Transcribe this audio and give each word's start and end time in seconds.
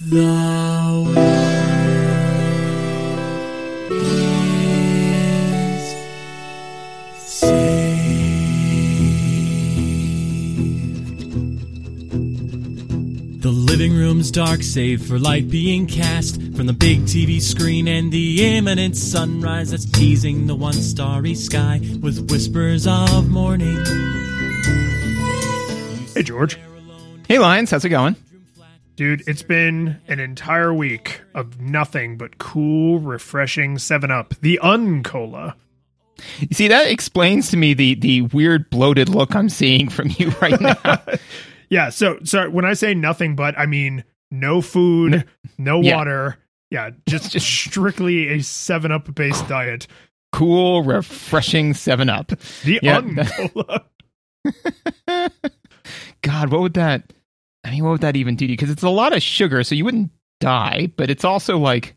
Is 0.00 0.10
saved. 7.16 7.82
The 13.42 13.50
living 13.50 13.92
room's 13.92 14.30
dark, 14.30 14.62
save 14.62 15.04
for 15.04 15.18
light 15.18 15.50
being 15.50 15.88
cast 15.88 16.36
from 16.54 16.68
the 16.68 16.72
big 16.72 17.00
TV 17.00 17.42
screen 17.42 17.88
and 17.88 18.12
the 18.12 18.56
imminent 18.56 18.96
sunrise 18.96 19.72
that's 19.72 19.84
teasing 19.84 20.46
the 20.46 20.54
one 20.54 20.74
starry 20.74 21.34
sky 21.34 21.80
with 22.00 22.30
whispers 22.30 22.86
of 22.86 23.28
morning. 23.28 23.84
Hey, 26.14 26.22
George. 26.22 26.56
Hey, 27.26 27.40
Lions, 27.40 27.72
how's 27.72 27.84
it 27.84 27.88
going? 27.88 28.14
Dude, 28.98 29.22
it's 29.28 29.44
been 29.44 30.00
an 30.08 30.18
entire 30.18 30.74
week 30.74 31.20
of 31.32 31.60
nothing 31.60 32.18
but 32.18 32.38
cool, 32.38 32.98
refreshing 32.98 33.78
7 33.78 34.10
Up, 34.10 34.34
the 34.40 34.58
Uncola. 34.60 35.54
You 36.40 36.48
see, 36.50 36.66
that 36.66 36.88
explains 36.90 37.48
to 37.52 37.56
me 37.56 37.74
the 37.74 37.94
the 37.94 38.22
weird 38.22 38.70
bloated 38.70 39.08
look 39.08 39.36
I'm 39.36 39.48
seeing 39.48 39.88
from 39.88 40.10
you 40.18 40.30
right 40.42 40.60
now. 40.60 41.00
yeah, 41.70 41.90
so 41.90 42.18
so 42.24 42.50
when 42.50 42.64
I 42.64 42.72
say 42.72 42.92
nothing 42.92 43.36
but, 43.36 43.56
I 43.56 43.66
mean 43.66 44.02
no 44.32 44.60
food, 44.60 45.24
no 45.58 45.80
Yeah. 45.80 45.94
water. 45.94 46.36
Yeah, 46.72 46.90
just 47.08 47.30
just 47.34 47.46
strictly 47.46 48.30
a 48.30 48.40
7 48.42 48.90
Up 48.90 49.14
based 49.14 49.46
diet. 49.46 49.86
cool, 50.32 50.82
refreshing 50.82 51.72
7 51.72 52.08
Up. 52.10 52.32
The 52.64 52.80
Yeah. 52.82 53.00
Uncola. 53.00 53.84
God, 56.22 56.50
what 56.50 56.60
would 56.62 56.74
that. 56.74 57.12
I 57.64 57.70
mean, 57.70 57.84
what 57.84 57.90
would 57.90 58.00
that 58.02 58.16
even 58.16 58.36
do 58.36 58.46
to 58.46 58.52
you? 58.52 58.56
Because 58.56 58.70
it's 58.70 58.82
a 58.82 58.88
lot 58.88 59.14
of 59.14 59.22
sugar, 59.22 59.62
so 59.64 59.74
you 59.74 59.84
wouldn't 59.84 60.10
die, 60.40 60.92
but 60.96 61.10
it's 61.10 61.24
also 61.24 61.58
like. 61.58 61.94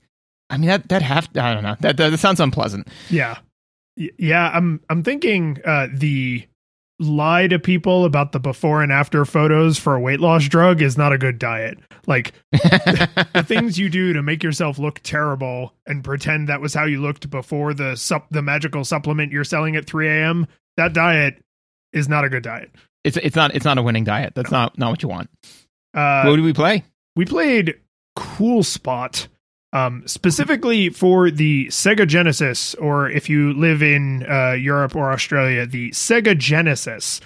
I 0.49 0.57
mean, 0.57 0.67
that, 0.67 0.89
that 0.89 1.01
have. 1.01 1.29
I 1.35 1.53
don't 1.53 1.63
know. 1.63 1.77
That, 1.79 1.95
that, 1.95 2.09
that 2.09 2.17
sounds 2.19 2.41
unpleasant. 2.41 2.87
Yeah. 3.09 3.37
Yeah, 3.95 4.49
I'm 4.53 4.81
I'm 4.89 5.03
thinking 5.03 5.59
uh 5.65 5.87
the 5.93 6.47
lie 7.01 7.47
to 7.47 7.57
people 7.59 8.05
about 8.05 8.31
the 8.31 8.39
before 8.39 8.83
and 8.83 8.91
after 8.91 9.25
photos 9.25 9.77
for 9.77 9.95
a 9.95 9.99
weight 9.99 10.19
loss 10.19 10.47
drug 10.47 10.81
is 10.81 10.97
not 10.97 11.11
a 11.11 11.17
good 11.17 11.39
diet. 11.39 11.77
Like 12.07 12.33
the 12.51 13.43
things 13.45 13.77
you 13.77 13.89
do 13.89 14.13
to 14.13 14.21
make 14.21 14.43
yourself 14.43 14.77
look 14.77 14.99
terrible 15.03 15.73
and 15.87 16.03
pretend 16.03 16.47
that 16.47 16.61
was 16.61 16.73
how 16.73 16.85
you 16.85 17.01
looked 17.01 17.29
before 17.29 17.73
the 17.73 17.95
sup- 17.95 18.29
the 18.29 18.41
magical 18.41 18.85
supplement 18.85 19.31
you're 19.31 19.43
selling 19.43 19.75
at 19.75 19.87
3 19.87 20.07
a.m. 20.07 20.47
That 20.77 20.93
diet 20.93 21.41
is 21.91 22.07
not 22.07 22.23
a 22.23 22.29
good 22.29 22.43
diet. 22.43 22.71
It's 23.03 23.17
it's 23.17 23.35
not 23.35 23.55
it's 23.55 23.65
not 23.65 23.77
a 23.77 23.81
winning 23.81 24.03
diet. 24.03 24.33
That's 24.35 24.51
not 24.51 24.77
not 24.77 24.89
what 24.89 25.03
you 25.03 25.09
want. 25.09 25.29
Uh, 25.93 26.23
what 26.23 26.35
do 26.35 26.43
we 26.43 26.53
play? 26.53 26.83
we 27.15 27.25
played 27.25 27.75
Cool 28.15 28.63
Spot 28.63 29.27
um, 29.73 30.03
specifically 30.05 30.89
for 30.89 31.31
the 31.31 31.67
Sega 31.67 32.07
Genesis, 32.07 32.75
or 32.75 33.09
if 33.09 33.29
you 33.29 33.53
live 33.53 33.81
in 33.81 34.25
uh, 34.29 34.51
Europe 34.51 34.95
or 34.95 35.11
Australia, 35.11 35.65
the 35.65 35.91
Sega 35.91 36.37
Genesis. 36.37 37.21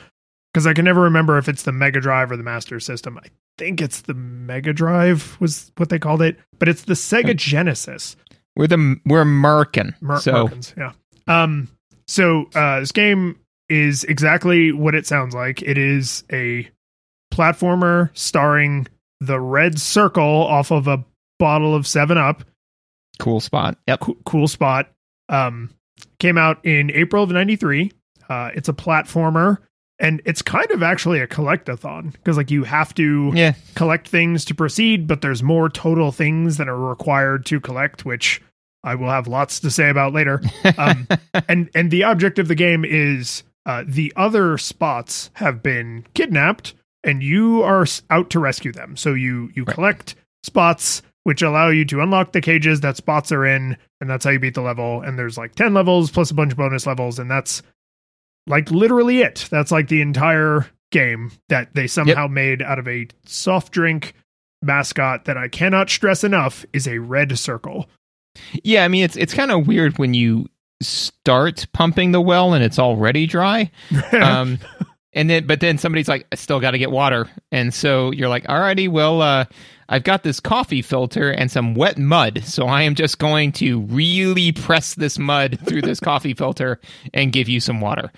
Because 0.53 0.67
I 0.67 0.73
can 0.73 0.85
never 0.85 1.01
remember 1.01 1.37
if 1.37 1.49
it's 1.49 1.63
the 1.63 1.73
Mega 1.73 1.99
Drive 1.99 2.31
or 2.31 2.37
the 2.37 2.43
Master 2.43 2.79
System. 2.79 3.17
I 3.17 3.27
think 3.57 3.81
it's 3.81 4.01
the 4.01 4.13
Mega 4.13 4.71
Drive 4.71 5.35
was 5.41 5.71
what 5.75 5.89
they 5.89 5.99
called 5.99 6.21
it, 6.21 6.37
but 6.59 6.69
it's 6.69 6.83
the 6.83 6.93
Sega 6.93 7.35
Genesis. 7.35 8.15
We're 8.55 8.67
the 8.67 8.99
we're 9.05 9.19
American, 9.19 9.95
Mer- 9.99 10.19
so 10.19 10.47
Merkins, 10.47 10.73
yeah. 10.77 10.93
Um, 11.27 11.67
so 12.07 12.45
uh, 12.55 12.79
this 12.79 12.93
game 12.93 13.37
is 13.69 14.03
exactly 14.03 14.71
what 14.71 14.95
it 14.95 15.07
sounds 15.07 15.33
like. 15.33 15.61
It 15.61 15.77
is 15.77 16.23
a 16.31 16.69
platformer 17.33 18.09
starring 18.13 18.87
the 19.19 19.39
red 19.39 19.79
circle 19.79 20.23
off 20.23 20.71
of 20.71 20.87
a 20.87 21.03
bottle 21.39 21.73
of 21.75 21.87
Seven 21.87 22.17
Up. 22.17 22.43
cool 23.19 23.39
spot. 23.39 23.77
Yep. 23.87 23.99
Cool, 24.01 24.17
cool 24.25 24.47
spot. 24.47 24.89
Um, 25.29 25.71
came 26.19 26.37
out 26.37 26.63
in 26.65 26.91
April 26.91 27.23
of 27.23 27.31
'93. 27.31 27.91
Uh, 28.29 28.51
it's 28.53 28.69
a 28.69 28.73
platformer, 28.73 29.57
and 29.99 30.21
it's 30.25 30.41
kind 30.41 30.69
of 30.71 30.83
actually 30.83 31.19
a 31.19 31.27
collectathon 31.27 32.11
because 32.11 32.37
like 32.37 32.51
you 32.51 32.63
have 32.63 32.93
to 32.95 33.31
Yeah. 33.33 33.53
collect 33.75 34.07
things 34.07 34.45
to 34.45 34.55
proceed, 34.55 35.07
but 35.07 35.21
there's 35.21 35.41
more 35.43 35.69
total 35.69 36.11
things 36.11 36.57
that 36.57 36.67
are 36.67 36.77
required 36.79 37.45
to 37.47 37.59
collect, 37.59 38.05
which 38.05 38.41
I 38.83 38.95
will 38.95 39.09
have 39.09 39.27
lots 39.27 39.59
to 39.61 39.71
say 39.71 39.89
about 39.89 40.13
later. 40.13 40.41
Um, 40.77 41.07
and 41.47 41.69
and 41.73 41.89
the 41.91 42.03
object 42.03 42.37
of 42.39 42.47
the 42.47 42.55
game 42.55 42.83
is 42.85 43.43
uh, 43.65 43.83
the 43.87 44.13
other 44.15 44.57
spots 44.57 45.29
have 45.33 45.61
been 45.63 46.05
kidnapped, 46.13 46.73
and 47.03 47.21
you 47.23 47.61
are 47.63 47.85
out 48.09 48.29
to 48.31 48.39
rescue 48.39 48.71
them. 48.71 48.95
So 48.97 49.13
you 49.13 49.51
you 49.55 49.63
Right. 49.63 49.73
collect 49.75 50.15
spots, 50.43 51.01
which 51.23 51.41
allow 51.41 51.69
you 51.69 51.85
to 51.85 52.01
unlock 52.01 52.31
the 52.31 52.41
cages 52.41 52.81
that 52.81 52.97
spots 52.97 53.31
are 53.31 53.45
in, 53.45 53.77
and 53.99 54.09
that's 54.09 54.25
how 54.25 54.31
you 54.31 54.39
beat 54.39 54.53
the 54.53 54.61
level. 54.61 55.01
And 55.01 55.17
there's 55.17 55.37
like 55.37 55.55
ten 55.55 55.73
levels 55.73 56.11
plus 56.11 56.31
a 56.31 56.35
bunch 56.35 56.51
of 56.51 56.57
bonus 56.57 56.85
levels, 56.85 57.17
and 57.19 57.29
that's 57.29 57.63
like 58.47 58.69
literally 58.71 59.21
it. 59.21 59.47
That's 59.49 59.71
like 59.71 59.87
the 59.87 60.01
entire 60.01 60.67
game 60.91 61.31
that 61.49 61.73
they 61.73 61.87
somehow 61.87 62.27
made 62.27 62.61
out 62.61 62.77
of 62.79 62.87
a 62.87 63.07
soft 63.25 63.71
drink 63.73 64.13
mascot 64.61 65.25
that 65.25 65.37
I 65.37 65.47
cannot 65.47 65.89
stress 65.89 66.23
enough 66.23 66.65
is 66.73 66.87
a 66.87 66.99
red 66.99 67.37
circle. 67.37 67.89
Yeah, 68.63 68.83
I 68.85 68.87
mean 68.87 69.03
it's 69.03 69.15
it's 69.15 69.33
kind 69.33 69.51
of 69.51 69.65
weird 69.67 69.97
when 69.97 70.13
you 70.13 70.47
start 70.81 71.65
pumping 71.73 72.11
the 72.11 72.21
well 72.21 72.53
and 72.53 72.63
it's 72.63 72.79
already 72.79 73.25
dry. 73.27 73.71
Um 74.13 74.59
and 75.13 75.29
then 75.29 75.47
but 75.47 75.59
then 75.61 75.77
somebody's 75.77 76.07
like 76.09 76.27
I 76.31 76.35
still 76.35 76.59
got 76.59 76.71
to 76.71 76.77
get 76.77 76.91
water. 76.91 77.29
And 77.51 77.73
so 77.73 78.11
you're 78.11 78.27
like, 78.29 78.43
"Alrighty, 78.45 78.89
well 78.89 79.21
uh 79.21 79.45
I've 79.87 80.03
got 80.03 80.23
this 80.23 80.39
coffee 80.39 80.81
filter 80.81 81.29
and 81.31 81.49
some 81.51 81.75
wet 81.75 81.97
mud, 81.97 82.43
so 82.43 82.65
I 82.65 82.81
am 82.81 82.95
just 82.95 83.19
going 83.19 83.51
to 83.53 83.81
really 83.81 84.51
press 84.51 84.95
this 84.95 85.17
mud 85.19 85.59
through 85.65 85.83
this 85.83 85.99
coffee 85.99 86.33
filter 86.33 86.79
and 87.13 87.31
give 87.31 87.47
you 87.47 87.59
some 87.59 87.79
water. 87.81 88.11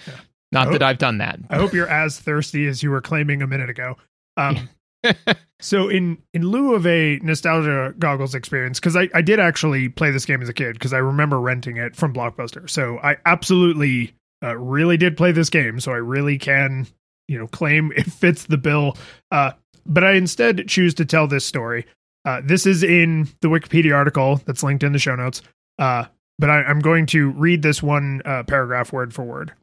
Not 0.51 0.69
Oh. 0.69 0.72
that 0.72 0.81
I've 0.84 0.97
done 0.97 1.17
that. 1.17 1.40
I 1.50 1.57
hope 1.57 1.73
you're 1.73 1.90
as 1.90 2.19
thirsty 2.19 2.67
as 2.67 2.81
you 2.81 2.90
were 2.90 3.01
claiming 3.01 3.41
a 3.41 3.47
minute 3.47 3.69
ago. 3.69 3.97
Um, 4.38 4.69
so 5.59 5.90
in 5.90 6.18
in 6.34 6.47
lieu 6.47 6.73
of 6.73 6.85
a 6.85 7.19
nostalgia 7.23 7.94
goggles 7.97 8.35
experience, 8.35 8.79
because 8.79 8.95
I, 8.95 9.09
I 9.13 9.22
did 9.22 9.40
actually 9.40 9.90
play 9.90 10.12
this 10.12 10.25
game 10.25 10.41
as 10.41 10.50
a 10.50 10.53
kid 10.53 10.73
because 10.73 10.94
I 10.94 10.97
remember 10.97 11.40
renting 11.40 11.78
it 11.78 11.95
from 11.95 12.13
Blockbuster. 12.13 12.69
So 12.69 13.00
I 13.00 13.17
absolutely 13.25 14.13
uh, 14.44 14.56
really 14.56 14.97
did 14.97 15.17
play 15.17 15.31
this 15.31 15.50
game. 15.50 15.79
So 15.79 15.91
I 15.91 15.97
really 15.97 16.38
can 16.38 16.88
you 17.28 17.38
know 17.38 17.47
claim 17.47 17.91
it 17.97 18.12
fits 18.12 18.46
the 18.46 18.57
bill. 18.57 18.97
Uh, 19.31 19.51
but 19.85 20.03
I 20.03 20.13
instead 20.13 20.67
choose 20.67 20.94
to 20.96 21.06
tell 21.06 21.28
this 21.28 21.46
story. 21.46 21.85
Uh, 22.25 22.41
this 22.44 22.66
is 22.66 22.84
in 22.84 23.29
the 23.41 23.47
Wikipedia 23.47 23.96
article 23.96 24.41
that's 24.46 24.63
linked 24.63 24.84
in 24.84 24.91
the 24.91 25.00
show 25.00 25.16
notes. 25.16 25.41
Uh, 25.79 26.06
but 26.40 26.50
I, 26.50 26.63
I'm 26.63 26.79
going 26.79 27.06
to 27.07 27.29
read 27.31 27.62
this 27.62 27.81
one 27.81 28.22
uh, 28.25 28.44
paragraph 28.44 28.91
word 28.91 29.13
for 29.13 29.23
word. 29.23 29.53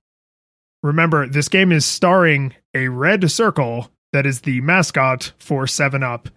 Remember, 0.82 1.26
this 1.26 1.48
game 1.48 1.72
is 1.72 1.86
starring 1.86 2.54
a 2.74 2.88
red 2.88 3.30
circle 3.30 3.90
that 4.14 4.24
is 4.26 4.42
the 4.42 4.60
mascot 4.60 5.32
for 5.38 5.66
7 5.66 6.02
Up 6.04 6.28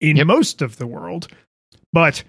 in 0.00 0.16
Yep. 0.16 0.26
most 0.26 0.62
of 0.62 0.78
the 0.78 0.86
world. 0.86 1.28
But 1.92 2.24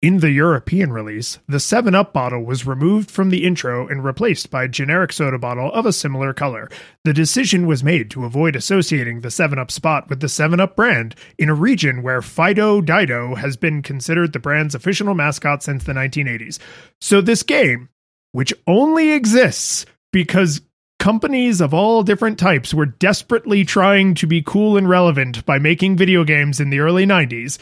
in 0.00 0.20
the 0.20 0.30
European 0.30 0.92
release, 0.92 1.40
the 1.48 1.58
7 1.58 1.96
Up 1.96 2.12
bottle 2.12 2.44
was 2.44 2.64
removed 2.64 3.10
from 3.10 3.30
the 3.30 3.44
intro 3.44 3.88
and 3.88 4.04
replaced 4.04 4.48
by 4.48 4.64
a 4.64 4.68
generic 4.68 5.12
soda 5.12 5.36
bottle 5.36 5.70
of 5.72 5.84
a 5.84 5.92
similar 5.92 6.32
color. 6.32 6.70
The 7.04 7.12
decision 7.12 7.66
was 7.66 7.82
made 7.82 8.08
to 8.12 8.24
avoid 8.24 8.54
associating 8.54 9.20
the 9.20 9.32
7 9.32 9.58
Up 9.58 9.70
spot 9.72 10.08
with 10.08 10.20
the 10.20 10.28
7 10.28 10.60
Up 10.60 10.76
brand 10.76 11.16
in 11.36 11.48
a 11.48 11.54
region 11.54 12.00
where 12.02 12.22
Fido 12.22 12.80
Dido 12.80 13.34
has 13.34 13.56
been 13.56 13.82
considered 13.82 14.32
the 14.32 14.38
brand's 14.38 14.76
official 14.76 15.12
mascot 15.12 15.62
since 15.64 15.82
the 15.82 15.92
1980s. 15.92 16.60
So 17.00 17.20
this 17.20 17.42
game, 17.42 17.88
which 18.30 18.54
only 18.68 19.10
exists 19.10 19.86
because 20.12 20.62
companies 21.00 21.60
of 21.60 21.74
all 21.74 22.04
different 22.04 22.38
types 22.38 22.72
were 22.72 22.86
desperately 22.86 23.64
trying 23.64 24.14
to 24.14 24.26
be 24.26 24.42
cool 24.42 24.76
and 24.76 24.88
relevant 24.88 25.44
by 25.46 25.58
making 25.58 25.96
video 25.96 26.22
games 26.22 26.60
in 26.60 26.70
the 26.70 26.78
early 26.78 27.04
90s 27.04 27.58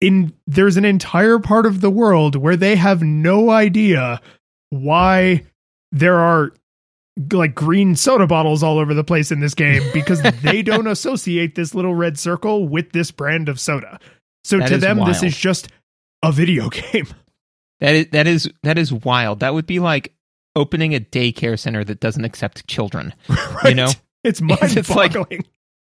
in 0.00 0.32
there's 0.46 0.76
an 0.76 0.84
entire 0.84 1.40
part 1.40 1.66
of 1.66 1.80
the 1.80 1.90
world 1.90 2.36
where 2.36 2.56
they 2.56 2.76
have 2.76 3.02
no 3.02 3.50
idea 3.50 4.20
why 4.70 5.42
there 5.90 6.18
are 6.18 6.52
like 7.32 7.54
green 7.54 7.96
soda 7.96 8.26
bottles 8.26 8.62
all 8.62 8.78
over 8.78 8.94
the 8.94 9.02
place 9.02 9.32
in 9.32 9.40
this 9.40 9.54
game 9.54 9.82
because 9.92 10.22
they 10.42 10.62
don't 10.62 10.86
associate 10.86 11.56
this 11.56 11.74
little 11.74 11.94
red 11.94 12.18
circle 12.18 12.68
with 12.68 12.92
this 12.92 13.10
brand 13.10 13.48
of 13.48 13.58
soda. 13.58 13.98
So 14.44 14.58
That 14.58 14.68
to 14.68 14.78
them 14.78 15.04
this 15.04 15.22
is 15.22 15.36
just 15.36 15.68
a 16.22 16.30
video 16.30 16.68
game. 16.70 17.08
That 17.80 17.94
is 17.94 18.06
that 18.12 18.26
is 18.26 18.50
that 18.62 18.78
is 18.78 18.92
wild. 18.92 19.40
That 19.40 19.54
would 19.54 19.66
be 19.66 19.80
like 19.80 20.12
opening 20.58 20.94
a 20.94 21.00
daycare 21.00 21.58
center 21.58 21.84
that 21.84 22.00
doesn't 22.00 22.24
accept 22.24 22.66
children. 22.66 23.14
right? 23.64 23.76
know? 23.76 23.90
It's 24.24 24.40
It's 24.50 24.90
like- 24.90 25.14
mind-boggling. 25.14 25.44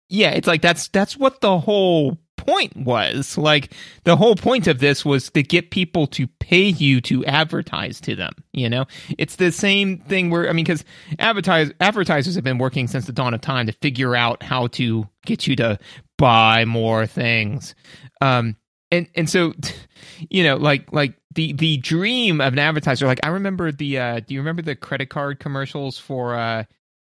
Yeah, 0.10 0.32
it's 0.32 0.48
like 0.48 0.62
that's 0.62 0.90
that's 0.90 1.18
what 1.18 1.42
the 1.42 1.58
whole 1.60 2.20
point 2.38 2.76
was. 2.76 3.36
Like 3.38 3.74
the 4.04 4.16
whole 4.16 4.36
point 4.36 4.68
of 4.68 4.78
this 4.80 5.04
was 5.04 5.30
to 5.32 5.42
get 5.42 5.72
people 5.72 6.06
to 6.08 6.28
pay 6.28 6.66
you 6.66 7.02
to 7.02 7.26
advertise 7.26 8.00
to 8.02 8.16
them, 8.16 8.34
you 8.52 8.70
know? 8.70 8.86
It's 9.18 9.38
the 9.38 9.52
same 9.52 10.00
thing 10.00 10.30
where 10.30 10.48
I 10.50 10.54
mean 10.54 10.66
cuz 10.66 10.84
advertise 11.18 11.72
advertisers 11.80 12.36
have 12.36 12.44
been 12.44 12.60
working 12.60 12.88
since 12.88 13.06
the 13.06 13.14
dawn 13.14 13.34
of 13.34 13.42
time 13.42 13.66
to 13.68 13.72
figure 13.72 14.16
out 14.16 14.44
how 14.44 14.68
to 14.68 15.08
get 15.26 15.48
you 15.48 15.56
to 15.56 15.80
buy 16.18 16.66
more 16.66 17.08
things. 17.08 17.74
Um 18.22 18.56
and 18.92 19.08
and 19.16 19.28
so 19.30 19.54
you 20.30 20.44
know 20.44 20.58
like 20.58 20.92
like 20.94 21.14
the 21.36 21.54
the 21.54 21.78
dream 21.78 22.42
of 22.42 22.54
an 22.54 22.60
advertiser 22.60 23.06
like 23.08 23.20
i 23.24 23.30
remember 23.30 23.72
the 23.72 23.98
uh 24.00 24.20
do 24.20 24.34
you 24.34 24.40
remember 24.42 24.62
the 24.62 24.76
credit 24.76 25.10
card 25.10 25.40
commercials 25.40 25.98
for 25.98 26.36
uh 26.36 26.64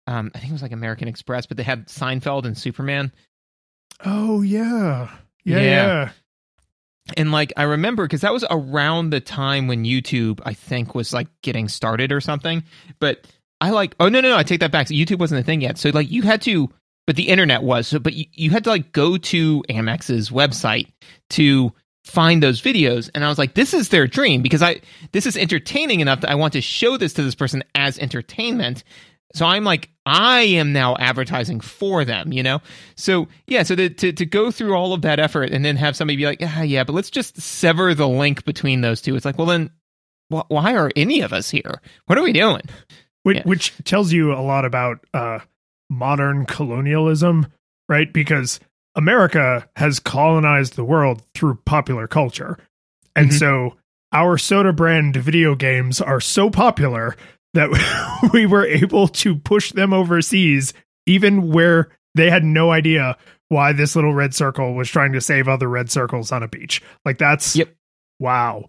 um 0.06 0.30
i 0.34 0.38
think 0.38 0.50
it 0.50 0.52
was 0.52 0.62
like 0.62 0.72
american 0.72 1.08
express 1.08 1.46
but 1.46 1.56
they 1.56 1.62
had 1.62 1.86
seinfeld 1.88 2.44
and 2.44 2.56
superman 2.58 3.12
Oh 4.04 4.42
yeah. 4.42 5.08
Yeah, 5.44 5.56
Yeah. 5.58 5.60
yeah. 5.60 6.10
and 7.16 7.32
like 7.32 7.52
i 7.56 7.62
remember 7.64 8.04
because 8.04 8.20
that 8.22 8.32
was 8.32 8.44
around 8.50 9.10
the 9.10 9.20
time 9.20 9.66
when 9.66 9.84
youtube 9.84 10.40
i 10.44 10.54
think 10.54 10.94
was 10.94 11.12
like 11.12 11.28
getting 11.42 11.68
started 11.68 12.12
or 12.12 12.20
something 12.20 12.62
but 13.00 13.26
i 13.60 13.70
like 13.70 13.94
oh 14.00 14.08
no 14.08 14.20
no 14.20 14.30
no 14.30 14.36
i 14.36 14.42
take 14.42 14.60
that 14.60 14.72
back 14.72 14.88
so 14.88 14.94
youtube 14.94 15.18
wasn't 15.18 15.40
a 15.40 15.44
thing 15.44 15.60
yet 15.60 15.78
so 15.78 15.90
like 15.90 16.10
you 16.10 16.22
had 16.22 16.42
to 16.42 16.70
but 17.06 17.16
the 17.16 17.28
internet 17.28 17.62
was 17.62 17.88
so 17.88 17.98
but 17.98 18.12
you, 18.14 18.26
you 18.32 18.50
had 18.50 18.64
to 18.64 18.70
like 18.70 18.92
go 18.92 19.16
to 19.16 19.62
amex's 19.68 20.30
website 20.30 20.88
to 21.30 21.72
find 22.04 22.42
those 22.42 22.60
videos 22.60 23.08
and 23.14 23.24
i 23.24 23.28
was 23.28 23.38
like 23.38 23.54
this 23.54 23.72
is 23.72 23.88
their 23.90 24.06
dream 24.08 24.42
because 24.42 24.60
i 24.62 24.80
this 25.12 25.24
is 25.26 25.36
entertaining 25.36 26.00
enough 26.00 26.20
that 26.20 26.30
i 26.30 26.34
want 26.34 26.52
to 26.52 26.60
show 26.60 26.96
this 26.96 27.12
to 27.12 27.22
this 27.22 27.34
person 27.34 27.62
as 27.74 27.98
entertainment. 27.98 28.82
So 29.34 29.46
i'm 29.46 29.64
like 29.64 29.88
i 30.04 30.40
am 30.40 30.72
now 30.72 30.96
advertising 30.96 31.60
for 31.60 32.04
them 32.04 32.32
you 32.32 32.42
know? 32.42 32.60
So 32.96 33.28
yeah 33.46 33.62
so 33.62 33.76
to, 33.76 33.88
to, 33.88 34.12
to 34.12 34.26
go 34.26 34.50
through 34.50 34.74
all 34.74 34.92
of 34.92 35.02
that 35.02 35.20
effort 35.20 35.50
and 35.50 35.64
then 35.64 35.76
have 35.76 35.96
somebody 35.96 36.16
be 36.16 36.26
like 36.26 36.40
ah, 36.42 36.62
yeah 36.62 36.84
but 36.84 36.92
let's 36.94 37.10
just 37.10 37.40
sever 37.40 37.94
the 37.94 38.08
link 38.08 38.44
between 38.44 38.80
those 38.80 39.00
two. 39.00 39.14
It's 39.16 39.24
like 39.24 39.38
well 39.38 39.46
then 39.46 39.70
wh- 40.32 40.48
why 40.50 40.74
are 40.74 40.90
any 40.96 41.20
of 41.22 41.32
us 41.32 41.50
here? 41.50 41.80
What 42.06 42.18
are 42.18 42.22
we 42.22 42.32
doing? 42.32 42.62
Which, 43.22 43.36
Yeah. 43.36 43.42
which 43.44 43.72
tells 43.84 44.12
you 44.12 44.32
a 44.32 44.42
lot 44.42 44.64
about 44.64 44.98
uh, 45.14 45.38
modern 45.88 46.44
colonialism, 46.46 47.46
right? 47.88 48.12
Because 48.12 48.58
America 48.94 49.68
has 49.76 49.98
colonized 50.00 50.76
the 50.76 50.84
world 50.84 51.22
through 51.34 51.56
popular 51.64 52.06
culture. 52.06 52.58
And 53.16 53.30
Mhm. 53.30 53.38
so 53.38 53.76
our 54.12 54.36
soda 54.38 54.72
brand 54.72 55.16
video 55.16 55.54
games 55.54 56.00
are 56.00 56.20
so 56.20 56.50
popular 56.50 57.16
that 57.54 57.70
we 58.32 58.46
were 58.46 58.66
able 58.66 59.08
to 59.08 59.36
push 59.36 59.72
them 59.72 59.92
overseas, 59.92 60.72
even 61.06 61.50
where 61.50 61.88
they 62.14 62.30
had 62.30 62.44
no 62.44 62.70
idea 62.70 63.16
why 63.48 63.72
this 63.72 63.94
little 63.96 64.14
red 64.14 64.34
circle 64.34 64.74
was 64.74 64.88
trying 64.88 65.12
to 65.12 65.20
save 65.20 65.48
other 65.48 65.68
red 65.68 65.90
circles 65.90 66.32
on 66.32 66.42
a 66.42 66.48
beach. 66.48 66.82
Like 67.04 67.18
that's 67.18 67.54
Yep. 67.56 67.74
wow. 68.18 68.64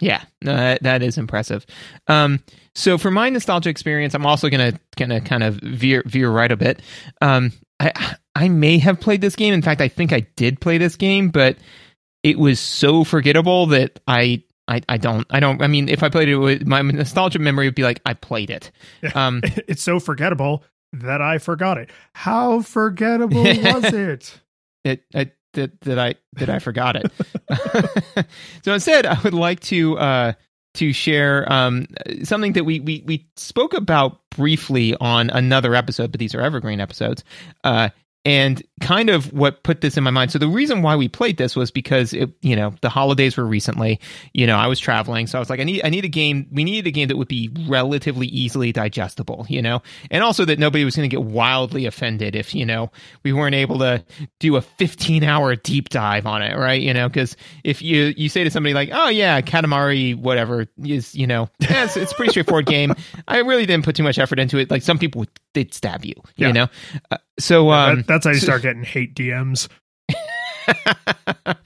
Yeah, 0.00 0.22
no, 0.42 0.56
that, 0.56 0.82
that 0.82 1.02
is 1.02 1.16
impressive. 1.16 1.64
Um, 2.08 2.40
so 2.74 2.98
for 2.98 3.10
my 3.10 3.28
nostalgia 3.30 3.70
experience, 3.70 4.14
I'm 4.14 4.26
also 4.26 4.48
gonna 4.50 4.72
gonna 4.96 5.20
kind 5.20 5.42
of 5.44 5.54
veer 5.56 6.02
veer 6.06 6.28
right 6.30 6.50
a 6.50 6.56
bit. 6.56 6.82
Um, 7.20 7.52
I 7.78 7.92
I 8.34 8.48
may 8.48 8.78
have 8.78 9.00
played 9.00 9.20
this 9.20 9.36
game. 9.36 9.54
In 9.54 9.62
fact, 9.62 9.80
I 9.80 9.88
think 9.88 10.12
I 10.12 10.20
did 10.36 10.60
play 10.60 10.78
this 10.78 10.96
game, 10.96 11.30
but 11.30 11.58
it 12.22 12.38
was 12.38 12.60
so 12.60 13.04
forgettable 13.04 13.66
that 13.66 14.00
I. 14.06 14.44
I, 14.68 14.80
I 14.88 14.96
don't 14.96 15.26
I 15.28 15.40
don't 15.40 15.60
I 15.60 15.66
mean 15.66 15.88
if 15.88 16.04
I 16.04 16.08
played 16.08 16.28
it 16.28 16.36
with 16.36 16.64
my 16.64 16.80
nostalgia 16.82 17.40
memory 17.40 17.66
would 17.66 17.74
be 17.74 17.82
like 17.82 18.00
I 18.06 18.14
played 18.14 18.48
it. 18.48 18.70
Um 19.12 19.40
it's 19.66 19.82
so 19.82 19.98
forgettable 19.98 20.62
that 20.92 21.20
I 21.20 21.38
forgot 21.38 21.78
it. 21.78 21.90
How 22.14 22.62
forgettable 22.62 23.42
was 23.42 23.84
it? 23.92 24.40
it, 24.84 25.02
it 25.12 25.36
that 25.54 25.80
that 25.82 25.98
I 25.98 26.14
that 26.34 26.48
I 26.48 26.58
forgot 26.58 26.96
it. 26.96 28.26
so 28.64 28.72
instead, 28.72 29.06
I 29.06 29.20
would 29.22 29.34
like 29.34 29.60
to 29.60 29.98
uh, 29.98 30.32
to 30.74 30.92
share 30.92 31.50
um, 31.52 31.86
something 32.24 32.54
that 32.54 32.64
we, 32.64 32.80
we 32.80 33.02
we 33.06 33.28
spoke 33.36 33.74
about 33.74 34.20
briefly 34.30 34.94
on 35.00 35.30
another 35.30 35.74
episode, 35.74 36.12
but 36.12 36.18
these 36.18 36.34
are 36.34 36.40
evergreen 36.40 36.80
episodes. 36.80 37.24
Uh, 37.64 37.90
and 38.24 38.62
kind 38.80 39.10
of 39.10 39.32
what 39.32 39.62
put 39.62 39.80
this 39.80 39.96
in 39.96 40.04
my 40.04 40.10
mind. 40.10 40.30
So 40.30 40.38
the 40.38 40.48
reason 40.48 40.82
why 40.82 40.94
we 40.96 41.08
played 41.08 41.36
this 41.36 41.56
was 41.56 41.70
because 41.70 42.12
it, 42.12 42.30
you 42.40 42.54
know, 42.54 42.74
the 42.80 42.88
holidays 42.88 43.36
were 43.36 43.44
recently. 43.44 44.00
You 44.32 44.46
know, 44.46 44.56
I 44.56 44.68
was 44.68 44.78
traveling, 44.78 45.26
so 45.26 45.38
I 45.38 45.40
was 45.40 45.50
like, 45.50 45.60
I 45.60 45.64
need, 45.64 45.82
I 45.84 45.88
need 45.88 46.04
a 46.04 46.08
game. 46.08 46.46
We 46.52 46.62
needed 46.64 46.86
a 46.86 46.90
game 46.92 47.08
that 47.08 47.16
would 47.16 47.28
be 47.28 47.50
relatively 47.66 48.28
easily 48.28 48.72
digestible. 48.72 49.46
You 49.48 49.62
know, 49.62 49.82
and 50.10 50.22
also 50.22 50.44
that 50.44 50.58
nobody 50.58 50.84
was 50.84 50.94
going 50.94 51.08
to 51.08 51.16
get 51.16 51.24
wildly 51.24 51.86
offended 51.86 52.36
if 52.36 52.54
you 52.54 52.64
know 52.64 52.92
we 53.24 53.32
weren't 53.32 53.54
able 53.54 53.78
to 53.80 54.04
do 54.38 54.56
a 54.56 54.62
15 54.62 55.24
hour 55.24 55.56
deep 55.56 55.88
dive 55.88 56.26
on 56.26 56.42
it, 56.42 56.56
right? 56.56 56.80
You 56.80 56.94
know, 56.94 57.08
because 57.08 57.36
if 57.64 57.82
you 57.82 58.14
you 58.16 58.28
say 58.28 58.44
to 58.44 58.50
somebody 58.50 58.74
like, 58.74 58.90
oh 58.92 59.08
yeah, 59.08 59.40
Katamari, 59.40 60.16
whatever 60.16 60.66
is, 60.82 61.14
you 61.14 61.26
know, 61.26 61.48
yeah, 61.58 61.84
it's, 61.84 61.96
it's 61.96 62.12
pretty 62.12 62.30
straightforward 62.30 62.66
game. 62.72 62.94
I 63.26 63.38
really 63.38 63.66
didn't 63.66 63.84
put 63.84 63.96
too 63.96 64.04
much 64.04 64.18
effort 64.18 64.38
into 64.38 64.58
it. 64.58 64.70
Like 64.70 64.82
some 64.82 64.98
people 64.98 65.20
would, 65.20 65.30
they'd 65.54 65.72
stab 65.74 66.04
you, 66.04 66.14
Yeah. 66.36 66.46
you 66.48 66.52
know. 66.54 66.66
Uh, 67.10 67.18
so 67.38 67.70
um, 67.70 67.96
That- 67.98 68.06
that's 68.06 68.24
how 68.26 68.32
you 68.32 68.38
so- 68.38 68.46
start 68.46 68.62
getting 68.62 68.84
hate 68.84 69.14
DMs. 69.14 69.68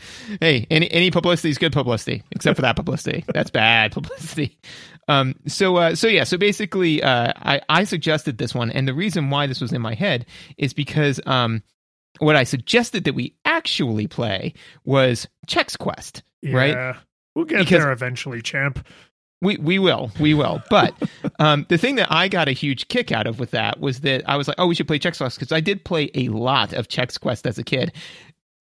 hey, 0.41 0.67
any 0.71 0.91
any 0.91 1.11
publicity 1.11 1.51
is 1.51 1.59
good 1.59 1.73
publicity, 1.73 2.23
except 2.33 2.57
for 2.57 2.63
that 2.63 2.77
publicity. 2.77 3.25
That's 3.33 3.51
bad 3.51 3.93
publicity. 3.93 4.59
Um, 5.09 5.35
so 5.47 5.77
uh, 5.77 5.95
so 5.95 6.07
yeah, 6.09 6.25
so 6.25 6.39
basically, 6.39 7.03
uh, 7.03 7.33
I 7.37 7.61
I 7.69 7.85
suggested 7.85 8.39
this 8.39 8.55
one, 8.55 8.71
and 8.71 8.89
the 8.89 8.95
reason 8.95 9.31
why 9.31 9.47
this 9.47 9.61
was 9.61 9.73
in 9.73 9.83
my 9.83 9.95
head 9.95 10.27
is 10.57 10.73
because 10.73 11.21
um, 11.27 11.63
what 12.19 12.37
I 12.37 12.45
suggested 12.45 13.05
that 13.05 13.15
we 13.15 13.35
actually 13.45 14.07
play 14.07 14.55
was 14.85 15.29
Chex 15.47 15.77
Quest. 15.79 16.23
Right? 16.43 16.71
Yeah. 16.73 16.97
We'll 17.35 17.45
get 17.45 17.59
Because- 17.59 17.83
there 17.83 17.93
eventually, 17.93 18.41
champ. 18.41 18.87
We 19.47 19.57
we 19.59 19.79
will 19.79 20.11
we 20.19 20.35
will. 20.35 20.61
But 20.69 20.93
um, 21.39 21.67
the 21.69 21.79
thing 21.79 21.95
that 21.97 22.11
I 22.11 22.27
got 22.27 22.49
a 22.49 22.53
huge 22.53 22.89
kick 22.89 23.13
out 23.13 23.29
of 23.29 23.39
with 23.39 23.53
that 23.53 23.79
was 23.79 24.01
that 24.01 24.29
I 24.29 24.37
was 24.37 24.49
like, 24.49 24.57
oh, 24.59 24.67
we 24.67 24.75
should 24.75 24.89
play 24.89 24.99
Chex 24.99 25.19
Quest 25.19 25.39
because 25.39 25.53
I 25.53 25.61
did 25.61 25.85
play 25.85 26.11
a 26.17 26.29
lot 26.31 26.73
of 26.73 26.89
Chex 26.89 27.19
Quest 27.21 27.47
as 27.47 27.57
a 27.57 27.63
kid, 27.63 27.93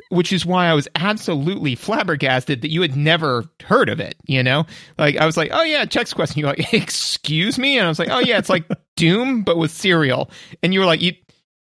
which 0.09 0.31
is 0.31 0.45
why 0.45 0.67
I 0.67 0.75
was 0.75 0.87
absolutely 0.93 1.73
flabbergasted 1.73 2.61
that 2.61 2.69
you 2.69 2.83
had 2.83 2.95
never 2.95 3.45
heard 3.63 3.89
of 3.89 3.99
it. 3.99 4.15
You 4.27 4.43
know, 4.43 4.67
like 4.99 5.17
I 5.17 5.25
was 5.25 5.37
like, 5.37 5.49
oh 5.51 5.63
yeah, 5.63 5.85
Chex 5.85 6.13
Quest, 6.13 6.33
and 6.33 6.37
you're 6.37 6.49
like, 6.49 6.71
excuse 6.73 7.57
me, 7.57 7.79
and 7.79 7.87
I 7.87 7.89
was 7.89 7.97
like, 7.97 8.09
oh 8.11 8.19
yeah, 8.19 8.37
it's 8.37 8.49
like 8.49 8.65
Doom 8.95 9.41
but 9.41 9.57
with 9.57 9.71
cereal, 9.71 10.29
and 10.61 10.71
you 10.71 10.79
were 10.79 10.85
like, 10.85 11.01
you 11.01 11.13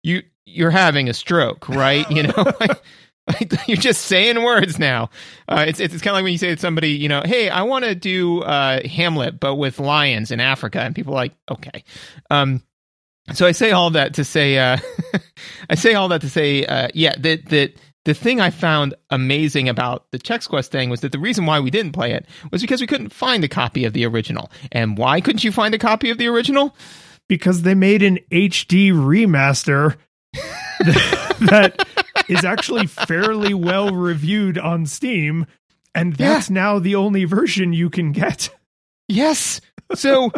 you 0.02 0.22
you're 0.46 0.72
having 0.72 1.08
a 1.08 1.14
stroke, 1.14 1.68
right? 1.68 2.10
You 2.10 2.24
know. 2.24 2.52
Like, 2.58 2.82
you're 3.66 3.76
just 3.76 4.02
saying 4.02 4.42
words 4.42 4.78
now. 4.78 5.10
Uh, 5.48 5.64
it's 5.66 5.80
it's, 5.80 5.94
it's 5.94 6.02
kind 6.02 6.12
of 6.12 6.16
like 6.16 6.24
when 6.24 6.32
you 6.32 6.38
say 6.38 6.54
to 6.54 6.60
somebody, 6.60 6.90
you 6.90 7.08
know, 7.08 7.22
hey, 7.24 7.48
I 7.48 7.62
want 7.62 7.84
to 7.84 7.94
do 7.94 8.42
uh, 8.42 8.86
Hamlet, 8.86 9.38
but 9.38 9.56
with 9.56 9.78
lions 9.78 10.30
in 10.30 10.40
Africa, 10.40 10.80
and 10.80 10.94
people 10.94 11.12
are 11.12 11.16
like, 11.16 11.34
okay. 11.50 11.84
Um, 12.30 12.62
so 13.32 13.46
I 13.46 13.52
say 13.52 13.70
all 13.70 13.90
that 13.90 14.14
to 14.14 14.24
say, 14.24 14.58
uh, 14.58 14.78
I 15.70 15.76
say 15.76 15.94
all 15.94 16.08
that 16.08 16.22
to 16.22 16.30
say, 16.30 16.64
uh, 16.64 16.88
yeah, 16.94 17.14
that 17.18 17.46
that 17.50 17.74
the 18.04 18.14
thing 18.14 18.40
I 18.40 18.50
found 18.50 18.94
amazing 19.10 19.68
about 19.68 20.10
the 20.10 20.18
Chex 20.18 20.48
Quest 20.48 20.72
thing 20.72 20.90
was 20.90 21.02
that 21.02 21.12
the 21.12 21.18
reason 21.20 21.46
why 21.46 21.60
we 21.60 21.70
didn't 21.70 21.92
play 21.92 22.12
it 22.12 22.26
was 22.50 22.60
because 22.60 22.80
we 22.80 22.86
couldn't 22.86 23.12
find 23.12 23.44
a 23.44 23.48
copy 23.48 23.84
of 23.84 23.92
the 23.92 24.04
original. 24.06 24.50
And 24.72 24.98
why 24.98 25.20
couldn't 25.20 25.44
you 25.44 25.52
find 25.52 25.72
a 25.74 25.78
copy 25.78 26.10
of 26.10 26.18
the 26.18 26.26
original? 26.26 26.74
Because 27.28 27.62
they 27.62 27.74
made 27.74 28.02
an 28.02 28.18
HD 28.32 28.90
remaster 28.90 29.96
that 30.80 31.86
is 32.28 32.44
actually 32.44 32.86
fairly 32.86 33.54
well 33.54 33.94
reviewed 33.94 34.58
on 34.58 34.86
Steam. 34.86 35.46
And 35.94 36.18
Yeah. 36.18 36.34
that's 36.34 36.50
now 36.50 36.78
the 36.78 36.94
only 36.94 37.24
version 37.24 37.72
you 37.72 37.90
can 37.90 38.12
get. 38.12 38.48
Yes. 39.08 39.60
So 39.94 40.32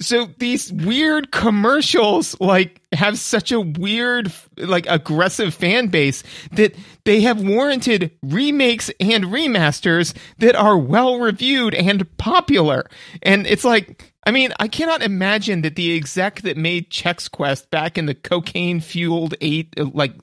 so 0.00 0.28
these 0.38 0.72
weird 0.72 1.30
commercials 1.30 2.34
like 2.40 2.80
have 2.92 3.16
such 3.18 3.52
a 3.52 3.60
weird 3.60 4.32
like 4.56 4.86
aggressive 4.88 5.54
fan 5.54 5.86
base 5.88 6.22
that 6.52 6.74
they 7.04 7.20
have 7.20 7.42
warranted 7.42 8.10
remakes 8.22 8.90
and 8.98 9.24
remasters 9.26 10.14
that 10.38 10.56
are 10.56 10.76
well 10.78 11.20
reviewed 11.20 11.74
and 11.74 12.16
popular. 12.16 12.88
And 13.22 13.46
it's 13.46 13.64
like 13.64 14.12
I 14.26 14.30
mean, 14.30 14.54
I 14.58 14.68
cannot 14.68 15.02
imagine 15.02 15.60
that 15.62 15.76
the 15.76 15.94
exec 15.94 16.40
that 16.42 16.56
made 16.56 16.90
Chex 16.90 17.30
Quest 17.30 17.70
back 17.70 17.98
in 17.98 18.06
the 18.06 18.14
cocaine 18.14 18.80
fueled 18.80 19.34
eight 19.42 19.78
like 19.94 20.14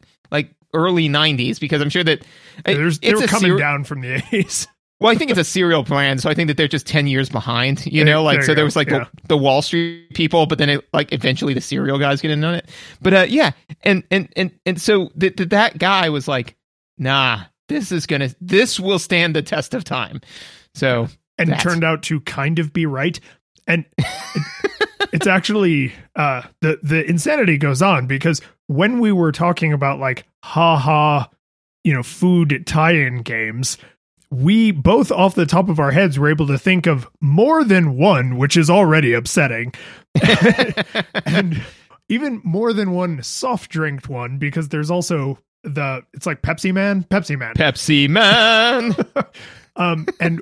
early 0.73 1.09
90s 1.09 1.59
because 1.59 1.81
I'm 1.81 1.89
sure 1.89 2.03
that 2.03 2.23
There's, 2.65 2.99
they 2.99 3.09
it's 3.09 3.21
were 3.21 3.27
coming 3.27 3.51
ser- 3.51 3.57
down 3.57 3.83
from 3.83 4.01
the 4.01 4.15
80s. 4.17 4.67
well, 4.99 5.11
I 5.11 5.15
think 5.15 5.31
it's 5.31 5.39
a 5.39 5.43
cereal 5.43 5.83
brand, 5.83 6.21
so 6.21 6.29
I 6.29 6.33
think 6.33 6.47
that 6.47 6.57
they're 6.57 6.67
just 6.67 6.85
ten 6.85 7.07
years 7.07 7.27
behind. 7.29 7.85
You 7.87 8.05
know, 8.05 8.23
like 8.23 8.37
there 8.37 8.43
so 8.43 8.53
there 8.53 8.63
go, 8.63 8.65
was 8.65 8.75
like 8.75 8.89
yeah. 8.89 9.05
the, 9.23 9.29
the 9.29 9.37
Wall 9.37 9.61
Street 9.61 10.13
people, 10.13 10.45
but 10.45 10.59
then 10.59 10.69
it, 10.69 10.87
like 10.93 11.11
eventually 11.11 11.53
the 11.53 11.61
cereal 11.61 11.97
guys 11.97 12.21
get 12.21 12.29
in 12.31 12.43
on 12.43 12.53
it. 12.55 12.69
But 13.01 13.13
uh, 13.13 13.25
yeah, 13.27 13.51
and 13.81 14.03
and 14.11 14.29
and 14.35 14.51
and 14.65 14.79
so 14.79 15.09
th- 15.19 15.35
th- 15.37 15.49
that 15.49 15.79
guy 15.79 16.09
was 16.09 16.27
like, 16.27 16.55
"Nah, 16.99 17.41
this 17.67 17.91
is 17.91 18.05
gonna, 18.05 18.29
this 18.39 18.79
will 18.79 18.99
stand 18.99 19.35
the 19.35 19.41
test 19.41 19.73
of 19.73 19.83
time." 19.83 20.21
So 20.75 21.07
and 21.39 21.59
turned 21.59 21.83
out 21.83 22.03
to 22.03 22.21
kind 22.21 22.59
of 22.59 22.71
be 22.71 22.85
right. 22.85 23.19
And 23.65 23.85
it- 23.97 25.07
it's 25.13 25.27
actually 25.27 25.93
uh, 26.15 26.43
the 26.61 26.79
the 26.83 27.03
insanity 27.09 27.57
goes 27.57 27.81
on 27.81 28.07
because 28.07 28.39
when 28.71 28.99
we 28.99 29.11
were 29.11 29.33
talking 29.33 29.73
about 29.73 29.99
like 29.99 30.25
ha 30.43 30.77
ha, 30.77 31.29
you 31.83 31.93
know, 31.93 32.03
food 32.03 32.63
tie-in 32.65 33.21
games, 33.21 33.77
we 34.29 34.71
both 34.71 35.11
off 35.11 35.35
the 35.35 35.45
top 35.45 35.67
of 35.67 35.79
our 35.79 35.91
heads 35.91 36.17
were 36.17 36.29
able 36.29 36.47
to 36.47 36.57
think 36.57 36.87
of 36.87 37.05
more 37.19 37.65
than 37.65 37.97
one, 37.97 38.37
which 38.37 38.55
is 38.55 38.69
already 38.69 39.13
upsetting, 39.13 39.73
and 41.25 41.61
even 42.07 42.39
more 42.45 42.71
than 42.71 42.91
one 42.91 43.21
soft 43.21 43.69
drink 43.69 44.07
one 44.07 44.37
because 44.37 44.69
there's 44.69 44.89
also 44.89 45.37
the 45.63 46.01
it's 46.13 46.25
like 46.25 46.41
Pepsi 46.41 46.73
Man, 46.73 47.03
Pepsi 47.03 47.37
Man. 47.37 47.55
Pepsi 47.55 48.09
Man. 48.09 48.95
um, 49.75 50.07
and 50.21 50.41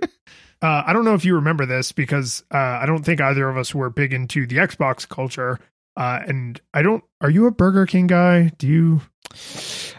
uh, 0.62 0.84
I 0.86 0.94
don't 0.94 1.04
know 1.04 1.16
if 1.16 1.26
you 1.26 1.34
remember 1.34 1.66
this 1.66 1.92
because 1.92 2.44
uh, 2.54 2.58
I 2.58 2.86
don't 2.86 3.04
think 3.04 3.22
either 3.22 3.50
of 3.50 3.58
us 3.58 3.74
were 3.74 3.90
big 3.90 4.14
into 4.14 4.46
the 4.46 4.58
Xbox 4.58 5.10
culture. 5.10 5.60
Uh, 6.00 6.24
and 6.28 6.62
I 6.74 6.82
don't. 6.82 7.04
Are 7.20 7.30
you 7.30 7.46
a 7.46 7.52
Burger 7.52 7.86
King 7.86 8.08
guy? 8.08 8.54
Do 8.58 8.68
you? 8.68 9.02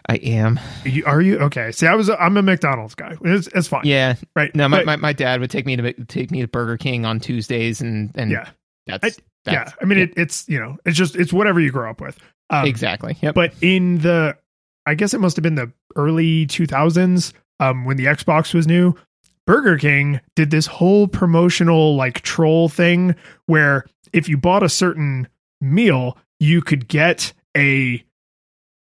I 0.09 0.15
am. 0.17 0.59
Are 0.85 0.89
you, 0.89 1.05
are 1.05 1.21
you 1.21 1.39
okay? 1.41 1.71
See, 1.73 1.87
I 1.87 1.95
was. 1.95 2.09
I'm 2.09 2.39
a 2.39 2.43
McDonald's 2.43 2.95
guy. 2.95 3.17
It's, 3.23 3.49
it's 3.49 3.69
fine. 3.69 3.83
Yeah. 3.85 4.15
Right. 4.35 4.53
No, 4.57 4.67
my, 4.67 4.79
But- 4.79 4.87
my, 4.87 4.97
my 4.97 5.13
dad 5.13 5.41
would 5.41 5.51
take 5.51 5.67
me 5.67 5.77
to 5.77 5.93
take 6.07 6.31
me 6.31 6.41
to 6.41 6.49
Burger 6.49 6.79
King 6.79 7.05
on 7.05 7.21
Tuesdays, 7.21 7.83
and 7.83 8.11
and 8.15 8.31
yeah. 8.31 8.49
that's, 8.87 9.19
I- 9.47 9.53
yeah. 9.53 9.71
I 9.81 9.85
mean, 9.85 9.99
It, 9.99 10.15
it's 10.17 10.49
you 10.49 10.59
know, 10.59 10.79
it's 10.87 10.97
just 10.97 11.17
it's 11.17 11.33
whatever 11.35 11.61
you 11.61 11.71
grow 11.71 11.91
up 11.91 12.01
with. 12.01 12.19
Um, 12.49 12.67
exactly. 12.67 13.17
Yep. 13.21 13.35
But 13.35 13.53
in 13.61 13.99
the, 13.99 14.37
I 14.87 14.95
guess 14.95 15.15
it 15.15 15.21
must 15.21 15.37
have 15.37 15.43
been 15.43 15.55
the 15.55 15.71
early 15.97 16.47
2000s 16.47 17.33
um, 17.61 17.85
when 17.85 17.97
the 17.99 18.07
Xbox 18.07 18.55
was 18.55 18.67
new. 18.67 18.95
Burger 19.47 19.79
King 19.79 20.21
did 20.35 20.51
this 20.51 20.67
whole 20.67 21.07
promotional 21.09 21.95
like 21.95 22.23
troll 22.23 22.69
thing 22.69 23.15
where 23.47 23.85
if 24.13 24.29
you 24.29 24.37
bought 24.37 24.63
a 24.63 24.69
certain 24.69 25.29
meal, 25.61 26.17
you 26.39 26.63
could 26.63 26.89
get 26.89 27.33
a 27.57 28.05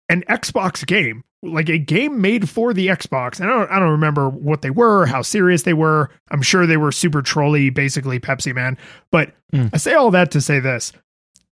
an 0.08 0.24
Xbox 0.28 0.86
game, 0.86 1.24
like 1.42 1.68
a 1.68 1.78
game 1.78 2.20
made 2.20 2.48
for 2.48 2.74
the 2.74 2.88
Xbox. 2.88 3.40
And 3.40 3.50
I 3.50 3.54
don't 3.54 3.70
I 3.70 3.78
don't 3.78 3.90
remember 3.90 4.28
what 4.28 4.62
they 4.62 4.70
were, 4.70 5.06
how 5.06 5.22
serious 5.22 5.62
they 5.62 5.72
were. 5.74 6.10
I'm 6.30 6.42
sure 6.42 6.66
they 6.66 6.76
were 6.76 6.92
super 6.92 7.22
trolly, 7.22 7.70
basically 7.70 8.20
Pepsi 8.20 8.54
Man. 8.54 8.76
But 9.10 9.32
Mm. 9.52 9.70
I 9.72 9.76
say 9.76 9.94
all 9.94 10.10
that 10.12 10.30
to 10.30 10.40
say 10.40 10.60
this. 10.60 10.92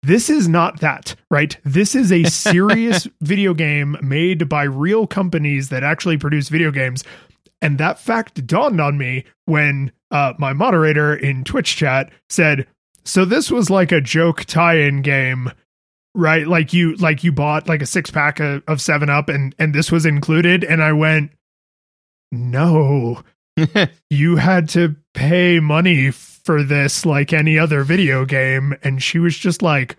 This 0.02 0.30
is 0.30 0.48
not 0.48 0.82
that, 0.82 1.16
right? 1.30 1.56
This 1.64 1.96
is 1.96 2.12
a 2.12 2.24
serious 2.30 3.08
video 3.22 3.54
game 3.54 3.98
made 4.02 4.50
by 4.50 4.64
real 4.64 5.08
companies 5.08 5.70
that 5.70 5.84
actually 5.84 6.18
produce 6.18 6.50
video 6.50 6.72
games. 6.72 7.04
And 7.62 7.78
that 7.78 8.00
fact 8.00 8.46
dawned 8.46 8.82
on 8.82 8.98
me 8.98 9.26
when 9.46 9.92
uh, 10.12 10.34
my 10.38 10.54
moderator 10.54 11.16
in 11.16 11.44
Twitch 11.44 11.76
chat 11.76 12.12
said, 12.30 12.68
"So 13.04 13.26
this 13.26 13.52
was 13.52 13.70
like 13.70 13.92
a 13.92 14.02
joke 14.02 14.46
tie-in 14.46 15.02
game, 15.02 15.52
right? 16.16 16.48
Like 16.48 16.74
you, 16.74 16.96
like 16.96 17.24
you 17.24 17.32
bought 17.32 17.68
like 17.68 17.82
a 17.82 17.88
six 17.88 18.10
pack 18.12 18.40
of, 18.40 18.64
of 18.68 18.82
Seven 18.82 19.10
Up, 19.10 19.30
and 19.30 19.56
and 19.60 19.74
this 19.74 19.92
was 19.92 20.06
included." 20.06 20.64
And 20.64 20.82
I 20.84 20.94
went, 20.94 21.32
"No, 22.32 23.24
you 24.10 24.36
had 24.38 24.70
to 24.70 24.96
pay 25.14 25.60
money 25.60 26.12
for 26.12 26.64
this 26.64 27.06
like 27.06 27.34
any 27.34 27.58
other 27.58 27.84
video 27.84 28.26
game." 28.26 28.76
And 28.84 29.02
she 29.02 29.20
was 29.20 29.38
just 29.38 29.62
like, 29.62 29.98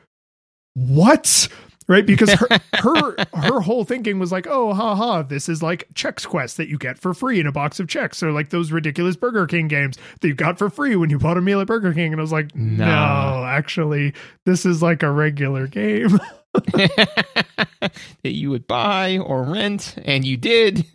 "What?" 0.74 1.48
Right, 1.86 2.06
because 2.06 2.32
her 2.32 2.46
her 2.74 3.16
her 3.34 3.60
whole 3.60 3.84
thinking 3.84 4.18
was 4.18 4.32
like, 4.32 4.46
oh, 4.46 4.72
ha 4.72 4.94
ha, 4.94 5.22
this 5.22 5.48
is 5.48 5.62
like 5.62 5.86
Chex 5.94 6.26
Quest 6.26 6.56
that 6.56 6.68
you 6.68 6.78
get 6.78 6.98
for 6.98 7.12
free 7.12 7.40
in 7.40 7.46
a 7.46 7.52
box 7.52 7.78
of 7.78 7.86
Chex, 7.88 8.22
or 8.22 8.32
like 8.32 8.48
those 8.50 8.72
ridiculous 8.72 9.16
Burger 9.16 9.46
King 9.46 9.68
games 9.68 9.98
that 10.20 10.28
you 10.28 10.34
got 10.34 10.56
for 10.58 10.70
free 10.70 10.96
when 10.96 11.10
you 11.10 11.18
bought 11.18 11.36
a 11.36 11.42
meal 11.42 11.60
at 11.60 11.66
Burger 11.66 11.92
King. 11.92 12.12
And 12.12 12.20
I 12.20 12.22
was 12.22 12.32
like, 12.32 12.54
no, 12.54 12.86
No. 12.86 13.44
actually, 13.46 14.14
this 14.46 14.64
is 14.64 14.80
like 14.82 15.02
a 15.02 15.10
regular 15.10 15.66
game. 15.66 16.18
that 16.72 17.92
you 18.22 18.50
would 18.50 18.66
buy 18.66 19.18
or 19.18 19.42
rent, 19.42 19.96
and 20.04 20.24
you 20.24 20.36
did. 20.36 20.86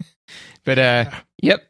But 0.63 0.79
uh, 0.79 1.11
yep. 1.41 1.63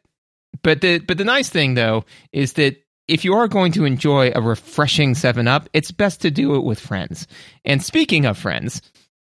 But 0.62 0.80
the 0.80 0.98
but 0.98 1.18
the 1.18 1.24
nice 1.24 1.48
thing 1.48 1.74
though 1.74 2.04
is 2.32 2.54
that 2.54 2.76
if 3.08 3.24
you 3.24 3.34
are 3.34 3.48
going 3.48 3.72
to 3.72 3.84
enjoy 3.84 4.30
a 4.34 4.40
refreshing 4.40 5.14
Seven 5.14 5.48
Up, 5.48 5.68
it's 5.72 5.90
best 5.90 6.20
to 6.22 6.30
do 6.30 6.54
it 6.54 6.64
with 6.64 6.78
friends. 6.78 7.26
And 7.64 7.82
speaking 7.82 8.24
of 8.26 8.38
friends, 8.38 8.80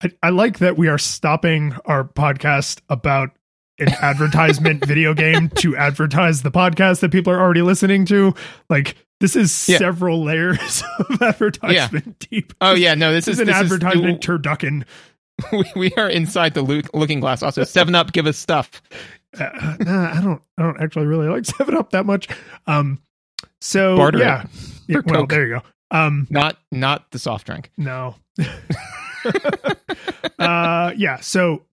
I, 0.04 0.12
I 0.24 0.30
like 0.30 0.60
that 0.60 0.78
we 0.78 0.88
are 0.88 0.98
stopping 0.98 1.76
our 1.86 2.04
podcast 2.04 2.82
about 2.90 3.30
an 3.80 3.90
advertisement 4.02 4.86
video 4.88 5.14
game 5.14 5.50
to 5.56 5.76
advertise 5.76 6.42
the 6.42 6.52
podcast 6.52 7.00
that 7.02 7.12
people 7.12 7.34
are 7.34 7.40
already 7.40 7.62
listening 7.62 8.06
to. 8.06 8.34
Like 8.70 8.96
this 9.20 9.36
is 9.36 9.68
Yeah. 9.70 9.78
several 9.78 10.24
layers 10.24 10.84
of 11.00 11.22
advertisement 11.22 12.20
deep. 12.30 12.54
oh 12.62 12.74
yeah, 12.74 12.94
no, 12.96 13.12
this 13.14 13.26
This 13.26 13.36
is 13.36 13.40
is 13.40 13.42
an 13.42 13.48
this 13.48 13.56
is- 13.56 13.62
advertisement 13.74 14.22
turducken. 14.22 14.84
we, 15.52 15.64
we 15.76 15.92
are 15.98 16.10
inside 16.10 16.54
the 16.54 16.62
loo- 16.62 16.84
looking 16.94 17.20
glass. 17.20 17.42
Also, 17.42 17.64
Seven 17.64 17.96
Up, 17.96 18.12
give 18.14 18.28
us 18.28 18.38
stuff. 18.38 18.82
Uh, 19.40 19.76
nah, 19.80 20.16
I 20.18 20.22
don't. 20.22 20.42
I 20.60 20.62
don't 20.62 20.80
actually 20.80 21.08
really 21.08 21.28
like 21.28 21.44
Seven 21.46 21.76
Up 21.76 21.90
that 21.90 22.06
much. 22.06 22.28
Um, 22.68 23.00
so 23.60 23.98
Barter 23.98 24.20
yeah, 24.20 24.46
yeah. 24.88 25.00
Well, 25.06 25.22
Coke. 25.22 25.30
there 25.32 25.48
you 25.48 25.56
go. 25.56 25.62
Um, 25.90 26.28
Not 26.30 26.58
not 26.72 27.10
the 27.10 27.18
soft 27.18 27.48
drink. 27.48 27.72
no. 27.78 28.16
uh, 30.40 30.94
yeah. 30.96 31.20
So 31.22 31.64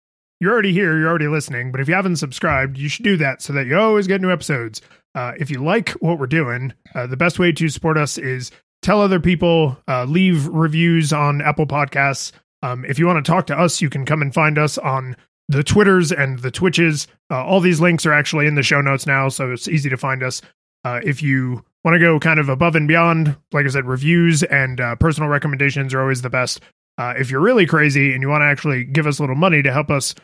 you're 0.40 0.52
already 0.52 0.72
here. 0.72 0.98
You're 0.98 1.08
already 1.08 1.28
listening. 1.28 1.70
But 1.70 1.80
if 1.80 1.88
you 1.88 1.94
haven't 1.94 2.16
subscribed, 2.16 2.78
you 2.78 2.88
should 2.88 3.04
do 3.04 3.16
that 3.18 3.42
so 3.42 3.52
that 3.52 3.66
you 3.66 3.78
always 3.78 4.06
get 4.06 4.20
new 4.20 4.32
episodes. 4.32 4.80
Uh, 5.14 5.32
if 5.38 5.50
you 5.50 5.62
like 5.62 5.90
what 5.92 6.18
we're 6.18 6.26
doing, 6.26 6.72
uh, 6.94 7.06
the 7.06 7.16
best 7.16 7.38
way 7.38 7.52
to 7.52 7.68
support 7.68 7.98
us 7.98 8.16
is 8.16 8.50
tell 8.82 9.00
other 9.00 9.20
people, 9.20 9.76
uh, 9.88 10.04
leave 10.04 10.46
reviews 10.46 11.12
on 11.12 11.42
Apple 11.42 11.66
Podcasts. 11.66 12.32
Um, 12.62 12.84
if 12.84 12.98
you 12.98 13.06
want 13.06 13.24
to 13.24 13.30
talk 13.30 13.46
to 13.48 13.58
us, 13.58 13.80
you 13.80 13.90
can 13.90 14.04
come 14.04 14.22
and 14.22 14.32
find 14.32 14.58
us 14.58 14.78
on 14.78 15.16
the 15.48 15.64
Twitters 15.64 16.12
and 16.12 16.38
the 16.38 16.50
Twitches. 16.50 17.08
Uh, 17.30 17.44
all 17.44 17.60
these 17.60 17.80
links 17.80 18.06
are 18.06 18.12
actually 18.12 18.46
in 18.46 18.54
the 18.54 18.62
show 18.62 18.80
notes 18.80 19.06
now, 19.06 19.28
so 19.28 19.52
it's 19.52 19.68
easy 19.68 19.90
to 19.90 19.96
find 19.96 20.22
us. 20.22 20.42
Uh, 20.84 21.00
if 21.02 21.22
you 21.22 21.64
want 21.84 21.94
to 21.94 21.98
go 21.98 22.20
kind 22.20 22.38
of 22.38 22.48
above 22.48 22.76
and 22.76 22.86
beyond, 22.86 23.36
like 23.52 23.66
I 23.66 23.68
said, 23.68 23.86
reviews 23.86 24.42
and 24.44 24.80
uh, 24.80 24.96
personal 24.96 25.28
recommendations 25.28 25.92
are 25.92 26.00
always 26.00 26.22
the 26.22 26.30
best. 26.30 26.60
Uh, 26.98 27.14
if 27.18 27.30
you're 27.30 27.40
really 27.40 27.66
crazy 27.66 28.12
and 28.12 28.22
you 28.22 28.28
want 28.28 28.42
to 28.42 28.46
actually 28.46 28.84
give 28.84 29.06
us 29.06 29.18
a 29.18 29.22
little 29.22 29.36
money 29.36 29.62
to 29.62 29.72
help 29.72 29.90
us 29.90 30.14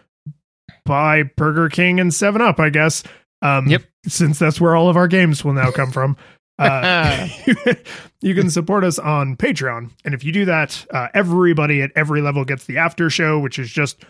buy 0.85 1.23
Burger 1.23 1.69
King 1.69 2.01
and 2.01 2.13
Seven 2.13 2.41
Up, 2.43 2.61
I 2.61 2.71
guess. 2.71 3.03
Um, 3.43 3.67
Yep. 3.67 3.83
Since 4.07 4.39
that's 4.39 4.61
where 4.61 4.77
all 4.77 4.89
of 4.89 4.97
our 4.97 5.09
games 5.09 5.45
will 5.45 5.53
now 5.53 5.71
come 5.71 5.91
from. 5.91 6.17
Uh, 6.59 7.29
you 8.23 8.35
can 8.35 8.49
support 8.49 8.83
us 8.83 8.99
on 8.99 9.37
Patreon, 9.37 9.91
and 10.07 10.15
if 10.15 10.25
you 10.25 10.33
do 10.33 10.47
that, 10.47 10.87
uh, 10.91 11.09
everybody 11.13 11.83
at 11.83 11.91
every 11.95 12.23
level 12.23 12.47
gets 12.47 12.65
the 12.65 12.79
after 12.79 13.11
show, 13.11 13.39
which 13.39 13.59
is 13.59 13.71
just 13.71 14.03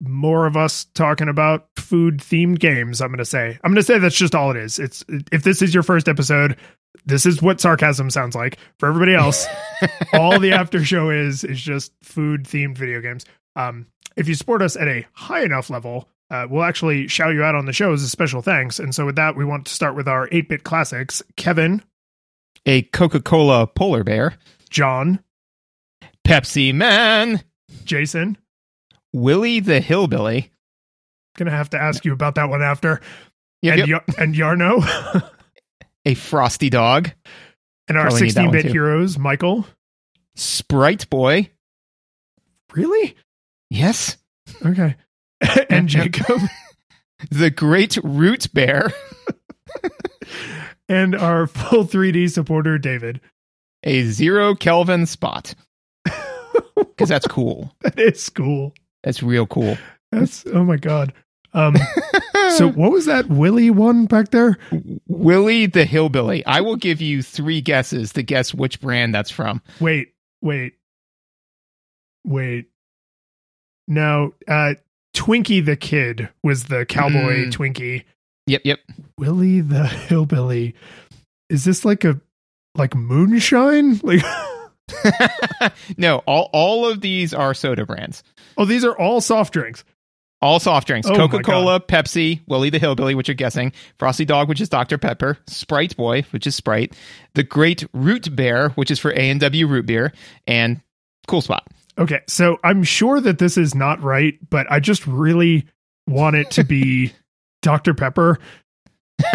more 0.00 0.46
of 0.46 0.56
us 0.56 0.86
talking 0.94 1.28
about 1.28 1.68
food 1.76 2.20
themed 2.20 2.58
games. 2.58 3.02
I'm 3.02 3.08
going 3.08 3.18
to 3.18 3.24
say, 3.26 3.58
I'm 3.62 3.70
going 3.70 3.76
to 3.76 3.82
say 3.82 3.98
that's 3.98 4.16
just 4.16 4.34
all 4.34 4.50
it 4.50 4.56
is. 4.56 4.78
It's 4.78 5.04
if 5.30 5.42
this 5.42 5.60
is 5.60 5.74
your 5.74 5.82
first 5.82 6.08
episode, 6.08 6.56
this 7.06 7.26
is 7.26 7.42
what 7.42 7.60
sarcasm 7.60 8.10
sounds 8.10 8.34
like. 8.34 8.58
For 8.78 8.88
everybody 8.88 9.14
else, 9.16 9.46
all 10.12 10.38
the 10.38 10.52
after 10.52 10.84
show 10.84 11.10
is 11.10 11.44
is 11.44 11.60
just 11.60 11.92
food 12.02 12.44
themed 12.44 12.76
video 12.78 13.00
games. 13.00 13.24
Um, 13.56 13.86
if 14.16 14.28
you 14.28 14.34
support 14.34 14.62
us 14.62 14.76
at 14.76 14.88
a 14.88 15.06
high 15.12 15.42
enough 15.42 15.70
level, 15.70 16.08
uh, 16.30 16.46
we'll 16.48 16.62
actually 16.62 17.08
shout 17.08 17.34
you 17.34 17.42
out 17.42 17.54
on 17.54 17.66
the 17.66 17.72
show 17.72 17.92
as 17.92 18.02
a 18.02 18.08
special 18.08 18.42
thanks. 18.42 18.78
And 18.78 18.94
so 18.94 19.06
with 19.06 19.16
that, 19.16 19.36
we 19.36 19.44
want 19.44 19.66
to 19.66 19.74
start 19.74 19.94
with 19.94 20.08
our 20.08 20.28
8 20.32 20.48
bit 20.48 20.64
classics. 20.64 21.22
Kevin, 21.36 21.82
A 22.66 22.82
Coca 22.82 23.20
Cola 23.20 23.66
polar 23.66 24.04
bear, 24.04 24.34
John, 24.70 25.22
Pepsi 26.26 26.74
Man, 26.74 27.42
Jason. 27.84 28.38
Willie 29.12 29.60
the 29.60 29.80
hillbilly. 29.80 30.50
Gonna 31.36 31.50
have 31.50 31.70
to 31.70 31.80
ask 31.80 32.04
you 32.04 32.12
about 32.12 32.36
that 32.36 32.48
one 32.48 32.62
after. 32.62 33.00
Yep, 33.62 33.78
and, 33.78 33.88
yep. 33.88 33.88
Yar- 33.88 34.16
and 34.18 34.34
Yarno, 34.34 35.30
A 36.06 36.14
frosty 36.14 36.70
dog, 36.70 37.10
and 37.88 37.96
our 37.96 38.04
Probably 38.04 38.22
need 38.22 38.30
that 38.30 38.42
16 38.42 38.44
one 38.46 38.52
bit 38.52 38.64
heroes, 38.66 39.18
Michael. 39.18 39.66
Sprite 40.36 41.08
Boy. 41.10 41.50
Really? 42.74 43.16
Yes. 43.70 44.16
Okay. 44.64 44.96
and 45.70 45.88
Jacob, 45.88 46.40
The 47.30 47.50
Great 47.50 47.96
Root 48.02 48.52
Bear. 48.52 48.92
and 50.88 51.14
our 51.14 51.46
full 51.46 51.84
3D 51.84 52.30
supporter, 52.30 52.78
David. 52.78 53.20
A 53.84 54.02
zero 54.04 54.54
Kelvin 54.54 55.06
spot. 55.06 55.54
Because 56.74 57.08
that's 57.08 57.26
cool. 57.26 57.74
That 57.80 57.98
is 57.98 58.28
cool. 58.30 58.72
That's 59.02 59.22
real 59.22 59.46
cool. 59.46 59.76
That's, 60.12 60.44
oh 60.52 60.64
my 60.64 60.76
God. 60.76 61.12
Um, 61.52 61.76
so 62.56 62.68
what 62.70 62.90
was 62.92 63.06
that 63.06 63.28
Willy 63.28 63.70
one 63.70 64.06
back 64.06 64.30
there? 64.30 64.58
Willie 65.08 65.66
the 65.66 65.84
hillbilly. 65.84 66.44
I 66.46 66.60
will 66.60 66.76
give 66.76 67.00
you 67.00 67.22
three 67.22 67.60
guesses 67.60 68.12
to 68.14 68.22
guess 68.22 68.54
which 68.54 68.80
brand 68.80 69.14
that's 69.14 69.30
from. 69.30 69.62
Wait, 69.80 70.14
wait, 70.42 70.74
wait. 72.24 72.66
No, 73.86 74.34
uh, 74.48 74.74
Twinkie 75.14 75.64
the 75.64 75.76
Kid 75.76 76.28
was 76.42 76.64
the 76.64 76.86
cowboy 76.86 77.46
Mm. 77.46 77.52
Twinkie. 77.52 78.04
Yep, 78.46 78.62
yep. 78.64 78.78
Willie 79.18 79.60
the 79.60 79.86
Hillbilly. 79.86 80.74
Is 81.50 81.64
this 81.64 81.84
like 81.84 82.04
a 82.04 82.20
like 82.74 82.94
moonshine? 82.94 84.00
Like 84.02 84.22
no, 85.96 86.18
all 86.26 86.50
all 86.52 86.86
of 86.86 87.00
these 87.00 87.32
are 87.32 87.54
soda 87.54 87.86
brands. 87.86 88.22
oh, 88.58 88.66
these 88.66 88.84
are 88.84 88.96
all 88.98 89.20
soft 89.22 89.52
drinks. 89.54 89.82
All 90.44 90.60
soft 90.60 90.86
drinks. 90.86 91.08
Oh 91.08 91.14
Coca 91.16 91.40
Cola, 91.42 91.80
Pepsi, 91.80 92.40
Willie 92.46 92.68
the 92.68 92.78
Hillbilly, 92.78 93.14
which 93.14 93.28
you're 93.28 93.34
guessing, 93.34 93.72
Frosty 93.98 94.26
Dog, 94.26 94.46
which 94.46 94.60
is 94.60 94.68
Dr. 94.68 94.98
Pepper, 94.98 95.38
Sprite 95.46 95.96
Boy, 95.96 96.26
which 96.32 96.46
is 96.46 96.54
Sprite, 96.54 96.94
the 97.34 97.42
Great 97.42 97.84
Root 97.94 98.36
Bear, 98.36 98.68
which 98.70 98.90
is 98.90 98.98
for 98.98 99.10
A 99.12 99.30
and 99.30 99.40
W 99.40 99.66
root 99.66 99.86
beer, 99.86 100.12
and 100.46 100.82
Cool 101.26 101.40
Spot. 101.40 101.66
Okay, 101.96 102.20
so 102.28 102.58
I'm 102.62 102.82
sure 102.82 103.20
that 103.22 103.38
this 103.38 103.56
is 103.56 103.74
not 103.74 104.02
right, 104.02 104.34
but 104.50 104.66
I 104.70 104.80
just 104.80 105.06
really 105.06 105.66
want 106.06 106.36
it 106.36 106.50
to 106.52 106.64
be 106.64 107.12
Dr. 107.62 107.94
Pepper. 107.94 108.38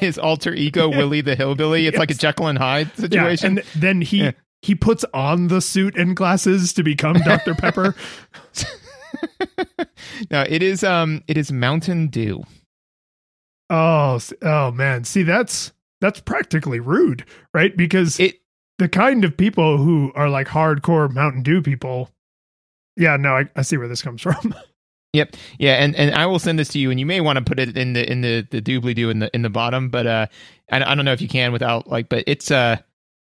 His 0.00 0.18
alter 0.18 0.52
ego, 0.52 0.88
Willie 0.90 1.22
the 1.22 1.34
Hillbilly. 1.34 1.86
It's 1.86 1.96
like 1.96 2.10
a 2.10 2.14
Jekyll 2.14 2.48
and 2.48 2.58
Hyde 2.58 2.94
situation. 2.96 3.54
Yeah, 3.56 3.62
and 3.72 3.82
then 3.82 4.00
he 4.02 4.24
Yeah. 4.24 4.32
he 4.60 4.74
puts 4.74 5.04
on 5.14 5.48
the 5.48 5.60
suit 5.62 5.96
and 5.96 6.14
glasses 6.14 6.74
to 6.74 6.82
become 6.82 7.14
Dr. 7.14 7.54
Pepper. 7.54 7.94
no, 10.30 10.44
it 10.48 10.62
is 10.62 10.84
um 10.84 11.22
it 11.28 11.36
is 11.36 11.52
Mountain 11.52 12.08
Dew. 12.08 12.44
oh, 13.70 14.20
oh 14.42 14.70
man. 14.72 15.04
See, 15.04 15.22
that's 15.22 15.72
that's 16.00 16.20
practically 16.20 16.80
rude, 16.80 17.24
right? 17.54 17.76
Because 17.76 18.18
It 18.20 18.40
the 18.78 18.88
kind 18.88 19.24
of 19.24 19.36
people 19.36 19.78
who 19.78 20.12
are 20.14 20.28
like 20.28 20.48
hardcore 20.48 21.12
Mountain 21.12 21.42
Dew 21.42 21.62
people. 21.62 22.10
Yeah, 22.96 23.16
no, 23.16 23.36
I, 23.36 23.48
I 23.56 23.62
see 23.62 23.76
where 23.76 23.88
this 23.88 24.02
comes 24.02 24.20
from. 24.22 24.54
Yep. 25.12 25.36
Yeah, 25.58 25.74
and, 25.74 25.94
and 25.96 26.14
I 26.14 26.26
will 26.26 26.38
send 26.38 26.58
this 26.58 26.68
to 26.70 26.78
you, 26.78 26.90
and 26.90 26.98
you 26.98 27.06
may 27.06 27.20
want 27.20 27.38
to 27.38 27.44
put 27.44 27.58
it 27.58 27.76
in 27.76 27.92
the 27.92 28.10
in 28.10 28.22
the 28.22 28.46
the 28.50 28.62
doobly 28.62 28.94
doo 28.94 29.10
in 29.10 29.18
the 29.18 29.30
in 29.34 29.42
the 29.42 29.50
bottom, 29.50 29.90
but 29.90 30.06
uh, 30.06 30.26
I, 30.70 30.82
I 30.82 30.94
don't 30.94 31.04
know 31.04 31.12
if 31.12 31.20
you 31.20 31.28
can 31.28 31.52
without 31.52 31.86
like, 31.86 32.08
but 32.08 32.24
it's 32.26 32.50
uh, 32.50 32.78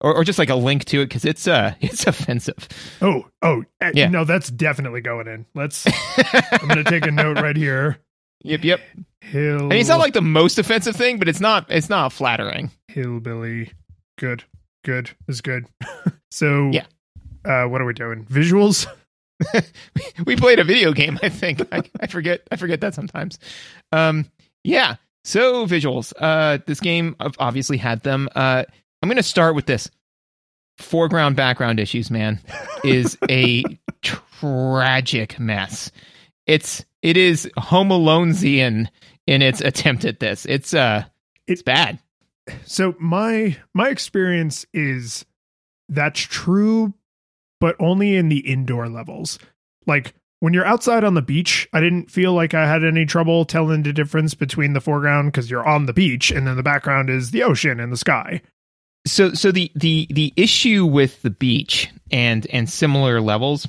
or, 0.01 0.15
or 0.15 0.23
just 0.23 0.37
like 0.39 0.49
a 0.49 0.55
link 0.55 0.83
to 0.85 1.01
it 1.01 1.05
because 1.05 1.23
it's 1.25 1.47
uh, 1.47 1.73
it's 1.81 2.05
offensive. 2.07 2.67
oh, 3.01 3.25
oh, 3.41 3.63
eh, 3.79 3.91
Yeah. 3.93 4.09
no, 4.09 4.25
that's 4.25 4.49
definitely 4.49 5.01
going 5.01 5.27
in. 5.27 5.45
Let's. 5.55 5.85
I'm 6.51 6.67
gonna 6.67 6.83
take 6.83 7.05
a 7.05 7.11
note 7.11 7.39
right 7.39 7.55
here. 7.55 7.97
Yep, 8.43 8.63
yep. 8.63 8.81
Hill. 9.21 9.57
I 9.59 9.61
mean, 9.67 9.79
it's 9.79 9.89
not 9.89 9.99
like 9.99 10.13
the 10.13 10.21
most 10.21 10.57
offensive 10.57 10.95
thing, 10.95 11.19
but 11.19 11.29
it's 11.29 11.39
not 11.39 11.67
it's 11.69 11.89
not 11.89 12.11
flattering. 12.11 12.71
hillbilly. 12.87 13.71
Good, 14.17 14.43
good 14.83 15.11
is 15.27 15.41
good. 15.41 15.65
so 16.31 16.69
Yeah. 16.71 16.85
Uh, 17.45 17.65
what 17.65 17.81
are 17.81 17.85
we 17.85 17.93
doing? 17.93 18.25
Visuals. 18.25 18.87
we 20.25 20.35
played 20.35 20.59
a 20.59 20.63
video 20.63 20.91
game. 20.93 21.19
I 21.23 21.29
think 21.29 21.61
I, 21.71 21.81
I 21.99 22.07
forget. 22.07 22.41
I 22.51 22.55
forget 22.55 22.81
that 22.81 22.93
sometimes. 22.93 23.39
Um, 23.91 24.25
yeah. 24.63 24.95
So 25.23 25.65
visuals. 25.65 26.13
Uh, 26.19 26.59
this 26.65 26.79
game 26.79 27.15
ob- 27.19 27.35
obviously 27.39 27.77
had 27.77 28.01
them. 28.03 28.29
Uh, 28.35 28.63
I'm 29.01 29.09
going 29.09 29.17
to 29.17 29.23
start 29.23 29.55
with 29.55 29.65
this. 29.65 29.89
Foreground 30.77 31.35
background 31.35 31.79
issues, 31.79 32.09
man, 32.09 32.39
is 32.83 33.17
a 33.29 33.63
tragic 34.01 35.39
mess. 35.39 35.91
It's 36.47 36.83
it 37.01 37.17
is 37.17 37.49
Home 37.57 37.89
Alonezian 37.89 38.87
in 39.27 39.41
its 39.41 39.61
attempt 39.61 40.05
at 40.05 40.19
this. 40.19 40.45
It's 40.45 40.73
uh, 40.73 41.05
it's 41.47 41.61
bad. 41.61 41.99
So 42.65 42.95
my 42.99 43.57
my 43.73 43.89
experience 43.89 44.65
is 44.73 45.25
that's 45.89 46.19
true, 46.19 46.93
but 47.59 47.75
only 47.79 48.15
in 48.15 48.29
the 48.29 48.39
indoor 48.39 48.89
levels. 48.89 49.37
Like 49.85 50.13
when 50.39 50.53
you're 50.53 50.65
outside 50.65 51.03
on 51.03 51.13
the 51.13 51.21
beach, 51.21 51.67
I 51.73 51.79
didn't 51.79 52.09
feel 52.09 52.33
like 52.33 52.53
I 52.53 52.67
had 52.67 52.83
any 52.83 53.05
trouble 53.05 53.45
telling 53.45 53.83
the 53.83 53.93
difference 53.93 54.33
between 54.33 54.73
the 54.73 54.81
foreground 54.81 55.31
because 55.31 55.51
you're 55.51 55.67
on 55.67 55.85
the 55.85 55.93
beach 55.93 56.31
and 56.31 56.47
then 56.47 56.57
the 56.57 56.63
background 56.63 57.09
is 57.09 57.31
the 57.31 57.43
ocean 57.43 57.79
and 57.79 57.91
the 57.91 57.97
sky. 57.97 58.41
So 59.05 59.33
so 59.33 59.51
the 59.51 59.71
the 59.75 60.07
the 60.09 60.33
issue 60.35 60.85
with 60.85 61.21
the 61.21 61.29
beach 61.29 61.89
and 62.11 62.45
and 62.47 62.69
similar 62.69 63.21
levels 63.21 63.67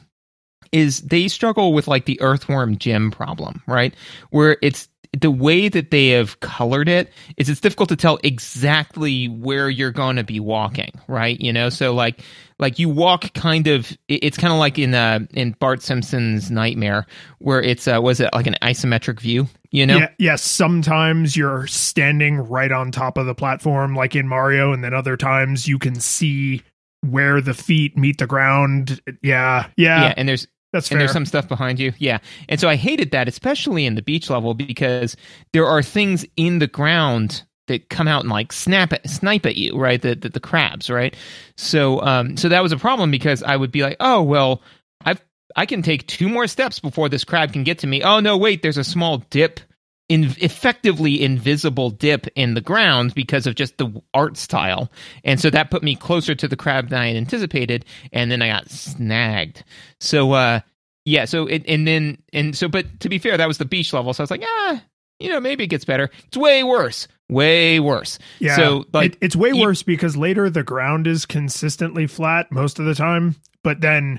is 0.72 1.00
they 1.02 1.28
struggle 1.28 1.72
with 1.72 1.88
like 1.88 2.06
the 2.06 2.20
Earthworm 2.20 2.78
Jim 2.78 3.10
problem 3.10 3.62
right? 3.66 3.94
Where 4.30 4.56
it's 4.62 4.88
the 5.20 5.30
way 5.30 5.68
that 5.68 5.90
they 5.90 6.08
have 6.08 6.40
colored 6.40 6.88
it 6.88 7.12
is 7.36 7.48
it's 7.48 7.60
difficult 7.60 7.88
to 7.88 7.96
tell 7.96 8.18
exactly 8.22 9.26
where 9.26 9.68
you're 9.68 9.92
going 9.92 10.16
to 10.16 10.24
be 10.24 10.40
walking 10.40 10.90
right 11.06 11.40
you 11.40 11.52
know 11.52 11.68
so 11.68 11.92
like 11.92 12.22
like 12.58 12.78
you 12.78 12.88
walk 12.88 13.32
kind 13.34 13.66
of 13.66 13.96
it's 14.08 14.38
kind 14.38 14.52
of 14.52 14.58
like 14.58 14.78
in 14.78 14.94
uh 14.94 15.18
in 15.34 15.52
bart 15.60 15.82
simpson's 15.82 16.50
nightmare 16.50 17.06
where 17.38 17.60
it's 17.60 17.86
uh 17.86 18.00
was 18.02 18.20
it 18.20 18.30
like 18.32 18.46
an 18.46 18.56
isometric 18.62 19.20
view 19.20 19.46
you 19.72 19.86
know 19.86 19.96
Yeah, 19.96 20.10
yes, 20.18 20.42
sometimes 20.42 21.36
you're 21.36 21.66
standing 21.66 22.36
right 22.36 22.70
on 22.70 22.92
top 22.92 23.16
of 23.16 23.26
the 23.26 23.34
platform 23.34 23.96
like 23.96 24.14
in 24.14 24.28
Mario 24.28 24.72
and 24.72 24.84
then 24.84 24.94
other 24.94 25.16
times 25.16 25.66
you 25.66 25.78
can 25.78 25.98
see 25.98 26.62
where 27.00 27.40
the 27.40 27.54
feet 27.54 27.96
meet 27.96 28.18
the 28.18 28.26
ground. 28.26 29.00
Yeah. 29.22 29.66
Yeah. 29.76 30.02
yeah 30.02 30.14
and 30.16 30.28
there's 30.28 30.46
that's 30.72 30.90
and 30.90 31.00
there's 31.00 31.12
some 31.12 31.26
stuff 31.26 31.48
behind 31.48 31.78
you. 31.78 31.92
Yeah. 31.98 32.18
And 32.48 32.58
so 32.58 32.68
I 32.68 32.76
hated 32.76 33.10
that, 33.10 33.28
especially 33.28 33.84
in 33.86 33.94
the 33.94 34.02
beach 34.02 34.30
level, 34.30 34.54
because 34.54 35.16
there 35.52 35.66
are 35.66 35.82
things 35.82 36.24
in 36.36 36.58
the 36.58 36.66
ground 36.66 37.42
that 37.68 37.88
come 37.90 38.08
out 38.08 38.22
and 38.22 38.30
like 38.30 38.52
snap 38.52 38.92
at, 38.92 39.08
snipe 39.08 39.46
at 39.46 39.56
you, 39.56 39.78
right? 39.78 40.00
The, 40.00 40.14
the 40.14 40.30
the 40.30 40.40
crabs, 40.40 40.90
right? 40.90 41.14
So 41.56 42.00
um 42.02 42.36
so 42.36 42.48
that 42.48 42.62
was 42.62 42.72
a 42.72 42.78
problem 42.78 43.10
because 43.10 43.42
I 43.42 43.56
would 43.56 43.70
be 43.70 43.82
like, 43.82 43.96
oh 44.00 44.22
well, 44.22 44.62
I've 45.04 45.22
I 45.54 45.66
can 45.66 45.82
take 45.82 46.06
two 46.06 46.28
more 46.28 46.46
steps 46.46 46.80
before 46.80 47.08
this 47.08 47.24
crab 47.24 47.52
can 47.52 47.64
get 47.64 47.78
to 47.80 47.86
me. 47.86 48.02
Oh 48.02 48.20
no, 48.20 48.36
wait, 48.36 48.62
there's 48.62 48.78
a 48.78 48.84
small 48.84 49.18
dip 49.30 49.60
in 50.08 50.24
effectively 50.38 51.22
invisible 51.22 51.90
dip 51.90 52.26
in 52.34 52.54
the 52.54 52.60
ground 52.60 53.14
because 53.14 53.46
of 53.46 53.54
just 53.54 53.78
the 53.78 54.02
art 54.12 54.36
style. 54.36 54.90
And 55.24 55.40
so 55.40 55.48
that 55.50 55.70
put 55.70 55.82
me 55.82 55.96
closer 55.96 56.34
to 56.34 56.48
the 56.48 56.56
crab 56.56 56.88
than 56.90 56.98
I 57.00 57.06
had 57.08 57.16
anticipated 57.16 57.84
and 58.12 58.30
then 58.30 58.42
I 58.42 58.48
got 58.48 58.68
snagged. 58.68 59.64
So 60.00 60.32
uh 60.32 60.60
yeah, 61.04 61.24
so 61.24 61.46
it 61.46 61.64
and 61.66 61.86
then 61.86 62.18
and 62.32 62.56
so 62.56 62.68
but 62.68 63.00
to 63.00 63.08
be 63.08 63.18
fair, 63.18 63.36
that 63.36 63.48
was 63.48 63.58
the 63.58 63.64
beach 63.64 63.92
level. 63.92 64.12
So 64.12 64.22
I 64.22 64.24
was 64.24 64.30
like, 64.30 64.44
ah, 64.44 64.82
you 65.18 65.28
know, 65.30 65.40
maybe 65.40 65.64
it 65.64 65.68
gets 65.68 65.84
better. 65.84 66.10
It's 66.26 66.36
way 66.36 66.62
worse. 66.62 67.08
Way 67.28 67.80
worse. 67.80 68.18
Yeah. 68.38 68.56
So 68.56 68.84
like 68.92 69.12
it, 69.12 69.18
it's 69.22 69.36
way 69.36 69.50
you- 69.50 69.62
worse 69.62 69.82
because 69.82 70.16
later 70.16 70.50
the 70.50 70.62
ground 70.62 71.06
is 71.06 71.24
consistently 71.26 72.06
flat 72.06 72.52
most 72.52 72.78
of 72.78 72.84
the 72.84 72.94
time, 72.94 73.36
but 73.64 73.80
then 73.80 74.18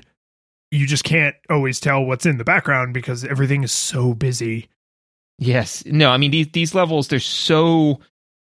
you 0.70 0.86
just 0.86 1.04
can't 1.04 1.36
always 1.48 1.78
tell 1.78 2.04
what's 2.04 2.26
in 2.26 2.38
the 2.38 2.44
background 2.44 2.94
because 2.94 3.24
everything 3.24 3.62
is 3.62 3.70
so 3.70 4.12
busy. 4.12 4.68
Yes. 5.38 5.84
No, 5.86 6.10
I 6.10 6.16
mean 6.16 6.30
these 6.30 6.48
these 6.48 6.74
levels 6.74 7.08
they're 7.08 7.20
so 7.20 8.00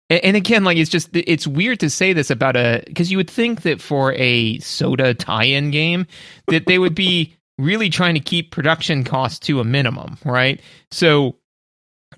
and 0.09 0.37
again 0.37 0.64
like 0.64 0.76
it's 0.76 0.90
just 0.90 1.11
it's 1.12 1.46
weird 1.46 1.81
to 1.81 1.90
say 1.90 2.12
this 2.12 2.31
about 2.31 2.57
a 2.57 2.83
cuz 2.96 3.11
you 3.11 3.16
would 3.16 3.31
think 3.31 3.62
that 3.62 3.81
for 3.81 4.12
a 4.14 4.59
soda 4.59 5.14
tie-in 5.14 5.70
game 5.70 6.07
that 6.48 6.66
they 6.66 6.79
would 6.79 6.94
be 6.94 7.35
really 7.59 7.90
trying 7.90 8.14
to 8.14 8.20
keep 8.20 8.50
production 8.50 9.05
costs 9.05 9.38
to 9.38 9.61
a 9.61 9.64
minimum, 9.64 10.16
right? 10.24 10.61
So 10.90 11.37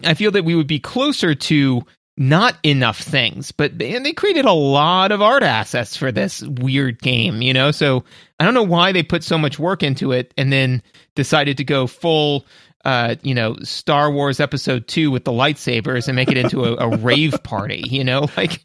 I 0.04 0.14
feel 0.14 0.30
that 0.30 0.44
we 0.44 0.54
would 0.54 0.66
be 0.66 0.78
closer 0.78 1.34
to 1.34 1.82
not 2.16 2.56
enough 2.62 2.98
things, 3.00 3.52
but 3.52 3.72
and 3.80 4.04
they 4.04 4.12
created 4.12 4.44
a 4.44 4.52
lot 4.52 5.12
of 5.12 5.22
art 5.22 5.42
assets 5.42 5.96
for 5.96 6.12
this 6.12 6.42
weird 6.42 7.00
game, 7.00 7.40
you 7.40 7.52
know. 7.52 7.70
So 7.70 8.04
I 8.38 8.44
don't 8.44 8.54
know 8.54 8.62
why 8.62 8.92
they 8.92 9.02
put 9.02 9.24
so 9.24 9.38
much 9.38 9.58
work 9.58 9.82
into 9.82 10.12
it 10.12 10.32
and 10.36 10.52
then 10.52 10.82
decided 11.14 11.56
to 11.56 11.64
go 11.64 11.86
full, 11.86 12.46
uh, 12.84 13.14
you 13.22 13.34
know, 13.34 13.56
Star 13.62 14.10
Wars 14.10 14.40
Episode 14.40 14.88
Two 14.88 15.10
with 15.10 15.24
the 15.24 15.32
lightsabers 15.32 16.08
and 16.08 16.16
make 16.16 16.30
it 16.30 16.36
into 16.36 16.64
a, 16.64 16.88
a 16.88 16.96
rave 16.98 17.42
party, 17.42 17.84
you 17.88 18.04
know, 18.04 18.28
like 18.36 18.64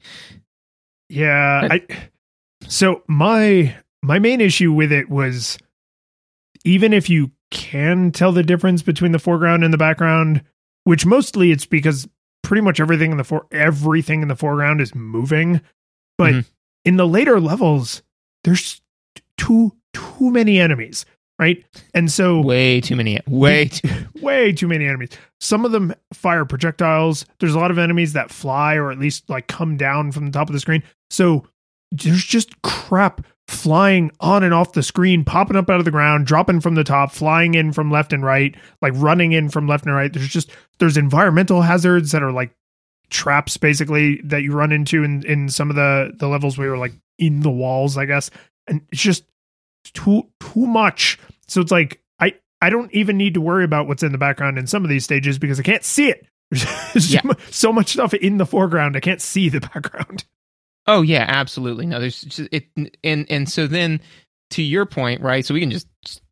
Yeah, 1.10 1.67
I 1.71 1.82
so 2.67 3.03
my 3.08 3.75
my 4.01 4.19
main 4.19 4.41
issue 4.41 4.71
with 4.71 4.91
it 4.91 5.10
was 5.10 5.58
even 6.65 6.93
if 6.93 7.10
you 7.10 7.32
can 7.51 8.12
tell 8.12 8.32
the 8.32 8.43
difference 8.43 8.82
between 8.82 9.12
the 9.13 9.19
foreground 9.19 9.63
and 9.63 9.73
the 9.73 9.77
background, 9.77 10.43
which 10.84 11.06
mostly 11.06 11.51
it's 11.51 11.65
because 11.65 12.08
pretty 12.43 12.62
much 12.62 12.80
everything 12.80 13.12
in 13.12 13.17
the 13.17 13.23
for 13.23 13.45
everything 13.51 14.21
in 14.21 14.27
the 14.27 14.36
foreground 14.36 14.82
is 14.82 14.93
moving, 14.95 15.62
but 16.17 16.34
Mhm. 16.34 16.45
in 16.86 16.97
the 16.97 17.08
later 17.08 17.39
levels 17.39 18.01
there's 18.43 18.82
too 19.38 19.73
too 19.93 20.30
many 20.32 20.60
enemies, 20.60 21.06
right? 21.39 21.63
And 21.93 22.12
so 22.12 22.41
way 22.41 22.82
too 22.82 22.95
many, 22.95 23.19
way 23.28 23.65
too. 23.65 23.89
way 24.21 24.52
too 24.52 24.67
many 24.67 24.86
enemies. 24.86 25.10
Some 25.39 25.65
of 25.65 25.71
them 25.71 25.93
fire 26.13 26.45
projectiles. 26.45 27.26
There's 27.39 27.54
a 27.54 27.60
lot 27.60 27.71
of 27.71 27.78
enemies 27.78 28.13
that 28.13 28.32
fly 28.32 28.76
or 28.76 28.91
at 28.91 29.00
least 29.00 29.30
like 29.30 29.47
come 29.47 29.78
down 29.78 30.12
from 30.12 30.26
the 30.26 30.32
top 30.32 30.50
of 30.50 30.54
the 30.54 30.60
screen. 30.60 30.84
So 31.10 31.45
there's 31.91 32.23
just 32.23 32.62
crap 32.62 33.26
flying 33.47 34.12
on 34.19 34.43
and 34.43 34.54
off 34.54 34.73
the 34.73 34.84
screen, 34.84 35.23
popping 35.23 35.56
up 35.56 35.69
out 35.69 35.80
of 35.80 35.86
the 35.86 35.91
ground, 35.91 36.26
dropping 36.26 36.60
from 36.60 36.76
the 36.76 36.84
top, 36.84 37.12
flying 37.12 37.54
in 37.54 37.71
from 37.71 37.89
left 37.89 38.12
and 38.12 38.23
right, 38.23 38.56
like 38.82 38.93
running 38.95 39.32
in 39.32 39.50
from 39.50 39.67
left 39.67 39.86
and 39.86 39.95
right. 39.95 40.12
There's 40.12 40.28
just 40.28 40.52
there's 40.80 40.97
environmental 40.97 41.62
hazards 41.62 42.12
that 42.12 42.23
are 42.23 42.32
like 42.32 42.52
traps 43.10 43.56
basically 43.56 44.19
that 44.26 44.43
you 44.43 44.52
run 44.52 44.73
into 44.73 45.04
in 45.04 45.26
in 45.26 45.50
some 45.50 45.69
of 45.69 45.76
the 45.76 46.12
the 46.17 46.28
levels 46.28 46.58
where 46.58 46.67
you're 46.67 46.78
like 46.78 46.93
in 47.17 47.41
the 47.41 47.50
walls, 47.50 47.97
I 47.97 48.06
guess. 48.06 48.30
And 48.67 48.82
it's 48.91 49.02
just 49.02 49.23
too 49.91 50.23
too 50.39 50.65
much. 50.67 51.19
So 51.47 51.62
it's 51.62 51.71
like 51.71 52.02
I 52.19 52.34
I 52.62 52.69
don't 52.69 52.93
even 52.93 53.17
need 53.17 53.34
to 53.36 53.41
worry 53.41 53.63
about 53.63 53.88
what's 53.88 54.04
in 54.04 54.12
the 54.12 54.17
background 54.17 54.58
in 54.58 54.67
some 54.67 54.84
of 54.84 54.89
these 54.89 55.04
stages 55.04 55.38
because 55.39 55.60
I 55.60 55.63
can't 55.63 55.84
see 55.84 56.10
it. 56.10 56.26
There's 56.52 57.13
Yeah. 57.13 57.21
so 57.21 57.34
so 57.50 57.73
much 57.73 57.89
stuff 57.89 58.13
in 58.13 58.38
the 58.38 58.45
foreground 58.45 58.95
I 58.95 59.00
can't 59.02 59.21
see 59.21 59.50
the 59.50 59.60
background. 59.73 60.26
Oh 60.86 61.02
yeah, 61.02 61.26
absolutely. 61.28 61.86
No, 61.86 62.00
there's 62.00 62.21
just 62.21 62.50
it, 62.52 62.67
and 63.04 63.26
and 63.30 63.50
so 63.50 63.67
then 63.67 64.00
to 64.52 64.63
your 64.63 64.86
point, 64.86 65.19
right? 65.21 65.45
So 65.45 65.54
we 65.54 65.60
can 65.60 65.71
just 65.71 65.88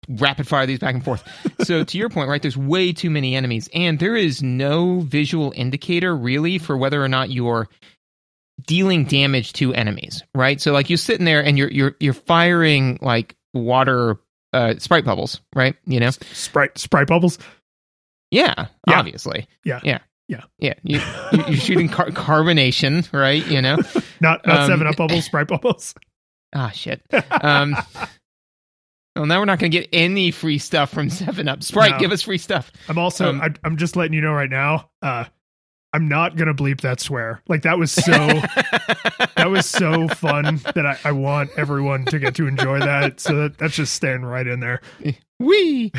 rapid 0.08 0.48
fire 0.48 0.66
these 0.66 0.80
back 0.80 0.94
and 0.96 1.04
forth. 1.04 1.22
so 1.64 1.84
to 1.86 1.98
your 1.98 2.08
point, 2.08 2.30
right? 2.30 2.42
There's 2.42 2.56
way 2.56 2.94
too 2.94 3.10
many 3.10 3.36
enemies, 3.36 3.68
and 3.74 4.00
there 4.00 4.16
is 4.16 4.42
no 4.42 5.02
visual 5.02 5.52
indicator 5.58 6.16
really 6.16 6.58
for 6.58 6.78
whether 6.78 7.04
or 7.04 7.10
not 7.10 7.30
you're 7.32 7.68
dealing 8.66 9.04
damage 9.04 9.52
to 9.54 9.74
enemies, 9.74 10.24
right? 10.34 10.62
So 10.62 10.72
like 10.72 10.90
you're 10.90 10.98
sitting 10.98 11.26
there 11.26 11.44
and 11.44 11.58
you're 11.58 11.70
you're 11.72 11.96
you're 12.00 12.14
firing 12.14 12.98
like 13.02 13.36
water 13.56 14.18
uh 14.54 14.76
sprite 14.78 15.06
bubbles, 15.06 15.42
right? 15.56 15.76
You 15.86 16.00
know, 16.00 16.12
Sprite 16.12 16.78
sprite 16.78 17.08
bubbles. 17.08 17.40
Yeah, 18.32 18.68
Yeah. 18.88 19.00
obviously. 19.00 19.48
Yeah. 19.64 19.80
Yeah. 19.84 20.00
Yeah. 20.28 20.42
Yeah. 20.60 20.74
You, 20.84 21.00
you- 21.32 21.44
you're 21.48 21.58
shooting 21.58 21.88
car- 21.90 22.10
carbonation, 22.12 23.12
right? 23.14 23.46
You 23.48 23.62
know? 23.62 23.78
Not 24.22 24.46
not 24.48 24.60
Um, 24.62 24.68
seven 24.68 24.88
up 24.88 24.96
bubbles, 24.98 25.26
sprite 25.26 25.48
bubbles. 25.48 25.94
Ah, 26.58 26.70
shit. 26.70 27.02
Um, 27.42 27.76
well, 29.16 29.26
now 29.26 29.40
we're 29.40 29.46
not 29.46 29.60
going 29.60 29.72
to 29.72 29.78
get 29.78 29.90
any 29.92 30.32
free 30.32 30.58
stuff 30.58 30.90
from 30.90 31.10
7 31.10 31.48
Up. 31.50 31.64
Sprite, 31.64 31.92
No. 31.92 32.00
give 32.00 32.12
us 32.14 32.22
free 32.22 32.38
stuff. 32.38 32.72
I'm 32.88 32.98
also 32.98 33.30
Um, 33.30 33.42
I, 33.42 33.50
I'm 33.66 33.76
just 33.76 33.98
letting 33.98 34.14
you 34.14 34.22
know 34.22 34.32
right 34.32 34.50
now. 34.50 34.90
Uh, 35.02 35.26
I'm 35.96 36.10
not 36.10 36.36
gonna 36.36 36.54
bleep 36.54 36.82
that 36.82 37.00
swear. 37.00 37.42
Like 37.48 37.62
that 37.62 37.80
was 37.80 37.90
so 37.90 38.02
that 39.38 39.48
was 39.50 39.66
so 39.66 40.10
fun 40.10 40.60
that 40.76 40.86
I, 40.86 41.00
I 41.06 41.14
want 41.14 41.52
everyone 41.56 42.04
to 42.08 42.20
get 42.20 42.36
to 42.36 42.48
enjoy 42.48 42.80
that. 42.80 43.22
So 43.22 43.34
that, 43.36 43.58
that's 43.58 43.76
just 43.78 43.94
staying 43.94 44.24
right 44.26 44.46
in 44.46 44.60
there. 44.60 44.82
Wee. 45.40 45.94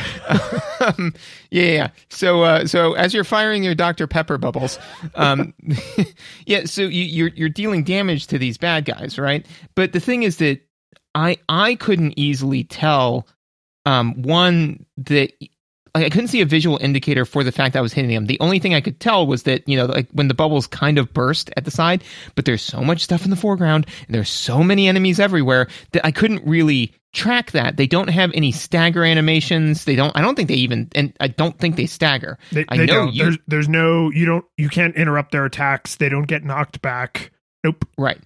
um, 0.80 1.14
yeah, 1.50 1.64
yeah. 1.64 1.88
So, 2.10 2.42
uh, 2.42 2.66
so 2.66 2.92
as 2.92 3.14
you're 3.14 3.24
firing 3.24 3.64
your 3.64 3.74
Dr 3.74 4.06
Pepper 4.06 4.36
bubbles, 4.36 4.78
um, 5.14 5.54
yeah. 6.44 6.66
So 6.66 6.82
you, 6.82 7.04
you're 7.04 7.30
you're 7.30 7.48
dealing 7.48 7.82
damage 7.82 8.26
to 8.26 8.38
these 8.38 8.58
bad 8.58 8.84
guys, 8.84 9.18
right? 9.18 9.46
But 9.74 9.94
the 9.94 10.00
thing 10.00 10.24
is 10.24 10.36
that 10.36 10.60
I 11.14 11.38
I 11.48 11.76
couldn't 11.76 12.18
easily 12.18 12.64
tell. 12.64 13.26
Um, 13.86 14.20
one 14.20 14.84
that 14.96 15.32
I 16.04 16.10
couldn't 16.10 16.28
see 16.28 16.40
a 16.40 16.46
visual 16.46 16.78
indicator 16.80 17.24
for 17.24 17.42
the 17.44 17.52
fact 17.52 17.72
that 17.72 17.78
I 17.80 17.82
was 17.82 17.92
hitting 17.92 18.10
them. 18.10 18.26
The 18.26 18.38
only 18.40 18.58
thing 18.58 18.74
I 18.74 18.80
could 18.80 19.00
tell 19.00 19.26
was 19.26 19.44
that 19.44 19.68
you 19.68 19.76
know, 19.76 19.86
like 19.86 20.08
when 20.12 20.28
the 20.28 20.34
bubbles 20.34 20.66
kind 20.66 20.98
of 20.98 21.12
burst 21.12 21.50
at 21.56 21.64
the 21.64 21.70
side, 21.70 22.04
but 22.34 22.44
there's 22.44 22.62
so 22.62 22.80
much 22.82 23.02
stuff 23.02 23.24
in 23.24 23.30
the 23.30 23.36
foreground 23.36 23.86
and 24.06 24.14
there's 24.14 24.30
so 24.30 24.62
many 24.62 24.88
enemies 24.88 25.18
everywhere 25.20 25.68
that 25.92 26.04
I 26.06 26.10
couldn't 26.12 26.46
really 26.46 26.92
track 27.12 27.52
that. 27.52 27.76
They 27.76 27.86
don't 27.86 28.08
have 28.08 28.30
any 28.34 28.52
stagger 28.52 29.04
animations. 29.04 29.84
They 29.84 29.96
don't. 29.96 30.16
I 30.16 30.20
don't 30.20 30.34
think 30.36 30.48
they 30.48 30.54
even. 30.56 30.88
And 30.94 31.12
I 31.20 31.28
don't 31.28 31.58
think 31.58 31.76
they 31.76 31.86
stagger. 31.86 32.38
They, 32.52 32.64
I 32.68 32.76
they 32.76 32.86
know 32.86 32.94
don't. 33.06 33.14
you- 33.14 33.22
There's 33.24 33.38
there's 33.46 33.68
no 33.68 34.10
you 34.10 34.26
don't 34.26 34.44
you 34.56 34.68
can't 34.68 34.94
interrupt 34.96 35.32
their 35.32 35.44
attacks. 35.44 35.96
They 35.96 36.08
don't 36.08 36.26
get 36.26 36.44
knocked 36.44 36.82
back. 36.82 37.30
Nope. 37.64 37.84
Right. 37.98 38.20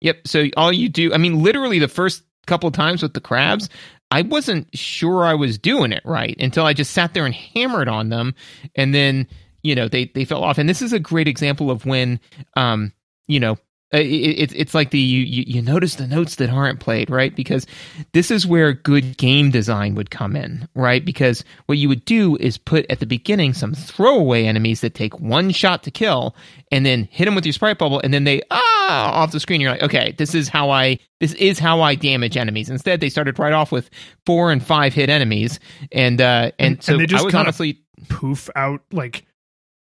Yep. 0.00 0.28
So 0.28 0.46
all 0.56 0.72
you 0.72 0.88
do, 0.88 1.12
I 1.12 1.16
mean, 1.18 1.42
literally 1.42 1.78
the 1.78 1.88
first 1.88 2.22
couple 2.46 2.70
times 2.70 3.02
with 3.02 3.12
the 3.14 3.20
crabs, 3.20 3.68
I 4.10 4.22
wasn't 4.22 4.68
sure 4.76 5.24
I 5.24 5.34
was 5.34 5.58
doing 5.58 5.92
it 5.92 6.02
right 6.04 6.36
until 6.38 6.64
I 6.64 6.72
just 6.72 6.92
sat 6.92 7.14
there 7.14 7.26
and 7.26 7.34
hammered 7.34 7.88
on 7.88 8.08
them, 8.08 8.34
and 8.74 8.94
then 8.94 9.26
you 9.62 9.74
know 9.74 9.88
they 9.88 10.06
they 10.06 10.24
fell 10.24 10.44
off. 10.44 10.58
And 10.58 10.68
this 10.68 10.82
is 10.82 10.92
a 10.92 11.00
great 11.00 11.28
example 11.28 11.70
of 11.70 11.86
when, 11.86 12.20
um, 12.56 12.92
you 13.26 13.40
know. 13.40 13.56
Uh, 13.94 13.98
It, 13.98 14.04
it, 14.50 14.52
it's 14.54 14.74
like 14.74 14.90
the 14.90 14.98
you, 14.98 15.44
you 15.46 15.62
notice 15.62 15.94
the 15.94 16.06
notes 16.06 16.36
that 16.36 16.50
aren't 16.50 16.80
played 16.80 17.08
right? 17.10 17.34
Because 17.34 17.66
this 18.12 18.30
is 18.30 18.46
where 18.46 18.72
good 18.72 19.16
game 19.16 19.50
design 19.50 19.94
would 19.94 20.10
come 20.10 20.34
in 20.36 20.68
right? 20.74 21.04
Because 21.04 21.44
what 21.66 21.78
you 21.78 21.88
would 21.88 22.04
do 22.04 22.36
is 22.36 22.58
put 22.58 22.84
at 22.90 23.00
the 23.00 23.06
beginning 23.06 23.54
some 23.54 23.74
throwaway 23.74 24.44
enemies 24.44 24.80
that 24.80 24.94
take 24.94 25.18
one 25.20 25.50
shot 25.50 25.82
to 25.84 25.90
kill 25.90 26.34
and 26.72 26.84
then 26.84 27.08
hit 27.10 27.26
them 27.26 27.34
with 27.34 27.46
your 27.46 27.52
sprite 27.52 27.78
bubble 27.78 28.00
and 28.02 28.12
then 28.12 28.24
they 28.24 28.42
ah 28.50 29.12
off 29.22 29.32
the 29.32 29.40
screen. 29.40 29.60
You're 29.60 29.70
like 29.72 29.82
okay 29.82 30.14
this 30.18 30.34
is 30.34 30.48
how 30.48 30.70
i 30.70 30.98
this 31.20 31.32
is 31.34 31.58
how 31.58 31.80
i 31.80 31.94
damage 31.94 32.36
enemies. 32.36 32.68
Instead 32.70 33.00
they 33.00 33.08
started 33.08 33.38
right 33.38 33.52
off 33.52 33.70
with 33.72 33.88
four 34.26 34.50
and 34.52 34.62
five 34.64 34.94
hit 34.94 35.08
enemies 35.08 35.60
and 35.92 36.20
uh 36.20 36.50
and, 36.58 36.74
And- 36.74 36.82
so 36.82 36.92
and 36.92 37.00
they 37.02 37.06
just 37.06 37.22
i 37.22 37.24
was 37.24 37.34
honestly 37.34 37.82
Poof 38.08 38.50
out 38.54 38.82
like. 38.92 39.24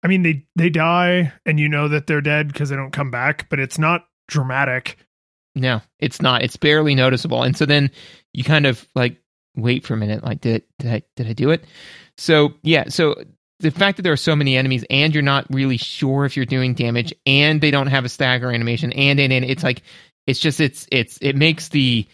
I 0.03 0.07
mean 0.07 0.23
they 0.23 0.45
they 0.55 0.69
die 0.69 1.31
and 1.45 1.59
you 1.59 1.69
know 1.69 1.87
that 1.87 2.07
they're 2.07 2.21
dead 2.21 2.47
because 2.47 2.69
they 2.69 2.75
don't 2.75 2.91
come 2.91 3.11
back, 3.11 3.49
but 3.49 3.59
it's 3.59 3.79
not 3.79 4.05
dramatic. 4.27 4.97
no 5.55 5.81
it's 5.99 6.21
not. 6.21 6.43
It's 6.43 6.57
barely 6.57 6.95
noticeable. 6.95 7.43
And 7.43 7.55
so 7.55 7.65
then 7.65 7.91
you 8.33 8.43
kind 8.43 8.65
of 8.65 8.87
like 8.95 9.17
wait 9.55 9.85
for 9.85 9.93
a 9.93 9.97
minute 9.97 10.23
like 10.23 10.41
did 10.41 10.63
did 10.79 10.91
i 10.91 11.01
did 11.15 11.27
i 11.27 11.33
do 11.33 11.51
it? 11.51 11.63
So 12.17 12.53
yeah 12.63 12.85
so 12.89 13.15
the 13.59 13.71
fact 13.71 13.97
that 13.97 14.03
there 14.03 14.13
are 14.13 14.17
so 14.17 14.35
many 14.35 14.57
enemies 14.57 14.83
and 14.89 15.13
you're 15.13 15.23
not 15.23 15.45
really 15.49 15.77
sure 15.77 16.25
if 16.25 16.35
you're 16.35 16.45
doing 16.45 16.73
damage 16.73 17.13
and 17.25 17.61
they 17.61 17.71
don't 17.71 17.87
have 17.87 18.03
a 18.03 18.09
stagger 18.09 18.51
animation 18.51 18.91
and 18.93 19.19
and, 19.19 19.31
and 19.31 19.45
it's 19.45 19.63
like 19.63 19.83
it's 20.27 20.39
just 20.39 20.59
it's 20.59 20.87
it's 20.91 21.17
it 21.21 21.35
makes 21.35 21.69
the 21.69 22.05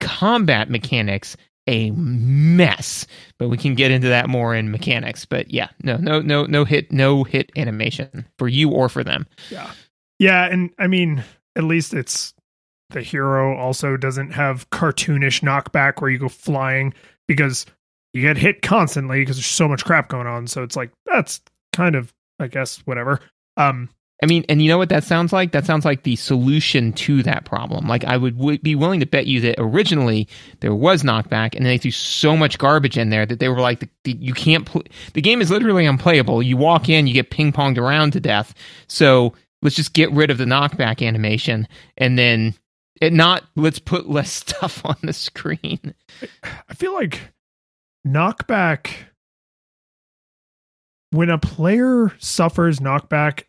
combat 0.00 0.70
mechanics 0.70 1.36
a 1.66 1.90
mess 1.92 3.06
but 3.38 3.48
we 3.48 3.56
can 3.56 3.74
get 3.74 3.90
into 3.90 4.08
that 4.08 4.28
more 4.28 4.54
in 4.54 4.70
mechanics 4.70 5.24
but 5.24 5.50
yeah 5.50 5.68
no 5.82 5.96
no 5.96 6.20
no 6.20 6.44
no 6.46 6.64
hit 6.64 6.92
no 6.92 7.24
hit 7.24 7.50
animation 7.56 8.26
for 8.38 8.48
you 8.48 8.70
or 8.70 8.88
for 8.88 9.02
them 9.02 9.26
Yeah. 9.50 9.70
Yeah, 10.18 10.46
and 10.46 10.70
I 10.78 10.86
mean, 10.86 11.22
at 11.56 11.64
least 11.64 11.92
it's 11.92 12.32
the 12.90 13.02
hero 13.02 13.54
also 13.56 13.96
doesn't 13.96 14.30
have 14.30 14.68
cartoonish 14.70 15.42
knockback 15.42 16.00
where 16.00 16.10
you 16.10 16.18
go 16.18 16.28
flying 16.28 16.94
because 17.28 17.66
you 18.14 18.22
get 18.22 18.38
hit 18.38 18.62
constantly 18.62 19.20
because 19.20 19.36
there's 19.36 19.44
so 19.46 19.68
much 19.68 19.84
crap 19.84 20.08
going 20.08 20.26
on. 20.26 20.46
So 20.46 20.62
it's 20.62 20.76
like 20.76 20.90
that's 21.04 21.40
kind 21.74 21.94
of 21.94 22.14
I 22.38 22.46
guess 22.46 22.78
whatever. 22.86 23.20
Um 23.58 23.90
I 24.22 24.26
mean, 24.26 24.44
and 24.48 24.62
you 24.62 24.68
know 24.68 24.78
what 24.78 24.88
that 24.88 25.04
sounds 25.04 25.32
like? 25.32 25.52
That 25.52 25.66
sounds 25.66 25.84
like 25.84 26.02
the 26.02 26.16
solution 26.16 26.92
to 26.94 27.22
that 27.24 27.44
problem. 27.44 27.86
Like 27.86 28.04
I 28.04 28.16
would 28.16 28.38
w- 28.38 28.58
be 28.58 28.74
willing 28.74 29.00
to 29.00 29.06
bet 29.06 29.26
you 29.26 29.40
that 29.42 29.56
originally 29.58 30.26
there 30.60 30.74
was 30.74 31.02
knockback, 31.02 31.54
and 31.54 31.66
they 31.66 31.76
threw 31.76 31.90
so 31.90 32.34
much 32.36 32.56
garbage 32.58 32.96
in 32.96 33.10
there 33.10 33.26
that 33.26 33.40
they 33.40 33.48
were 33.50 33.60
like, 33.60 33.80
the, 33.80 33.88
the, 34.04 34.12
"You 34.12 34.32
can't." 34.32 34.64
Pl- 34.64 34.84
the 35.12 35.20
game 35.20 35.42
is 35.42 35.50
literally 35.50 35.84
unplayable. 35.84 36.42
You 36.42 36.56
walk 36.56 36.88
in, 36.88 37.06
you 37.06 37.12
get 37.12 37.30
ping 37.30 37.52
ponged 37.52 37.76
around 37.76 38.12
to 38.12 38.20
death. 38.20 38.54
So 38.86 39.34
let's 39.60 39.76
just 39.76 39.92
get 39.92 40.10
rid 40.12 40.30
of 40.30 40.38
the 40.38 40.44
knockback 40.46 41.06
animation, 41.06 41.68
and 41.98 42.18
then 42.18 42.54
it 43.02 43.12
not. 43.12 43.44
Let's 43.54 43.78
put 43.78 44.08
less 44.08 44.32
stuff 44.46 44.80
on 44.84 44.96
the 45.02 45.12
screen. 45.12 45.94
I 46.70 46.74
feel 46.74 46.94
like 46.94 47.20
knockback 48.06 48.92
when 51.10 51.30
a 51.30 51.38
player 51.38 52.12
suffers 52.18 52.78
knockback, 52.80 53.44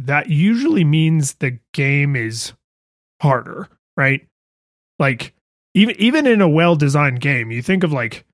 that 0.00 0.28
usually 0.30 0.84
means 0.84 1.34
the 1.34 1.58
game 1.74 2.14
is 2.16 2.52
harder, 3.20 3.68
right? 3.96 4.26
Like 4.98 5.34
even 5.74 5.96
even 6.00 6.26
in 6.26 6.40
a 6.40 6.48
well-designed 6.48 7.20
game, 7.20 7.50
you 7.50 7.62
think 7.62 7.84
of 7.84 7.92
like 7.92 8.24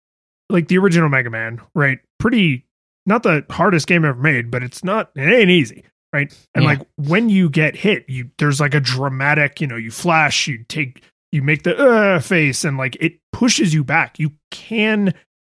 like 0.50 0.68
the 0.68 0.78
original 0.78 1.08
Mega 1.08 1.30
Man, 1.30 1.60
right? 1.74 1.98
Pretty 2.18 2.64
not 3.06 3.22
the 3.22 3.44
hardest 3.50 3.86
game 3.86 4.04
ever 4.04 4.18
made, 4.20 4.50
but 4.50 4.62
it's 4.62 4.82
not 4.84 5.10
it 5.14 5.22
ain't 5.32 5.50
easy, 5.50 5.84
right? 6.12 6.34
And 6.54 6.64
Yeah. 6.64 6.70
like 6.70 6.80
when 6.96 7.28
you 7.28 7.50
get 7.50 7.76
hit, 7.76 8.08
you 8.08 8.30
there's 8.38 8.60
like 8.60 8.74
a 8.74 8.80
dramatic, 8.80 9.60
you 9.60 9.66
know, 9.66 9.76
you 9.76 9.90
flash, 9.90 10.46
you 10.46 10.64
take 10.68 11.02
you 11.32 11.42
make 11.42 11.64
the 11.64 11.76
uh 11.76 12.20
face 12.20 12.64
and 12.64 12.76
like 12.78 12.96
it 13.00 13.18
pushes 13.32 13.74
you 13.74 13.84
back. 13.84 14.18
You 14.18 14.32
can 14.50 15.12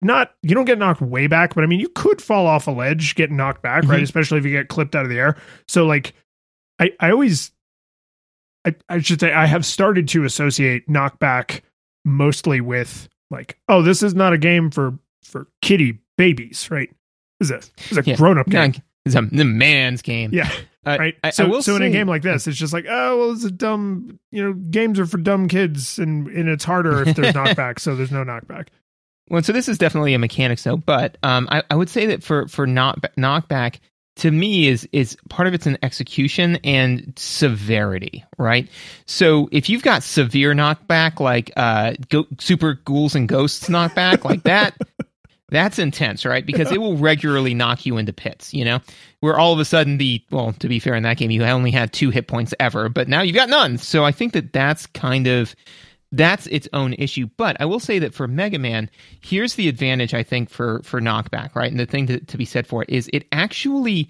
not 0.05 0.33
you 0.41 0.55
don't 0.55 0.65
get 0.65 0.77
knocked 0.77 1.01
way 1.01 1.27
back, 1.27 1.55
but 1.55 1.63
I 1.63 1.67
mean 1.67 1.79
you 1.79 1.89
could 1.89 2.21
fall 2.21 2.47
off 2.47 2.67
a 2.67 2.71
ledge, 2.71 3.15
get 3.15 3.31
knocked 3.31 3.61
back, 3.61 3.83
right? 3.85 3.99
Mhm. 3.99 4.03
Especially 4.03 4.37
if 4.37 4.45
you 4.45 4.51
get 4.51 4.67
clipped 4.69 4.95
out 4.95 5.03
of 5.03 5.09
the 5.09 5.17
air. 5.19 5.35
So 5.67 5.85
like 5.85 6.13
I 6.79 6.91
I 6.99 7.11
always 7.11 7.51
I, 8.65 8.75
I 8.89 8.99
should 8.99 9.19
say 9.19 9.31
I 9.31 9.45
have 9.45 9.65
started 9.65 10.07
to 10.09 10.23
associate 10.23 10.87
knockback 10.87 11.61
mostly 12.03 12.61
with 12.61 13.07
like, 13.31 13.57
oh, 13.67 13.81
this 13.81 14.01
is 14.03 14.15
not 14.15 14.33
a 14.33 14.37
game 14.37 14.71
for 14.71 14.97
for 15.23 15.47
kitty 15.61 15.99
babies, 16.17 16.69
right? 16.71 16.89
This 17.39 17.49
is 17.49 17.51
a 17.51 17.57
this 17.77 17.91
is 17.91 17.97
a 17.99 18.03
Yeah. 18.05 18.15
grown 18.15 18.37
up 18.37 18.47
game. 18.47 18.73
Yeah, 18.73 18.79
It's 19.05 19.15
a 19.15 19.21
the 19.21 19.45
man's 19.45 20.01
game. 20.01 20.31
Yeah, 20.33 20.49
Uh, 20.85 20.97
right. 20.99 21.15
I, 21.23 21.27
I 21.27 21.31
so 21.31 21.47
will 21.47 21.61
so 21.61 21.75
in 21.75 21.81
a 21.83 21.89
game 21.89 22.07
like 22.07 22.21
this, 22.21 22.47
it's 22.47 22.57
just 22.57 22.73
like, 22.73 22.85
oh, 22.89 23.17
well, 23.19 23.31
it's 23.33 23.43
a 23.43 23.51
dumb, 23.51 24.19
you 24.31 24.43
know, 24.43 24.53
games 24.53 24.99
are 24.99 25.05
for 25.05 25.17
dumb 25.17 25.47
kids, 25.47 25.99
and 25.99 26.27
and 26.27 26.47
it's 26.49 26.63
harder 26.63 27.01
if 27.07 27.15
there's 27.15 27.33
knockback, 27.35 27.79
so 27.79 27.95
there's 27.95 28.11
no 28.11 28.23
knockback. 28.23 28.67
Well, 29.29 29.41
so 29.41 29.53
this 29.53 29.67
is 29.67 29.77
definitely 29.77 30.13
a 30.13 30.19
mechanics 30.19 30.63
though, 30.63 30.77
but 30.77 31.17
um, 31.23 31.47
I, 31.51 31.63
I 31.69 31.75
would 31.75 31.89
say 31.89 32.07
that 32.07 32.23
for 32.23 32.47
for 32.47 32.67
knock, 32.67 32.99
knockback 33.17 33.79
to 34.17 34.31
me 34.31 34.67
is 34.67 34.87
is 34.91 35.17
part 35.29 35.47
of 35.47 35.53
it's 35.53 35.65
an 35.65 35.77
execution 35.83 36.57
and 36.63 37.13
severity, 37.17 38.23
right? 38.37 38.69
So 39.05 39.49
if 39.51 39.69
you've 39.69 39.83
got 39.83 40.03
severe 40.03 40.53
knockback 40.53 41.19
like 41.19 41.51
uh, 41.55 41.93
go, 42.09 42.25
super 42.39 42.75
ghouls 42.85 43.15
and 43.15 43.27
ghosts 43.27 43.67
knockback 43.67 44.23
like 44.23 44.43
that. 44.43 44.77
That's 45.49 45.77
intense, 45.77 46.25
right? 46.25 46.43
Because 46.43 46.71
it 46.71 46.81
will 46.81 46.97
regularly 46.97 47.53
knock 47.53 47.85
you 47.85 47.97
into 47.97 48.11
pits, 48.11 48.51
you 48.51 48.65
know? 48.65 48.79
Where 49.19 49.37
all 49.37 49.53
of 49.53 49.59
a 49.59 49.65
sudden 49.65 49.99
the, 49.99 50.23
well, 50.31 50.53
to 50.53 50.67
be 50.67 50.79
fair, 50.79 50.95
in 50.95 51.03
that 51.03 51.17
game, 51.17 51.29
you 51.29 51.43
only 51.43 51.69
had 51.69 51.93
two 51.93 52.09
hit 52.09 52.27
points 52.27 52.55
ever, 52.59 52.89
but 52.89 53.07
now 53.07 53.21
you've 53.21 53.35
got 53.35 53.47
none. 53.49 53.77
So 53.77 54.03
I 54.03 54.11
think 54.11 54.33
that 54.33 54.51
that's 54.51 54.87
kind 54.87 55.27
of, 55.27 55.55
that's 56.11 56.47
its 56.47 56.67
own 56.73 56.93
issue. 56.93 57.27
But 57.37 57.57
I 57.59 57.65
will 57.65 57.79
say 57.79 57.99
that 57.99 58.13
for 58.13 58.27
Mega 58.27 58.59
Man, 58.59 58.89
here's 59.21 59.55
the 59.55 59.67
advantage 59.67 60.13
I 60.13 60.23
think 60.23 60.49
for 60.49 60.81
for 60.83 61.01
knockback, 61.01 61.55
right? 61.55 61.69
And 61.71 61.79
the 61.79 61.85
thing 61.85 62.07
to, 62.07 62.19
to 62.19 62.37
be 62.37 62.45
said 62.45 62.67
for 62.67 62.83
it 62.83 62.89
is 62.89 63.09
it 63.13 63.27
actually 63.31 64.09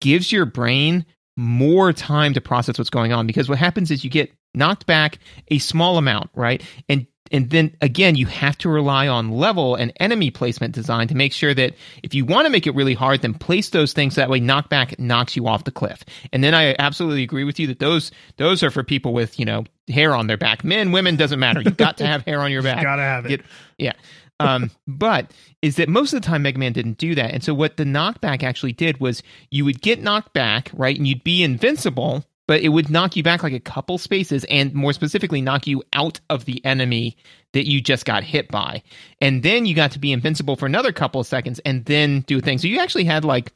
gives 0.00 0.32
your 0.32 0.44
brain 0.44 1.06
more 1.36 1.92
time 1.92 2.32
to 2.34 2.40
process 2.40 2.78
what's 2.78 2.90
going 2.90 3.12
on 3.12 3.26
because 3.26 3.48
what 3.48 3.58
happens 3.58 3.90
is 3.90 4.04
you 4.04 4.10
get 4.10 4.32
knocked 4.54 4.86
back 4.86 5.18
a 5.48 5.58
small 5.58 5.98
amount, 5.98 6.30
right? 6.34 6.62
And 6.88 7.06
and 7.32 7.50
then 7.50 7.76
again, 7.80 8.16
you 8.16 8.26
have 8.26 8.56
to 8.58 8.68
rely 8.68 9.08
on 9.08 9.30
level 9.30 9.74
and 9.74 9.92
enemy 10.00 10.30
placement 10.30 10.74
design 10.74 11.08
to 11.08 11.14
make 11.14 11.32
sure 11.32 11.54
that 11.54 11.74
if 12.02 12.14
you 12.14 12.24
want 12.24 12.46
to 12.46 12.50
make 12.50 12.66
it 12.66 12.74
really 12.74 12.94
hard, 12.94 13.22
then 13.22 13.34
place 13.34 13.70
those 13.70 13.92
things 13.92 14.14
that 14.14 14.30
way 14.30 14.40
knockback 14.40 14.98
knocks 14.98 15.36
you 15.36 15.46
off 15.46 15.64
the 15.64 15.70
cliff. 15.70 16.04
And 16.32 16.42
then 16.42 16.54
I 16.54 16.74
absolutely 16.78 17.22
agree 17.22 17.44
with 17.44 17.58
you 17.58 17.66
that 17.68 17.78
those 17.78 18.10
those 18.36 18.62
are 18.62 18.70
for 18.70 18.82
people 18.84 19.12
with 19.12 19.38
you 19.38 19.44
know 19.44 19.64
hair 19.88 20.14
on 20.14 20.26
their 20.26 20.36
back, 20.36 20.64
men, 20.64 20.92
women 20.92 21.16
doesn't 21.16 21.38
matter. 21.38 21.60
You've 21.60 21.76
got 21.76 21.98
to 21.98 22.06
have 22.06 22.24
hair 22.24 22.40
on 22.40 22.50
your 22.50 22.62
back. 22.62 22.78
You 22.78 22.82
gotta 22.84 23.02
have 23.02 23.26
it. 23.26 23.28
Get- 23.28 23.42
yeah. 23.78 23.92
um, 24.40 24.70
but 24.86 25.32
is 25.62 25.76
that 25.76 25.88
most 25.88 26.12
of 26.12 26.20
the 26.20 26.26
time 26.26 26.42
Mega 26.42 26.58
Man 26.58 26.72
didn't 26.72 26.98
do 26.98 27.14
that. 27.14 27.32
And 27.32 27.42
so 27.42 27.54
what 27.54 27.76
the 27.76 27.84
knockback 27.84 28.42
actually 28.42 28.72
did 28.72 29.00
was 29.00 29.22
you 29.50 29.64
would 29.64 29.80
get 29.80 30.02
knocked 30.02 30.32
back, 30.32 30.70
right? 30.74 30.96
And 30.96 31.06
you'd 31.06 31.24
be 31.24 31.42
invincible, 31.42 32.24
but 32.46 32.60
it 32.60 32.68
would 32.68 32.90
knock 32.90 33.16
you 33.16 33.22
back 33.22 33.42
like 33.42 33.52
a 33.52 33.60
couple 33.60 33.98
spaces 33.98 34.44
and 34.44 34.74
more 34.74 34.92
specifically 34.92 35.40
knock 35.40 35.66
you 35.66 35.82
out 35.92 36.20
of 36.30 36.44
the 36.44 36.64
enemy 36.64 37.16
that 37.52 37.68
you 37.68 37.80
just 37.80 38.04
got 38.04 38.22
hit 38.22 38.48
by. 38.48 38.82
And 39.20 39.42
then 39.42 39.66
you 39.66 39.74
got 39.74 39.92
to 39.92 39.98
be 39.98 40.12
invincible 40.12 40.56
for 40.56 40.66
another 40.66 40.92
couple 40.92 41.20
of 41.20 41.26
seconds 41.26 41.58
and 41.60 41.84
then 41.84 42.20
do 42.20 42.38
a 42.38 42.40
thing. 42.40 42.58
So 42.58 42.68
you 42.68 42.80
actually 42.80 43.04
had 43.04 43.24
like, 43.24 43.52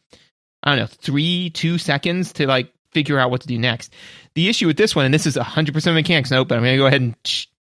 I 0.62 0.70
don't 0.70 0.80
know, 0.80 0.86
three, 0.86 1.50
two 1.50 1.78
seconds 1.78 2.32
to 2.34 2.46
like 2.46 2.72
figure 2.92 3.18
out 3.18 3.30
what 3.30 3.42
to 3.42 3.48
do 3.48 3.58
next. 3.58 3.92
The 4.34 4.48
issue 4.48 4.66
with 4.66 4.76
this 4.76 4.96
one, 4.96 5.04
and 5.04 5.14
this 5.14 5.26
is 5.26 5.36
100% 5.36 5.94
mechanics 5.94 6.30
note, 6.30 6.48
but 6.48 6.56
I'm 6.56 6.64
going 6.64 6.74
to 6.74 6.78
go 6.78 6.86
ahead 6.86 7.00
and 7.00 7.14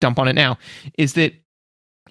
dump 0.02 0.20
on 0.20 0.28
it 0.28 0.34
now, 0.34 0.58
is 0.98 1.14
that 1.14 1.34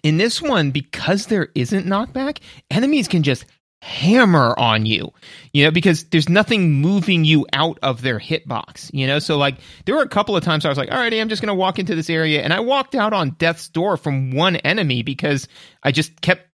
in 0.03 0.19
this 0.19 0.43
one, 0.43 0.71
because 0.71 1.27
there 1.27 1.49
isn't 1.55 1.87
knockback, 1.87 2.39
enemies 2.71 3.09
can 3.09 3.23
just 3.23 3.47
hammer 3.85 4.55
on 4.59 4.87
you, 4.87 5.13
you 5.53 5.63
know, 5.63 5.71
because 5.71 6.05
there's 6.05 6.29
nothing 6.29 6.73
moving 6.73 7.25
you 7.25 7.47
out 7.53 7.79
of 7.83 8.01
their 8.01 8.19
hitbox, 8.19 8.91
you 8.95 9.07
know? 9.07 9.19
So, 9.19 9.37
like, 9.37 9.59
there 9.85 9.95
were 9.95 10.03
a 10.03 10.09
couple 10.09 10.35
of 10.37 10.43
times 10.43 10.65
I 10.65 10.71
was 10.71 10.79
like, 10.79 10.89
alrighty, 10.89 11.21
I'm 11.21 11.29
just 11.29 11.43
going 11.43 11.49
to 11.49 11.55
walk 11.55 11.79
into 11.79 11.95
this 11.95 12.09
area. 12.09 12.43
And 12.43 12.53
I 12.53 12.61
walked 12.61 12.95
out 12.95 13.13
on 13.13 13.31
death's 13.33 13.69
door 13.69 13.99
from 13.99 14.33
one 14.33 14.57
enemy 14.57 15.03
because 15.03 15.49
I 15.83 15.93
just 15.93 16.19
kept, 16.23 16.49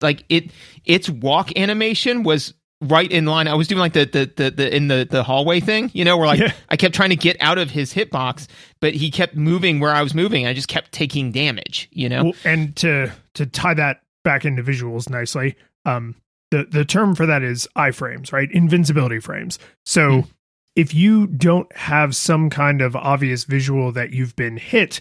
like, 0.00 0.24
it, 0.28 0.52
its 0.84 1.10
walk 1.10 1.56
animation 1.58 2.22
was 2.22 2.54
right 2.80 3.10
in 3.10 3.26
line. 3.26 3.48
I 3.48 3.54
was 3.54 3.66
doing 3.66 3.80
like 3.80 3.92
the 3.92 4.04
the 4.04 4.32
the, 4.36 4.50
the 4.52 4.76
in 4.76 4.86
the 4.86 5.04
the 5.10 5.24
hallway 5.24 5.58
thing, 5.58 5.90
you 5.94 6.04
know, 6.04 6.16
where 6.16 6.28
like 6.28 6.38
Yeah. 6.38 6.52
I 6.68 6.76
kept 6.76 6.94
trying 6.94 7.10
to 7.10 7.16
get 7.16 7.36
out 7.40 7.58
of 7.58 7.70
his 7.70 7.92
hitbox, 7.92 8.46
but 8.78 8.94
he 8.94 9.10
kept 9.10 9.34
moving 9.34 9.80
where 9.80 9.90
I 9.90 10.02
was 10.02 10.14
moving. 10.14 10.46
I 10.46 10.54
just 10.54 10.68
kept 10.68 10.92
taking 10.92 11.32
damage, 11.32 11.88
you 11.90 12.08
know. 12.08 12.24
Well, 12.26 12.34
and 12.44 12.76
to 12.76 13.10
to 13.34 13.46
tie 13.46 13.74
that 13.74 14.02
back 14.22 14.44
into 14.44 14.62
visuals 14.62 15.10
nicely, 15.10 15.56
um, 15.84 16.14
the 16.50 16.64
the 16.64 16.84
term 16.84 17.14
for 17.14 17.26
that 17.26 17.42
is 17.42 17.68
iframes, 17.76 18.32
right? 18.32 18.50
Invincibility 18.52 19.20
frames. 19.20 19.58
So 19.84 20.22
Hmm. 20.22 20.28
if 20.76 20.94
you 20.94 21.26
don't 21.26 21.70
have 21.76 22.14
some 22.16 22.50
kind 22.50 22.80
of 22.80 22.94
obvious 22.96 23.44
visual 23.44 23.92
that 23.92 24.10
you've 24.12 24.36
been 24.36 24.56
hit, 24.56 25.00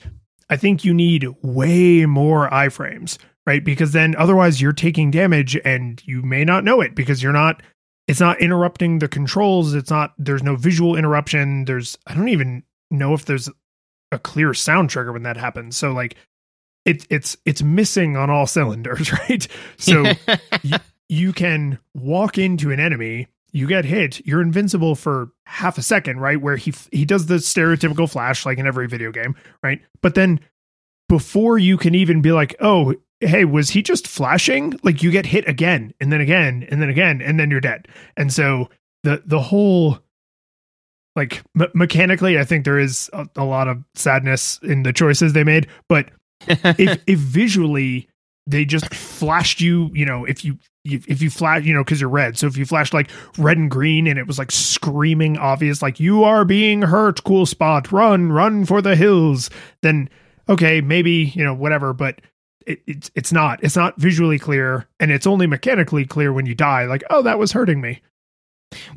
I 0.50 0.58
think 0.58 0.84
you 0.86 0.94
need 0.94 1.28
way 1.42 2.06
more 2.06 2.50
iframes, 2.50 3.18
right? 3.46 3.64
Because 3.64 3.92
then 3.92 4.16
otherwise 4.18 4.62
you're 4.62 4.74
taking 4.74 5.12
damage 5.12 5.58
and 5.64 6.02
you 6.06 6.22
may 6.22 6.44
not 6.46 6.64
know 6.64 6.82
it 6.82 6.96
because 6.96 7.22
you're 7.24 7.34
not. 7.34 7.62
It's 8.08 8.22
not 8.22 8.40
interrupting 8.40 9.00
the 9.00 9.10
controls. 9.10 9.74
It's 9.74 9.90
not. 9.90 10.14
There's 10.18 10.42
no 10.44 10.56
visual 10.56 10.96
interruption. 10.96 11.66
There's. 11.66 11.98
I 12.08 12.14
don't 12.14 12.30
even 12.30 12.64
know 12.90 13.14
if 13.14 13.26
there's 13.26 13.50
a 14.14 14.20
clear 14.20 14.54
sound 14.54 14.90
trigger 14.90 15.12
when 15.12 15.24
that 15.24 15.36
happens. 15.36 15.76
So 15.76 15.92
like 15.92 16.16
it, 16.86 17.06
it's 17.10 17.36
it's 17.44 17.62
missing 17.62 18.16
on 18.16 18.30
all 18.30 18.48
cylinders, 18.48 19.12
right? 19.30 19.46
So 19.78 20.06
you 21.10 21.34
can 21.34 21.80
walk 21.94 22.38
into 22.38 22.72
an 22.72 22.80
enemy, 22.80 23.28
you 23.52 23.68
get 23.68 23.86
hit, 23.86 24.26
you're 24.26 24.42
invincible 24.42 24.96
for 24.96 25.30
half 25.46 25.78
a 25.78 25.82
second, 25.82 26.20
right? 26.20 26.40
Where 26.40 26.58
he 26.58 26.74
he 26.92 27.06
does 27.06 27.28
the 27.28 27.36
stereotypical 27.36 28.10
flash 28.10 28.46
like 28.46 28.58
in 28.58 28.68
every 28.68 28.88
video 28.88 29.12
game, 29.12 29.36
right? 29.64 29.82
But 30.02 30.16
then 30.16 30.40
before 31.10 31.58
you 31.58 31.78
can 31.78 31.96
even 31.96 32.22
be 32.22 32.32
like, 32.32 32.56
"Oh, 32.60 32.96
hey, 33.20 33.46
was 33.46 33.70
he 33.70 33.82
just 33.82 34.08
flashing?" 34.08 34.80
Like 34.84 35.02
you 35.02 35.12
get 35.12 35.26
hit 35.26 35.48
again 35.48 35.94
and 36.00 36.12
then 36.12 36.22
again 36.22 36.68
and 36.70 36.82
then 36.82 36.90
again 36.90 37.22
and 37.22 37.40
then 37.40 37.50
you're 37.50 37.62
dead. 37.62 37.88
And 38.18 38.32
so 38.32 38.70
the 39.04 39.24
the 39.26 39.40
whole 39.40 40.00
like 41.16 41.42
me- 41.56 41.68
mechanically, 41.74 42.38
I 42.38 42.44
think 42.44 42.66
there 42.66 42.80
is 42.80 43.10
a, 43.14 43.28
a 43.38 43.44
lot 43.46 43.68
of 43.68 43.84
sadness 43.96 44.60
in 44.62 44.84
the 44.84 44.94
choices 44.94 45.34
they 45.34 45.44
made, 45.44 45.68
but 45.88 46.10
if 46.48 47.02
if 47.08 47.20
visually 47.20 48.10
they 48.46 48.66
just 48.66 48.94
flashed 48.94 49.60
you, 49.60 49.90
you 49.94 50.06
know, 50.06 50.26
if 50.26 50.46
you 50.46 50.58
if 50.96 51.08
if 51.08 51.22
you 51.22 51.30
flash, 51.30 51.64
you 51.64 51.74
know, 51.74 51.84
because 51.84 52.02
you're 52.02 52.10
red. 52.10 52.38
So 52.38 52.48
if 52.48 52.58
you 52.58 52.66
flashed 52.66 52.94
like 52.94 53.10
red 53.38 53.58
and 53.58 53.70
green, 53.70 54.08
and 54.08 54.18
it 54.18 54.28
was 54.28 54.38
like 54.40 54.52
screaming 54.52 55.38
obvious, 55.38 55.82
like 55.82 56.00
you 56.00 56.24
are 56.24 56.46
being 56.46 56.82
hurt, 56.82 57.24
cool 57.24 57.46
spot, 57.46 57.92
run, 57.92 58.32
run 58.32 58.66
for 58.66 58.82
the 58.82 58.96
hills. 58.96 59.50
Then 59.82 60.10
okay, 60.50 60.82
maybe 60.82 61.32
you 61.36 61.44
know 61.44 61.54
whatever, 61.54 61.94
but. 61.94 62.22
It, 62.66 62.82
it's 62.86 63.10
it's 63.16 63.32
not 63.32 63.64
it's 63.64 63.78
not 63.78 63.98
visually 63.98 64.38
clear 64.38 64.90
and 65.00 65.10
it's 65.10 65.26
only 65.26 65.48
mechanically 65.48 66.04
clear 66.06 66.34
when 66.34 66.46
you 66.46 66.54
die 66.54 66.84
like 66.84 67.02
oh 67.10 67.22
that 67.22 67.40
was 67.40 67.54
hurting 67.54 67.80
me 67.80 68.02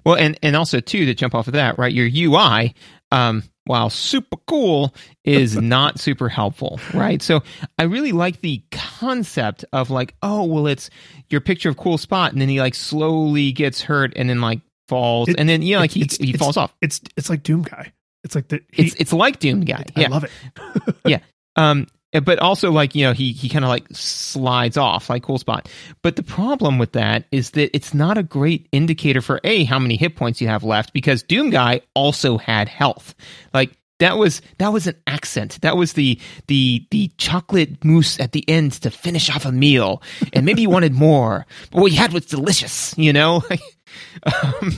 Well, 0.05 0.17
and 0.17 0.39
and 0.43 0.57
also 0.57 0.81
too 0.81 1.05
to 1.07 1.15
jump 1.15 1.35
off 1.35 1.47
of 1.47 1.53
that, 1.55 1.79
right? 1.79 1.93
Your 1.93 2.09
UI, 2.13 2.75
um, 3.13 3.45
while 3.71 3.89
super 3.89 4.37
cool, 4.47 4.95
is 5.25 5.57
not 5.61 5.99
super 5.99 6.29
helpful, 6.29 6.79
right? 6.93 7.23
So 7.23 7.43
I 7.79 7.85
really 7.85 8.13
like 8.13 8.41
the 8.41 8.63
concept 8.73 9.65
of 9.73 9.91
like, 9.91 10.15
oh, 10.23 10.45
well, 10.45 10.67
it's 10.67 10.91
your 11.31 11.41
picture 11.41 11.69
of 11.69 11.77
cool 11.77 11.97
spot, 11.99 12.33
and 12.33 12.41
then 12.41 12.49
he 12.49 12.61
like 12.61 12.75
slowly 12.75 13.53
gets 13.53 13.81
hurt, 13.81 14.13
and 14.17 14.29
then 14.29 14.41
like 14.41 14.61
falls, 14.89 15.29
It- 15.29 15.37
and 15.39 15.49
then 15.49 15.63
you 15.63 15.75
know, 15.77 15.81
like 15.81 15.93
he 15.93 16.03
it's- 16.03 16.19
he 16.19 16.31
it's- 16.31 16.39
falls 16.41 16.57
off. 16.57 16.75
it's 16.83 17.01
it's 17.17 17.31
like 17.31 17.43
doom 17.43 17.63
guy 17.63 17.93
it's 18.23 18.35
like 18.35 18.49
the 18.49 18.61
he, 18.71 18.83
It's 18.83 18.95
it's 18.97 19.13
like 19.15 19.39
Doom 19.39 19.61
Guy, 19.65 19.83
I 19.97 20.01
yeah. 20.03 20.09
love 20.09 20.25
it 20.25 20.31
yeah. 21.07 21.21
Um, 21.57 21.87
but 22.13 22.39
also 22.41 22.73
like 22.73 22.95
you 22.95 23.05
know 23.05 23.13
he 23.13 23.33
he 23.33 23.49
kind 23.49 23.65
of 23.65 23.69
like 23.69 23.87
slides 23.93 24.77
off 24.77 25.09
like 25.09 25.23
cool 25.23 25.39
spot. 25.39 25.69
But 26.03 26.17
the 26.17 26.23
problem 26.23 26.79
with 26.79 26.93
that 26.93 27.25
is 27.31 27.51
that 27.51 27.75
it's 27.75 27.95
not 27.95 28.19
a 28.19 28.23
great 28.23 28.69
indicator 28.73 29.21
for 29.21 29.41
a 29.45 29.65
how 29.65 29.79
many 29.79 29.97
hit 29.97 30.17
points 30.17 30.41
you 30.41 30.49
have 30.49 30.65
left 30.65 30.93
because 30.93 31.23
Doom 31.23 31.51
Guy 31.51 31.83
also 31.95 32.39
had 32.39 32.69
health. 32.69 33.15
Like 33.55 33.71
that 34.01 34.19
was 34.19 34.43
that 34.59 34.73
was 34.73 34.87
an 34.87 34.97
accent. 35.07 35.61
That 35.61 35.77
was 35.77 35.93
the 35.93 36.19
the 36.49 36.85
the 36.91 37.11
chocolate 37.19 37.85
mousse 37.85 38.19
at 38.19 38.33
the 38.33 38.49
end 38.49 38.73
to 38.83 38.91
finish 38.91 39.31
off 39.31 39.45
a 39.45 39.53
meal, 39.53 40.03
and 40.33 40.45
maybe 40.45 40.63
you 40.63 40.71
wanted 40.71 40.93
more, 40.93 41.47
but 41.71 41.81
what 41.81 41.93
you 41.93 41.99
had 41.99 42.13
was 42.13 42.27
delicious. 42.27 42.95
You 42.99 43.13
know, 43.13 43.45
um, 44.43 44.73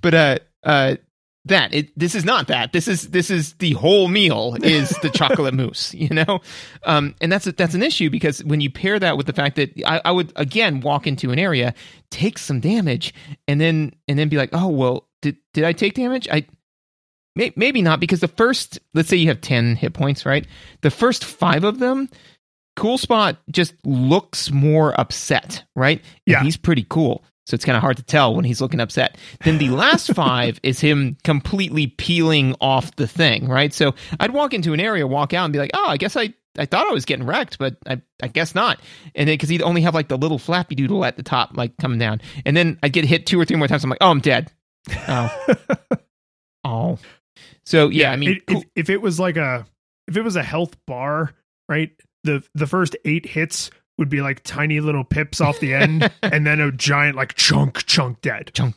but 0.00 0.14
uh 0.14 0.38
uh 0.62 0.96
that. 1.46 1.72
It 1.72 1.98
this 1.98 2.14
is 2.14 2.24
not 2.24 2.48
that. 2.48 2.72
This 2.72 2.86
is 2.86 3.08
this 3.08 3.30
is 3.30 3.54
the 3.54 3.72
whole 3.72 4.08
meal 4.08 4.56
is 4.62 4.90
the 5.02 5.08
chocolate 5.14 5.54
mousse 5.54 5.94
you 5.94 6.10
know? 6.10 6.40
Um 6.84 7.14
and 7.20 7.32
that's 7.32 7.46
a, 7.46 7.52
that's 7.52 7.74
an 7.74 7.82
issue 7.82 8.10
because 8.10 8.44
when 8.44 8.60
you 8.60 8.70
pair 8.70 8.98
that 8.98 9.16
with 9.16 9.26
the 9.26 9.32
fact 9.32 9.56
that 9.56 9.70
I, 9.86 10.00
I 10.04 10.10
would 10.10 10.32
again 10.36 10.80
walk 10.80 11.06
into 11.06 11.30
an 11.30 11.38
area 11.38 11.72
take 12.10 12.36
some 12.38 12.60
damage 12.60 13.14
and 13.48 13.60
then 13.60 13.94
and 14.06 14.18
then 14.18 14.28
be 14.28 14.36
like 14.36 14.50
oh 14.52 14.68
well 14.68 15.08
did 15.22 15.36
did 15.54 15.64
i 15.64 15.72
take 15.72 15.94
damage? 15.94 16.28
I 16.30 16.46
may, 17.36 17.52
maybe 17.56 17.80
not 17.82 18.00
because 18.00 18.20
the 18.20 18.28
first 18.28 18.78
let's 18.94 19.08
say 19.08 19.16
you 19.16 19.28
have 19.28 19.40
10 19.40 19.76
hit 19.76 19.94
points 19.94 20.26
right? 20.26 20.46
The 20.82 20.90
first 20.90 21.24
five 21.24 21.64
of 21.64 21.78
them 21.78 22.08
cool 22.76 22.98
spot 22.98 23.38
just 23.50 23.74
looks 23.84 24.50
more 24.50 24.98
upset 25.00 25.64
right? 25.74 25.98
And 26.00 26.06
Yeah. 26.26 26.42
he's 26.42 26.56
pretty 26.58 26.86
cool 26.88 27.24
so 27.46 27.54
it's 27.54 27.64
kind 27.64 27.76
of 27.76 27.82
hard 27.82 27.96
to 27.96 28.02
tell 28.02 28.34
when 28.34 28.44
he's 28.44 28.60
looking 28.60 28.80
upset. 28.80 29.16
Then 29.44 29.58
the 29.58 29.70
last 29.70 30.12
five 30.14 30.60
is 30.62 30.80
him 30.80 31.16
completely 31.24 31.88
peeling 31.88 32.54
off 32.60 32.94
the 32.96 33.06
thing, 33.08 33.48
right? 33.48 33.72
So 33.72 33.94
I'd 34.20 34.32
walk 34.32 34.54
into 34.54 34.72
an 34.72 34.80
area, 34.80 35.06
walk 35.06 35.32
out, 35.34 35.44
and 35.44 35.52
be 35.52 35.58
like, 35.58 35.70
"Oh, 35.74 35.86
I 35.88 35.96
guess 35.96 36.16
I 36.16 36.34
I 36.58 36.66
thought 36.66 36.86
I 36.88 36.92
was 36.92 37.04
getting 37.04 37.26
wrecked, 37.26 37.58
but 37.58 37.76
I 37.86 38.00
I 38.22 38.28
guess 38.28 38.54
not." 38.54 38.80
And 39.14 39.28
then 39.28 39.34
because 39.34 39.48
he'd 39.48 39.62
only 39.62 39.82
have 39.82 39.94
like 39.94 40.08
the 40.08 40.18
little 40.18 40.38
flappy 40.38 40.74
doodle 40.74 41.04
at 41.04 41.16
the 41.16 41.22
top, 41.22 41.56
like 41.56 41.76
coming 41.78 41.98
down, 41.98 42.20
and 42.44 42.56
then 42.56 42.78
I'd 42.82 42.92
get 42.92 43.04
hit 43.04 43.26
two 43.26 43.40
or 43.40 43.44
three 43.44 43.56
more 43.56 43.68
times. 43.68 43.82
I'm 43.84 43.90
like, 43.90 43.98
"Oh, 44.00 44.10
I'm 44.10 44.20
dead." 44.20 44.52
Oh, 45.08 45.46
oh. 46.64 46.98
So 47.66 47.88
yeah, 47.88 48.10
I 48.12 48.16
mean, 48.16 48.32
It- 48.32 48.42
if, 48.48 48.64
if 48.76 48.90
it 48.90 49.00
was 49.02 49.18
like 49.20 49.36
a 49.36 49.66
if 50.08 50.16
it 50.16 50.22
was 50.22 50.36
a 50.36 50.42
health 50.42 50.76
bar 50.86 51.34
right 51.68 51.90
the 52.24 52.42
the 52.54 52.66
first 52.66 52.96
eight 53.04 53.24
hits 53.26 53.70
would 54.00 54.08
be 54.08 54.20
like 54.20 54.42
tiny 54.42 54.80
little 54.80 55.04
pips 55.04 55.40
off 55.40 55.60
the 55.60 55.74
end 55.74 56.10
and 56.22 56.44
then 56.44 56.60
a 56.60 56.72
giant 56.72 57.16
like 57.16 57.34
chunk 57.34 57.86
chunk 57.86 58.20
dead 58.22 58.50
Chunk. 58.52 58.74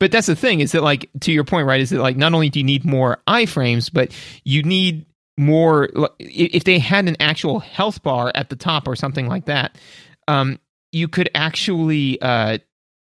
But 0.00 0.10
that's 0.10 0.26
the 0.26 0.34
thing 0.34 0.60
is 0.60 0.72
that 0.72 0.82
like 0.82 1.08
to 1.20 1.30
your 1.32 1.44
point, 1.44 1.66
right? 1.66 1.80
Is 1.80 1.90
that 1.90 2.00
like 2.00 2.16
not 2.16 2.34
only 2.34 2.48
do 2.48 2.58
you 2.58 2.64
need 2.64 2.84
more 2.84 3.18
iframes, 3.28 3.92
but 3.92 4.12
you 4.44 4.62
need 4.62 5.06
more. 5.36 5.88
If 6.18 6.64
they 6.64 6.78
had 6.78 7.06
an 7.06 7.16
actual 7.20 7.60
health 7.60 8.02
bar 8.02 8.32
at 8.34 8.50
the 8.50 8.56
top 8.56 8.88
or 8.88 8.96
something 8.96 9.28
like 9.28 9.46
that, 9.46 9.78
um, 10.26 10.58
you 10.90 11.06
could 11.06 11.30
actually. 11.34 12.20
Uh, 12.20 12.58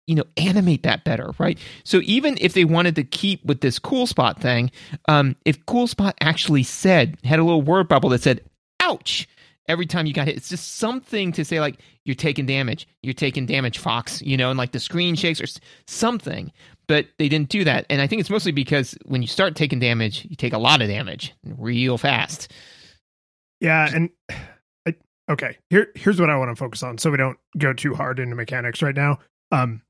you 0.07 0.15
know, 0.15 0.25
animate 0.39 0.85
that 0.85 1.05
better, 1.05 1.33
right? 1.39 1.59
So 1.85 2.01
even 2.05 2.39
if 2.41 2.55
they 2.55 2.65
wanted 2.65 2.97
to 2.97 3.05
keep 3.05 3.45
with 3.45 3.61
this 3.61 3.79
cool 3.79 4.07
spot 4.07 4.41
thing, 4.41 4.71
um, 5.07 5.37
if 5.45 5.67
cool 5.67 5.87
spot 5.87 6.17
actually 6.23 6.63
said 6.63 7.19
had 7.25 7.39
a 7.39 7.45
little 7.45 7.61
word 7.61 7.89
bubble 7.89 8.09
that 8.09 8.23
said 8.23 8.41
"ouch" 8.81 9.29
every 9.69 9.87
time 9.87 10.07
you 10.07 10.13
got 10.13 10.27
hit, 10.27 10.37
it's 10.37 10.49
just 10.49 10.77
something 10.77 11.31
to 11.33 11.45
say 11.45 11.61
like 11.61 11.81
you're 12.05 12.15
taking 12.15 12.47
damage, 12.47 12.89
you're 13.03 13.15
taking 13.15 13.47
damage, 13.47 13.79
Fox, 13.79 14.21
you 14.23 14.37
know, 14.37 14.51
and 14.51 14.59
like 14.59 14.73
the 14.73 14.81
screen 14.81 15.15
shakes 15.15 15.41
or 15.41 15.47
something. 15.87 16.51
But 16.87 17.07
they 17.19 17.29
didn't 17.29 17.51
do 17.51 17.65
that, 17.65 17.85
and 17.91 18.01
I 18.01 18.07
think 18.07 18.21
it's 18.21 18.31
mostly 18.31 18.51
because 18.53 18.97
when 19.05 19.21
you 19.23 19.29
start 19.29 19.55
taking 19.55 19.79
damage, 19.79 20.27
you 20.29 20.37
take 20.37 20.55
a 20.55 20.59
lot 20.59 20.81
of 20.81 20.89
damage 20.89 21.35
real 21.45 21.99
fast. 21.99 22.51
yeah 23.61 23.91
and 23.95 24.09
I, 24.87 24.95
okay 25.31 25.59
here 25.69 25.89
here's 25.97 26.21
what 26.21 26.31
i 26.31 26.37
want 26.37 26.51
to 26.51 26.57
focus 26.57 26.83
on 26.85 26.97
so 26.99 27.11
we 27.11 27.17
don't 27.17 27.37
go 27.59 27.73
too 27.73 27.93
hard 27.95 28.21
into 28.21 28.37
mechanics 28.37 28.81
right 28.83 28.95
now 28.95 29.19
um 29.51 29.83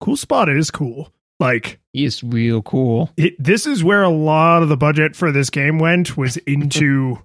cool 0.00 0.16
spot 0.16 0.48
is 0.48 0.70
cool 0.70 1.12
like 1.40 1.78
It's 1.92 2.22
real 2.22 2.62
cool. 2.62 3.10
it, 3.16 3.34
this 3.38 3.66
is 3.66 3.82
where 3.84 4.02
a 4.02 4.08
lot 4.08 4.62
of 4.62 4.68
the 4.68 4.76
budget 4.76 5.14
for 5.16 5.30
this 5.32 5.50
game 5.50 5.78
went 5.80 6.16
was 6.16 6.36
into 6.46 7.18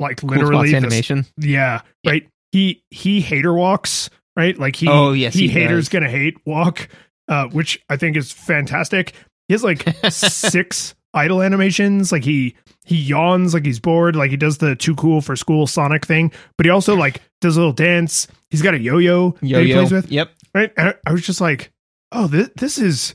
like 0.00 0.22
literally 0.22 0.74
animation. 0.74 1.24
Yeah, 1.38 1.82
Yeah. 2.02 2.10
right. 2.12 2.28
he 2.52 2.82
he 2.90 3.20
hater 3.20 3.52
walks 3.54 4.10
right 4.36 4.58
like 4.58 4.74
he 4.76 4.88
Oh, 4.88 5.12
yes, 5.12 5.34
he, 5.34 5.42
he 5.42 5.48
haters 5.48 5.84
does. 5.84 5.88
gonna 5.90 6.08
hate 6.10 6.36
walk 6.46 6.88
uh 7.28 7.46
which 7.48 7.80
i 7.88 7.96
think 7.96 8.16
is 8.16 8.32
fantastic 8.32 9.12
he 9.48 9.54
has 9.54 9.62
like 9.62 9.82
six 10.10 10.94
idle 11.14 11.42
animations 11.42 12.10
like 12.12 12.24
he 12.24 12.56
he 12.84 12.96
yawns 12.96 13.54
like 13.54 13.64
he's 13.66 13.78
bored 13.80 14.14
like 14.16 14.30
he 14.30 14.36
does 14.36 14.58
the 14.58 14.74
too 14.76 14.94
cool 14.94 15.20
for 15.20 15.36
school 15.36 15.66
sonic 15.66 16.06
thing 16.06 16.32
but 16.56 16.64
he 16.66 16.70
also 16.70 16.94
like 16.96 17.20
does 17.40 17.56
a 17.56 17.60
little 17.60 17.72
dance 17.72 18.26
he's 18.50 18.62
got 18.62 18.74
a 18.74 18.78
yo-yo, 18.80 19.30
that 19.32 19.40
he 19.42 19.48
Yo-yo. 19.48 19.74
plays 19.74 19.92
with 19.92 20.10
Yep. 20.10 20.30
right 20.54 20.72
and 20.76 20.88
I, 20.90 20.94
I 21.06 21.12
was 21.12 21.22
just 21.22 21.40
like 21.40 21.70
oh 22.12 22.26
this, 22.28 22.48
this 22.56 22.78
is 22.78 23.14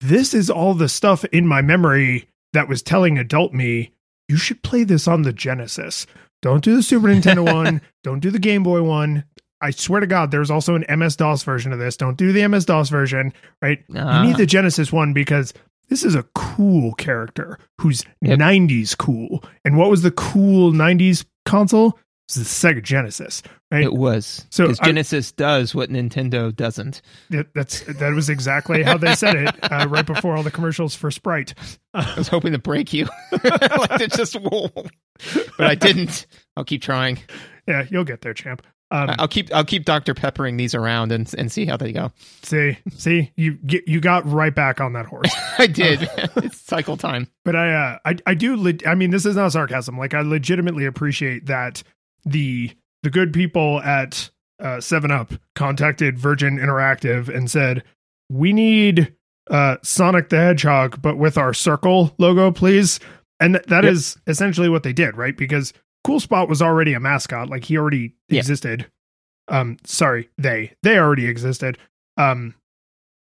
this 0.00 0.34
is 0.34 0.48
all 0.50 0.74
the 0.74 0.88
stuff 0.88 1.24
in 1.26 1.46
my 1.46 1.60
memory 1.62 2.28
that 2.52 2.68
was 2.68 2.82
telling 2.82 3.18
adult 3.18 3.52
me 3.52 3.90
you 4.28 4.36
should 4.36 4.62
play 4.62 4.84
this 4.84 5.08
on 5.08 5.22
the 5.22 5.32
genesis. 5.32 6.06
Don't 6.42 6.62
do 6.62 6.76
the 6.76 6.82
super 6.82 7.08
nintendo 7.08 7.52
one. 7.52 7.80
Don't 8.04 8.20
do 8.20 8.30
the 8.30 8.38
game 8.38 8.62
boy 8.62 8.82
one. 8.82 9.24
I 9.60 9.70
swear 9.70 10.00
to 10.00 10.06
god 10.06 10.30
there's 10.30 10.50
also 10.50 10.76
an 10.76 10.84
ms-dos 10.98 11.42
version 11.42 11.72
of 11.72 11.78
this. 11.78 11.96
Don't 11.96 12.16
do 12.16 12.32
the 12.32 12.46
ms-dos 12.46 12.90
version 12.90 13.32
right? 13.60 13.82
Ah. 13.96 14.22
you 14.22 14.28
need 14.28 14.36
the 14.36 14.46
genesis 14.46 14.92
one 14.92 15.12
because 15.12 15.52
this 15.88 16.04
is 16.04 16.14
a 16.14 16.24
cool 16.34 16.92
character 16.94 17.58
who's 17.80 18.04
Yep. 18.22 18.38
90s 18.38 18.96
cool. 18.96 19.42
And 19.64 19.76
what 19.76 19.90
was 19.90 20.02
the 20.02 20.10
cool 20.12 20.70
90s 20.72 21.24
console 21.46 21.98
it 22.28 22.34
the 22.34 22.44
sega 22.44 22.82
genesis 22.82 23.42
right 23.70 23.84
It 23.84 23.92
was. 23.94 24.46
So 24.50 24.64
because 24.64 24.80
I- 24.80 24.86
Genesis 24.86 25.32
does 25.32 25.74
what 25.74 25.90
Nintendo 25.90 26.54
doesn't. 26.54 27.02
That, 27.30 27.52
that's 27.54 27.80
that 27.80 28.12
was 28.14 28.28
exactly 28.28 28.82
how 28.82 28.98
they 28.98 29.14
said 29.14 29.36
it 29.36 29.72
uh, 29.72 29.86
right 29.88 30.06
before 30.06 30.36
all 30.36 30.42
the 30.42 30.50
commercials 30.50 30.94
for 30.94 31.10
Sprite. 31.10 31.54
I 31.94 32.14
was 32.16 32.28
hoping 32.28 32.52
to 32.52 32.58
break 32.58 32.92
you. 32.92 33.06
like 33.32 34.00
it's 34.00 34.16
just 34.16 34.34
whoa. 34.34 34.70
But 34.74 35.66
I 35.66 35.74
didn't. 35.74 36.26
I'll 36.56 36.64
keep 36.64 36.82
trying. 36.82 37.18
Yeah, 37.66 37.84
you'll 37.90 38.04
get 38.04 38.20
there, 38.22 38.34
champ. 38.34 38.62
Um, 38.90 39.14
I'll 39.18 39.28
keep 39.28 39.54
I'll 39.54 39.64
keep 39.66 39.84
Dr. 39.84 40.14
Peppering 40.14 40.56
these 40.56 40.74
around 40.74 41.12
and 41.12 41.32
and 41.36 41.52
see 41.52 41.66
how 41.66 41.76
they 41.76 41.92
go. 41.92 42.10
see, 42.42 42.78
see, 42.96 43.32
you 43.36 43.54
get 43.54 43.86
you 43.86 44.00
got 44.00 44.24
right 44.30 44.54
back 44.54 44.80
on 44.80 44.94
that 44.94 45.04
horse. 45.04 45.30
I 45.58 45.66
did. 45.66 46.08
it's 46.36 46.60
cycle 46.62 46.96
time. 46.96 47.28
But 47.44 47.54
I, 47.54 47.74
uh, 47.74 47.98
I, 48.06 48.16
I 48.26 48.34
do. 48.34 48.56
Le- 48.56 48.72
I 48.86 48.94
mean, 48.94 49.10
this 49.10 49.26
is 49.26 49.36
not 49.36 49.52
sarcasm. 49.52 49.98
Like, 49.98 50.14
I 50.14 50.22
legitimately 50.22 50.86
appreciate 50.86 51.46
that 51.46 51.82
the 52.30 52.72
the 53.02 53.10
good 53.10 53.32
people 53.32 53.80
at 53.82 54.30
uh, 54.60 54.80
Seven 54.80 55.10
Up 55.10 55.32
contacted 55.54 56.18
Virgin 56.18 56.58
Interactive 56.58 57.28
and 57.28 57.50
said, 57.50 57.84
"We 58.28 58.52
need 58.52 59.14
uh, 59.50 59.76
Sonic 59.82 60.28
the 60.28 60.36
Hedgehog, 60.38 61.00
but 61.00 61.16
with 61.16 61.38
our 61.38 61.54
circle 61.54 62.14
logo, 62.18 62.50
please." 62.50 63.00
And 63.40 63.54
th- 63.54 63.66
that 63.66 63.84
Yep. 63.84 63.92
is 63.92 64.16
essentially 64.26 64.68
what 64.68 64.82
they 64.82 64.92
did, 64.92 65.16
right? 65.16 65.36
Because 65.36 65.72
Cool 66.04 66.18
Spot 66.20 66.48
was 66.48 66.60
already 66.60 66.92
a 66.94 67.00
mascot; 67.00 67.48
like 67.48 67.64
he 67.64 67.76
already 67.78 68.14
Yeah. 68.28 68.40
existed. 68.40 68.86
Um, 69.46 69.76
sorry, 69.84 70.28
they 70.38 70.72
they 70.82 70.98
already 70.98 71.26
existed. 71.26 71.78
Um, 72.16 72.54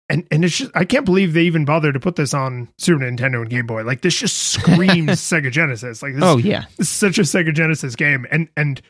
and 0.08 0.26
and 0.30 0.44
it's 0.44 0.56
just 0.58 0.70
I 0.74 0.84
can't 0.84 1.04
believe 1.04 1.32
they 1.32 1.42
even 1.42 1.64
bothered 1.64 1.94
to 1.94 2.00
put 2.00 2.16
this 2.16 2.32
on 2.34 2.68
Super 2.78 3.00
Nintendo 3.04 3.40
and 3.42 3.50
Game 3.50 3.66
Boy. 3.66 3.82
Like 3.84 4.00
this 4.00 4.18
just 4.18 4.36
screams 4.38 5.06
Sega 5.20 5.50
Genesis. 5.50 6.02
Like 6.02 6.14
this, 6.14 6.24
Oh 6.24 6.36
yeah. 6.38 6.64
this 6.76 6.88
is 6.88 6.92
such 6.94 7.18
a 7.18 7.22
Sega 7.22 7.52
Genesis 7.54 7.94
game. 7.96 8.26
And 8.30 8.48
and 8.56 8.80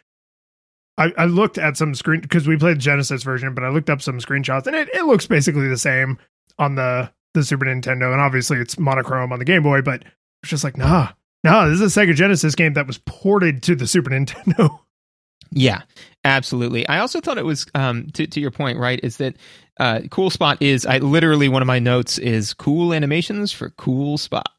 I, 0.97 1.13
I 1.17 1.25
looked 1.27 1.59
at 1.59 1.77
some 1.77 1.95
screen 1.95 2.21
because 2.21 2.47
we 2.49 2.57
played 2.57 2.77
the 2.77 2.81
Genesis 2.81 3.23
version, 3.23 3.55
but 3.55 3.65
I 3.65 3.69
looked 3.69 3.91
up 3.91 4.03
some 4.03 4.19
screenshots 4.19 4.67
and 4.67 4.75
it, 4.77 4.89
it 4.95 5.05
looks 5.05 5.27
basically 5.27 5.69
the 5.69 5.79
same 5.79 6.19
on 6.59 6.75
the 6.75 7.11
the 7.35 7.45
Super 7.45 7.67
Nintendo, 7.67 8.13
and 8.13 8.21
obviously 8.21 8.59
it's 8.59 8.79
monochrome 8.79 9.33
on 9.33 9.39
the 9.39 9.45
Game 9.45 9.63
Boy. 9.63 9.83
But 9.83 10.05
it's 10.43 10.51
just 10.51 10.65
like 10.65 10.77
nah, 10.77 11.11
nah. 11.45 11.67
This 11.69 11.81
is 11.81 11.97
a 11.97 12.01
Sega 12.01 12.15
Genesis 12.15 12.55
game 12.55 12.75
that 12.75 12.87
was 12.87 12.99
ported 12.99 13.63
to 13.65 13.75
the 13.75 13.87
Super 13.87 14.11
Nintendo. 14.13 14.79
Yeah, 15.51 15.83
absolutely. 16.25 16.87
I 16.89 16.99
also 16.99 17.21
thought 17.21 17.39
it 17.39 17.45
was 17.45 17.67
um, 17.75 18.09
to 18.15 18.27
to 18.27 18.41
your 18.41 18.51
point, 18.51 18.79
right? 18.79 19.01
Is 19.03 19.17
that 19.19 19.37
uh, 19.79 20.01
cool 20.11 20.31
spot 20.31 20.61
is 20.61 20.85
I 20.87 20.99
literally 20.99 21.49
one 21.49 21.63
of 21.63 21.67
my 21.67 21.79
notes 21.79 22.19
is 22.19 22.55
cool 22.55 22.93
animations 22.93 23.53
for 23.53 23.71
cool 23.71 24.19
spot. 24.19 24.51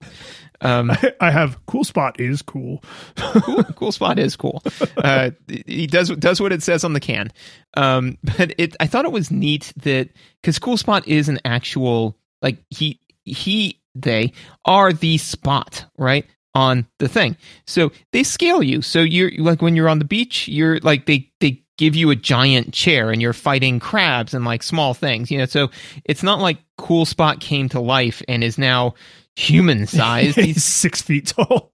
Um, 0.61 0.91
I 1.19 1.31
have 1.31 1.57
Cool 1.65 1.83
Spot 1.83 2.19
is 2.19 2.41
cool. 2.41 2.83
cool, 3.15 3.63
cool 3.75 3.91
spot 3.91 4.19
is 4.19 4.35
cool. 4.35 4.61
Uh, 4.97 5.31
he 5.47 5.87
does 5.87 6.09
does 6.09 6.41
what 6.41 6.51
it 6.51 6.63
says 6.63 6.83
on 6.83 6.93
the 6.93 6.99
can. 6.99 7.31
Um, 7.75 8.17
but 8.23 8.53
it 8.57 8.75
I 8.79 8.87
thought 8.87 9.05
it 9.05 9.11
was 9.11 9.31
neat 9.31 9.73
that 9.77 10.09
because 10.41 10.59
cool 10.59 10.77
spot 10.77 11.07
is 11.07 11.29
an 11.29 11.39
actual 11.45 12.17
like 12.41 12.63
he 12.69 12.99
he 13.23 13.79
they 13.95 14.33
are 14.65 14.93
the 14.93 15.17
spot 15.17 15.85
right 15.97 16.25
on 16.55 16.87
the 16.99 17.07
thing. 17.07 17.37
So 17.67 17.91
they 18.11 18.23
scale 18.23 18.63
you. 18.63 18.81
So 18.81 18.99
you're 18.99 19.31
like 19.37 19.61
when 19.61 19.75
you're 19.75 19.89
on 19.89 19.99
the 19.99 20.05
beach, 20.05 20.47
you're 20.47 20.79
like 20.79 21.05
they 21.05 21.31
they 21.39 21.63
give 21.79 21.95
you 21.95 22.09
a 22.09 22.15
giant 22.15 22.73
chair 22.73 23.09
and 23.09 23.21
you're 23.21 23.31
fighting 23.31 23.79
crabs 23.79 24.33
and 24.33 24.43
like 24.43 24.61
small 24.61 24.93
things, 24.93 25.31
you 25.31 25.37
know. 25.37 25.45
So 25.45 25.69
it's 26.03 26.21
not 26.21 26.39
like 26.41 26.57
cool 26.77 27.05
spot 27.05 27.39
came 27.39 27.69
to 27.69 27.79
life 27.79 28.21
and 28.27 28.43
is 28.43 28.57
now 28.57 28.95
human 29.37 29.87
sized. 29.97 30.37
He's 30.37 30.63
six 30.63 31.01
feet 31.01 31.27
tall. 31.27 31.71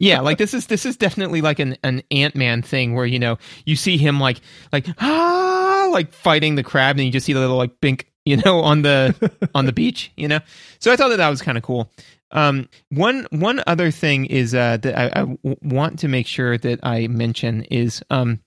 yeah, 0.00 0.20
like 0.20 0.38
this 0.38 0.54
is 0.54 0.66
this 0.68 0.86
is 0.86 0.96
definitely 0.96 1.42
like 1.42 1.58
an 1.58 1.76
an 1.84 2.02
Ant 2.10 2.34
Man 2.34 2.62
thing 2.62 2.94
where 2.94 3.04
you 3.04 3.18
know 3.18 3.36
you 3.66 3.76
see 3.76 3.98
him 3.98 4.18
like 4.18 4.40
like 4.72 4.86
ah 5.00 5.90
like 5.92 6.14
fighting 6.14 6.54
the 6.54 6.62
crab 6.64 6.96
and 6.96 7.04
you 7.04 7.12
just 7.12 7.26
see 7.26 7.34
the 7.34 7.40
little 7.40 7.58
like 7.58 7.78
bink 7.82 8.10
you 8.24 8.38
know 8.38 8.60
on 8.60 8.80
the 8.80 9.14
on 9.54 9.66
the 9.66 9.72
beach 9.72 10.10
you 10.16 10.28
know. 10.28 10.40
So 10.80 10.90
I 10.90 10.96
thought 10.96 11.10
that 11.10 11.18
that 11.18 11.28
was 11.28 11.42
kind 11.42 11.58
of 11.58 11.62
cool. 11.62 11.92
Um, 12.30 12.70
one 12.88 13.26
one 13.28 13.62
other 13.66 13.90
thing 13.90 14.24
is 14.24 14.54
uh, 14.54 14.78
that 14.78 14.98
I, 14.98 15.06
I 15.08 15.20
w- 15.26 15.56
want 15.60 15.98
to 15.98 16.08
make 16.08 16.26
sure 16.26 16.56
that 16.56 16.80
I 16.82 17.06
mention 17.08 17.64
is 17.64 18.02
um, 18.08 18.40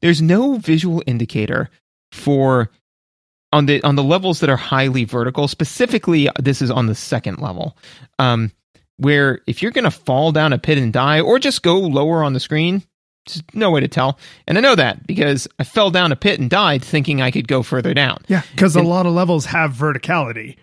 there's 0.00 0.22
no 0.22 0.56
visual 0.56 1.02
indicator 1.06 1.70
for 2.12 2.70
on 3.52 3.66
the 3.66 3.82
on 3.82 3.96
the 3.96 4.02
levels 4.02 4.40
that 4.40 4.50
are 4.50 4.56
highly 4.56 5.04
vertical. 5.04 5.48
Specifically, 5.48 6.28
this 6.38 6.62
is 6.62 6.70
on 6.70 6.86
the 6.86 6.94
second 6.94 7.38
level. 7.38 7.76
Um, 8.18 8.52
where 8.96 9.40
if 9.46 9.62
you're 9.62 9.70
going 9.70 9.84
to 9.84 9.90
fall 9.90 10.32
down 10.32 10.52
a 10.52 10.58
pit 10.58 10.76
and 10.76 10.92
die, 10.92 11.20
or 11.20 11.38
just 11.38 11.62
go 11.62 11.78
lower 11.78 12.24
on 12.24 12.32
the 12.32 12.40
screen, 12.40 12.82
just 13.26 13.54
no 13.54 13.70
way 13.70 13.80
to 13.80 13.88
tell. 13.88 14.18
And 14.46 14.58
I 14.58 14.60
know 14.60 14.74
that 14.74 15.06
because 15.06 15.46
I 15.58 15.64
fell 15.64 15.90
down 15.90 16.12
a 16.12 16.16
pit 16.16 16.40
and 16.40 16.50
died 16.50 16.84
thinking 16.84 17.22
I 17.22 17.30
could 17.30 17.46
go 17.46 17.62
further 17.62 17.94
down. 17.94 18.18
Yeah, 18.26 18.42
because 18.52 18.76
a 18.76 18.82
lot 18.82 19.06
of 19.06 19.12
levels 19.12 19.46
have 19.46 19.72
verticality. 19.72 20.56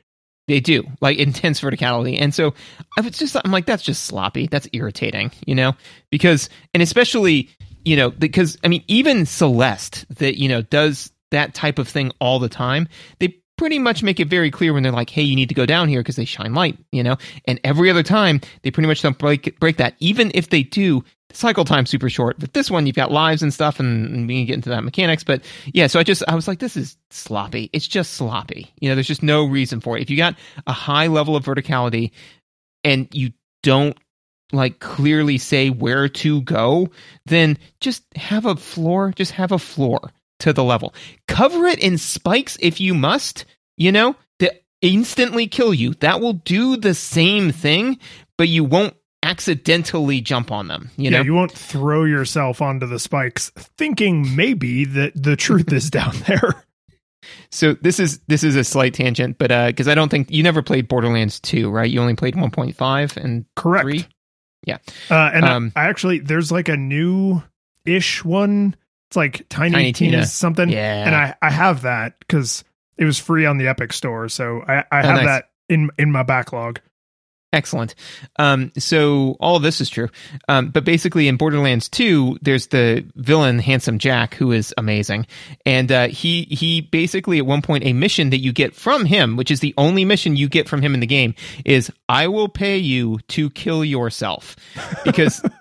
They 0.47 0.59
do, 0.59 0.83
like 1.01 1.17
intense 1.19 1.61
verticality. 1.61 2.19
And 2.19 2.33
so 2.33 2.53
I 2.97 3.01
was 3.01 3.17
just, 3.17 3.35
I'm 3.43 3.51
like, 3.51 3.65
that's 3.65 3.83
just 3.83 4.03
sloppy. 4.03 4.47
That's 4.47 4.67
irritating, 4.73 5.31
you 5.47 5.55
know? 5.55 5.75
Because, 6.11 6.49
and 6.73 6.83
especially, 6.83 7.49
you 7.85 7.95
know, 7.95 8.09
because, 8.09 8.57
I 8.63 8.67
mean, 8.67 8.83
even 8.87 9.25
Celeste 9.25 10.05
that, 10.17 10.37
you 10.37 10.49
know, 10.49 10.61
does 10.61 11.11
that 11.31 11.53
type 11.53 11.79
of 11.79 11.87
thing 11.87 12.11
all 12.19 12.39
the 12.39 12.49
time, 12.49 12.87
they 13.19 13.39
pretty 13.57 13.79
much 13.79 14.03
make 14.03 14.19
it 14.19 14.27
very 14.27 14.51
clear 14.51 14.73
when 14.73 14.83
they're 14.83 14.91
like, 14.91 15.09
hey, 15.09 15.21
you 15.21 15.35
need 15.35 15.49
to 15.49 15.55
go 15.55 15.65
down 15.65 15.87
here 15.87 16.01
because 16.01 16.17
they 16.17 16.25
shine 16.25 16.53
light, 16.53 16.77
you 16.91 17.03
know? 17.03 17.15
And 17.45 17.59
every 17.63 17.89
other 17.89 18.03
time, 18.03 18.41
they 18.63 18.71
pretty 18.71 18.87
much 18.87 19.01
don't 19.01 19.17
break, 19.17 19.59
break 19.59 19.77
that. 19.77 19.95
Even 19.99 20.31
if 20.33 20.49
they 20.49 20.63
do, 20.63 21.03
cycle 21.31 21.63
time's 21.63 21.89
super 21.89 22.09
short. 22.09 22.37
But 22.39 22.53
this 22.53 22.69
one, 22.69 22.85
you've 22.85 22.95
got 22.95 23.11
lives 23.11 23.41
and 23.43 23.53
stuff, 23.53 23.79
and 23.79 24.27
we 24.27 24.39
can 24.39 24.45
get 24.45 24.55
into 24.55 24.69
that 24.69 24.83
mechanics. 24.83 25.23
But 25.23 25.43
yeah, 25.67 25.87
so 25.87 25.99
I 25.99 26.03
just, 26.03 26.23
I 26.27 26.35
was 26.35 26.47
like, 26.47 26.59
this 26.59 26.75
is 26.75 26.97
sloppy. 27.11 27.69
It's 27.71 27.87
just 27.87 28.13
sloppy. 28.13 28.73
You 28.79 28.89
know, 28.89 28.95
there's 28.95 29.07
just 29.07 29.23
no 29.23 29.45
reason 29.45 29.79
for 29.79 29.97
it. 29.97 30.01
If 30.01 30.09
you 30.09 30.17
got 30.17 30.35
a 30.67 30.73
high 30.73 31.07
level 31.07 31.35
of 31.35 31.45
verticality 31.45 32.11
and 32.83 33.07
you 33.13 33.31
don't 33.63 33.97
like 34.51 34.79
clearly 34.79 35.37
say 35.37 35.69
where 35.69 36.07
to 36.07 36.41
go, 36.41 36.89
then 37.25 37.57
just 37.79 38.03
have 38.15 38.45
a 38.45 38.55
floor, 38.55 39.11
just 39.15 39.31
have 39.31 39.51
a 39.51 39.59
floor 39.59 40.11
to 40.39 40.53
the 40.53 40.63
level. 40.63 40.93
Cover 41.27 41.65
it 41.65 41.79
in 41.79 41.97
spikes 41.97 42.57
if 42.59 42.79
you 42.79 42.93
must, 42.93 43.45
you 43.77 43.91
know, 43.91 44.15
to 44.39 44.53
instantly 44.81 45.47
kill 45.47 45.73
you. 45.73 45.93
That 45.95 46.21
will 46.21 46.33
do 46.33 46.77
the 46.77 46.93
same 46.93 47.51
thing, 47.51 47.99
but 48.37 48.47
you 48.47 48.63
won't 48.63 48.95
accidentally 49.23 50.21
jump 50.21 50.51
on 50.51 50.67
them, 50.67 50.91
you 50.97 51.09
know? 51.09 51.17
yeah, 51.17 51.23
you 51.23 51.33
won't 51.33 51.51
throw 51.51 52.03
yourself 52.03 52.61
onto 52.61 52.85
the 52.85 52.99
spikes 52.99 53.49
thinking 53.77 54.35
maybe 54.35 54.85
that 54.85 55.11
the 55.15 55.35
truth 55.35 55.73
is 55.73 55.89
down 55.89 56.15
there. 56.27 56.63
so 57.51 57.73
this 57.81 57.99
is 57.99 58.19
this 58.27 58.43
is 58.43 58.55
a 58.55 58.63
slight 58.63 58.93
tangent, 58.93 59.37
but 59.39 59.51
uh 59.51 59.67
because 59.67 59.87
I 59.87 59.95
don't 59.95 60.09
think 60.09 60.29
you 60.29 60.43
never 60.43 60.61
played 60.61 60.87
Borderlands 60.87 61.39
2, 61.39 61.71
right? 61.71 61.89
You 61.89 61.99
only 62.01 62.15
played 62.15 62.35
1.5 62.35 63.17
and 63.17 63.45
Correct. 63.55 63.83
3. 63.83 64.05
Yeah. 64.65 64.77
Uh, 65.09 65.31
and 65.33 65.45
Um, 65.45 65.71
I, 65.75 65.83
I 65.85 65.89
actually, 65.89 66.19
there's 66.19 66.51
like 66.51 66.67
a 66.69 66.77
new 66.77 67.41
ish 67.85 68.25
one. 68.25 68.75
It's 69.09 69.15
like 69.15 69.45
Tiny, 69.49 69.71
Tiny 69.73 69.93
Tina, 69.93 70.11
Tina. 70.17 70.25
something. 70.25 70.69
Yeah. 70.69 71.05
And 71.05 71.15
I, 71.15 71.35
I 71.41 71.49
have 71.51 71.83
that 71.83 72.19
because 72.19 72.63
it 72.97 73.05
was 73.05 73.19
free 73.19 73.45
on 73.45 73.57
the 73.57 73.67
Epic 73.67 73.93
store. 73.93 74.27
So 74.29 74.63
I, 74.67 74.77
I 74.91 74.99
Oh, 74.99 75.01
have 75.03 75.15
nice. 75.17 75.25
that 75.25 75.49
in 75.69 75.89
in 75.97 76.11
my 76.11 76.23
backlog. 76.23 76.79
Excellent. 77.55 77.95
Um, 78.37 78.73
so 78.77 79.37
all 79.39 79.59
this 79.59 79.79
is 79.79 79.89
true. 79.89 80.09
Um, 80.49 80.71
but 80.71 80.83
basically, 80.83 81.29
in 81.29 81.37
Borderlands 81.37 81.87
2, 81.87 82.39
there's 82.41 82.67
the 82.67 83.05
villain, 83.15 83.59
Handsome 83.59 83.97
Jack, 83.97 84.33
who 84.33 84.51
is 84.51 84.73
amazing. 84.77 85.25
And 85.65 85.89
uh, 85.89 86.07
he 86.09 86.43
he 86.51 86.81
basically 86.81 87.37
at 87.37 87.45
one 87.45 87.61
point 87.61 87.85
a 87.85 87.93
mission 87.93 88.29
that 88.31 88.39
you 88.39 88.51
get 88.51 88.75
from 88.75 89.05
him, 89.05 89.37
which 89.37 89.51
is 89.51 89.61
the 89.61 89.73
only 89.77 90.03
mission 90.03 90.35
you 90.35 90.49
get 90.49 90.67
from 90.67 90.81
him 90.81 90.93
in 90.93 90.99
the 90.99 91.07
game, 91.07 91.33
is 91.63 91.89
I 92.09 92.27
will 92.27 92.49
pay 92.49 92.77
you 92.77 93.19
to 93.29 93.49
kill 93.51 93.85
yourself 93.85 94.57
because. 95.05 95.41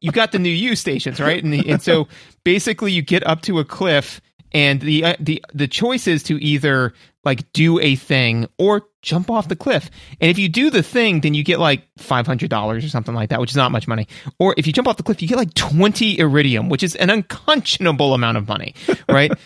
you've 0.00 0.12
got 0.12 0.32
the 0.32 0.38
new 0.38 0.50
U 0.50 0.76
stations, 0.76 1.18
right? 1.18 1.42
And, 1.42 1.54
and 1.66 1.80
so 1.80 2.08
basically, 2.44 2.92
you 2.92 3.00
get 3.00 3.26
up 3.26 3.40
to 3.42 3.58
a 3.58 3.64
cliff, 3.64 4.20
and 4.54 4.80
the 4.80 5.04
uh, 5.04 5.16
the 5.20 5.44
the 5.52 5.68
choice 5.68 6.06
is 6.06 6.22
to 6.24 6.42
either 6.42 6.94
like 7.24 7.52
do 7.52 7.80
a 7.80 7.96
thing 7.96 8.46
or 8.58 8.82
jump 9.02 9.30
off 9.30 9.48
the 9.48 9.56
cliff. 9.56 9.90
And 10.20 10.30
if 10.30 10.38
you 10.38 10.48
do 10.48 10.70
the 10.70 10.82
thing, 10.82 11.20
then 11.20 11.34
you 11.34 11.42
get 11.42 11.58
like 11.58 11.86
five 11.98 12.26
hundred 12.26 12.50
dollars 12.50 12.84
or 12.84 12.88
something 12.88 13.14
like 13.14 13.30
that, 13.30 13.40
which 13.40 13.50
is 13.50 13.56
not 13.56 13.72
much 13.72 13.88
money. 13.88 14.06
Or 14.38 14.54
if 14.56 14.66
you 14.66 14.72
jump 14.72 14.88
off 14.88 14.96
the 14.96 15.02
cliff, 15.02 15.20
you 15.20 15.28
get 15.28 15.36
like 15.36 15.54
twenty 15.54 16.18
iridium, 16.18 16.68
which 16.68 16.82
is 16.82 16.94
an 16.96 17.10
unconscionable 17.10 18.14
amount 18.14 18.38
of 18.38 18.48
money, 18.48 18.74
right? 19.08 19.32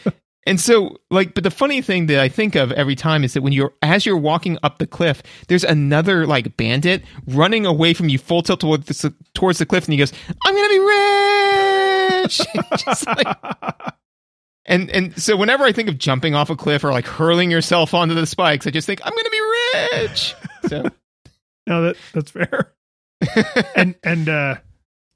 And 0.47 0.59
so, 0.59 0.97
like, 1.11 1.35
but 1.35 1.45
the 1.45 1.51
funny 1.51 1.83
thing 1.83 2.07
that 2.07 2.21
I 2.21 2.31
think 2.31 2.55
of 2.55 2.73
every 2.73 2.97
time 2.97 3.23
is 3.23 3.35
that 3.35 3.43
when 3.43 3.53
you're, 3.53 3.75
as 3.83 4.07
you're 4.07 4.17
walking 4.17 4.57
up 4.63 4.79
the 4.79 4.87
cliff, 4.87 5.23
there's 5.49 5.63
another 5.63 6.27
like 6.27 6.57
bandit 6.57 7.05
running 7.27 7.67
away 7.67 7.93
from 7.93 8.09
you 8.09 8.17
full 8.17 8.41
tilt 8.41 8.61
towards 8.61 8.87
the, 8.87 9.15
towards 9.35 9.59
the 9.59 9.67
cliff, 9.67 9.85
and 9.85 9.93
he 9.93 9.99
goes, 9.99 10.11
"I'm 10.47 10.55
gonna 10.55 10.69
be 10.71 10.79
rich." 12.23 12.41
Just 12.83 13.07
like, 13.07 13.37
and 14.69 14.89
and 14.91 15.21
so 15.21 15.37
whenever 15.37 15.65
I 15.65 15.73
think 15.73 15.89
of 15.89 15.99
jumping 15.99 16.35
off 16.37 16.51
a 16.51 16.57
cliff 16.57 16.85
or 16.85 16.93
like 16.93 17.07
hurling 17.07 17.51
yourself 17.51 17.95
onto 17.95 18.15
the 18.15 18.27
spikes, 18.27 18.67
I 18.67 18.71
just 18.71 18.87
think 18.87 19.01
I'm 19.05 19.13
gonna 19.15 19.31
be 19.31 19.41
rich. 20.05 20.35
So, 20.69 20.83
no, 21.67 21.83
that 21.83 21.97
that's 22.13 22.31
fair. 22.31 22.73
and 23.75 23.97
and 24.05 24.29
uh, 24.29 24.55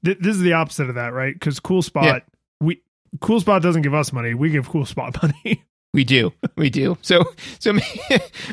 th- 0.03 0.17
this 0.19 0.35
is 0.35 0.41
the 0.41 0.53
opposite 0.53 0.89
of 0.89 0.95
that, 0.95 1.13
right? 1.13 1.33
Because 1.33 1.59
Cool 1.61 1.81
Spot, 1.81 2.03
Yeah. 2.03 2.19
we 2.59 2.81
Cool 3.21 3.39
Spot 3.39 3.61
doesn't 3.61 3.83
give 3.83 3.93
us 3.93 4.11
money; 4.11 4.33
we 4.33 4.49
give 4.49 4.67
Cool 4.67 4.85
Spot 4.85 5.15
money. 5.45 5.63
We 5.93 6.03
do, 6.03 6.33
we 6.57 6.71
do. 6.71 6.97
So, 7.03 7.23
so 7.59 7.77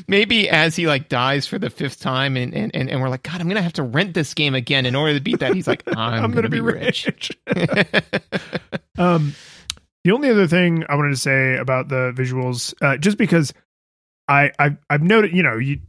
maybe 0.07 0.51
as 0.51 0.76
he 0.76 0.86
like 0.86 1.09
dies 1.09 1.46
for 1.46 1.59
the 1.59 1.70
fifth 1.70 1.98
time, 1.98 2.36
and 2.36 2.53
and 2.53 2.70
and 2.76 2.90
and 2.90 3.01
we're 3.01 3.09
like, 3.09 3.22
God, 3.22 3.40
I'm 3.40 3.48
gonna 3.48 3.62
have 3.62 3.72
to 3.74 3.82
rent 3.82 4.12
this 4.12 4.34
game 4.34 4.55
again 4.55 4.84
in 4.84 4.94
order 4.94 5.14
to 5.14 5.20
beat 5.20 5.40
that. 5.40 5.55
He's 5.55 5.66
like, 5.66 5.82
I'm, 5.96 6.32
gonna, 6.32 6.51
be 6.51 6.61
rich. 6.61 7.32
um, 8.98 9.34
the 10.05 10.12
only 10.12 10.30
other 10.30 10.46
thing 10.46 10.84
I 10.88 10.94
wanted 10.96 11.11
to 11.11 11.16
say 11.16 11.57
about 11.57 11.88
the 11.88 12.12
visuals, 12.16 12.74
uh, 12.80 12.96
just 12.96 13.18
because 13.18 13.53
I 14.28 14.51
I've, 14.59 14.76
I've 14.88 15.03
noted, 15.03 15.34
you 15.34 15.42
know, 15.42 15.57
you 15.57 15.80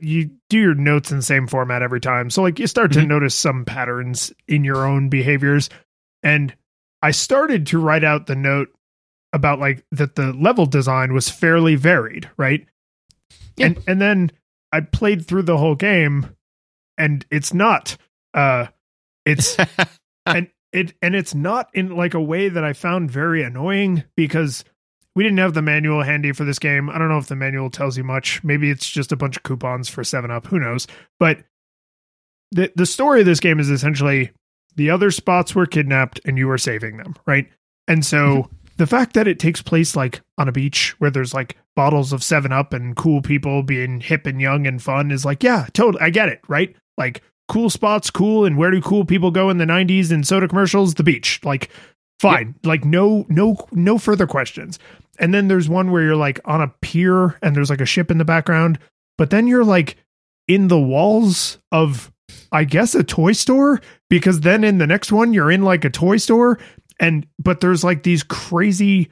you 0.00 0.30
do 0.48 0.58
your 0.58 0.74
notes 0.74 1.10
in 1.10 1.18
the 1.18 1.22
same 1.22 1.46
format 1.46 1.82
every 1.82 2.00
time, 2.00 2.30
so 2.30 2.42
like 2.42 2.58
you 2.58 2.66
start 2.66 2.92
to 2.92 3.00
Mhm. 3.00 3.08
notice 3.08 3.34
some 3.34 3.64
patterns 3.64 4.32
in 4.48 4.64
your 4.64 4.86
own 4.86 5.08
behaviors, 5.08 5.68
and 6.22 6.54
I 7.02 7.10
started 7.10 7.66
to 7.68 7.78
write 7.78 8.04
out 8.04 8.26
the 8.26 8.34
note 8.36 8.68
about 9.32 9.58
like 9.58 9.84
that 9.92 10.14
the 10.14 10.32
level 10.32 10.64
design 10.64 11.12
was 11.12 11.28
fairly 11.28 11.74
varied, 11.74 12.30
right? 12.38 12.66
Yeah. 13.56 13.66
And 13.66 13.84
and 13.86 14.00
then 14.00 14.30
I 14.72 14.80
played 14.80 15.26
through 15.26 15.42
the 15.42 15.58
whole 15.58 15.74
game, 15.74 16.34
and 16.96 17.24
it's 17.30 17.52
not. 17.52 17.96
Uh, 18.32 18.68
it's 19.26 19.56
and 20.26 20.48
it 20.74 20.92
and 21.00 21.14
it's 21.14 21.34
not 21.34 21.70
in 21.72 21.96
like 21.96 22.14
a 22.14 22.20
way 22.20 22.48
that 22.48 22.64
I 22.64 22.72
found 22.72 23.10
very 23.10 23.42
annoying 23.42 24.04
because 24.16 24.64
we 25.14 25.22
didn't 25.22 25.38
have 25.38 25.54
the 25.54 25.62
manual 25.62 26.02
handy 26.02 26.32
for 26.32 26.44
this 26.44 26.58
game. 26.58 26.90
I 26.90 26.98
don't 26.98 27.08
know 27.08 27.18
if 27.18 27.28
the 27.28 27.36
manual 27.36 27.70
tells 27.70 27.96
you 27.96 28.02
much. 28.02 28.42
Maybe 28.42 28.70
it's 28.70 28.90
just 28.90 29.12
a 29.12 29.16
bunch 29.16 29.36
of 29.36 29.44
coupons 29.44 29.88
for 29.88 30.02
7 30.02 30.30
Up, 30.30 30.46
who 30.46 30.58
knows. 30.58 30.88
But 31.20 31.44
the 32.50 32.72
the 32.74 32.86
story 32.86 33.20
of 33.20 33.26
this 33.26 33.40
game 33.40 33.60
is 33.60 33.70
essentially 33.70 34.32
the 34.74 34.90
other 34.90 35.12
spots 35.12 35.54
were 35.54 35.66
kidnapped 35.66 36.20
and 36.24 36.36
you 36.36 36.48
were 36.48 36.58
saving 36.58 36.96
them, 36.96 37.14
right? 37.24 37.48
And 37.86 38.04
so 38.04 38.18
mm-hmm. 38.18 38.56
the 38.76 38.88
fact 38.88 39.14
that 39.14 39.28
it 39.28 39.38
takes 39.38 39.62
place 39.62 39.94
like 39.94 40.20
on 40.38 40.48
a 40.48 40.52
beach 40.52 40.96
where 40.98 41.10
there's 41.10 41.32
like 41.32 41.56
bottles 41.76 42.12
of 42.12 42.24
7 42.24 42.50
Up 42.50 42.72
and 42.72 42.96
cool 42.96 43.22
people 43.22 43.62
being 43.62 44.00
hip 44.00 44.26
and 44.26 44.40
young 44.40 44.66
and 44.66 44.82
fun 44.82 45.12
is 45.12 45.24
like, 45.24 45.44
yeah, 45.44 45.68
totally 45.72 46.02
I 46.02 46.10
get 46.10 46.28
it, 46.28 46.40
right? 46.48 46.74
Like 46.98 47.22
cool 47.48 47.70
spots, 47.70 48.10
cool, 48.10 48.44
and 48.44 48.56
where 48.56 48.70
do 48.70 48.80
cool 48.80 49.04
people 49.04 49.30
go 49.30 49.50
in 49.50 49.58
the 49.58 49.64
'90s 49.64 50.12
in 50.12 50.24
soda 50.24 50.48
commercials? 50.48 50.94
The 50.94 51.02
beach, 51.02 51.40
like, 51.44 51.70
fine, 52.20 52.54
like 52.64 52.84
no, 52.84 53.26
no, 53.28 53.56
no 53.72 53.98
further 53.98 54.26
questions. 54.26 54.78
And 55.18 55.32
then 55.32 55.48
there's 55.48 55.68
one 55.68 55.90
where 55.90 56.02
you're 56.02 56.16
like 56.16 56.40
on 56.44 56.60
a 56.60 56.72
pier 56.80 57.38
and 57.42 57.54
there's 57.54 57.70
like 57.70 57.80
a 57.80 57.86
ship 57.86 58.10
in 58.10 58.18
the 58.18 58.24
background, 58.24 58.78
but 59.18 59.30
then 59.30 59.46
you're 59.46 59.64
like 59.64 59.96
in 60.48 60.68
the 60.68 60.78
walls 60.78 61.58
of, 61.70 62.12
I 62.50 62.64
guess, 62.64 62.94
a 62.94 63.04
toy 63.04 63.32
store 63.32 63.80
because 64.10 64.40
then 64.40 64.64
in 64.64 64.78
the 64.78 64.86
next 64.86 65.12
one 65.12 65.32
you're 65.32 65.50
in 65.50 65.62
like 65.62 65.84
a 65.84 65.90
toy 65.90 66.16
store 66.16 66.58
and 66.98 67.26
but 67.38 67.60
there's 67.60 67.84
like 67.84 68.02
these 68.02 68.22
crazy, 68.22 69.10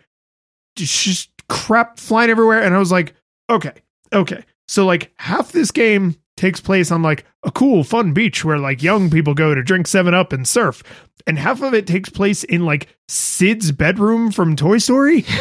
just 0.77 1.31
crap 1.49 1.99
flying 1.99 2.31
everywhere, 2.31 2.63
and 2.63 2.75
I 2.75 2.79
was 2.79 2.93
like, 2.93 3.15
okay, 3.51 3.73
okay, 4.13 4.45
so 4.69 4.87
like 4.87 5.13
half 5.19 5.53
this 5.53 5.71
game 5.71 6.17
takes 6.37 6.61
place 6.61 6.91
on 6.91 7.03
like 7.03 7.25
a 7.43 7.51
cool 7.51 7.85
fun 7.85 8.13
beach 8.13 8.45
where 8.45 8.59
like 8.59 8.83
young 8.83 9.11
people 9.11 9.35
go 9.35 9.55
to 9.55 9.63
drink 9.63 9.87
7 9.87 10.15
up 10.15 10.33
and 10.33 10.47
surf. 10.47 10.83
And 11.27 11.39
half 11.39 11.63
of 11.63 11.75
it 11.75 11.87
takes 11.87 12.09
place 12.09 12.43
in 12.45 12.65
like 12.65 12.89
Sid's 13.09 13.71
bedroom 13.73 14.33
from 14.33 14.57
Toy 14.57 14.79
Story? 14.79 15.25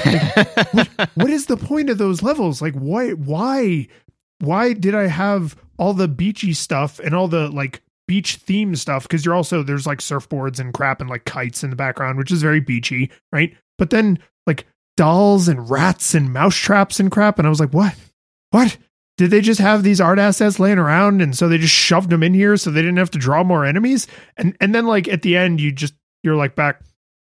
What 1.16 1.30
is 1.30 1.48
the 1.48 1.58
point 1.58 1.90
of 1.90 1.98
those 1.98 2.24
levels? 2.24 2.62
Like 2.62 2.76
why 2.76 3.12
why 3.12 3.88
why 4.40 4.74
did 4.74 4.96
I 4.96 5.08
have 5.08 5.56
all 5.78 5.94
the 5.94 6.08
beachy 6.08 6.54
stuff 6.54 7.00
and 7.00 7.16
all 7.16 7.28
the 7.28 7.50
like 7.50 7.82
beach 8.08 8.36
theme 8.36 8.76
stuff? 8.76 9.04
Because 9.04 9.26
you're 9.26 9.36
also 9.36 9.64
there's 9.64 9.88
like 9.88 10.00
surfboards 10.00 10.60
and 10.60 10.74
crap 10.74 11.02
and 11.02 11.10
like 11.10 11.26
kites 11.26 11.64
in 11.64 11.70
the 11.70 11.76
background 11.76 12.18
which 12.18 12.32
is 12.32 12.42
very 12.42 12.60
beachy 12.60 13.10
right? 13.32 13.56
But 13.78 13.90
then 13.90 14.20
like 14.46 14.66
dolls 14.98 15.48
and 15.48 15.70
rats 15.70 16.14
and 16.14 16.34
mouse 16.34 16.56
traps 16.56 17.00
and 17.00 17.12
crap. 17.12 17.40
And 17.40 17.48
I 17.48 17.50
was 17.50 17.60
like 17.60 17.74
what? 17.74 17.96
What 18.52 18.78
did 19.22 19.30
they 19.30 19.40
just 19.40 19.62
have 19.62 19.84
these 19.84 20.02
art 20.02 20.18
assets 20.18 20.60
laying 20.60 20.80
around 20.80 21.22
and 21.22 21.38
so 21.38 21.48
they 21.48 21.60
just 21.60 21.76
shoved 21.76 22.10
them 22.10 22.24
in 22.24 22.34
here 22.34 22.58
so 22.58 22.72
they 22.72 22.82
didn't 22.82 22.98
have 22.98 23.12
to 23.12 23.20
draw 23.20 23.44
more 23.44 23.64
enemies? 23.64 24.08
And 24.36 24.58
and 24.60 24.74
then 24.74 24.88
like 24.88 25.08
at 25.08 25.22
the 25.22 25.38
end 25.38 25.62
you 25.62 25.72
just 25.72 25.94
you're 26.24 26.36
like 26.36 26.56
back 26.56 26.82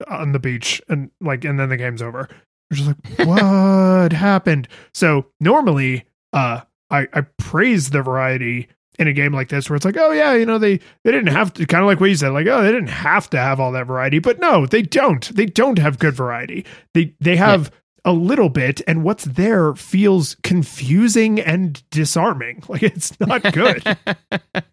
on 0.09 0.33
the 0.33 0.39
beach 0.39 0.81
and 0.89 1.11
like 1.21 1.45
and 1.45 1.61
then 1.61 1.69
the 1.69 1.77
game's 1.77 2.01
over. 2.01 2.31
You're 2.71 2.79
just 2.79 2.89
like 3.19 3.29
what 3.29 4.15
happened? 4.15 4.69
So 4.95 5.27
normally 5.39 6.07
uh 6.33 6.63
i 6.89 7.07
i 7.13 7.21
praise 7.37 7.91
the 7.91 8.01
variety 8.01 8.69
in 8.99 9.07
a 9.07 9.13
game 9.13 9.35
like 9.35 9.51
this 9.51 9.69
where 9.69 9.77
it's 9.77 9.85
like 9.85 9.99
oh 9.99 10.13
yeah 10.13 10.33
you 10.33 10.47
know 10.47 10.57
they 10.57 10.79
they 11.05 11.11
didn't 11.11 11.27
have 11.27 11.53
to 11.53 11.67
kind 11.67 11.83
of 11.83 11.89
like 11.89 12.01
what 12.01 12.09
you 12.09 12.17
said 12.17 12.31
like 12.31 12.47
oh 12.47 12.63
they 12.63 12.73
didn't 12.73 12.89
have 12.89 13.29
to 13.29 13.37
have 13.37 13.61
all 13.61 13.73
that 13.73 13.87
variety 13.87 14.19
but 14.19 14.41
no 14.41 14.65
they 14.65 14.81
don't. 14.81 15.35
They 15.37 15.45
don't 15.45 15.79
have 15.79 15.99
good 15.99 16.15
variety. 16.15 16.65
They 16.95 17.15
they 17.21 17.37
have 17.37 17.71
a 18.05 18.13
little 18.13 18.49
bit 18.49 18.81
and 18.87 19.05
what's 19.05 19.25
there 19.25 19.75
feels 19.75 20.37
confusing 20.43 21.41
and 21.41 21.89
disarming 21.91 22.63
like 22.69 22.83
it's 22.83 23.19
not 23.21 23.43
good 23.53 23.97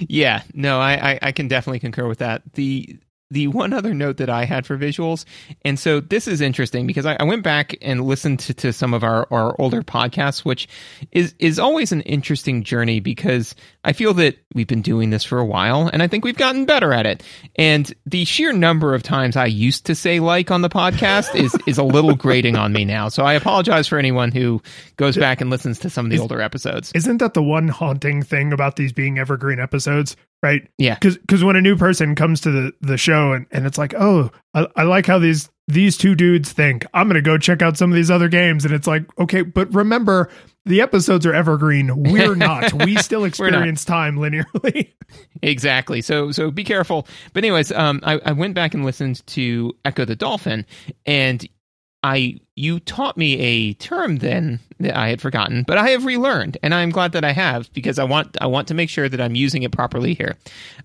yeah, 0.00 0.42
no, 0.54 0.80
I, 0.80 1.12
I 1.12 1.18
I 1.22 1.32
can 1.32 1.48
definitely 1.48 1.80
concur 1.80 2.06
with 2.06 2.18
that. 2.18 2.42
The 2.54 2.98
the 3.30 3.48
one 3.48 3.72
other 3.72 3.94
note 3.94 4.16
that 4.18 4.30
I 4.30 4.44
had 4.44 4.66
for 4.66 4.76
visuals, 4.76 5.24
and 5.64 5.78
so 5.78 6.00
this 6.00 6.26
is 6.26 6.40
interesting 6.40 6.86
because 6.86 7.06
I, 7.06 7.16
I 7.20 7.24
went 7.24 7.42
back 7.42 7.76
and 7.80 8.04
listened 8.04 8.40
to, 8.40 8.54
to 8.54 8.72
some 8.72 8.94
of 8.94 9.04
our, 9.04 9.26
our 9.30 9.54
older 9.60 9.82
podcasts, 9.82 10.44
which 10.44 10.68
is 11.12 11.34
is 11.38 11.58
always 11.58 11.92
an 11.92 12.00
interesting 12.02 12.62
journey 12.62 13.00
because 13.00 13.54
I 13.84 13.92
feel 13.92 14.14
that 14.14 14.36
we've 14.54 14.66
been 14.66 14.82
doing 14.82 15.10
this 15.10 15.24
for 15.24 15.38
a 15.38 15.44
while 15.44 15.88
and 15.92 16.02
I 16.02 16.06
think 16.06 16.24
we've 16.24 16.36
gotten 16.36 16.66
better 16.66 16.92
at 16.92 17.06
it. 17.06 17.22
And 17.56 17.92
the 18.04 18.24
sheer 18.24 18.52
number 18.52 18.94
of 18.94 19.02
times 19.02 19.36
I 19.36 19.46
used 19.46 19.86
to 19.86 19.94
say 19.94 20.20
like 20.20 20.50
on 20.50 20.62
the 20.62 20.68
podcast 20.68 21.34
is 21.34 21.56
is 21.66 21.78
a 21.78 21.84
little 21.84 22.14
grating 22.16 22.56
on 22.56 22.72
me 22.72 22.84
now. 22.84 23.08
So 23.08 23.24
I 23.24 23.34
apologize 23.34 23.88
for 23.88 23.98
anyone 23.98 24.32
who 24.32 24.62
goes 24.96 25.16
back 25.16 25.40
and 25.40 25.50
listens 25.50 25.78
to 25.80 25.90
some 25.90 26.06
of 26.06 26.10
the 26.10 26.18
older 26.18 26.40
episodes. 26.40 26.92
isn't 26.94 27.18
that 27.18 27.34
the 27.34 27.42
one 27.42 27.68
haunting 27.68 28.22
thing 28.22 28.52
about 28.52 28.76
these 28.76 28.92
being 28.92 29.18
evergreen 29.18 29.60
episodes 29.60 30.16
right? 30.42 30.68
Yeah. 30.78 30.98
because 31.00 31.44
when 31.44 31.56
a 31.56 31.60
new 31.60 31.76
person 31.76 32.14
comes 32.14 32.40
to 32.42 32.50
the 32.50 32.72
the 32.80 32.96
show 32.96 33.32
and, 33.32 33.46
and 33.50 33.66
it's 33.66 33.78
like 33.78 33.94
oh 33.94 34.30
I, 34.54 34.66
I 34.76 34.82
like 34.84 35.06
how 35.06 35.18
these 35.18 35.50
these 35.68 35.96
two 35.96 36.14
dudes 36.14 36.52
think. 36.52 36.84
I'm 36.94 37.08
gonna 37.08 37.22
go 37.22 37.38
check 37.38 37.62
out 37.62 37.76
some 37.76 37.90
of 37.90 37.96
these 37.96 38.10
other 38.10 38.28
games. 38.28 38.64
And 38.64 38.74
it's 38.74 38.86
like 38.86 39.04
okay 39.18 39.42
but 39.42 39.72
remember 39.74 40.30
the 40.66 40.80
episodes 40.82 41.24
are 41.24 41.32
evergreen. 41.32 42.02
We're 42.10 42.34
not. 42.34 42.72
We 42.84 42.96
still 42.96 43.24
experience 43.24 43.84
time 43.84 44.16
linearly. 44.16 44.92
Exactly. 45.42 46.02
So 46.02 46.30
so 46.30 46.50
be 46.52 46.62
careful. 46.64 47.06
But 47.32 47.42
anyways, 47.44 47.72
um, 47.72 48.00
I, 48.04 48.20
I 48.24 48.32
went 48.32 48.54
back 48.54 48.74
and 48.74 48.84
listened 48.84 49.26
to 49.28 49.72
Ecco 49.84 50.04
the 50.04 50.14
Dolphin, 50.14 50.66
and 51.06 51.48
I 52.02 52.40
you 52.56 52.80
taught 52.80 53.16
me 53.16 53.38
a 53.38 53.74
term 53.74 54.18
then 54.18 54.60
that 54.78 54.96
I 54.96 55.08
had 55.08 55.20
forgotten, 55.20 55.64
but 55.66 55.78
I 55.78 55.90
have 55.90 56.04
relearned, 56.04 56.56
and 56.62 56.74
I'm 56.74 56.90
glad 56.90 57.12
that 57.12 57.24
I 57.24 57.32
have 57.32 57.72
because 57.72 57.98
I 57.98 58.04
want 58.04 58.36
I 58.40 58.46
want 58.46 58.68
to 58.68 58.74
make 58.74 58.88
sure 58.90 59.08
that 59.08 59.20
I'm 59.20 59.34
using 59.34 59.62
it 59.62 59.72
properly 59.72 60.14
here. 60.14 60.36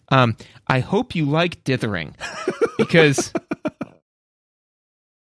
Um, 0.10 0.36
I 0.68 0.80
hope 0.80 1.16
you 1.16 1.26
like 1.26 1.64
dithering 1.64 2.16
because. 2.78 3.32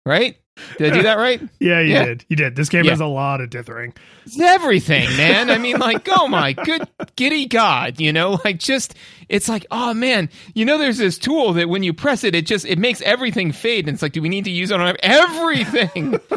Right? 0.05 0.37
Did 0.79 0.93
I 0.93 0.97
do 0.97 1.03
that 1.05 1.17
right? 1.17 1.41
yeah 1.61 1.81
you 1.81 1.93
Yeah. 1.93 2.05
did 2.05 2.25
you 2.29 2.37
did 2.37 2.57
this 2.57 2.69
game 2.69 2.85
Yeah. 2.85 2.91
has 2.91 3.01
a 3.01 3.07
lot 3.07 3.41
of 3.41 3.49
dithering 3.51 3.95
It's 4.27 4.39
everything, 4.39 5.09
man. 5.17 5.51
I 5.51 5.59
mean, 5.59 5.79
like, 5.79 6.07
oh 6.11 6.29
my 6.29 6.53
good 6.53 6.87
giddy 7.17 7.47
god, 7.47 7.99
you 8.01 8.13
know, 8.13 8.39
like 8.45 8.59
just 8.59 8.95
it's 9.29 9.49
like, 9.49 9.65
oh 9.71 9.95
man, 9.95 10.29
you 10.55 10.65
know, 10.65 10.77
there's 10.79 10.99
this 10.99 11.17
tool 11.19 11.55
that 11.55 11.69
when 11.71 11.83
you 11.83 11.93
press 11.95 12.23
it, 12.23 12.35
it 12.35 12.47
just 12.47 12.67
it 12.67 12.79
makes 12.79 13.01
everything 13.03 13.51
fade, 13.53 13.87
and 13.89 13.95
it's 13.95 14.03
like, 14.03 14.13
do 14.13 14.21
we 14.23 14.29
need 14.29 14.45
to 14.45 14.51
use 14.51 14.71
it 14.71 14.79
on 14.81 14.95
everything? 15.03 16.21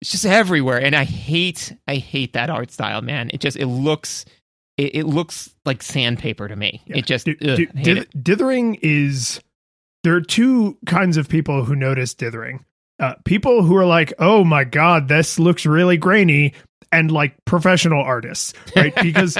it's 0.00 0.10
just 0.10 0.26
everywhere, 0.26 0.78
and 0.82 0.94
I 0.94 1.04
hate, 1.04 1.72
I 1.86 1.96
hate 1.96 2.32
that 2.34 2.50
art 2.50 2.70
style, 2.70 3.02
man. 3.02 3.30
It 3.32 3.40
just 3.40 3.56
it 3.56 3.66
looks, 3.66 4.24
it, 4.76 4.94
it 4.96 5.04
looks 5.06 5.54
like 5.64 5.82
sandpaper 5.82 6.48
to 6.48 6.56
me. 6.56 6.82
Yeah. 6.86 6.98
It 6.98 7.06
just 7.06 7.28
ugh, 7.28 7.36
dith- 7.38 7.86
it. 7.86 8.22
dithering 8.24 8.78
is 8.82 9.40
there 10.04 10.14
are 10.14 10.20
two 10.20 10.76
kinds 10.86 11.16
of 11.16 11.28
people 11.28 11.64
who 11.64 11.74
notice 11.76 12.12
dithering. 12.14 12.64
Uh, 12.98 13.14
people 13.24 13.62
who 13.62 13.76
are 13.76 13.84
like, 13.84 14.12
"Oh 14.18 14.42
my 14.44 14.64
god, 14.64 15.08
this 15.08 15.38
looks 15.38 15.66
really 15.66 15.96
grainy," 15.96 16.54
and 16.92 17.10
like 17.10 17.36
professional 17.44 18.02
artists, 18.02 18.54
right? 18.74 18.94
Because 19.02 19.36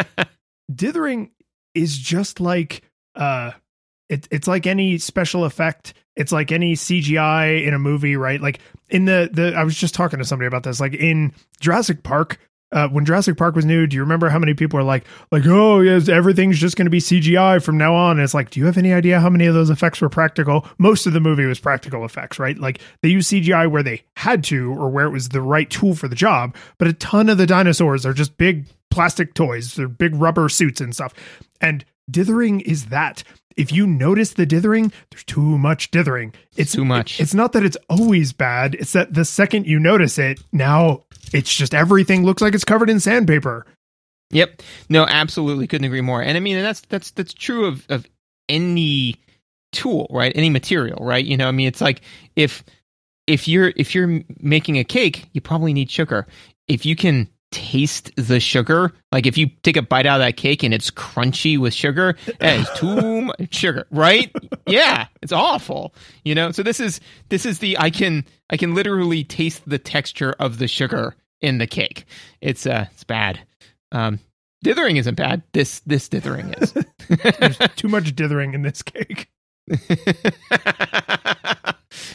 dithering 0.74 1.30
is 1.74 1.96
just 1.96 2.40
like 2.40 2.82
uh 3.14 3.52
it, 4.08 4.28
it's 4.30 4.46
like 4.46 4.66
any 4.66 4.98
special 4.98 5.44
effect. 5.44 5.94
It's 6.16 6.32
like 6.32 6.52
any 6.52 6.74
cgi 6.74 7.66
in 7.66 7.74
a 7.74 7.78
movie 7.78 8.16
right? 8.16 8.40
Like 8.40 8.60
in 8.88 9.04
the 9.04 9.28
the 9.32 9.54
i 9.54 9.64
was 9.64 9.76
just 9.76 9.94
talking 9.94 10.18
to 10.18 10.24
somebody 10.24 10.46
about 10.46 10.62
this. 10.62 10.80
Like 10.80 10.94
in 10.94 11.32
jurassic 11.60 12.02
park 12.02 12.38
uh, 12.76 12.86
when 12.88 13.06
Jurassic 13.06 13.38
Park 13.38 13.56
was 13.56 13.64
new, 13.64 13.86
do 13.86 13.96
you 13.96 14.02
remember 14.02 14.28
how 14.28 14.38
many 14.38 14.52
people 14.52 14.78
are 14.78 14.82
like, 14.82 15.06
like, 15.32 15.46
oh 15.46 15.80
yes, 15.80 16.10
everything's 16.10 16.58
just 16.58 16.76
going 16.76 16.84
to 16.84 16.90
be 16.90 16.98
CGI 16.98 17.64
from 17.64 17.78
now 17.78 17.94
on? 17.94 18.18
And 18.18 18.20
it's 18.20 18.34
like, 18.34 18.50
do 18.50 18.60
you 18.60 18.66
have 18.66 18.76
any 18.76 18.92
idea 18.92 19.18
how 19.18 19.30
many 19.30 19.46
of 19.46 19.54
those 19.54 19.70
effects 19.70 20.02
were 20.02 20.10
practical? 20.10 20.66
Most 20.76 21.06
of 21.06 21.14
the 21.14 21.20
movie 21.20 21.46
was 21.46 21.58
practical 21.58 22.04
effects, 22.04 22.38
right? 22.38 22.58
Like 22.58 22.82
they 23.00 23.08
used 23.08 23.32
CGI 23.32 23.70
where 23.70 23.82
they 23.82 24.02
had 24.16 24.44
to 24.44 24.74
or 24.74 24.90
where 24.90 25.06
it 25.06 25.10
was 25.10 25.30
the 25.30 25.40
right 25.40 25.70
tool 25.70 25.94
for 25.94 26.06
the 26.06 26.14
job. 26.14 26.54
But 26.76 26.88
a 26.88 26.92
ton 26.92 27.30
of 27.30 27.38
the 27.38 27.46
dinosaurs 27.46 28.04
are 28.04 28.12
just 28.12 28.36
big 28.36 28.66
plastic 28.90 29.32
toys, 29.32 29.74
they're 29.74 29.88
big 29.88 30.14
rubber 30.14 30.50
suits 30.50 30.82
and 30.82 30.94
stuff. 30.94 31.14
And 31.62 31.82
dithering 32.10 32.60
is 32.60 32.86
that. 32.86 33.24
If 33.56 33.72
you 33.72 33.86
notice 33.86 34.34
the 34.34 34.44
dithering, 34.44 34.92
there's 35.10 35.24
too 35.24 35.56
much 35.56 35.90
dithering. 35.90 36.34
It's 36.56 36.72
Too 36.72 36.84
much. 36.84 37.20
It's 37.20 37.32
not 37.32 37.52
that 37.52 37.64
it's 37.64 37.78
always 37.88 38.34
bad. 38.34 38.74
It's 38.74 38.92
that 38.92 39.14
the 39.14 39.24
second 39.24 39.66
you 39.66 39.78
notice 39.78 40.18
it, 40.18 40.42
now 40.52 41.05
it's 41.32 41.54
just 41.54 41.74
everything 41.74 42.24
looks 42.24 42.42
like 42.42 42.54
it's 42.54 42.64
covered 42.64 42.90
in 42.90 43.00
sandpaper. 43.00 43.66
Yep. 44.30 44.62
No, 44.88 45.04
absolutely 45.06 45.66
couldn't 45.66 45.84
agree 45.84 46.00
more. 46.00 46.22
And 46.22 46.36
I 46.36 46.40
mean, 46.40 46.60
that's 46.62 46.80
that's 46.82 47.10
that's 47.12 47.32
true 47.32 47.66
of 47.66 47.86
of 47.88 48.06
any 48.48 49.16
tool, 49.72 50.08
right? 50.10 50.32
Any 50.34 50.50
material, 50.50 51.04
right? 51.04 51.24
You 51.24 51.36
know, 51.36 51.48
I 51.48 51.52
mean, 51.52 51.68
it's 51.68 51.80
like 51.80 52.00
if 52.34 52.64
if 53.26 53.48
you're 53.48 53.72
if 53.76 53.94
you're 53.94 54.22
making 54.40 54.78
a 54.78 54.84
cake, 54.84 55.28
you 55.32 55.40
probably 55.40 55.72
need 55.72 55.90
sugar. 55.90 56.26
If 56.68 56.84
you 56.84 56.96
can 56.96 57.28
taste 57.52 58.10
the 58.16 58.40
sugar, 58.40 58.92
like 59.12 59.26
if 59.26 59.38
you 59.38 59.46
take 59.62 59.76
a 59.76 59.82
bite 59.82 60.06
out 60.06 60.20
of 60.20 60.26
that 60.26 60.36
cake 60.36 60.62
and 60.62 60.74
it's 60.74 60.90
crunchy 60.90 61.56
with 61.58 61.72
sugar, 61.72 62.16
that 62.40 62.60
is 62.60 62.68
too 62.76 63.22
much 63.22 63.54
sugar, 63.54 63.86
right? 63.90 64.34
Yeah, 64.68 65.06
it's 65.22 65.30
awful. 65.30 65.94
You 66.24 66.34
know, 66.34 66.50
so 66.50 66.64
this 66.64 66.80
is 66.80 67.00
this 67.28 67.46
is 67.46 67.60
the 67.60 67.78
I 67.78 67.90
can 67.90 68.24
I 68.50 68.56
can 68.56 68.74
literally 68.74 69.24
taste 69.24 69.62
the 69.66 69.78
texture 69.78 70.34
of 70.38 70.58
the 70.58 70.68
sugar 70.68 71.16
in 71.40 71.58
the 71.58 71.66
cake. 71.66 72.04
It's 72.40 72.66
uh 72.66 72.86
it's 72.92 73.04
bad. 73.04 73.40
Um 73.92 74.20
dithering 74.62 74.96
isn't 74.96 75.16
bad. 75.16 75.42
This 75.52 75.80
this 75.80 76.08
dithering 76.08 76.54
is. 76.54 76.72
There's 77.38 77.58
too 77.76 77.88
much 77.88 78.14
dithering 78.14 78.54
in 78.54 78.62
this 78.62 78.82
cake. 78.82 79.28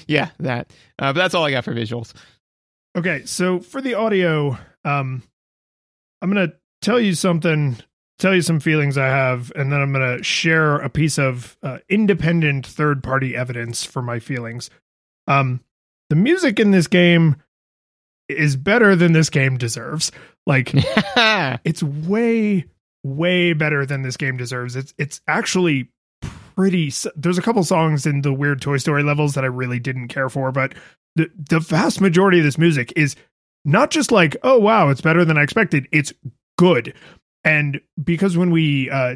yeah, 0.07 0.29
that. 0.39 0.71
Uh, 0.99 1.13
but 1.13 1.15
that's 1.15 1.33
all 1.33 1.43
I 1.45 1.51
got 1.51 1.65
for 1.65 1.73
visuals. 1.73 2.13
Okay, 2.95 3.23
so 3.25 3.59
for 3.59 3.81
the 3.81 3.93
audio, 3.93 4.57
um, 4.83 5.23
I'm 6.21 6.29
gonna 6.29 6.53
tell 6.81 6.99
you 6.99 7.15
something, 7.15 7.77
tell 8.19 8.35
you 8.35 8.41
some 8.41 8.59
feelings 8.59 8.97
I 8.97 9.07
have, 9.07 9.51
and 9.55 9.71
then 9.71 9.79
I'm 9.81 9.93
gonna 9.93 10.23
share 10.23 10.75
a 10.77 10.89
piece 10.89 11.17
of 11.17 11.57
uh, 11.63 11.79
independent 11.89 12.67
third 12.67 13.03
party 13.03 13.35
evidence 13.35 13.85
for 13.85 14.01
my 14.01 14.19
feelings. 14.19 14.69
Um, 15.27 15.61
the 16.11 16.15
music 16.17 16.59
in 16.59 16.71
this 16.71 16.87
game 16.87 17.37
is 18.27 18.57
better 18.57 18.97
than 18.97 19.13
this 19.13 19.29
game 19.29 19.57
deserves. 19.57 20.11
Like, 20.45 20.73
it's 21.63 21.81
way, 21.81 22.65
way 23.05 23.53
better 23.53 23.85
than 23.85 24.01
this 24.01 24.17
game 24.17 24.35
deserves. 24.35 24.75
It's 24.75 24.93
it's 24.97 25.21
actually 25.25 25.89
pretty. 26.57 26.91
There's 27.15 27.37
a 27.37 27.41
couple 27.41 27.63
songs 27.63 28.05
in 28.05 28.23
the 28.23 28.33
weird 28.33 28.61
Toy 28.61 28.75
Story 28.75 29.03
levels 29.03 29.35
that 29.35 29.45
I 29.45 29.47
really 29.47 29.79
didn't 29.79 30.09
care 30.09 30.27
for, 30.27 30.51
but 30.51 30.73
the 31.15 31.31
the 31.49 31.61
vast 31.61 32.01
majority 32.01 32.39
of 32.39 32.43
this 32.43 32.57
music 32.57 32.91
is 32.97 33.15
not 33.63 33.89
just 33.89 34.11
like 34.11 34.35
oh 34.43 34.57
wow 34.57 34.89
it's 34.89 35.01
better 35.01 35.23
than 35.23 35.37
i 35.37 35.43
expected 35.43 35.87
it's 35.91 36.11
good 36.57 36.95
and 37.43 37.79
because 38.03 38.35
when 38.35 38.49
we 38.49 38.89
uh 38.89 39.15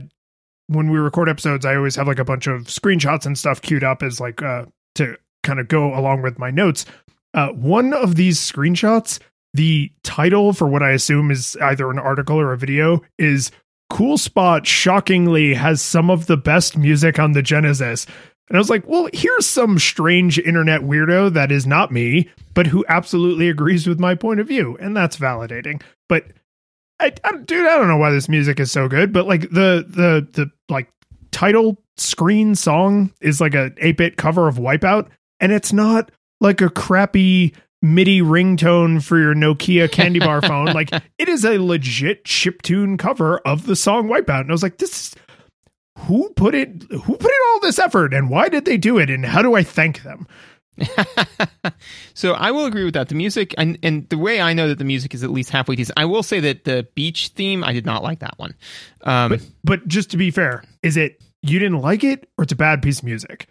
when 0.68 0.92
we 0.92 1.00
record 1.00 1.30
episodes 1.30 1.66
i 1.66 1.76
always 1.76 1.96
have 1.96 2.08
like 2.08 2.20
a 2.20 2.26
bunch 2.26 2.46
of 2.46 2.64
screenshots 2.64 3.26
and 3.26 3.38
stuff 3.38 3.62
queued 3.62 3.84
up 3.84 4.04
as 4.04 4.20
like 4.20 4.42
uh 4.44 4.66
to 4.94 5.18
kind 5.46 5.60
of 5.60 5.68
go 5.68 5.98
along 5.98 6.22
with 6.22 6.38
my 6.38 6.52
notes 6.52 6.86
uh 7.34 7.50
one 7.50 7.94
of 7.94 8.16
these 8.16 8.40
screenshots 8.40 9.20
the 9.54 9.92
title 10.04 10.52
for 10.52 10.68
what 10.68 10.84
i 10.84 10.92
assume 10.92 11.32
is 11.32 11.58
either 11.62 11.90
an 11.90 12.00
article 12.00 12.40
or 12.40 12.52
a 12.52 12.58
video 12.58 13.02
is 13.18 13.52
cool 13.90 14.18
spot 14.18 14.66
shockingly 14.68 15.54
has 15.54 15.82
some 15.82 16.10
of 16.10 16.26
the 16.26 16.38
best 16.38 16.78
music 16.78 17.20
on 17.20 17.32
the 17.32 17.42
genesis 17.42 18.06
and 18.48 18.58
I 18.58 18.60
was 18.60 18.70
like, 18.70 18.88
well, 18.88 19.10
here's 19.12 19.46
some 19.46 19.80
strange 19.80 20.38
internet 20.38 20.82
weirdo 20.82 21.34
that 21.34 21.52
is 21.52 21.66
not 21.66 21.92
me, 21.92 22.30
but 22.54 22.68
who 22.68 22.86
absolutely 22.88 23.50
agrees 23.50 23.88
with 23.88 24.00
my 24.00 24.14
point 24.14 24.40
of 24.40 24.48
view. 24.48 24.78
And 24.80 24.96
that's 24.96 25.18
validating. 25.18 25.82
But 26.08 26.26
I, 27.00 27.14
I 27.24 27.38
dude, 27.38 27.66
I 27.66 27.76
don't 27.76 27.88
know 27.88 27.98
why 27.98 28.12
this 28.12 28.30
music 28.30 28.60
is 28.60 28.72
so 28.72 28.88
good, 28.88 29.12
but 29.12 29.28
like 29.28 29.42
the, 29.50 29.86
the, 29.88 30.28
the 30.34 30.52
like 30.70 30.90
title 31.32 31.82
screen 31.98 32.54
song 32.54 33.12
is 33.20 33.42
like 33.42 33.56
a 33.56 33.72
8 33.80 33.98
bit 33.98 34.18
cover 34.18 34.48
of 34.48 34.58
Wipeout. 34.58 35.08
And 35.40 35.52
it's 35.52 35.74
not 35.74 36.12
like 36.42 36.62
a 36.62 36.70
crappy 36.70 37.54
MIDI 37.82 38.22
ringtone 38.22 39.04
for 39.04 39.18
your 39.20 39.36
Nokia 39.36 39.92
candy 39.92 40.20
bar 40.20 40.42
phone. 40.48 40.68
Like 40.68 40.92
it 41.18 41.30
is 41.30 41.46
a 41.46 41.60
legit 41.60 42.24
chiptune 42.26 42.98
cover 42.98 43.40
of 43.40 43.66
the 43.66 43.76
song 43.76 44.08
Wipeout. 44.08 44.42
And 44.42 44.52
I 44.52 44.54
was 44.54 44.64
like, 44.64 44.78
this 44.78 44.90
is 44.92 45.16
who 46.00 46.30
put 46.36 46.54
it 46.56 46.84
who 46.90 47.16
put 47.16 47.32
in 47.32 47.40
all 47.54 47.60
this 47.62 47.80
effort 47.80 48.14
and 48.14 48.30
why 48.30 48.50
did 48.50 48.66
they 48.66 48.78
do 48.78 48.98
it 48.98 49.10
and 49.10 49.26
how 49.26 49.42
do 49.42 49.56
I 49.56 49.64
thank 49.64 50.04
them? 50.04 50.28
so 52.14 52.34
I 52.34 52.52
will 52.52 52.66
agree 52.66 52.84
with 52.84 52.96
that. 52.96 53.08
The 53.08 53.16
music 53.16 53.54
and 53.58 53.78
and 53.82 54.10
the 54.10 54.18
way 54.18 54.42
I 54.42 54.54
know 54.54 54.68
that 54.68 54.78
the 54.78 54.84
music 54.84 55.14
is 55.14 55.24
at 55.24 55.30
least 55.32 55.50
halfway 55.50 55.76
decent. 55.76 55.98
I 55.98 56.06
will 56.06 56.24
say 56.24 56.42
that 56.42 56.66
the 56.66 56.88
beach 56.96 57.30
theme 57.30 57.64
I 57.64 57.72
did 57.72 57.86
not 57.86 58.04
like 58.04 58.20
that 58.20 58.38
one. 58.38 58.56
Um, 59.04 59.30
But 59.30 59.42
but 59.64 59.88
just 59.88 60.12
to 60.12 60.18
be 60.18 60.32
fair, 60.32 60.64
is 60.84 60.98
it 60.98 61.22
you 61.42 61.60
didn't 61.60 61.80
like 61.80 62.04
it 62.04 62.28
or 62.38 62.44
it's 62.44 62.52
a 62.52 62.58
bad 62.58 62.82
piece 62.82 63.00
of 63.00 63.06
music? 63.06 63.48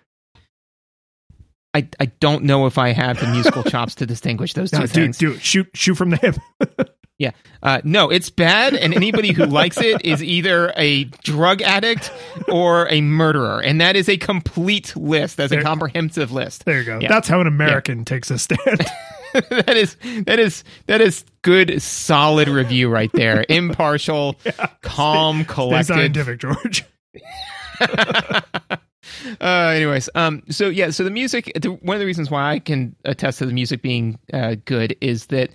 I 1.75 1.89
I 2.01 2.07
don't 2.21 2.45
know 2.45 2.67
if 2.67 2.79
I 2.79 2.91
have 2.93 3.21
the 3.21 3.27
musical 3.27 3.63
chops 3.71 3.95
to 3.97 4.07
distinguish 4.07 4.53
those 4.55 4.71
two 4.71 4.79
No, 4.79 4.87
things. 4.87 5.19
do 5.19 5.33
it. 5.33 5.43
Shoot 5.43 5.71
shoot 5.75 5.95
from 5.97 6.11
the 6.11 6.17
hip. 6.17 6.37
Yeah. 7.17 7.31
Uh, 7.63 7.81
no, 7.85 8.11
it's 8.11 8.29
bad, 8.29 8.75
and 8.75 8.93
anybody 8.93 9.33
who 9.33 9.47
likes 9.47 9.77
it 9.81 10.05
is 10.05 10.21
either 10.21 10.73
a 10.77 11.05
drug 11.05 11.63
addict 11.63 12.13
or 12.49 12.89
a 12.91 13.01
murderer, 13.03 13.61
and 13.63 13.81
that 13.81 13.95
is 13.95 14.09
a 14.09 14.17
complete 14.17 14.97
list. 14.97 15.37
That's 15.37 15.53
a 15.53 15.63
comprehensive 15.63 16.33
list. 16.33 16.65
There 16.65 16.81
you 16.81 16.85
go. 16.85 16.99
Yeah. 17.01 17.07
That's 17.09 17.29
how 17.29 17.41
an 17.41 17.47
American 17.47 18.05
takes 18.05 18.33
a 18.33 18.39
stand. 18.39 18.85
that 19.33 19.77
is 19.77 19.97
that 20.27 20.41
is 20.41 20.65
that 20.87 21.01
is 21.01 21.25
good, 21.43 21.81
solid 21.81 22.49
review 22.49 22.89
right 22.89 23.13
there. 23.13 23.47
Impartial, 23.49 24.35
calm, 24.83 25.45
Stay 25.45 25.55
collected. 25.55 25.87
scientific, 25.95 26.41
George. 26.41 26.85
Uh, 29.41 29.45
anyways, 29.75 30.09
um, 30.15 30.43
so 30.51 30.69
yeah, 30.69 30.91
so 30.91 31.05
the 31.05 31.11
music. 31.11 31.53
The, 31.61 31.71
one 31.73 31.95
of 31.97 32.01
the 32.01 32.07
reasons 32.07 32.31
why 32.31 32.53
I 32.53 32.59
can 32.59 32.95
attest 33.05 33.39
to 33.41 33.47
the 33.47 33.53
music 33.53 33.83
being 33.83 34.19
uh, 34.33 34.57
good 34.65 34.97
is 35.01 35.27
that 35.27 35.51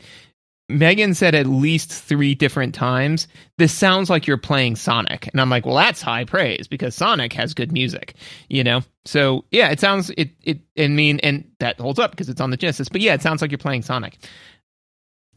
Megan 0.72 1.16
said 1.16 1.34
at 1.34 1.48
least 1.48 1.92
three 1.92 2.36
different 2.36 2.76
times, 2.76 3.28
"This 3.58 3.74
sounds 3.74 4.10
like 4.10 4.28
you're 4.28 4.38
playing 4.38 4.76
Sonic," 4.76 5.28
and 5.28 5.42
I'm 5.42 5.50
like, 5.50 5.66
"Well, 5.66 5.76
that's 5.76 6.02
high 6.02 6.26
praise 6.26 6.68
because 6.68 6.94
Sonic 6.96 7.34
has 7.34 7.54
good 7.54 7.72
music, 7.72 8.14
you 8.50 8.64
know." 8.64 8.82
So 9.06 9.46
yeah, 9.52 9.70
it 9.70 9.80
sounds 9.80 10.12
it 10.12 10.30
it. 10.44 10.60
I 10.78 10.88
mean, 10.88 11.20
and 11.22 11.50
that 11.60 11.80
holds 11.80 11.98
up 11.98 12.12
because 12.12 12.30
it's 12.30 12.40
on 12.42 12.52
the 12.52 12.58
Genesis. 12.58 12.88
But 12.90 13.02
yeah, 13.02 13.16
it 13.16 13.22
sounds 13.24 13.42
like 13.42 13.50
you're 13.52 13.58
playing 13.58 13.82
Sonic. 13.82 14.18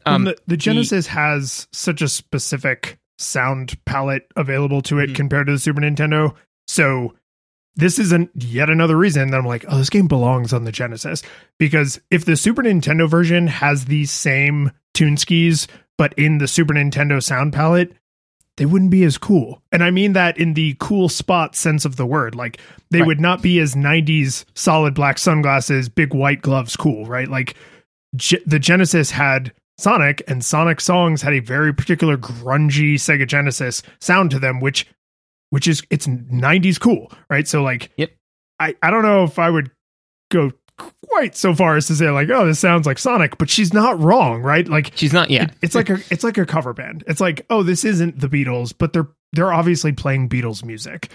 Um, 0.05 0.25
the, 0.25 0.37
the 0.47 0.57
Genesis 0.57 1.07
has 1.07 1.67
such 1.71 2.01
a 2.01 2.09
specific 2.09 2.99
sound 3.17 3.77
palette 3.85 4.27
available 4.35 4.81
to 4.83 4.99
it 4.99 5.11
Mhm. 5.11 5.15
compared 5.15 5.47
to 5.47 5.53
the 5.53 5.59
Super 5.59 5.79
Nintendo. 5.81 6.35
So 6.67 7.13
this 7.75 7.97
isn't 7.99 8.29
yet 8.35 8.69
another 8.69 8.95
reason 8.97 9.31
that 9.31 9.37
I'm 9.37 9.45
like, 9.47 9.65
oh, 9.67 9.77
this 9.77 9.89
game 9.89 10.07
belongs 10.07 10.53
on 10.53 10.63
the 10.63 10.71
Genesis. 10.71 11.23
Because 11.57 11.99
if 12.11 12.25
the 12.25 12.35
Super 12.35 12.61
Nintendo 12.63 13.09
version 13.09 13.47
has 13.47 13.85
these 13.85 14.11
same 14.11 14.71
tune 14.93 15.17
skis, 15.17 15.67
but 15.97 16.13
in 16.13 16.37
the 16.37 16.47
Super 16.47 16.73
Nintendo 16.73 17.21
sound 17.21 17.53
palette, 17.53 17.93
they 18.57 18.65
wouldn't 18.67 18.91
be 18.91 19.03
as 19.03 19.17
cool. 19.17 19.63
And 19.71 19.83
I 19.83 19.89
mean 19.89 20.13
that 20.13 20.37
in 20.37 20.53
the 20.53 20.75
cool 20.79 21.09
spot 21.09 21.55
sense 21.55 21.85
of 21.85 21.95
the 21.95 22.05
word. 22.05 22.35
Like 22.35 22.59
they 22.91 22.99
Right. 22.99 23.07
would 23.07 23.19
not 23.19 23.41
be 23.41 23.59
as 23.59 23.73
90s 23.75 24.45
solid 24.53 24.93
black 24.93 25.17
sunglasses, 25.17 25.89
big 25.89 26.13
white 26.13 26.43
gloves 26.43 26.75
cool, 26.75 27.05
right? 27.07 27.27
Like 27.27 27.55
Ge- 28.15 28.43
the 28.45 28.59
Genesis 28.59 29.09
had 29.09 29.51
Sonic, 29.79 30.21
and 30.27 30.45
Sonic 30.45 30.79
songs 30.79 31.23
had 31.23 31.33
a 31.33 31.39
very 31.39 31.73
particular 31.73 32.15
grungy 32.15 32.93
Sega 32.93 33.25
Genesis 33.27 33.81
sound 33.99 34.29
to 34.29 34.37
them, 34.37 34.59
which 34.59 34.85
which 35.53 35.67
is 35.67 35.83
it's 35.91 36.07
90s 36.07 36.79
cool, 36.79 37.11
right? 37.29 37.47
So 37.47 37.61
like 37.61 37.91
Yep. 37.97 38.09
I, 38.59 38.75
I 38.81 38.89
don't 38.89 39.03
know 39.03 39.23
if 39.23 39.37
I 39.37 39.49
would 39.51 39.69
go 40.31 40.51
quite 41.07 41.35
so 41.35 41.53
far 41.53 41.75
as 41.75 41.85
to 41.87 41.95
say 41.95 42.09
like, 42.09 42.27
oh, 42.31 42.47
this 42.47 42.59
sounds 42.59 42.87
like 42.87 42.97
Sonic, 42.97 43.37
but 43.37 43.51
she's 43.51 43.71
not 43.71 43.99
wrong, 43.99 44.41
right? 44.41 44.67
Like 44.67 44.93
she's 44.95 45.13
not. 45.13 45.29
Yeah, 45.29 45.43
it- 45.43 45.51
it's 45.61 45.75
like 45.75 45.91
a 45.91 45.99
it's 46.09 46.23
like 46.23 46.39
a 46.39 46.45
cover 46.47 46.73
band. 46.73 47.03
It's 47.05 47.21
like, 47.21 47.45
oh, 47.51 47.61
this 47.61 47.85
isn't 47.85 48.19
the 48.19 48.27
Beatles, 48.27 48.73
but 48.75 48.93
they're 48.93 49.07
they're 49.33 49.53
obviously 49.53 49.91
playing 49.91 50.27
Beatles 50.29 50.65
music. 50.65 51.09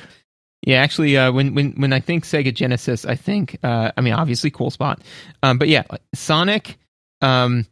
Yeah, 0.63 0.83
actually, 0.83 1.17
uh, 1.17 1.33
when 1.33 1.55
when 1.55 1.73
when 1.73 1.93
I 1.93 1.99
think 1.99 2.25
Sega 2.25 2.55
Genesis, 2.55 3.05
I 3.05 3.17
think 3.17 3.59
uh, 3.65 3.91
I 3.97 4.01
mean 4.03 4.13
obviously 4.13 4.51
Cool 4.53 4.71
Spot, 4.71 5.01
um, 5.43 5.59
but 5.59 5.67
yeah, 5.69 5.83
Sonic, 6.15 6.79
um, 7.23 7.67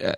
uh, 0.00 0.12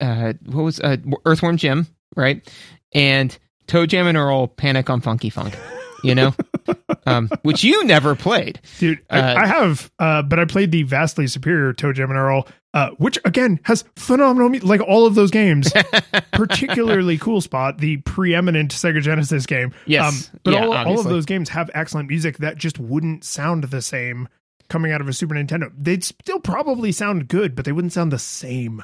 uh, 0.00 0.32
what 0.46 0.62
was 0.62 0.78
uh, 0.80 0.96
Earthworm 1.24 1.56
Jim, 1.56 1.86
right? 2.16 2.46
And 2.92 3.36
ToeJam 3.66 4.06
and 4.06 4.16
Earl 4.16 4.46
Panic 4.48 4.90
on 4.90 5.00
Funky 5.00 5.30
Funk, 5.30 5.56
you 6.02 6.14
know, 6.14 6.34
um, 7.06 7.28
which 7.42 7.64
you 7.64 7.84
never 7.84 8.14
played, 8.14 8.60
dude. 8.78 9.00
I, 9.10 9.18
Uh, 9.20 9.34
I 9.40 9.46
have, 9.46 9.90
uh, 9.98 10.22
but 10.22 10.38
I 10.38 10.44
played 10.44 10.70
the 10.72 10.82
vastly 10.82 11.26
superior 11.26 11.72
ToeJam 11.72 12.04
and 12.10 12.18
Earl, 12.18 12.46
uh, 12.74 12.90
which 12.98 13.18
again 13.24 13.60
has 13.64 13.84
phenomenal, 13.96 14.48
mu- 14.50 14.58
like 14.60 14.80
all 14.80 15.06
of 15.06 15.14
those 15.14 15.30
games, 15.30 15.72
particularly 16.32 17.18
Cool 17.18 17.40
Spot, 17.40 17.78
the 17.78 17.98
preeminent 17.98 18.72
Sega 18.72 19.00
Genesis 19.00 19.46
game. 19.46 19.72
Yes. 19.86 20.30
Um, 20.32 20.38
but 20.42 20.54
Yeah, 20.54 20.66
all, 20.66 20.74
all 20.74 20.98
of 21.00 21.04
those 21.04 21.24
games 21.26 21.48
have 21.50 21.70
excellent 21.74 22.08
music 22.08 22.38
that 22.38 22.56
just 22.56 22.78
wouldn't 22.78 23.24
sound 23.24 23.64
the 23.64 23.82
same 23.82 24.28
coming 24.68 24.92
out 24.92 25.00
of 25.00 25.08
a 25.08 25.12
Super 25.12 25.34
Nintendo. 25.34 25.70
They'd 25.76 26.02
still 26.04 26.40
probably 26.40 26.90
sound 26.90 27.28
good, 27.28 27.54
but 27.54 27.64
they 27.64 27.72
wouldn't 27.72 27.92
sound 27.92 28.12
the 28.12 28.18
same. 28.18 28.82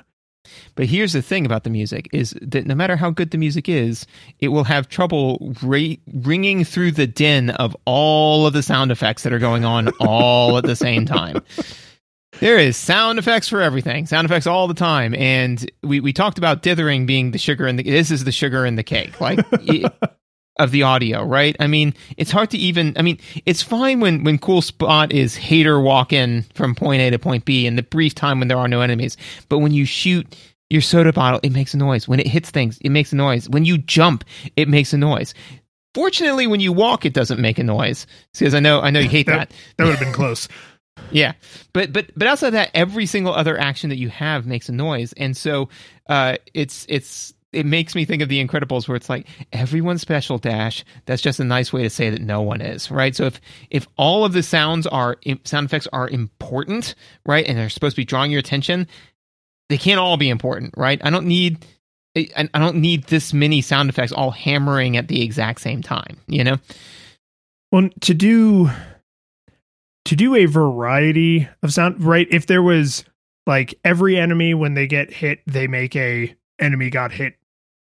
But 0.75 0.87
here's 0.87 1.13
the 1.13 1.23
thing 1.23 1.47
about 1.47 1.65
the 1.65 1.71
music 1.71 2.09
is 2.13 2.37
that 2.43 2.67
no 2.67 2.75
matter 2.75 2.97
how 2.97 3.11
good 3.11 3.31
the 3.31 3.39
music 3.39 3.69
is, 3.69 4.07
it 4.39 4.49
will 4.49 4.65
have 4.65 4.89
trouble 4.89 5.55
ringing 5.63 6.65
through 6.65 6.93
the 6.93 7.07
din 7.07 7.51
of 7.51 7.77
all 7.85 8.47
of 8.47 8.53
the 8.53 8.63
sound 8.63 8.91
effects 8.91 9.23
that 9.23 9.33
are 9.33 9.39
going 9.39 9.65
on 9.65 9.89
all 10.01 10.57
at 10.59 10.65
the 10.65 10.77
same 10.77 11.07
time. 11.07 11.43
There 12.39 12.59
is 12.59 12.77
sound 12.77 13.19
effects 13.19 13.49
for 13.49 13.61
everything, 13.61 14.07
sound 14.07 14.25
effects 14.25 14.47
all 14.47 14.67
the 14.67 14.75
time, 14.75 15.15
and 15.15 15.71
we, 15.83 16.01
we 16.01 16.13
talked 16.13 16.39
about 16.39 16.63
dithering 16.63 17.05
being 17.05 17.33
the 17.33 17.39
sugar 17.39 17.67
in 17.67 17.77
the. 17.77 17.83
This 17.83 18.11
is 18.11 18.25
the 18.25 18.33
sugar 18.33 18.65
in 18.65 18.77
the 18.77 18.83
cake, 18.83 19.21
like 19.21 19.41
it, 19.53 19.93
of 20.59 20.71
the 20.71 20.83
audio, 20.83 21.25
right? 21.25 21.57
I 21.59 21.67
mean, 21.67 21.95
it's 22.17 22.31
hard 22.31 22.51
to 22.51 22.59
even. 22.59 22.95
I 22.97 23.03
mean, 23.03 23.19
it's 23.47 23.63
fine 23.63 24.01
when 24.01 24.25
when 24.25 24.39
Cool 24.39 24.63
Spot 24.63 25.13
is 25.13 25.37
hater 25.37 25.81
walking 25.81 26.45
from 26.55 26.75
point 26.75 27.03
A 27.03 27.11
to 27.11 27.19
point 27.19 27.45
B 27.45 27.67
in 27.67 27.77
the 27.77 27.83
brief 27.83 28.15
time 28.15 28.39
when 28.39 28.49
there 28.49 28.59
are 28.59 28.69
no 28.69 28.81
enemies, 28.81 29.17
but 29.49 29.59
when 29.59 29.73
you 29.73 29.85
shoot 29.85 30.37
your 30.69 30.83
soda 30.83 31.13
bottle, 31.13 31.41
it 31.43 31.53
makes 31.53 31.75
a 31.75 31.77
noise. 31.77 32.07
When 32.07 32.21
it 32.21 32.27
hits 32.27 32.51
things, 32.51 32.79
it 32.81 32.91
makes 32.91 33.13
a 33.13 33.17
noise. 33.17 33.49
When 33.49 33.65
you 33.65 33.79
jump, 33.79 34.25
it 34.57 34.69
makes 34.69 34.93
a 34.93 34.99
noise. 34.99 35.35
Fortunately, 35.95 36.47
when 36.47 36.61
you 36.61 36.73
walk, 36.73 37.05
it 37.05 37.13
doesn't 37.13 37.41
make 37.41 37.59
a 37.59 37.65
noise. 37.65 38.07
Because 38.39 38.55
I 38.55 38.61
know, 38.61 38.81
I 38.81 38.91
know 38.91 39.01
you 39.01 39.09
hate 39.09 39.27
that. 39.27 39.51
That 39.77 39.85
would 39.85 39.97
have 39.97 40.01
been 40.07 40.15
close. 40.15 40.47
Yeah, 41.11 41.33
but 41.73 41.93
but 41.93 42.11
but 42.17 42.29
outside 42.29 42.49
of 42.49 42.53
that, 42.55 42.71
every 42.75 43.07
single 43.07 43.35
other 43.35 43.59
action 43.59 43.91
that 43.91 43.97
you 43.97 44.11
have 44.11 44.47
makes 44.47 44.69
a 44.69 44.73
noise, 44.73 45.13
and 45.15 45.37
so 45.37 45.69
uh, 46.09 46.37
it's 46.55 46.87
it's 46.89 47.35
it 47.53 47.67
makes 47.67 47.95
me 47.95 48.05
think 48.05 48.23
of 48.23 48.29
the 48.29 48.45
Incredibles, 48.45 48.87
where 48.87 48.97
it's 48.97 49.09
like 49.09 49.27
everyone's 49.53 50.01
special 50.01 50.39
dash. 50.39 50.85
That's 51.07 51.23
just 51.23 51.41
a 51.41 51.45
nice 51.45 51.73
way 51.73 51.83
to 51.83 51.91
say 51.91 52.11
that 52.11 52.21
no 52.21 52.43
one 52.43 52.61
is, 52.61 52.91
right? 52.91 53.15
So 53.15 53.25
if 53.27 53.41
if 53.71 53.89
all 53.97 54.25
of 54.25 54.33
the 54.33 54.43
sounds 54.43 54.87
are 54.87 55.17
sound 55.45 55.67
effects 55.67 55.89
are 55.93 56.09
important, 56.09 56.95
right, 57.27 57.45
and 57.47 57.59
they're 57.59 57.69
supposed 57.69 57.97
to 57.97 58.01
be 58.01 58.05
drawing 58.05 58.31
your 58.31 58.41
attention, 58.41 58.87
they 59.69 59.79
can't 59.79 59.99
all 59.99 60.17
be 60.17 60.31
important, 60.31 60.75
right? 60.77 61.01
I 61.05 61.11
don't 61.11 61.27
need. 61.27 61.65
I 62.17 62.49
I 62.55 62.59
don't 62.59 62.77
need 62.77 63.05
this 63.05 63.33
many 63.33 63.61
sound 63.63 63.89
effects 63.89 64.13
all 64.13 64.31
hammering 64.31 64.97
at 64.97 65.09
the 65.09 65.23
exact 65.23 65.61
same 65.61 65.83
time, 65.83 66.19
you 66.29 66.45
know? 66.45 66.59
Well, 67.73 67.89
to 68.03 68.15
do 68.15 68.71
to 70.05 70.17
do 70.17 70.35
a 70.35 70.47
variety 70.47 71.49
of 71.63 71.73
sound, 71.73 72.03
right? 72.03 72.27
If 72.31 72.47
there 72.47 72.63
was 72.63 73.05
like 73.47 73.75
every 73.85 74.17
enemy 74.17 74.55
when 74.55 74.75
they 74.75 74.87
get 74.87 75.13
hit, 75.13 75.41
they 75.47 75.67
make 75.67 75.97
a 75.97 76.35
enemy 76.61 76.91
got 76.91 77.11
hit 77.11 77.35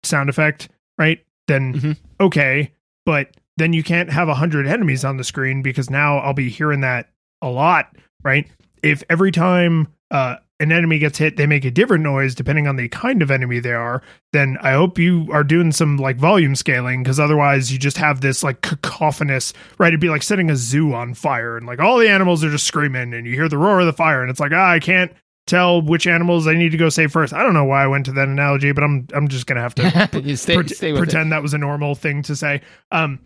sound 0.06 0.30
effect, 0.30 0.70
right? 0.97 1.24
Then 1.47 1.74
Mhm. 1.74 1.97
okay, 2.20 2.72
but 3.06 3.30
then 3.58 3.74
you 3.74 3.84
can't 3.84 4.12
have 4.12 4.28
a 4.28 4.36
hundred 4.36 4.68
enemies 4.68 5.06
on 5.06 5.18
the 5.18 5.24
screen 5.24 5.62
because 5.62 5.89
now 5.89 6.18
I'll 6.18 6.34
be 6.34 6.49
hearing 6.49 6.82
that 6.82 7.10
a 7.41 7.49
lot, 7.49 7.95
right? 8.24 8.47
If 8.84 9.03
every 9.10 9.32
time 9.32 9.88
uh, 10.12 10.36
an 10.60 10.72
enemy 10.72 10.99
gets 10.99 11.18
hit, 11.18 11.36
they 11.36 11.45
make 11.47 11.66
a 11.66 11.72
different 11.72 12.03
noise 12.03 12.36
depending 12.36 12.68
on 12.68 12.76
the 12.78 12.88
kind 12.89 13.22
of 13.22 13.30
enemy 13.32 13.60
they 13.60 13.74
are, 13.74 14.01
then 14.34 14.58
I 14.62 14.72
hope 14.74 14.97
you 14.99 15.28
are 15.32 15.43
doing 15.43 15.72
some 15.72 15.97
like 15.97 16.18
volume 16.18 16.56
scaling 16.56 17.03
because 17.03 17.20
otherwise 17.20 17.72
you 17.74 17.80
just 17.80 17.97
have 17.97 18.22
this 18.22 18.43
like 18.43 18.62
cacophonous, 18.62 19.53
right? 19.78 19.89
It'd 19.89 19.99
be 19.99 20.10
like 20.10 20.24
setting 20.24 20.49
a 20.49 20.56
zoo 20.56 20.93
on 20.93 21.14
fire 21.14 21.58
and 21.58 21.66
like 21.66 21.80
all 21.80 21.97
the 21.97 22.08
animals 22.10 22.43
are 22.43 22.51
just 22.51 22.68
screaming 22.68 23.14
and 23.14 23.26
you 23.28 23.34
hear 23.34 23.49
the 23.49 23.58
roar 23.58 23.80
of 23.82 23.86
the 23.86 23.93
fire 23.93 24.22
and 24.22 24.30
it's 24.30 24.39
like, 24.39 24.51
ah, 24.53 24.70
I 24.72 24.80
can't 24.80 25.12
tell 25.48 25.82
which 25.82 26.08
animals 26.08 26.48
I 26.48 26.54
need 26.54 26.72
to 26.72 26.78
go 26.78 26.89
save 26.89 27.12
first. 27.12 27.34
I 27.34 27.43
don't 27.43 27.54
know 27.54 27.66
why 27.66 27.84
I 27.84 27.88
went 27.88 28.06
to 28.06 28.12
that 28.14 28.28
analogy, 28.28 28.72
but 28.72 28.84
I'm 28.84 29.08
I'm 29.14 29.28
just 29.28 29.48
gonna 29.48 29.62
have 29.62 29.76
to 29.76 29.89
stay, 30.38 30.56
pret- 30.56 30.70
stay 30.70 30.91
with 30.91 31.02
it. 31.02 31.06
pretend 31.06 31.32
that 31.32 31.41
was 31.41 31.54
a 31.54 31.58
normal 31.58 31.96
thing 31.96 32.24
to 32.24 32.36
say. 32.36 32.62
Um, 32.91 33.20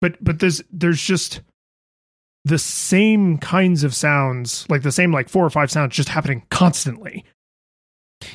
but 0.00 0.22
but 0.22 0.38
there's 0.38 0.62
there's 0.70 1.00
just 1.00 1.40
the 2.44 2.58
same 2.58 3.38
kinds 3.38 3.82
of 3.82 3.94
sounds, 3.94 4.66
like 4.68 4.82
the 4.82 4.92
same 4.92 5.12
like 5.12 5.28
four 5.28 5.44
or 5.44 5.50
five 5.50 5.70
sounds, 5.70 5.94
just 5.94 6.08
happening 6.08 6.44
constantly. 6.50 7.24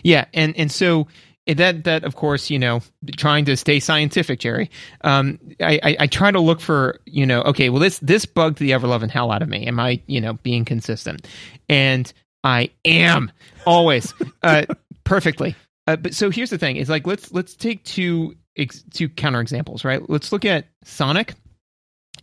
Yeah, 0.03 0.25
and 0.33 0.55
and 0.57 0.71
so 0.71 1.07
that 1.47 1.83
that 1.85 2.03
of 2.03 2.15
course 2.15 2.49
you 2.49 2.59
know 2.59 2.81
trying 3.17 3.45
to 3.45 3.55
stay 3.55 3.79
scientific, 3.79 4.39
Jerry. 4.39 4.69
Um, 5.01 5.39
I, 5.59 5.79
I 5.83 5.95
I 6.01 6.07
try 6.07 6.31
to 6.31 6.39
look 6.39 6.59
for 6.59 6.99
you 7.05 7.25
know 7.25 7.41
okay, 7.43 7.69
well 7.69 7.79
this 7.79 7.99
this 7.99 8.25
bugged 8.25 8.57
the 8.57 8.73
ever 8.73 8.87
loving 8.87 9.09
hell 9.09 9.31
out 9.31 9.41
of 9.41 9.49
me. 9.49 9.65
Am 9.67 9.79
I 9.79 10.01
you 10.07 10.21
know 10.21 10.33
being 10.33 10.65
consistent? 10.65 11.27
And 11.69 12.11
I 12.43 12.69
am 12.85 13.31
always 13.65 14.13
uh, 14.43 14.65
perfectly. 15.03 15.55
Uh, 15.87 15.95
but 15.95 16.13
so 16.13 16.29
here's 16.29 16.49
the 16.49 16.57
thing: 16.57 16.75
is 16.77 16.89
like 16.89 17.05
let's 17.07 17.31
let's 17.31 17.55
take 17.55 17.83
two 17.83 18.35
ex- 18.57 18.83
two 18.91 19.09
counter 19.09 19.41
examples, 19.41 19.83
right? 19.83 20.01
Let's 20.09 20.31
look 20.31 20.45
at 20.45 20.67
Sonic, 20.83 21.33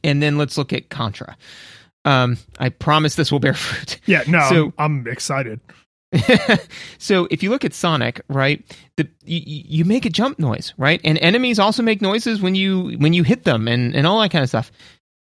and 0.04 0.22
then 0.22 0.38
let's 0.38 0.56
look 0.58 0.72
at 0.72 0.88
Contra. 0.90 1.36
Um, 2.04 2.38
I 2.58 2.68
promise 2.70 3.16
this 3.16 3.30
will 3.30 3.40
bear 3.40 3.54
fruit. 3.54 4.00
Yeah, 4.06 4.22
no, 4.26 4.48
So- 4.48 4.72
I'm, 4.78 5.00
I'm 5.00 5.06
excited. 5.08 5.60
so 6.98 7.28
if 7.30 7.42
you 7.42 7.50
look 7.50 7.66
at 7.66 7.74
Sonic, 7.74 8.22
right, 8.28 8.64
the 8.96 9.06
you, 9.24 9.40
you 9.44 9.84
make 9.84 10.06
a 10.06 10.10
jump 10.10 10.38
noise, 10.38 10.72
right, 10.78 11.00
and 11.04 11.18
enemies 11.18 11.58
also 11.58 11.82
make 11.82 12.00
noises 12.00 12.40
when 12.40 12.54
you 12.54 12.96
when 12.98 13.12
you 13.12 13.22
hit 13.24 13.44
them 13.44 13.68
and 13.68 13.94
and 13.94 14.06
all 14.06 14.20
that 14.22 14.30
kind 14.30 14.42
of 14.42 14.48
stuff. 14.48 14.72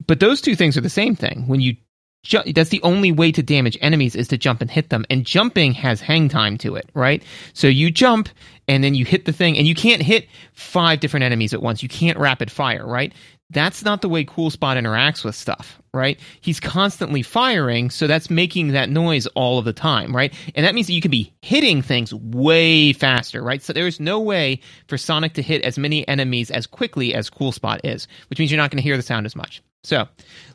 But 0.06 0.20
those 0.20 0.42
two 0.42 0.56
things 0.56 0.78
are 0.78 0.82
the 0.82 0.90
same 0.90 1.16
thing. 1.16 1.48
When 1.48 1.60
you 1.60 1.78
ju- 2.26 2.54
that's 2.54 2.70
the 2.70 2.82
only 2.84 3.12
way 3.12 3.32
to 3.32 3.42
damage 3.42 3.78
enemies 3.82 4.16
is 4.16 4.28
to 4.30 4.38
jump 4.38 4.62
and 4.62 4.70
hit 4.70 4.90
them, 4.90 5.06
and 5.10 5.26
jumping 5.26 5.74
has 5.74 6.02
hang 6.02 6.28
time 6.28 6.58
to 6.58 6.76
it, 6.76 6.90
right? 6.94 7.24
So 7.54 7.68
you 7.68 7.90
jump 7.92 8.30
and 8.68 8.84
then 8.84 8.96
you 8.96 9.06
hit 9.06 9.26
the 9.26 9.32
thing, 9.32 9.58
and 9.58 9.68
you 9.68 9.76
can't 9.76 10.02
hit 10.02 10.28
five 10.54 11.00
different 11.00 11.24
enemies 11.24 11.54
at 11.54 11.62
once. 11.62 11.84
You 11.84 11.90
can't 11.90 12.18
rapid 12.18 12.52
fire, 12.52 12.86
right? 12.86 13.14
That's 13.52 13.86
not 13.86 14.02
the 14.02 14.10
way 14.10 14.24
Cool 14.24 14.50
Spot 14.50 14.76
interacts 14.76 15.24
with 15.24 15.36
stuff, 15.36 15.80
right? 15.94 16.20
He's 16.42 16.60
constantly 16.60 17.22
firing, 17.22 17.92
so 17.92 18.08
that's 18.08 18.32
making 18.32 18.70
that 18.70 18.90
noise 18.90 19.28
all 19.28 19.60
of 19.60 19.66
the 19.66 19.74
time, 19.74 20.16
right? 20.16 20.34
And 20.56 20.66
that 20.66 20.74
means 20.74 20.88
that 20.88 20.94
you 20.94 21.02
can 21.02 21.12
be 21.12 21.32
hitting 21.44 21.84
things 21.84 22.12
way 22.12 22.92
faster, 22.92 23.44
right? 23.44 23.62
So 23.62 23.72
there's 23.72 24.00
no 24.00 24.20
way 24.20 24.62
for 24.88 24.98
Sonic 24.98 25.34
to 25.34 25.44
hit 25.44 25.62
as 25.62 25.78
many 25.78 26.08
enemies 26.08 26.50
as 26.50 26.66
quickly 26.66 27.14
as 27.14 27.30
Cool 27.30 27.52
Spot 27.52 27.80
is, 27.84 28.08
which 28.32 28.40
means 28.40 28.50
you're 28.50 28.58
not 28.58 28.72
going 28.72 28.82
to 28.82 28.84
hear 28.84 28.98
the 28.98 29.04
sound 29.04 29.28
as 29.28 29.36
much. 29.36 29.62
So 29.84 30.08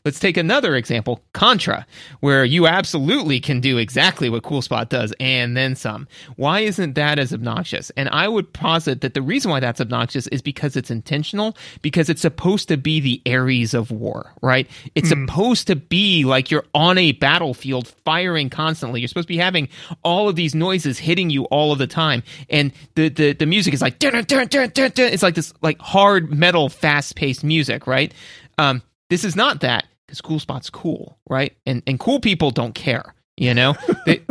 let's 0.05 0.19
take 0.19 0.37
another 0.37 0.77
example 0.77 1.23
Contra, 1.33 1.87
where 2.21 2.45
you 2.45 2.67
absolutely 2.67 3.41
can 3.41 3.61
do 3.61 3.79
exactly 3.79 4.29
what 4.29 4.43
Cool 4.43 4.63
Spot 4.63 4.89
does 4.89 5.13
and 5.21 5.57
then 5.57 5.77
some. 5.77 6.09
Why 6.37 6.61
isn't 6.61 6.95
that 6.95 7.19
as 7.19 7.33
obnoxious? 7.33 7.91
And 7.97 8.09
I 8.11 8.29
would 8.29 8.53
posit 8.53 9.01
that 9.01 9.15
the 9.15 9.23
reason 9.23 9.51
why 9.51 9.61
that's 9.61 9.81
obnoxious 9.81 10.27
is 10.29 10.43
because 10.43 10.77
it's 10.77 10.91
intentional, 10.91 11.57
because 11.83 12.09
it's 12.09 12.23
supposed 12.23 12.69
to 12.69 12.77
be 12.77 13.01
the 13.01 13.23
Ares 13.31 13.75
of 13.75 13.91
war, 13.91 14.33
right? 14.43 14.69
It's 14.95 15.09
supposed 15.09 15.67
to 15.67 15.77
be 15.77 16.25
like 16.25 16.51
you're 16.51 16.65
on 16.75 16.99
a 16.99 17.13
battlefield 17.13 17.89
firing 18.05 18.51
constantly. 18.51 19.01
You're 19.01 19.09
supposed 19.09 19.29
to 19.29 19.35
be 19.35 19.39
having 19.39 19.69
all 20.03 20.29
of 20.29 20.37
these 20.37 20.55
noises 20.55 20.99
hitting 20.99 21.31
you 21.31 21.45
all 21.45 21.73
of 21.73 21.79
the 21.79 21.87
time. 21.87 22.23
And 22.49 22.73
the, 22.95 23.09
the, 23.09 23.33
the 23.33 23.47
music 23.47 23.75
is 23.75 23.83
like, 23.83 23.99
dun, 23.99 24.13
dun, 24.13 24.25
dun, 24.25 24.47
dun, 24.49 24.71
dun, 24.71 24.91
dun. 24.95 25.13
it's 25.13 25.23
like 25.23 25.35
this 25.35 25.53
like 25.63 25.81
hard 25.81 26.33
metal, 26.33 26.69
fast 26.69 27.17
paced 27.17 27.45
music, 27.45 27.87
right? 27.87 28.13
Um, 28.59 28.83
this 29.11 29.25
is 29.25 29.37
not 29.37 29.61
that 29.61 29.87
because 30.07 30.21
cool 30.21 30.39
spot's 30.39 30.71
cool, 30.71 31.19
right? 31.29 31.55
And 31.67 31.83
and 31.87 32.01
cool 32.01 32.21
people 32.21 32.51
don't 32.51 32.75
care, 32.75 33.15
you 33.37 33.53
know. 33.53 33.75
They, 34.07 34.23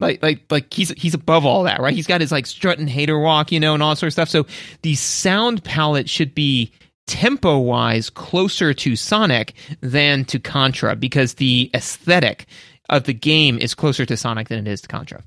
like 0.00 0.22
like 0.22 0.42
like 0.50 0.72
he's 0.72 0.90
he's 0.90 1.14
above 1.14 1.44
all 1.44 1.64
that, 1.64 1.80
right? 1.80 1.94
He's 1.94 2.06
got 2.06 2.20
his 2.20 2.30
like 2.30 2.46
strut 2.46 2.78
and 2.78 2.88
hater 2.88 3.18
walk, 3.18 3.50
you 3.50 3.58
know, 3.58 3.74
and 3.74 3.82
all 3.82 3.96
sort 3.96 4.08
of 4.08 4.12
stuff. 4.12 4.28
So 4.28 4.46
the 4.82 4.94
sound 4.94 5.64
palette 5.64 6.08
should 6.08 6.34
be 6.34 6.70
tempo 7.08 7.58
wise 7.58 8.10
closer 8.10 8.72
to 8.74 8.94
Sonic 8.94 9.54
than 9.80 10.24
to 10.26 10.38
Contra 10.38 10.94
because 10.94 11.34
the 11.34 11.70
aesthetic 11.74 12.46
of 12.88 13.04
the 13.04 13.14
game 13.14 13.58
is 13.58 13.74
closer 13.74 14.06
to 14.06 14.16
Sonic 14.16 14.48
than 14.48 14.66
it 14.66 14.70
is 14.70 14.82
to 14.82 14.88
Contra. 14.88 15.22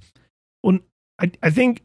Well, 0.64 0.80
I 1.20 1.32
I 1.44 1.50
think 1.50 1.84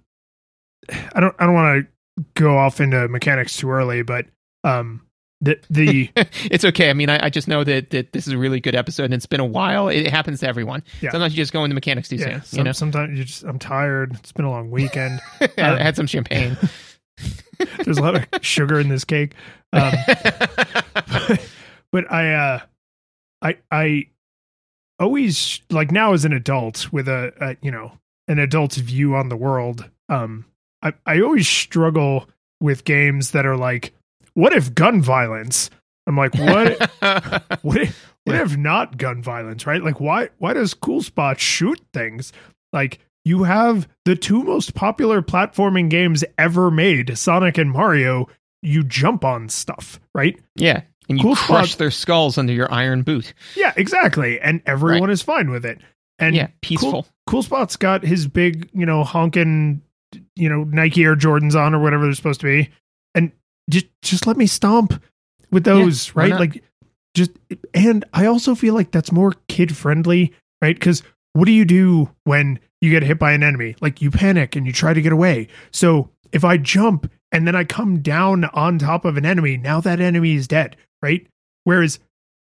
I 0.89 1.21
don't 1.21 1.35
I 1.41 1.47
don't 1.47 1.55
want 1.55 1.87
to 1.87 2.25
go 2.35 2.57
off 2.57 2.81
into 2.81 3.09
mechanics 3.09 3.57
too 3.57 3.71
early, 3.71 4.03
but 4.03 4.27
um 4.63 5.06
the 5.41 5.59
the 5.69 6.11
it's 6.51 6.65
okay. 6.65 6.91
I 6.91 6.93
mean, 6.93 7.11
I, 7.11 7.27
I 7.27 7.31
just 7.31 7.49
know 7.49 7.65
that, 7.65 7.91
that 7.91 8.13
this 8.13 8.27
is 8.27 8.33
a 8.33 8.39
really 8.39 8.61
good 8.61 8.75
episode 8.75 9.05
and 9.05 9.15
it's 9.15 9.27
been 9.27 9.41
a 9.41 9.47
while. 9.47 9.89
It 9.89 10.09
happens 10.09 10.41
to 10.41 10.49
everyone. 10.49 10.83
Yeah. 11.01 11.11
Sometimes 11.11 11.35
you 11.35 11.43
just 11.43 11.53
go 11.53 11.65
into 11.65 11.75
mechanics 11.75 12.09
too 12.09 12.17
yeah, 12.17 12.41
soon. 12.41 12.43
some, 12.43 12.59
you 12.59 12.65
know, 12.65 12.73
sometimes 12.73 13.19
you 13.19 13.25
just 13.25 13.45
I'm 13.45 13.59
tired. 13.59 14.15
It's 14.15 14.33
been 14.33 14.45
a 14.45 14.51
long 14.51 14.71
weekend. 14.71 15.21
I 15.59 15.83
had 15.83 15.97
some 15.97 16.07
champagne. 16.07 16.57
There's 17.85 17.99
a 17.99 18.03
lot 18.03 18.17
of 18.17 18.45
sugar 18.45 18.79
in 18.81 18.89
this 18.89 19.05
cake. 19.05 19.35
Um, 19.73 19.93
but 20.95 21.49
but 21.93 22.13
I 22.13 22.35
uh 22.35 22.61
I 23.43 23.59
I 23.71 24.07
always 24.99 25.61
like 25.71 25.91
now 25.91 26.13
as 26.13 26.25
an 26.25 26.33
adult 26.33 26.93
with 26.93 27.09
a, 27.09 27.33
a 27.41 27.57
you 27.63 27.71
know 27.71 27.93
an 28.29 28.39
adult's 28.39 28.77
view 28.77 29.15
on 29.15 29.29
the 29.29 29.37
world 29.37 29.89
um 30.09 30.45
I 30.83 30.95
I 31.05 31.21
always 31.21 31.49
struggle 31.49 32.29
with 32.61 32.85
games 32.85 33.33
that 33.33 33.45
are 33.47 33.57
like 33.57 33.93
what 34.37 34.53
if 34.53 34.75
gun 34.75 35.03
violence 35.03 35.71
I'm 36.07 36.17
like 36.17 36.35
what 36.35 36.79
what 37.63 37.77
if, 37.81 38.15
what 38.25 38.35
Yeah. 38.37 38.43
if 38.43 38.57
not 38.57 38.97
gun 38.97 39.23
violence 39.23 39.67
right 39.67 39.83
like 39.83 39.99
why 40.01 40.29
why 40.39 40.53
does 40.53 40.73
cool 40.75 41.03
spot 41.03 41.41
shoot 41.41 41.81
things 41.93 42.33
like 42.73 43.01
you 43.25 43.43
have 43.43 43.89
the 44.05 44.15
two 44.15 44.45
most 44.45 44.75
popular 44.75 45.21
platforming 45.23 45.91
games 45.91 46.23
ever 46.39 46.71
made 46.71 47.19
Sonic 47.19 47.59
and 47.59 47.71
Mario 47.73 48.29
you 48.63 48.83
jump 48.85 49.25
on 49.25 49.49
stuff 49.49 49.99
right 50.15 50.39
yeah, 50.55 50.83
and 51.09 51.19
you 51.19 51.23
Cool 51.25 51.37
crush 51.37 51.71
spot. 51.71 51.79
their 51.79 51.91
skulls 51.91 52.39
under 52.39 52.53
your 52.53 52.73
iron 52.73 53.03
boot. 53.03 53.35
yeah 53.57 53.73
exactly 53.77 54.39
and 54.41 54.61
everyone 54.67 55.11
is 55.11 55.23
fine 55.23 55.51
with 55.51 55.65
it 55.65 55.81
and 56.19 56.35
yeah, 56.35 56.49
peaceful. 56.63 56.91
Cool, 56.93 57.07
cool 57.27 57.43
Spot's 57.43 57.77
got 57.77 58.03
his 58.03 58.27
big, 58.27 58.71
you 58.73 58.87
know, 58.87 59.05
honking, 59.05 59.83
you 60.35 60.49
know, 60.49 60.65
Nike 60.65 61.05
Air 61.05 61.15
Jordans 61.15 61.55
on 61.55 61.75
or 61.75 61.79
whatever 61.79 62.05
they're 62.05 62.15
supposed 62.15 62.41
to 62.41 62.47
be, 62.47 62.71
and 63.15 63.31
just 63.71 63.87
just 64.03 64.27
let 64.27 64.37
me 64.37 64.47
stomp 64.47 65.03
with 65.51 65.65
those, 65.65 66.15
why 66.15 66.31
right? 66.31 66.41
Like, 66.41 66.65
just 67.15 67.33
and 67.75 68.05
I 68.13 68.27
also 68.27 68.55
feel 68.55 68.75
like 68.75 68.91
that's 68.91 69.13
more 69.13 69.35
kid 69.49 69.77
friendly, 69.77 70.33
right? 70.61 70.77
Because 70.77 71.03
what 71.33 71.47
do 71.47 71.53
you 71.53 71.65
do 71.65 72.11
when 72.25 72.59
you 72.81 72.91
get 72.91 73.03
hit 73.03 73.19
by 73.19 73.33
an 73.33 73.43
enemy? 73.43 73.77
Like 73.81 74.01
you 74.01 74.11
panic 74.11 74.57
and 74.57 74.67
you 74.67 74.73
try 74.73 74.95
to 74.95 75.03
get 75.03 75.13
away. 75.13 75.49
So 75.71 76.11
if 76.33 76.45
I 76.45 76.57
jump 76.57 77.11
and 77.33 77.47
then 77.47 77.57
I 77.57 77.65
come 77.65 78.01
down 78.01 78.45
on 78.47 78.79
top 78.79 79.05
of 79.05 79.17
an 79.17 79.27
enemy, 79.27 79.57
now 79.57 79.81
that 79.81 80.01
enemy 80.01 80.35
is 80.35 80.49
dead, 80.49 80.77
right? 81.03 81.27
Whereas 81.65 81.99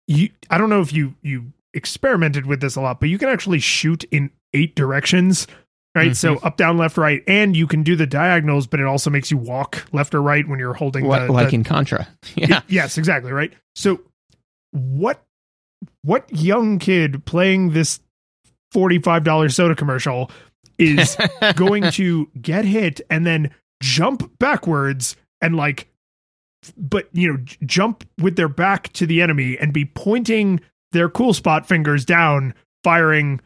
you, 0.08 0.30
I 0.50 0.58
don't 0.58 0.70
know 0.70 0.82
if 0.82 0.92
you 0.92 1.16
you 1.22 1.54
experimented 1.74 2.46
with 2.46 2.62
this 2.62 2.76
a 2.76 2.82
lot, 2.82 3.00
but 3.00 3.10
you 3.10 3.18
can 3.18 3.30
actually 3.30 3.60
shoot 3.60 4.04
in 4.06 4.32
eight 4.54 4.76
directions. 4.76 5.48
Right, 5.96 6.08
mm-hmm. 6.08 6.14
so 6.14 6.38
up, 6.38 6.58
down, 6.58 6.80
left, 6.80 6.98
right, 6.98 7.24
and 7.28 7.56
you 7.56 7.68
can 7.68 7.84
do 7.84 7.96
the 7.96 8.08
diagonals, 8.08 8.66
but 8.66 8.80
it 8.80 8.88
also 8.88 9.12
makes 9.12 9.30
you 9.30 9.38
walk 9.38 9.86
left 9.92 10.16
or 10.16 10.24
right 10.24 10.48
when 10.48 10.58
you're 10.58 10.74
holding 10.74 11.06
Like, 11.06 11.28
the, 11.28 11.32
like 11.32 11.50
the- 11.50 11.56
in 11.56 11.64
Contra. 11.64 12.08
Yeah. 12.36 12.62
yes, 12.68 12.98
exactly, 12.98 13.32
right. 13.32 13.54
So 13.76 14.02
what 14.72 15.24
what 16.02 16.26
young 16.32 16.80
kid 16.80 17.26
playing 17.26 17.74
this 17.74 18.00
$45 18.74 19.54
soda 19.54 19.76
commercial 19.76 20.32
is 20.80 21.16
going 21.56 21.92
to 21.92 22.28
get 22.42 22.66
hit 22.66 23.00
and 23.10 23.26
then 23.26 23.52
jump 23.82 24.38
backwards 24.40 25.16
and 25.42 25.56
like 25.56 25.88
but 26.78 27.08
you 27.12 27.32
know 27.32 27.38
j- 27.44 27.58
jump 27.66 28.04
with 28.20 28.36
their 28.36 28.48
back 28.48 28.92
to 28.94 29.06
the 29.06 29.22
enemy 29.22 29.58
and 29.60 29.74
be 29.74 29.86
pointing 29.86 30.60
their 30.94 31.10
cool 31.10 31.34
spot 31.34 31.68
fingers 31.68 32.06
down 32.06 32.54
firing 32.84 33.40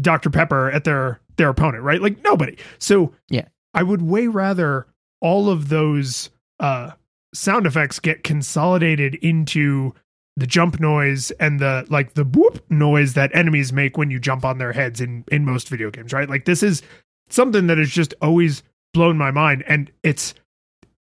Dr 0.00 0.30
Pepper 0.30 0.70
at 0.70 0.84
their 0.84 1.20
their 1.36 1.48
opponent 1.48 1.82
right? 1.82 2.00
Like 2.00 2.22
nobody. 2.24 2.56
So 2.78 3.12
Yeah. 3.28 3.46
I 3.74 3.82
would 3.82 4.02
way 4.02 4.26
rather 4.26 4.86
all 5.20 5.48
of 5.48 5.68
those 5.68 6.30
uh 6.60 6.92
sound 7.34 7.66
effects 7.66 7.98
get 7.98 8.24
consolidated 8.24 9.14
into 9.16 9.94
the 10.36 10.46
jump 10.46 10.80
noise 10.80 11.30
and 11.32 11.60
the 11.60 11.86
like 11.88 12.14
the 12.14 12.24
boop 12.24 12.60
noise 12.70 13.14
that 13.14 13.34
enemies 13.34 13.72
make 13.72 13.96
when 13.96 14.10
you 14.10 14.18
jump 14.18 14.44
on 14.44 14.58
their 14.58 14.72
heads 14.72 15.00
in 15.00 15.24
in 15.30 15.44
most 15.44 15.68
video 15.68 15.90
games 15.90 16.12
right? 16.12 16.28
Like 16.28 16.44
this 16.44 16.62
is 16.62 16.82
something 17.30 17.66
that 17.68 17.78
has 17.78 17.90
just 17.90 18.14
always 18.20 18.62
blown 18.94 19.16
my 19.16 19.30
mind 19.30 19.64
and 19.66 19.90
it's 20.02 20.34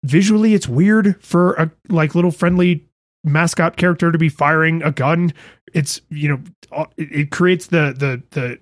visually 0.03 0.53
it's 0.53 0.67
weird 0.67 1.23
for 1.23 1.53
a 1.53 1.71
like 1.89 2.15
little 2.15 2.31
friendly 2.31 2.85
mascot 3.23 3.77
character 3.77 4.11
to 4.11 4.17
be 4.17 4.29
firing 4.29 4.81
a 4.83 4.91
gun. 4.91 5.33
It's 5.73 6.01
you 6.09 6.27
know 6.29 6.87
it, 6.97 7.11
it 7.11 7.31
creates 7.31 7.67
the 7.67 7.93
the 7.97 8.21
the 8.31 8.59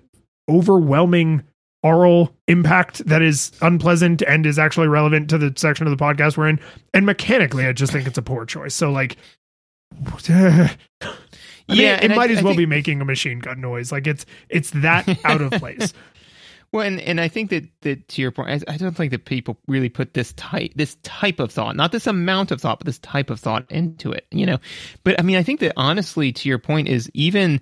overwhelming 0.48 1.42
aural 1.82 2.34
impact 2.48 3.04
that 3.06 3.22
is 3.22 3.52
unpleasant 3.62 4.22
and 4.22 4.44
is 4.44 4.58
actually 4.58 4.86
relevant 4.88 5.30
to 5.30 5.38
the 5.38 5.52
section 5.56 5.86
of 5.86 5.96
the 5.96 6.02
podcast 6.04 6.36
we're 6.36 6.48
in 6.48 6.60
and 6.92 7.06
mechanically 7.06 7.66
i 7.66 7.72
just 7.72 7.90
think 7.92 8.06
it's 8.06 8.18
a 8.18 8.22
poor 8.22 8.44
choice 8.44 8.74
so 8.74 8.90
like 8.90 9.16
I 10.28 10.70
mean, 11.68 11.78
Yeah, 11.78 11.96
it 11.96 12.04
and 12.04 12.12
I- 12.12 12.16
might 12.16 12.30
as 12.30 12.42
well 12.42 12.52
think- 12.52 12.58
be 12.58 12.66
making 12.66 13.00
a 13.00 13.04
machine 13.04 13.38
gun 13.38 13.60
noise. 13.60 13.92
Like 13.92 14.06
it's 14.06 14.26
it's 14.48 14.70
that 14.70 15.08
out 15.24 15.40
of 15.40 15.52
place. 15.52 15.92
Well, 16.72 16.86
and, 16.86 17.00
and 17.00 17.20
I 17.20 17.26
think 17.26 17.50
that, 17.50 17.64
that 17.82 18.06
to 18.08 18.22
your 18.22 18.30
point, 18.30 18.64
I, 18.68 18.74
I 18.74 18.76
don't 18.76 18.96
think 18.96 19.10
that 19.10 19.24
people 19.24 19.58
really 19.66 19.88
put 19.88 20.14
this 20.14 20.32
type 20.34 20.72
this 20.76 20.96
type 21.02 21.40
of 21.40 21.50
thought, 21.52 21.74
not 21.76 21.90
this 21.92 22.06
amount 22.06 22.50
of 22.52 22.60
thought, 22.60 22.78
but 22.78 22.86
this 22.86 22.98
type 23.00 23.30
of 23.30 23.40
thought 23.40 23.68
into 23.70 24.12
it. 24.12 24.26
You 24.30 24.46
know, 24.46 24.58
but 25.04 25.18
I 25.18 25.22
mean, 25.22 25.36
I 25.36 25.42
think 25.42 25.60
that 25.60 25.72
honestly, 25.76 26.32
to 26.32 26.48
your 26.48 26.58
point, 26.58 26.88
is 26.88 27.10
even 27.14 27.60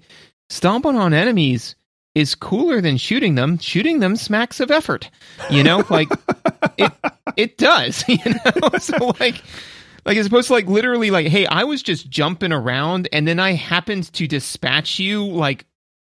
stomping 0.51 0.97
on 0.97 1.15
enemies 1.15 1.75
is 2.15 2.35
cooler 2.35 2.81
than 2.81 2.97
shooting 2.97 3.35
them. 3.35 3.59
Shooting 3.59 4.01
them 4.01 4.17
smacks 4.17 4.61
of 4.61 4.71
effort. 4.71 5.11
You 5.51 5.63
know, 5.63 5.85
like 5.91 6.09
it 6.77 6.93
it 7.37 7.59
does. 7.59 8.05
You 8.09 8.19
know, 8.25 8.69
so 8.79 9.13
like. 9.21 9.43
Like 10.07 10.17
as 10.17 10.25
opposed 10.27 10.47
to 10.47 10.55
like 10.55 10.67
literally 10.67 11.11
like, 11.11 11.27
hey, 11.27 11.45
I 11.45 11.65
was 11.65 11.83
just 11.83 12.09
jumping 12.09 12.51
around 12.51 13.09
and 13.13 13.29
then 13.29 13.39
I 13.39 13.53
happened 13.53 14.11
to 14.15 14.27
dispatch 14.27 14.99
you 14.99 15.23
like 15.27 15.67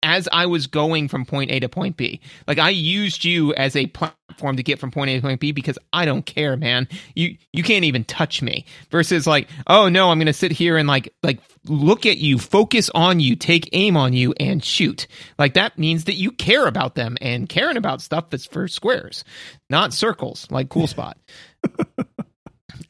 as 0.04 0.28
I 0.30 0.46
was 0.46 0.66
going 0.66 1.08
from 1.08 1.24
point 1.24 1.50
A 1.50 1.58
to 1.60 1.68
point 1.68 1.96
B. 1.96 2.20
Like 2.46 2.58
I 2.58 2.70
used 2.70 3.24
you 3.24 3.54
as 3.54 3.74
a 3.74 3.86
platform 3.86 4.56
to 4.56 4.62
get 4.62 4.78
from 4.78 4.90
point 4.90 5.10
A 5.10 5.16
to 5.16 5.22
point 5.22 5.40
B 5.40 5.50
because 5.50 5.78
I 5.92 6.04
don't 6.04 6.24
care, 6.24 6.56
man. 6.56 6.86
You 7.14 7.36
you 7.52 7.62
can't 7.62 7.84
even 7.84 8.04
touch 8.04 8.42
me. 8.42 8.66
Versus 8.90 9.26
like, 9.26 9.48
oh 9.66 9.88
no, 9.88 10.10
I'm 10.10 10.18
gonna 10.18 10.32
sit 10.32 10.52
here 10.52 10.76
and 10.76 10.86
like 10.86 11.12
like 11.22 11.40
look 11.64 12.06
at 12.06 12.18
you, 12.18 12.38
focus 12.38 12.90
on 12.94 13.18
you, 13.18 13.34
take 13.34 13.70
aim 13.72 13.96
on 13.96 14.12
you, 14.12 14.34
and 14.38 14.62
shoot. 14.62 15.06
Like 15.38 15.54
that 15.54 15.78
means 15.78 16.04
that 16.04 16.14
you 16.14 16.30
care 16.30 16.66
about 16.66 16.94
them 16.94 17.16
and 17.20 17.48
caring 17.48 17.78
about 17.78 18.02
stuff 18.02 18.30
that's 18.30 18.46
for 18.46 18.68
squares, 18.68 19.24
not 19.70 19.92
circles, 19.94 20.46
like 20.50 20.68
cool 20.68 20.86
spot. 20.86 21.18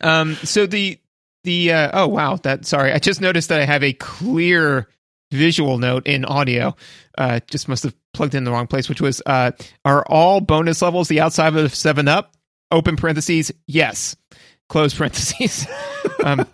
um 0.01 0.35
so 0.37 0.67
the 0.67 0.99
the 1.45 1.73
uh, 1.73 1.91
oh 1.93 2.09
wow 2.09 2.35
that 2.37 2.67
sorry 2.67 2.93
i 2.93 2.99
just 2.99 3.21
noticed 3.21 3.51
that 3.51 3.61
i 3.61 3.65
have 3.65 3.85
a 3.85 3.93
clear 3.93 4.89
visual 5.31 5.79
note 5.79 6.07
in 6.07 6.25
audio 6.25 6.75
uh 7.19 7.41
just 7.51 7.69
must 7.69 7.83
have 7.83 7.95
plugged 8.13 8.35
in 8.35 8.45
the 8.45 8.51
wrong 8.51 8.67
place 8.67 8.89
which 8.89 9.01
was 9.01 9.21
uh 9.27 9.51
are 9.85 10.05
all 10.07 10.41
bonus 10.41 10.81
levels 10.83 11.09
the 11.09 11.21
outside 11.21 11.57
of 11.57 11.75
7 11.75 12.07
up? 12.09 12.33
Open 12.71 12.97
parentheses 12.97 13.51
yes. 13.67 14.15
Close 14.69 14.95
parentheses. 14.95 15.67
Um 16.23 16.41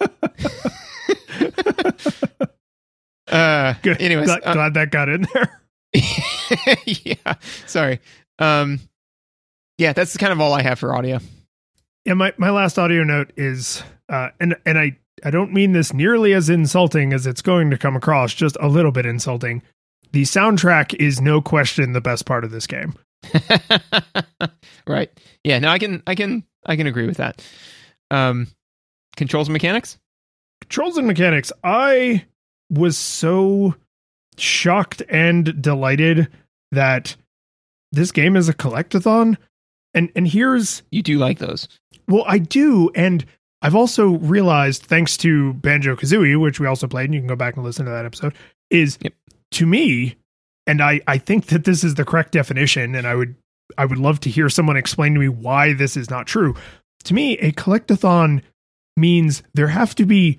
uh 3.29 3.75
Good. 3.83 4.01
anyways 4.01 4.27
glad, 4.27 4.41
uh, 4.45 4.53
glad 4.55 4.75
that 4.75 4.91
got 4.91 5.09
in 5.09 5.27
there. 5.35 5.61
yeah 6.87 7.35
sorry. 7.67 8.01
Um 8.39 8.81
yeah 9.79 9.93
that's 9.93 10.17
kind 10.17 10.33
of 10.33 10.41
all 10.41 10.53
i 10.53 10.63
have 10.63 10.79
for 10.79 10.95
audio. 10.95 11.19
Yeah, 12.05 12.15
my, 12.15 12.33
my 12.39 12.51
last 12.51 12.79
audio 12.79 13.05
note 13.05 13.33
is 13.37 13.83
uh 14.09 14.31
and 14.41 14.57
and 14.65 14.79
I 14.79 14.97
I 15.25 15.31
don't 15.31 15.53
mean 15.53 15.73
this 15.73 15.93
nearly 15.93 16.33
as 16.33 16.49
insulting 16.49 17.13
as 17.13 17.27
it's 17.27 17.43
going 17.43 17.71
to 17.71 17.79
come 17.79 17.97
across, 17.97 18.35
just 18.35 18.57
a 18.61 18.69
little 18.69 18.93
bit 18.93 19.07
insulting. 19.07 19.63
The 20.13 20.23
soundtrack 20.23 20.95
is 20.95 21.21
no 21.21 21.41
question 21.41 21.93
the 21.93 22.01
best 22.01 22.27
part 22.27 22.45
of 22.45 22.51
this 22.51 22.67
game. 22.67 22.95
right. 24.87 25.11
Yeah. 25.45 25.59
No, 25.59 25.69
I 25.69 25.79
can, 25.79 26.03
I 26.07 26.15
can, 26.15 26.45
I 26.67 26.77
can 26.77 26.87
agree 26.87 27.07
with 27.07 27.19
that. 27.19 27.45
Um, 28.11 28.49
controls 29.17 29.49
and 29.49 29.53
mechanics. 29.53 29.99
Controls 30.63 30.99
and 30.99 31.07
mechanics. 31.07 31.53
I 31.63 32.25
was 32.71 32.97
so 32.97 33.75
shocked 34.39 35.03
and 35.09 35.61
delighted 35.61 36.29
that 36.73 37.17
this 37.93 38.13
game 38.13 38.37
is 38.37 38.49
a 38.49 38.55
collectathon. 38.55 39.37
And 39.93 40.11
and 40.15 40.27
here's 40.27 40.83
You 40.91 41.03
do 41.03 41.19
like 41.19 41.39
those. 41.39 41.67
Well, 42.07 42.25
I 42.27 42.39
do, 42.39 42.91
and 42.95 43.25
I've 43.63 43.75
also 43.75 44.11
realized, 44.19 44.85
thanks 44.85 45.17
to 45.19 45.53
Banjo 45.55 45.95
Kazooie, 45.97 46.41
which 46.41 46.59
we 46.61 46.67
also 46.67 46.87
played, 46.87 47.07
and 47.07 47.15
you 47.15 47.21
can 47.21 47.29
go 47.29 47.37
back 47.37 47.57
and 47.57 47.65
listen 47.65 47.85
to 47.85 47.91
that 47.91 48.05
episode, 48.07 48.35
is 48.71 48.99
Yep. 49.03 49.13
to 49.53 49.67
me, 49.67 50.17
and 50.67 50.81
I 50.83 51.01
I 51.07 51.19
think 51.19 51.47
that 51.47 51.65
this 51.65 51.85
is 51.85 51.95
the 51.95 52.05
correct 52.05 52.33
definition, 52.33 52.95
and 52.95 53.07
I 53.07 53.15
would 53.15 53.35
I 53.79 53.85
would 53.85 53.99
love 53.99 54.21
to 54.21 54.31
hear 54.31 54.49
someone 54.49 54.77
explain 54.77 55.15
to 55.15 55.21
me 55.21 55.29
why 55.29 55.73
this 55.75 55.97
is 55.97 56.11
not 56.11 56.27
true. 56.27 56.55
To 57.05 57.15
me, 57.15 57.37
a 57.39 57.53
collectathon 57.53 58.43
means 58.97 59.43
there 59.55 59.69
have 59.69 59.95
to 59.97 60.07
be 60.07 60.39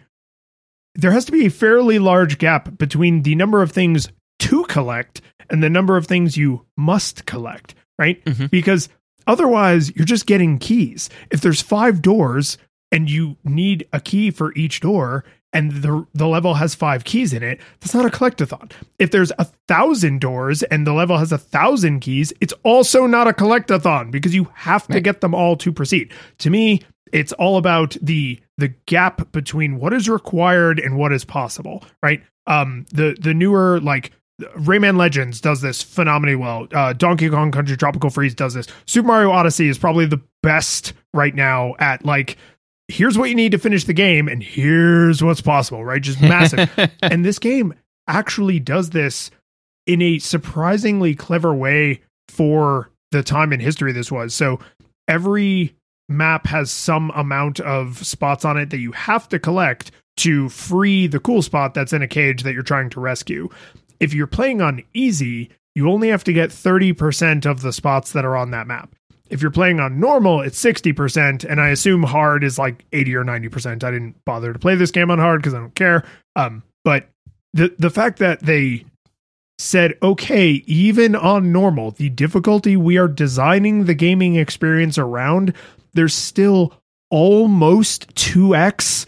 there 0.96 1.12
has 1.12 1.26
to 1.26 1.32
be 1.32 1.46
a 1.46 1.50
fairly 1.50 2.00
large 2.00 2.38
gap 2.38 2.78
between 2.78 3.22
the 3.24 3.36
number 3.36 3.62
of 3.62 3.72
things 3.72 4.10
to 4.40 4.64
collect 4.66 5.22
and 5.50 5.64
the 5.64 5.70
number 5.70 5.96
of 5.96 6.06
things 6.08 6.36
you 6.38 6.66
must 6.76 7.26
collect, 7.26 7.76
right? 7.98 8.24
Mhm. 8.26 8.50
Because 8.50 8.90
otherwise 9.28 9.96
you're 9.96 10.06
just 10.06 10.26
getting 10.26 10.58
keys. 10.58 11.10
If 11.30 11.40
there's 11.42 11.62
five 11.62 12.02
doors, 12.02 12.58
and 12.92 13.10
you 13.10 13.38
need 13.44 13.88
a 13.94 14.00
key 14.00 14.32
for 14.32 14.54
each 14.56 14.80
door 14.80 15.24
and 15.54 15.72
the 15.72 16.06
the 16.14 16.28
level 16.28 16.54
has 16.56 16.76
five 16.76 17.04
keys 17.04 17.34
in 17.34 17.44
it, 17.44 17.60
that's 17.80 17.94
not 17.94 18.06
a 18.06 18.10
collectathon. 18.10 18.72
If 19.00 19.12
there's 19.12 19.32
a 19.38 19.46
thousand 19.68 20.22
doors 20.22 20.64
and 20.64 20.88
the 20.88 20.94
level 20.94 21.18
has 21.18 21.32
a 21.32 21.38
thousand 21.38 22.00
keys, 22.00 22.34
it's 22.42 22.54
also 22.64 23.06
not 23.06 23.28
a 23.28 23.34
collectathon 23.34 24.12
because 24.12 24.34
you 24.34 24.48
have 24.54 24.88
to 24.88 25.02
get 25.02 25.22
them 25.22 25.36
all 25.36 25.56
to 25.58 25.72
proceed. 25.72 26.12
To 26.40 26.50
me, 26.50 26.82
it's 27.12 27.34
all 27.34 27.58
about 27.58 27.98
the 28.02 28.40
the 28.58 28.70
gap 28.86 29.32
between 29.32 29.80
what 29.80 29.94
is 29.94 30.08
required 30.08 30.80
and 30.80 30.98
what 30.98 31.12
is 31.12 31.26
possible, 31.26 31.84
right? 32.02 32.24
Um, 32.48 32.86
the 32.92 33.18
the 33.20 33.34
newer 33.34 33.80
like 33.82 34.12
Rayman 34.58 34.98
Legends 34.98 35.42
does 35.42 35.62
this 35.62 35.84
phenomenally 35.84 36.36
well. 36.36 36.68
Uh, 36.74 36.94
Donkey 36.94 37.30
Kong 37.30 37.52
Country 37.52 37.78
Tropical 37.78 38.10
Freeze 38.10 38.34
does 38.34 38.54
this. 38.54 38.68
Super 38.86 39.08
Mario 39.08 39.32
Odyssey 39.32 39.68
is 39.68 39.78
probably 39.78 40.06
the 40.06 40.22
best 40.42 40.94
right 41.14 41.36
now 41.36 41.76
at 41.80 42.06
like 42.06 42.38
here's 42.92 43.18
what 43.18 43.30
you 43.30 43.36
need 43.36 43.52
to 43.54 43.58
finish 43.58 43.86
the 43.86 43.94
game 43.94 44.28
and 44.28 44.44
here's 44.44 45.24
what's 45.24 45.42
possible, 45.42 45.84
right? 45.84 46.02
Just 46.02 46.22
massive. 46.22 46.70
and 47.02 47.26
this 47.26 47.40
game 47.40 47.74
actually 48.08 48.60
does 48.60 48.92
this 48.92 49.32
in 49.88 50.02
a 50.02 50.20
surprisingly 50.20 51.16
clever 51.16 51.54
way 51.54 52.02
for 52.28 52.90
the 53.12 53.24
time 53.24 53.52
and 53.52 53.62
history 53.62 53.92
this 53.92 54.12
was. 54.12 54.34
So 54.34 54.60
every 55.08 55.76
map 56.10 56.46
has 56.48 56.72
some 56.72 57.12
amount 57.16 57.60
of 57.62 58.06
spots 58.06 58.46
on 58.46 58.58
it 58.58 58.70
that 58.70 58.80
you 58.80 58.92
have 58.92 59.28
to 59.30 59.40
collect 59.40 59.92
to 60.18 60.50
free 60.50 61.08
the 61.08 61.20
cool 61.20 61.42
spot 61.42 61.74
that's 61.74 61.94
in 61.94 62.02
a 62.02 62.08
cage 62.08 62.44
that 62.44 62.54
you're 62.54 62.64
trying 62.64 62.90
to 62.92 63.00
rescue. 63.00 63.50
If 64.00 64.14
you're 64.14 64.28
playing 64.28 64.62
on 64.62 64.84
easy, 64.94 65.50
you 65.74 65.90
only 65.90 66.10
have 66.10 66.24
to 66.26 66.34
get 66.34 66.50
30% 66.50 67.46
of 67.46 67.62
the 67.62 67.72
spots 67.72 68.12
that 68.12 68.26
are 68.26 68.36
on 68.36 68.52
that 68.52 68.68
map. 68.68 68.94
If 69.32 69.42
you're 69.42 69.52
playing 69.52 69.80
on 69.80 70.00
normal, 70.00 70.42
it's 70.42 70.62
60%, 70.62 71.46
and 71.50 71.62
I 71.62 71.70
assume 71.70 72.04
hard 72.04 72.44
is 72.44 72.60
like 72.60 72.86
80 72.92 73.16
or 73.16 73.24
90%. 73.24 73.84
I 73.84 73.92
didn't 73.92 74.24
bother 74.26 74.54
to 74.54 74.60
play 74.60 74.76
this 74.76 74.92
game 74.92 75.10
on 75.10 75.20
hard 75.20 75.42
because 75.42 75.54
I 75.54 75.60
don't 75.60 75.76
care. 75.76 76.04
Um, 76.36 76.64
but 76.84 77.08
the 77.54 77.74
the 77.80 77.90
fact 77.90 78.20
that 78.20 78.42
they 78.42 78.86
said, 79.58 79.98
okay, 80.02 80.64
even 80.66 81.16
on 81.16 81.52
normal, 81.52 81.92
the 81.92 82.10
difficulty 82.10 82.76
we 82.76 82.98
are 82.98 83.08
designing 83.08 83.86
the 83.86 83.94
gaming 83.94 84.36
experience 84.36 84.98
around, 84.98 85.54
there's 85.94 86.16
still 86.16 86.74
almost 87.10 88.14
2x 88.16 89.06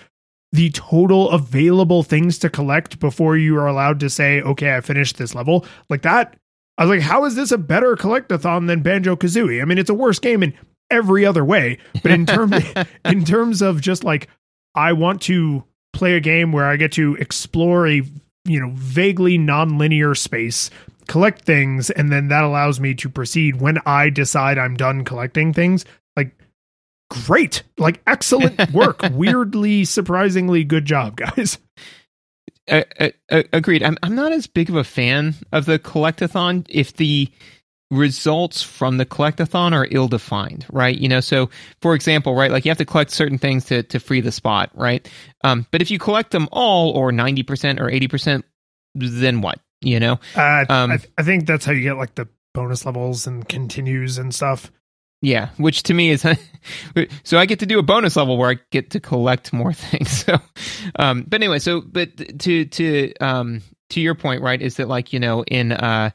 the 0.52 0.70
total 0.70 1.32
available 1.32 2.04
things 2.04 2.38
to 2.38 2.50
collect 2.50 3.00
before 3.00 3.36
you 3.36 3.58
are 3.58 3.66
allowed 3.66 4.00
to 4.00 4.10
say, 4.10 4.40
okay, 4.42 4.76
I 4.76 4.82
finished 4.82 5.18
this 5.18 5.34
level. 5.34 5.66
Like 5.90 6.04
that, 6.04 6.38
I 6.78 6.86
was 6.86 6.98
like, 6.98 7.08
how 7.08 7.26
is 7.26 7.36
this 7.36 7.52
a 7.52 7.58
better 7.58 7.96
collectathon 7.96 8.68
than 8.68 8.82
Banjo 8.82 9.16
Kazooie? 9.16 9.62
I 9.62 9.66
mean, 9.66 9.78
it's 9.78 9.90
a 9.90 9.94
worse 9.94 10.20
game 10.20 10.42
in 10.42 10.54
every 10.90 11.26
other 11.26 11.46
way, 11.46 11.78
but 12.02 12.12
in 12.12 12.26
terms 12.26 12.56
in 13.06 13.26
terms 13.26 13.62
of 13.62 13.82
just 13.82 14.04
like 14.04 14.28
I 14.76 14.94
want 14.94 15.22
to 15.24 15.64
play 15.94 16.16
a 16.16 16.20
game 16.20 16.52
where 16.52 16.66
I 16.66 16.78
get 16.78 16.92
to 16.94 17.16
explore 17.16 17.88
a 17.88 18.02
you 18.46 18.60
know 18.60 18.72
vaguely 18.74 19.38
non-linear 19.38 20.16
space 20.16 20.70
collect 21.08 21.44
things 21.44 21.90
and 21.90 22.12
then 22.12 22.30
that 22.30 22.44
allows 22.44 22.80
me 22.80 22.94
to 22.94 23.10
proceed 23.10 23.60
when 23.60 23.78
i 23.86 24.10
decide 24.10 24.58
i'm 24.58 24.76
done 24.76 25.04
collecting 25.04 25.54
things. 25.54 25.86
Like 26.16 26.32
great. 27.10 27.64
Like 27.78 28.02
excellent 28.08 28.72
work. 28.72 29.02
Weirdly 29.12 29.86
surprisingly 29.86 30.64
good 30.64 30.86
job 30.86 31.16
guys 31.16 31.58
Uh, 32.70 32.84
uh, 33.00 33.10
agreed. 33.52 33.84
I'm 33.84 33.98
I'm 34.04 34.16
not 34.16 34.32
as 34.32 34.48
big 34.48 34.70
of 34.70 34.76
a 34.76 34.84
fan 34.84 35.36
of 35.52 35.66
the 35.66 35.80
collectathon 35.80 36.66
if 36.70 36.94
the 36.94 37.30
results 37.92 38.64
from 38.64 38.98
the 38.98 39.06
collectathon 39.06 39.74
are 39.74 39.88
ill 39.92 40.08
defined, 40.08 40.66
right? 40.72 40.98
You 40.98 41.10
know, 41.10 41.20
so 41.20 41.50
for 41.82 41.94
example, 41.94 42.36
right, 42.36 42.52
like 42.52 42.66
you 42.66 42.72
have 42.72 42.78
to 42.80 42.86
collect 42.86 43.12
certain 43.12 43.38
things 43.38 43.66
to 43.66 43.84
to 43.84 44.00
free 44.00 44.22
the 44.22 44.32
spot, 44.32 44.72
right? 44.74 45.08
Um, 45.44 45.68
but 45.72 45.82
if 45.82 45.92
you 45.92 46.00
collect 46.00 46.32
them 46.32 46.48
all 46.52 46.92
or 46.92 47.12
90% 47.12 47.80
or 47.80 47.90
80%, 47.90 48.44
then 48.96 49.42
what? 49.42 49.60
You 49.82 50.00
know? 50.00 50.20
uh, 50.36 50.66
Um, 50.70 50.92
I, 50.92 51.00
I 51.18 51.24
think 51.24 51.46
that's 51.46 51.66
how 51.66 51.74
you 51.74 51.82
get 51.82 51.98
like 51.98 52.16
the 52.16 52.28
bonus 52.54 52.86
levels 52.86 53.28
and 53.28 53.48
continues 53.48 54.18
and 54.18 54.34
stuff 54.34 54.72
Yeah, 55.24 55.52
which 55.56 55.84
to 55.84 55.94
me 55.94 56.10
is 56.10 56.22
so 57.24 57.38
I 57.40 57.46
get 57.46 57.60
to 57.60 57.66
do 57.66 57.80
a 57.80 57.84
bonus 57.84 58.18
level 58.18 58.38
where 58.38 58.52
I 58.52 58.60
get 58.72 58.92
to 58.92 59.00
collect 59.00 59.54
more 59.54 59.72
things. 59.74 60.10
So, 60.10 60.36
um, 61.00 61.24
but 61.26 61.42
anyway, 61.42 61.60
so 61.60 61.80
but 61.80 62.40
to 62.42 62.66
to 62.66 63.14
um 63.22 63.62
to 63.92 64.02
your 64.02 64.16
point, 64.16 64.42
right, 64.42 64.62
is 64.62 64.76
that 64.76 64.90
like 64.90 65.14
you 65.14 65.22
know 65.22 65.44
in 65.46 65.72
uh 65.72 66.10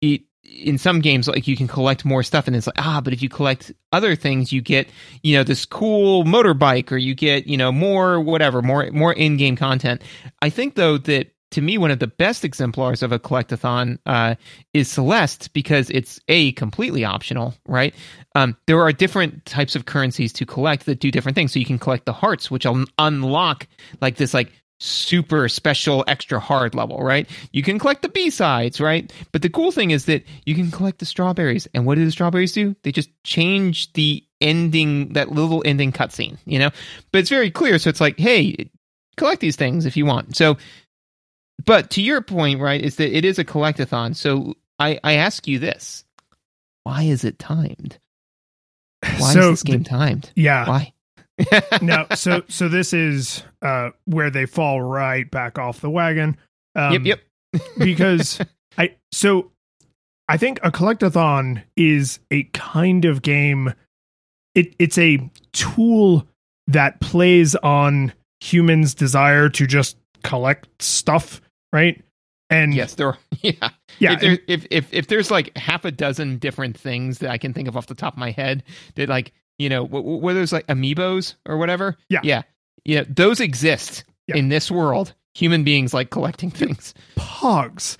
it, 0.00 0.22
in 0.42 0.78
some 0.78 1.00
games 1.00 1.28
like 1.28 1.46
you 1.46 1.56
can 1.56 1.68
collect 1.68 2.04
more 2.04 2.22
stuff 2.22 2.46
and 2.46 2.56
it's 2.56 2.66
like 2.66 2.78
ah 2.78 3.00
but 3.02 3.12
if 3.12 3.20
you 3.20 3.28
collect 3.28 3.72
other 3.92 4.14
things 4.14 4.52
you 4.52 4.60
get 4.62 4.88
you 5.22 5.36
know 5.36 5.42
this 5.42 5.66
cool 5.66 6.24
motorbike 6.24 6.92
or 6.92 6.96
you 6.96 7.14
get 7.14 7.46
you 7.48 7.56
know 7.56 7.72
more 7.72 8.20
whatever 8.20 8.62
more 8.62 8.88
more 8.92 9.12
in-game 9.12 9.56
content 9.56 10.02
i 10.42 10.48
think 10.48 10.76
though 10.76 10.98
that 10.98 11.32
to 11.52 11.60
me 11.60 11.78
one 11.78 11.90
of 11.90 11.98
the 11.98 12.06
best 12.06 12.44
exemplars 12.44 13.02
of 13.02 13.12
a 13.12 13.18
collectathon 13.18 13.98
uh, 14.06 14.34
is 14.74 14.90
celeste 14.90 15.52
because 15.52 15.90
it's 15.90 16.20
a 16.28 16.52
completely 16.52 17.04
optional 17.04 17.54
right? 17.66 17.94
Um, 18.34 18.56
there 18.66 18.80
are 18.80 18.92
different 18.92 19.44
types 19.46 19.76
of 19.76 19.86
currencies 19.86 20.32
to 20.34 20.46
collect 20.46 20.86
that 20.86 21.00
do 21.00 21.10
different 21.10 21.36
things. 21.36 21.52
So 21.52 21.58
you 21.58 21.66
can 21.66 21.78
collect 21.78 22.04
the 22.04 22.12
hearts 22.12 22.50
which 22.50 22.64
will 22.64 22.84
unlock 22.98 23.66
like 24.00 24.16
this 24.16 24.34
like 24.34 24.52
super 24.78 25.48
special 25.48 26.04
extra 26.06 26.38
hard 26.38 26.74
level 26.74 26.98
right? 27.02 27.28
You 27.52 27.62
can 27.62 27.78
collect 27.78 28.02
the 28.02 28.08
b-sides 28.08 28.80
right? 28.80 29.10
But 29.32 29.42
the 29.42 29.48
cool 29.48 29.72
thing 29.72 29.92
is 29.92 30.06
that 30.06 30.24
you 30.44 30.54
can 30.54 30.70
collect 30.70 30.98
the 30.98 31.06
strawberries. 31.06 31.66
And 31.74 31.86
what 31.86 31.94
do 31.94 32.04
the 32.04 32.10
strawberries 32.10 32.52
do? 32.52 32.74
They 32.82 32.92
just 32.92 33.10
change 33.24 33.92
the 33.92 34.22
ending 34.40 35.14
that 35.14 35.32
little 35.32 35.62
ending 35.64 35.92
cutscene 35.92 36.38
you 36.44 36.58
know? 36.58 36.70
But 37.12 37.20
it's 37.20 37.30
very 37.30 37.50
clear. 37.50 37.78
So 37.78 37.88
it's 37.88 38.00
like 38.00 38.18
hey 38.18 38.68
collect 39.16 39.40
these 39.40 39.56
things 39.56 39.86
if 39.86 39.96
you 39.96 40.04
want. 40.04 40.36
So 40.36 40.58
but 41.64 41.90
to 41.90 42.02
your 42.02 42.20
point 42.22 42.60
right 42.60 42.80
is 42.80 42.96
that 42.96 43.16
it 43.16 43.24
is 43.24 43.38
a 43.38 43.44
collectathon. 43.44 44.14
So 44.14 44.54
i 44.78 44.98
i 45.02 45.14
ask 45.14 45.46
you 45.46 45.58
this. 45.58 46.04
Why 46.84 47.02
is 47.02 47.24
it 47.24 47.38
timed? 47.38 47.98
Why 49.18 49.32
so 49.32 49.40
is 49.40 49.46
this 49.50 49.62
game 49.62 49.84
timed? 49.84 50.30
Yeah. 50.34 50.68
Why? 50.68 50.92
No 51.82 52.06
so 52.14 52.42
so 52.48 52.68
this 52.68 52.92
is 52.92 53.42
uh 53.62 53.90
where 54.04 54.30
they 54.30 54.46
fall 54.46 54.80
right 54.80 55.30
back 55.30 55.58
off 55.58 55.80
the 55.80 55.90
wagon. 55.90 56.36
Um, 56.74 57.04
yep 57.04 57.20
yep. 57.52 57.62
because 57.78 58.40
I 58.76 58.94
so 59.12 59.50
I 60.28 60.36
think 60.36 60.58
a 60.62 60.70
collectathon 60.70 61.62
is 61.76 62.18
a 62.30 62.44
kind 62.44 63.04
of 63.04 63.22
game. 63.22 63.74
It 64.54 64.74
it's 64.78 64.98
a 64.98 65.30
tool 65.52 66.26
that 66.66 67.00
plays 67.00 67.54
on 67.56 68.12
humans' 68.40 68.94
desire 68.94 69.48
to 69.50 69.66
just 69.66 69.96
collect 70.24 70.68
stuff, 70.82 71.40
right? 71.76 72.02
And 72.48 72.72
Yes, 72.74 72.94
there. 72.94 73.08
Are, 73.08 73.18
yeah, 73.42 73.52
yeah, 73.98 74.12
If, 74.12 74.20
there, 74.20 74.38
if 74.46 74.66
if 74.70 74.94
if 74.94 75.06
there's 75.08 75.30
like 75.30 75.56
half 75.58 75.84
a 75.84 75.90
dozen 75.90 76.38
different 76.38 76.78
things 76.78 77.18
that 77.18 77.30
I 77.30 77.38
can 77.38 77.52
think 77.52 77.68
of 77.68 77.76
off 77.76 77.86
the 77.88 77.94
top 77.94 78.14
of 78.14 78.18
my 78.18 78.30
head 78.30 78.62
that 78.94 79.08
like 79.08 79.32
you 79.58 79.68
know 79.68 79.84
wh- 79.84 80.22
where 80.22 80.32
there's 80.34 80.52
like 80.52 80.66
amiibos 80.68 81.34
or 81.46 81.56
whatever. 81.56 81.96
Yeah. 82.08 82.20
yeah, 82.22 82.42
yeah. 82.84 83.02
Those 83.08 83.40
exist 83.40 84.04
Yeah. 84.28 84.36
in 84.36 84.48
this 84.48 84.70
world. 84.70 85.12
Human 85.34 85.64
beings 85.64 85.92
like 85.92 86.08
collecting 86.10 86.50
things, 86.50 86.94
pogs. 87.16 87.96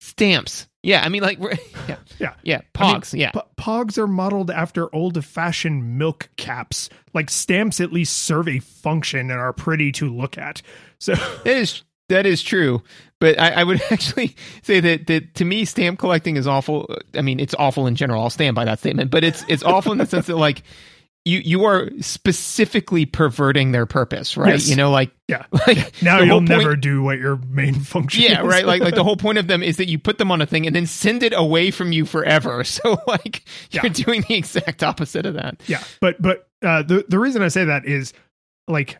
stamps. 0.00 0.66
Yeah, 0.82 1.02
I 1.04 1.08
mean 1.10 1.22
like 1.22 1.38
yeah, 1.88 1.96
Yeah. 2.18 2.34
yeah, 2.42 2.60
I 2.76 2.86
mean, 2.92 2.94
pogs. 3.02 3.18
yeah, 3.18 3.32
P- 3.32 3.40
pogs 3.58 3.98
are 3.98 4.06
modeled 4.06 4.50
after 4.50 4.88
old-fashioned 4.94 5.98
milk 5.98 6.30
caps. 6.36 6.88
Like 7.12 7.28
stamps 7.28 7.80
at 7.80 7.92
least 7.92 8.16
serve 8.22 8.48
a 8.48 8.60
function 8.60 9.30
and 9.30 9.38
are 9.38 9.52
pretty 9.52 9.92
to 9.92 10.08
look 10.08 10.38
at. 10.38 10.62
So 10.98 11.14
that 11.16 11.46
is 11.46 11.82
that 12.08 12.24
is 12.24 12.42
true. 12.42 12.82
But 13.20 13.38
I, 13.38 13.50
I 13.50 13.64
would 13.64 13.80
actually 13.90 14.34
say 14.62 14.80
that 14.80 15.06
that 15.06 15.34
to 15.36 15.44
me, 15.44 15.64
stamp 15.64 15.98
collecting 15.98 16.36
is 16.36 16.46
awful. 16.46 16.94
I 17.14 17.20
mean, 17.22 17.38
it's 17.38 17.54
awful 17.58 17.86
in 17.86 17.94
general. 17.94 18.22
I'll 18.22 18.30
stand 18.30 18.54
by 18.56 18.64
that 18.64 18.78
statement. 18.80 19.10
But 19.10 19.24
it's 19.24 19.44
it's 19.48 19.62
awful 19.62 19.92
in 19.92 19.98
the 19.98 20.06
sense 20.06 20.26
that 20.26 20.36
like 20.36 20.62
you 21.26 21.38
you 21.40 21.64
are 21.64 21.90
specifically 22.00 23.04
perverting 23.04 23.72
their 23.72 23.84
purpose, 23.84 24.38
right? 24.38 24.52
Yes. 24.52 24.70
You 24.70 24.76
know, 24.76 24.90
like 24.90 25.10
yeah, 25.28 25.44
like 25.66 26.02
now 26.02 26.20
you'll 26.20 26.38
point- 26.38 26.48
never 26.48 26.76
do 26.76 27.02
what 27.02 27.18
your 27.18 27.36
main 27.36 27.74
function. 27.80 28.22
yeah, 28.22 28.40
is. 28.40 28.46
right. 28.46 28.64
Like 28.64 28.80
like 28.80 28.94
the 28.94 29.04
whole 29.04 29.18
point 29.18 29.36
of 29.36 29.46
them 29.46 29.62
is 29.62 29.76
that 29.76 29.88
you 29.88 29.98
put 29.98 30.16
them 30.16 30.32
on 30.32 30.40
a 30.40 30.46
thing 30.46 30.66
and 30.66 30.74
then 30.74 30.86
send 30.86 31.22
it 31.22 31.34
away 31.36 31.70
from 31.70 31.92
you 31.92 32.06
forever. 32.06 32.64
So 32.64 32.98
like 33.06 33.44
you're 33.70 33.84
Yeah. 33.84 33.92
doing 33.92 34.24
the 34.28 34.34
exact 34.36 34.82
opposite 34.82 35.26
of 35.26 35.34
that. 35.34 35.60
yeah 35.66 35.82
but 36.00 36.20
but 36.22 36.48
uh 36.62 36.82
the 36.84 37.04
the 37.08 37.18
reason 37.18 37.42
i 37.42 37.48
say 37.48 37.64
that 37.64 37.84
is 37.86 38.12
like 38.68 38.96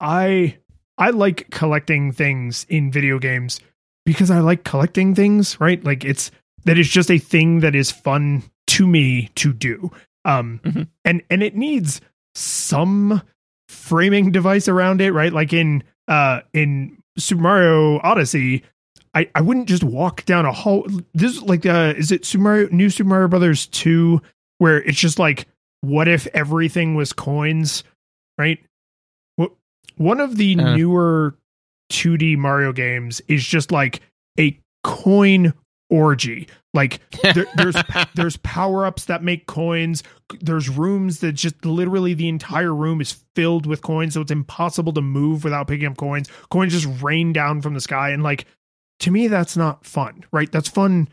i 0.00 0.56
i 1.00 1.10
like 1.10 1.50
collecting 1.50 2.12
things 2.12 2.64
in 2.68 2.92
video 2.92 3.18
games 3.18 3.60
because 4.06 4.30
i 4.30 4.38
like 4.38 4.62
collecting 4.64 5.14
things 5.14 5.58
right 5.60 5.82
like 5.84 6.04
it's 6.04 6.30
that 6.64 6.78
is 6.78 6.88
just 6.88 7.10
a 7.10 7.18
thing 7.18 7.60
that 7.60 7.74
is 7.74 7.90
fun 7.90 8.42
to 8.68 8.86
me 8.86 9.28
to 9.34 9.52
do 9.52 9.90
um 10.24 10.60
Mhm. 10.64 10.86
and 11.04 11.22
and 11.30 11.42
it 11.42 11.56
needs 11.56 12.00
some 12.34 13.22
framing 13.68 14.30
device 14.30 14.68
around 14.68 15.00
it 15.00 15.12
right 15.12 15.32
like 15.32 15.52
in 15.52 15.82
uh 16.08 16.40
in 16.52 16.96
super 17.18 17.42
mario 17.42 17.98
odyssey 18.02 18.62
I, 19.12 19.28
I 19.34 19.40
wouldn't 19.40 19.66
just 19.68 19.82
walk 19.82 20.24
down 20.24 20.46
a 20.46 20.52
hall. 20.52 20.86
This 21.14 21.42
like 21.42 21.66
uh, 21.66 21.94
is 21.96 22.12
it 22.12 22.24
Super 22.24 22.44
Mario 22.44 22.68
New 22.70 22.88
Super 22.90 23.08
Mario 23.08 23.26
Brothers 23.26 23.66
two 23.66 24.22
where 24.58 24.80
it's 24.84 25.00
just 25.00 25.18
like 25.18 25.48
what 25.80 26.06
if 26.06 26.28
everything 26.28 26.94
was 26.94 27.12
coins 27.12 27.82
right 28.38 28.60
one 30.00 30.18
of 30.20 30.36
the 30.36 30.56
Uh. 30.58 30.76
newer 30.76 31.36
2D 31.90 32.36
Mario 32.38 32.72
games 32.72 33.20
is 33.28 33.44
just 33.44 33.70
like 33.70 34.00
a 34.38 34.58
coin 34.82 35.52
orgy. 35.90 36.48
Like 36.72 37.00
there, 37.34 37.46
there's 37.56 37.76
there's 38.14 38.36
power 38.38 38.86
ups 38.86 39.06
that 39.06 39.22
make 39.24 39.46
coins. 39.46 40.02
There's 40.40 40.68
rooms 40.68 41.18
that 41.20 41.32
just 41.32 41.64
literally 41.64 42.14
the 42.14 42.28
entire 42.28 42.72
room 42.74 43.00
is 43.00 43.24
filled 43.34 43.66
with 43.66 43.82
coins, 43.82 44.14
so 44.14 44.20
it's 44.20 44.30
impossible 44.30 44.92
to 44.94 45.00
move 45.02 45.42
without 45.44 45.66
picking 45.68 45.86
up 45.88 45.96
coins. 45.96 46.28
Coins 46.50 46.72
just 46.72 47.02
rain 47.02 47.32
down 47.32 47.60
from 47.60 47.74
the 47.74 47.80
sky, 47.80 48.10
and 48.10 48.22
like 48.22 48.46
to 49.00 49.10
me, 49.10 49.26
that's 49.26 49.56
not 49.56 49.84
fun, 49.84 50.24
right? 50.32 50.50
That's 50.52 50.68
fun 50.68 51.08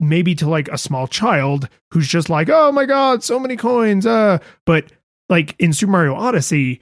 maybe 0.00 0.34
to 0.34 0.48
like 0.48 0.68
a 0.68 0.76
small 0.76 1.06
child 1.06 1.68
who's 1.92 2.08
just 2.08 2.28
like, 2.28 2.48
oh 2.50 2.70
my 2.72 2.84
god, 2.84 3.24
so 3.24 3.38
many 3.40 3.56
coins. 3.56 4.04
Uh, 4.04 4.38
but 4.66 4.92
like 5.30 5.54
in 5.58 5.72
Super 5.72 5.92
Mario 5.92 6.14
Odyssey, 6.14 6.80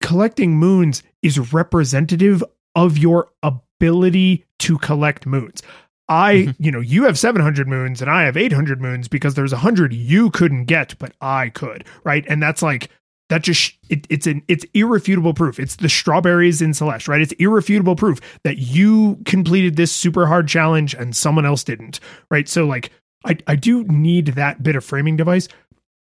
collecting 0.00 0.56
moons 0.56 1.02
is 1.22 1.52
representative 1.52 2.42
of 2.74 2.98
your 2.98 3.28
ability 3.42 4.44
to 4.60 4.78
collect 4.78 5.26
moons. 5.26 5.62
I, 6.08 6.34
Mhm. 6.34 6.56
you 6.58 6.70
know, 6.72 6.80
you 6.80 7.04
have 7.04 7.18
700 7.18 7.68
moons 7.68 8.00
and 8.00 8.10
I 8.10 8.22
have 8.22 8.36
800 8.36 8.80
moons 8.80 9.08
because 9.08 9.34
there's 9.34 9.52
100 9.52 9.92
you 9.92 10.30
couldn't 10.30 10.64
get, 10.64 10.94
but 10.98 11.12
I 11.20 11.50
could, 11.50 11.84
right? 12.04 12.24
And 12.28 12.42
that's 12.42 12.62
like, 12.62 12.88
that 13.28 13.42
just, 13.42 13.74
it, 13.90 14.06
it's 14.08 14.26
an, 14.26 14.40
it's 14.48 14.64
irrefutable 14.72 15.34
proof. 15.34 15.60
It's 15.60 15.76
the 15.76 15.88
strawberries 15.90 16.62
in 16.62 16.72
Celeste, 16.72 17.08
right? 17.08 17.20
It's 17.20 17.32
irrefutable 17.32 17.94
proof 17.94 18.20
that 18.42 18.56
you 18.56 19.18
completed 19.26 19.76
this 19.76 19.92
super 19.94 20.26
hard 20.26 20.48
challenge 20.48 20.94
and 20.94 21.14
someone 21.14 21.44
else 21.44 21.62
didn't, 21.62 22.00
right? 22.30 22.48
So, 22.48 22.64
like, 22.66 22.90
I, 23.26 23.36
I 23.46 23.56
do 23.56 23.84
need 23.84 24.28
that 24.28 24.62
bit 24.62 24.76
of 24.76 24.84
framing 24.84 25.16
device. 25.18 25.46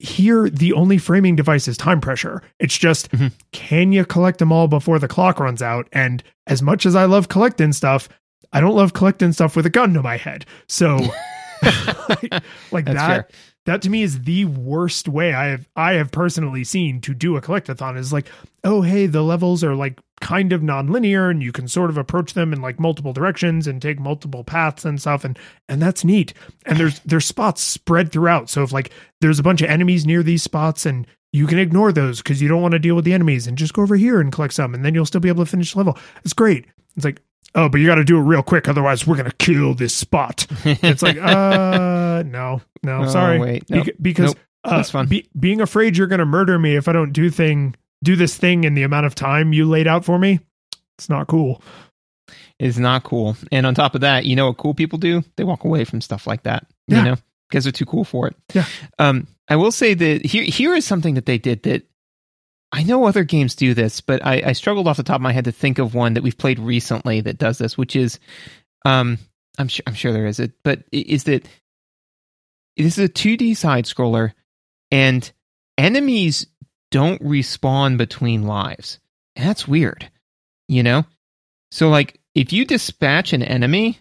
Here, 0.03 0.51
the 0.51 0.73
only 0.73 0.99
framing 0.99 1.37
device 1.37 1.69
is 1.69 1.77
time 1.77 2.01
pressure. 2.01 2.43
It's 2.59 2.77
just, 2.77 3.11
Mhm. 3.13 3.31
can 3.53 3.93
you 3.93 4.05
collect 4.05 4.39
them 4.41 4.51
all 4.51 4.67
before 4.67 4.99
the 4.99 5.07
clock 5.07 5.39
runs 5.39 5.63
out? 5.63 5.89
And 5.93 6.23
as 6.49 6.61
much 6.61 6.85
as 6.87 6.97
I 6.97 7.05
love 7.05 7.29
collecting 7.29 7.73
stuff, 7.73 8.09
I 8.53 8.61
don't 8.61 8.75
love 8.75 8.93
collecting 8.95 9.33
stuff 9.33 9.55
with 9.55 9.65
a 9.65 9.71
gun 9.71 9.95
to 9.95 10.03
my 10.03 10.17
head. 10.17 10.45
So, 10.69 10.97
like, 11.63 12.33
like 12.73 12.85
that, 12.87 12.97
fair. 12.97 13.29
That 13.65 13.83
to 13.83 13.91
me 13.91 14.03
is 14.03 14.23
the 14.23 14.45
worst 14.45 15.09
way 15.09 15.35
I 15.35 15.47
have 15.47 15.69
I 15.77 15.93
have 15.95 16.11
personally 16.11 16.65
seen 16.65 17.01
to 17.03 17.15
do 17.15 17.37
a 17.37 17.41
collectathon 17.41 17.97
is 17.97 18.13
like, 18.13 18.29
oh 18.65 18.83
hey, 18.83 19.07
the 19.07 19.23
levels 19.23 19.63
are 19.63 19.75
like 19.75 20.01
kind 20.21 20.53
of 20.53 20.61
nonlinear 20.61 21.31
and 21.31 21.43
you 21.43 21.53
can 21.53 21.67
sort 21.67 21.91
of 21.91 21.99
approach 21.99 22.35
them 22.35 22.53
in 22.53 22.61
like 22.61 22.79
multiple 22.79 23.13
directions 23.13 23.67
and 23.67 23.83
take 23.83 23.99
multiple 23.99 24.45
paths 24.45 24.85
and 24.85 25.01
stuff 25.01 25.25
and 25.25 25.39
and 25.69 25.81
that's 25.81 26.05
neat. 26.05 26.35
And 26.67 26.79
there's 26.79 27.01
there's 27.01 27.27
spots 27.27 27.63
spread 27.63 28.11
throughout. 28.11 28.51
So 28.51 28.63
if 28.63 28.73
like 28.73 28.91
there's 29.21 29.39
a 29.39 29.45
bunch 29.45 29.63
of 29.63 29.71
enemies 29.71 30.07
near 30.07 30.23
these 30.23 30.43
spots 30.43 30.87
and 30.87 31.07
you 31.33 31.47
can 31.47 31.59
ignore 31.59 31.93
those 31.93 32.19
because 32.19 32.43
you 32.43 32.49
don't 32.49 32.63
want 32.63 32.73
to 32.73 32.79
deal 32.79 32.95
with 32.95 33.05
the 33.05 33.15
enemies 33.15 33.47
and 33.47 33.57
just 33.57 33.73
go 33.73 33.83
over 33.83 33.97
here 33.97 34.21
and 34.21 34.33
collect 34.33 34.55
some 34.55 34.75
and 34.75 34.85
then 34.85 34.95
you'll 34.95 35.07
still 35.07 35.21
be 35.21 35.29
able 35.29 35.45
to 35.45 35.51
finish 35.51 35.73
the 35.73 35.79
level. 35.79 35.99
It's 36.25 36.35
great. 36.35 36.67
It's 36.97 37.05
like, 37.05 37.23
oh, 37.55 37.69
but 37.69 37.81
you 37.81 37.87
got 37.87 37.97
to 37.97 38.05
do 38.05 38.19
it 38.19 38.23
real 38.23 38.43
quick, 38.43 38.69
otherwise 38.69 39.07
we're 39.07 39.17
gonna 39.17 39.33
kill 39.39 39.75
this 39.75 39.95
spot. 39.95 40.47
It's 40.65 41.03
like, 41.03 41.17
uh, 41.19 42.23
no, 42.27 42.61
no, 42.83 43.05
Oh, 43.05 43.09
sorry, 43.09 43.39
wait. 43.39 43.69
Nope. 43.71 43.87
Bec- 43.87 43.95
because 44.01 44.27
Nope. 44.35 44.39
uh, 44.65 44.77
That's 44.77 44.91
fun. 44.91 45.07
be- 45.07 45.29
being 45.39 45.61
afraid 45.61 45.97
you're 45.97 46.07
gonna 46.07 46.25
murder 46.27 46.59
me 46.59 46.77
if 46.77 46.89
I 46.89 46.93
don't 46.93 47.13
do 47.13 47.31
thing 47.31 47.75
do 48.05 48.17
this 48.17 48.37
thing 48.37 48.65
in 48.65 48.75
the 48.75 48.83
amount 48.83 49.07
of 49.07 49.15
time 49.15 49.53
you 49.53 49.65
laid 49.69 49.87
out 49.87 50.05
for 50.05 50.19
me. 50.19 50.41
It's 50.99 51.09
not 51.09 51.27
cool. 51.29 51.63
It's 52.59 52.79
not 52.79 53.03
cool. 53.05 53.37
And 53.51 53.67
on 53.67 53.75
top 53.75 53.95
of 53.95 54.01
that, 54.03 54.25
you 54.25 54.37
know 54.37 54.47
what 54.49 54.57
cool 54.57 54.75
people 54.75 54.99
do? 54.99 55.23
They 55.37 55.45
walk 55.45 55.65
away 55.65 55.85
from 55.85 56.01
stuff 56.01 56.27
like 56.27 56.43
that. 56.45 56.67
Yeah. 56.89 56.99
You 56.99 57.05
know, 57.05 57.17
because 57.49 57.65
they're 57.65 57.73
too 57.73 57.87
cool 57.87 58.05
for 58.05 58.29
it. 58.29 58.37
Yeah. 58.55 58.65
Um, 58.99 59.27
I 59.49 59.57
will 59.57 59.73
say 59.73 59.95
that 59.95 60.25
here 60.25 60.45
here 60.45 60.75
is 60.75 60.85
something 60.85 61.15
that 61.15 61.27
they 61.27 61.39
did 61.39 61.63
that 61.65 61.87
I 62.73 62.85
know 62.85 63.05
other 63.05 63.25
games 63.25 63.55
do 63.55 63.75
this, 63.75 64.01
but 64.01 64.25
I, 64.25 64.43
I 64.47 64.53
struggled 64.53 64.89
off 64.89 64.97
the 64.97 65.03
top 65.03 65.17
of 65.17 65.23
my 65.23 65.33
head 65.33 65.45
to 65.45 65.53
think 65.53 65.79
of 65.79 65.95
one 65.95 66.15
that 66.15 66.23
we've 66.23 66.39
played 66.39 66.59
recently 66.59 67.21
that 67.21 67.39
does 67.39 67.59
this, 67.59 67.77
which 67.77 67.95
is 67.95 68.19
um 68.85 69.19
I'm 69.59 69.69
sure 69.69 69.85
I'm 69.87 69.95
sure 69.95 70.13
there 70.13 70.27
is 70.27 70.41
it, 70.41 70.53
but 70.65 70.83
is 70.91 71.25
that 71.25 71.47
this 72.77 72.99
is 72.99 73.05
a 73.05 73.13
2D 73.13 73.57
side 73.57 73.85
scroller 73.85 74.33
and 74.91 75.31
enemies 75.77 76.47
don't 76.91 77.23
respawn 77.23 77.99
between 77.99 78.47
lives. 78.47 78.99
And 79.37 79.47
that's 79.47 79.69
weird. 79.69 80.11
You 80.69 80.83
know? 80.83 81.05
So 81.71 81.91
like 81.91 82.19
if 82.35 82.53
you 82.53 82.65
dispatch 82.65 83.35
an 83.35 83.43
enemy, 83.43 83.99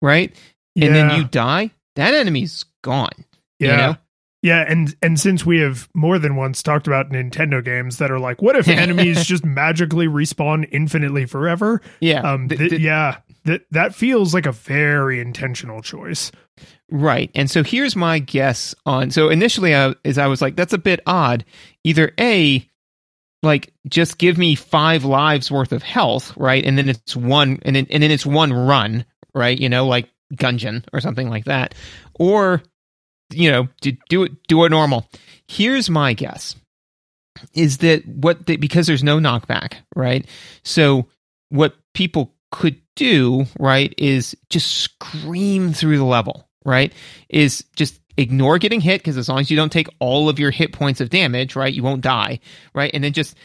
right? 0.00 0.34
And 0.74 0.84
yeah, 0.84 0.92
then 0.92 1.16
you 1.18 1.24
die, 1.24 1.70
that 1.96 2.14
enemy's 2.14 2.64
gone. 2.82 3.24
yeah. 3.60 3.70
You 3.70 3.76
know? 3.76 3.96
Yeah, 4.42 4.64
and 4.66 4.94
and 5.00 5.18
since 5.20 5.46
we 5.46 5.60
have 5.60 5.88
more 5.94 6.18
than 6.18 6.34
once 6.34 6.64
talked 6.64 6.88
about 6.88 7.10
Nintendo 7.10 7.64
games 7.64 7.98
that 7.98 8.10
are 8.10 8.18
like, 8.18 8.42
what 8.42 8.56
if 8.56 8.66
enemies 8.68 9.24
just 9.24 9.44
magically 9.44 10.06
respawn 10.06 10.68
infinitely 10.72 11.26
forever? 11.26 11.80
Yeah. 12.00 12.22
Um, 12.22 12.48
th- 12.48 12.70
th- 12.70 12.80
yeah, 12.80 13.18
that 13.44 13.62
that 13.70 13.94
feels 13.94 14.34
like 14.34 14.46
a 14.46 14.52
very 14.52 15.20
intentional 15.20 15.80
choice. 15.80 16.32
Right. 16.90 17.30
And 17.36 17.48
so 17.48 17.62
here's 17.62 17.94
my 17.94 18.18
guess 18.18 18.74
on. 18.84 19.12
So 19.12 19.28
initially, 19.28 19.74
I, 19.76 19.94
as 20.04 20.18
I 20.18 20.26
was 20.26 20.42
like, 20.42 20.56
that's 20.56 20.72
a 20.72 20.78
bit 20.78 21.00
odd. 21.06 21.44
Either 21.84 22.12
A, 22.18 22.68
like 23.44 23.72
just 23.88 24.18
give 24.18 24.38
me 24.38 24.56
five 24.56 25.04
lives 25.04 25.52
worth 25.52 25.70
of 25.70 25.84
health, 25.84 26.36
right? 26.36 26.64
And 26.66 26.76
then 26.76 26.88
it's 26.88 27.14
one, 27.14 27.60
and 27.62 27.76
then 27.76 27.86
and 27.90 28.02
then 28.02 28.10
it's 28.10 28.26
one 28.26 28.52
run, 28.52 29.04
right? 29.36 29.56
You 29.56 29.68
know, 29.68 29.86
like 29.86 30.10
Gungeon 30.34 30.84
or 30.92 31.00
something 31.00 31.30
like 31.30 31.44
that, 31.44 31.76
or 32.14 32.60
you 33.32 33.50
know, 33.50 33.68
do, 33.80 33.92
do 34.08 34.24
it 34.24 34.32
do 34.48 34.64
it 34.64 34.70
normal. 34.70 35.08
Here's 35.46 35.90
my 35.90 36.12
guess: 36.12 36.56
is 37.54 37.78
that 37.78 38.06
what 38.06 38.46
they, 38.46 38.56
because 38.56 38.86
there's 38.86 39.04
no 39.04 39.18
knockback, 39.18 39.74
right? 39.94 40.26
So 40.64 41.08
what 41.48 41.74
people 41.94 42.34
could 42.50 42.80
do, 42.96 43.46
right, 43.58 43.94
is 43.98 44.36
just 44.50 44.70
scream 44.78 45.72
through 45.72 45.98
the 45.98 46.04
level, 46.04 46.48
right? 46.64 46.92
Is 47.28 47.64
just 47.76 48.00
ignore 48.16 48.58
getting 48.58 48.80
hit 48.80 49.00
because 49.00 49.16
as 49.16 49.28
long 49.28 49.40
as 49.40 49.50
you 49.50 49.56
don't 49.56 49.72
take 49.72 49.88
all 49.98 50.28
of 50.28 50.38
your 50.38 50.50
hit 50.50 50.72
points 50.72 51.00
of 51.00 51.10
damage, 51.10 51.56
right, 51.56 51.72
you 51.72 51.82
won't 51.82 52.02
die, 52.02 52.40
right? 52.74 52.90
And 52.92 53.02
then 53.02 53.12
just 53.12 53.36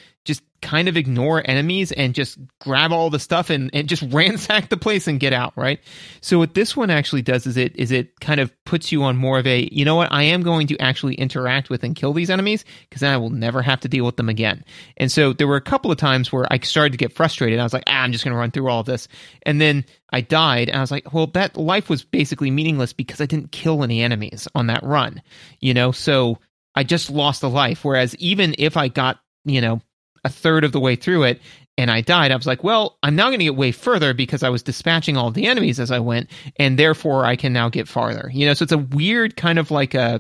kind 0.61 0.87
of 0.87 0.97
ignore 0.97 1.41
enemies 1.45 1.91
and 1.91 2.13
just 2.13 2.37
grab 2.59 2.91
all 2.91 3.09
the 3.09 3.19
stuff 3.19 3.49
and, 3.49 3.69
and 3.73 3.87
just 3.87 4.01
ransack 4.11 4.69
the 4.69 4.77
place 4.77 5.07
and 5.07 5.19
get 5.19 5.33
out, 5.33 5.53
right? 5.55 5.79
So 6.21 6.39
what 6.39 6.53
this 6.53 6.75
one 6.75 6.89
actually 6.89 7.21
does 7.21 7.45
is 7.45 7.57
it 7.57 7.75
is 7.75 7.91
it 7.91 8.19
kind 8.19 8.39
of 8.39 8.51
puts 8.65 8.91
you 8.91 9.03
on 9.03 9.17
more 9.17 9.39
of 9.39 9.47
a, 9.47 9.69
you 9.71 9.85
know 9.85 9.95
what, 9.95 10.11
I 10.11 10.23
am 10.23 10.43
going 10.43 10.67
to 10.67 10.77
actually 10.79 11.15
interact 11.15 11.69
with 11.69 11.83
and 11.83 11.95
kill 11.95 12.13
these 12.13 12.29
enemies 12.29 12.65
because 12.81 13.01
then 13.01 13.13
I 13.13 13.17
will 13.17 13.29
never 13.29 13.61
have 13.61 13.79
to 13.81 13.87
deal 13.87 14.05
with 14.05 14.17
them 14.17 14.29
again. 14.29 14.63
And 14.97 15.11
so 15.11 15.33
there 15.33 15.47
were 15.47 15.55
a 15.55 15.61
couple 15.61 15.91
of 15.91 15.97
times 15.97 16.31
where 16.31 16.45
I 16.51 16.59
started 16.59 16.91
to 16.91 16.97
get 16.97 17.13
frustrated. 17.13 17.59
I 17.59 17.63
was 17.63 17.73
like, 17.73 17.83
ah, 17.87 18.01
I'm 18.01 18.11
just 18.11 18.23
going 18.23 18.33
to 18.33 18.39
run 18.39 18.51
through 18.51 18.69
all 18.69 18.81
of 18.81 18.85
this. 18.85 19.07
And 19.43 19.61
then 19.61 19.85
I 20.11 20.21
died 20.21 20.69
and 20.69 20.77
I 20.77 20.81
was 20.81 20.91
like, 20.91 21.13
well, 21.13 21.27
that 21.27 21.57
life 21.57 21.89
was 21.89 22.03
basically 22.03 22.51
meaningless 22.51 22.93
because 22.93 23.21
I 23.21 23.25
didn't 23.25 23.51
kill 23.51 23.83
any 23.83 24.01
enemies 24.01 24.47
on 24.55 24.67
that 24.67 24.83
run, 24.83 25.21
you 25.59 25.73
know? 25.73 25.91
So 25.91 26.39
I 26.75 26.83
just 26.83 27.09
lost 27.09 27.43
a 27.43 27.47
life. 27.47 27.83
Whereas 27.83 28.15
even 28.17 28.55
if 28.57 28.77
I 28.77 28.87
got, 28.87 29.19
you 29.45 29.61
know, 29.61 29.81
a 30.27 30.29
third 30.29 30.63
of 30.63 30.71
the 30.71 30.79
way 30.79 30.95
through 30.95 31.23
it 31.23 31.41
and 31.79 31.91
I 31.91 32.01
died, 32.01 32.31
I 32.31 32.35
was 32.35 32.47
like, 32.47 32.63
well, 32.63 32.97
I'm 33.03 33.15
now 33.15 33.25
going 33.27 33.37
to 33.39 33.45
get 33.45 33.55
way 33.55 33.71
further 33.71 34.13
because 34.15 34.41
I 34.41 34.49
was 34.49 34.63
dispatching 34.63 35.15
all 35.15 35.29
the 35.29 35.45
enemies 35.45 35.79
as 35.79 35.91
I 35.91 35.99
went, 35.99 36.31
and 36.57 36.77
therefore 36.79 37.23
I 37.23 37.35
can 37.35 37.53
now 37.53 37.69
get 37.69 37.87
farther. 37.87 38.31
You 38.33 38.47
know, 38.47 38.55
so 38.55 38.63
it's 38.63 38.71
a 38.71 38.79
weird 38.79 39.35
kind 39.37 39.59
of 39.59 39.69
like 39.69 39.93
a, 39.93 40.19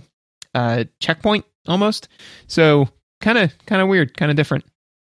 a 0.53 0.87
checkpoint 0.99 1.45
almost. 1.67 2.09
So 2.45 2.89
kind 3.21 3.39
of 3.39 3.57
kind 3.65 3.81
of 3.81 3.87
weird, 3.87 4.15
kind 4.15 4.29
of 4.29 4.37
different. 4.37 4.65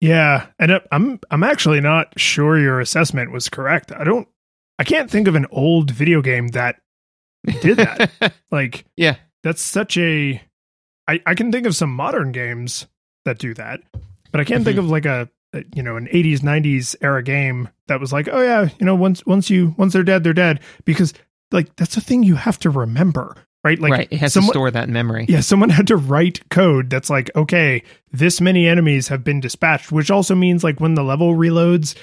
Yeah, 0.01 0.47
and 0.61 0.81
I'm 0.93 1.19
I'm 1.31 1.43
actually 1.43 1.81
not 1.81 2.13
sure 2.21 2.57
your 2.57 2.79
assessment 2.79 3.33
was 3.33 3.49
correct. 3.49 3.91
I 3.91 4.05
don't, 4.05 4.29
I 4.79 4.85
can't 4.85 5.11
think 5.11 5.27
of 5.27 5.35
an 5.35 5.47
old 5.51 5.91
video 5.91 6.23
game 6.23 6.49
that 6.49 6.77
did 7.63 7.79
that. 7.79 8.33
like, 8.53 8.85
Yeah. 8.97 9.17
that's 9.43 9.61
such 9.61 9.97
a. 9.99 10.41
I 11.09 11.21
I 11.27 11.35
can 11.35 11.51
think 11.51 11.67
of 11.67 11.75
some 11.75 11.91
modern 11.93 12.31
games 12.31 12.87
that 13.25 13.39
do 13.39 13.55
that, 13.55 13.81
but 14.33 14.41
I 14.41 14.45
can't 14.45 14.65
think 14.65 14.77
Mhm. 14.77 14.81
of 14.81 14.91
like 14.91 15.07
a, 15.07 15.29
a 15.55 15.65
you 15.75 15.83
know 15.83 15.97
an 15.97 16.09
80s 16.13 16.41
90s 16.41 16.95
era 17.01 17.23
game 17.23 17.69
that 17.87 18.01
was 18.01 18.13
like, 18.13 18.29
oh 18.31 18.41
yeah, 18.43 18.69
you 18.79 18.87
know 18.87 18.95
once 18.95 19.25
once 19.27 19.49
you 19.51 19.75
once 19.79 19.93
they're 19.93 20.03
dead 20.03 20.25
they're 20.25 20.33
dead 20.35 20.61
because 20.85 21.15
like 21.53 21.75
that's 21.77 21.97
a 21.97 22.01
thing 22.01 22.23
you 22.23 22.35
have 22.37 22.59
to 22.61 22.71
remember, 22.71 23.35
right? 23.65 23.79
Like 23.81 23.93
right. 23.93 24.09
It 24.11 24.19
has 24.19 24.35
someone- 24.35 24.49
to 24.53 24.53
store 24.53 24.71
that 24.71 24.89
memory. 24.91 25.25
yeah, 25.29 25.41
someone 25.41 25.71
had 25.79 25.87
to 25.87 25.97
write 25.97 26.49
code 26.51 26.91
that's 26.91 27.09
like, 27.11 27.31
okay, 27.35 27.83
this 28.13 28.41
many 28.41 28.67
enemies 28.69 29.09
have 29.09 29.25
been 29.25 29.41
dispatched, 29.41 29.91
which 29.91 30.11
also 30.11 30.35
means 30.35 30.63
like 30.63 30.81
when 30.81 30.95
the 30.95 31.03
level 31.05 31.35
reloads, 31.35 31.95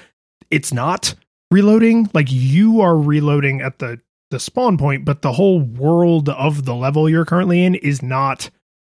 it's 0.50 0.74
not 0.74 1.14
reloading. 1.52 2.10
Like 2.14 2.28
you 2.32 2.82
are 2.82 2.98
reloading 2.98 3.62
at 3.62 3.78
the 3.80 4.00
the 4.32 4.40
spawn 4.40 4.76
point, 4.80 5.06
but 5.06 5.22
the 5.22 5.32
whole 5.34 5.60
world 5.62 6.28
of 6.30 6.66
the 6.66 6.74
level 6.74 7.08
you're 7.08 7.26
currently 7.26 7.64
in 7.64 7.76
is 7.76 8.02
not 8.02 8.50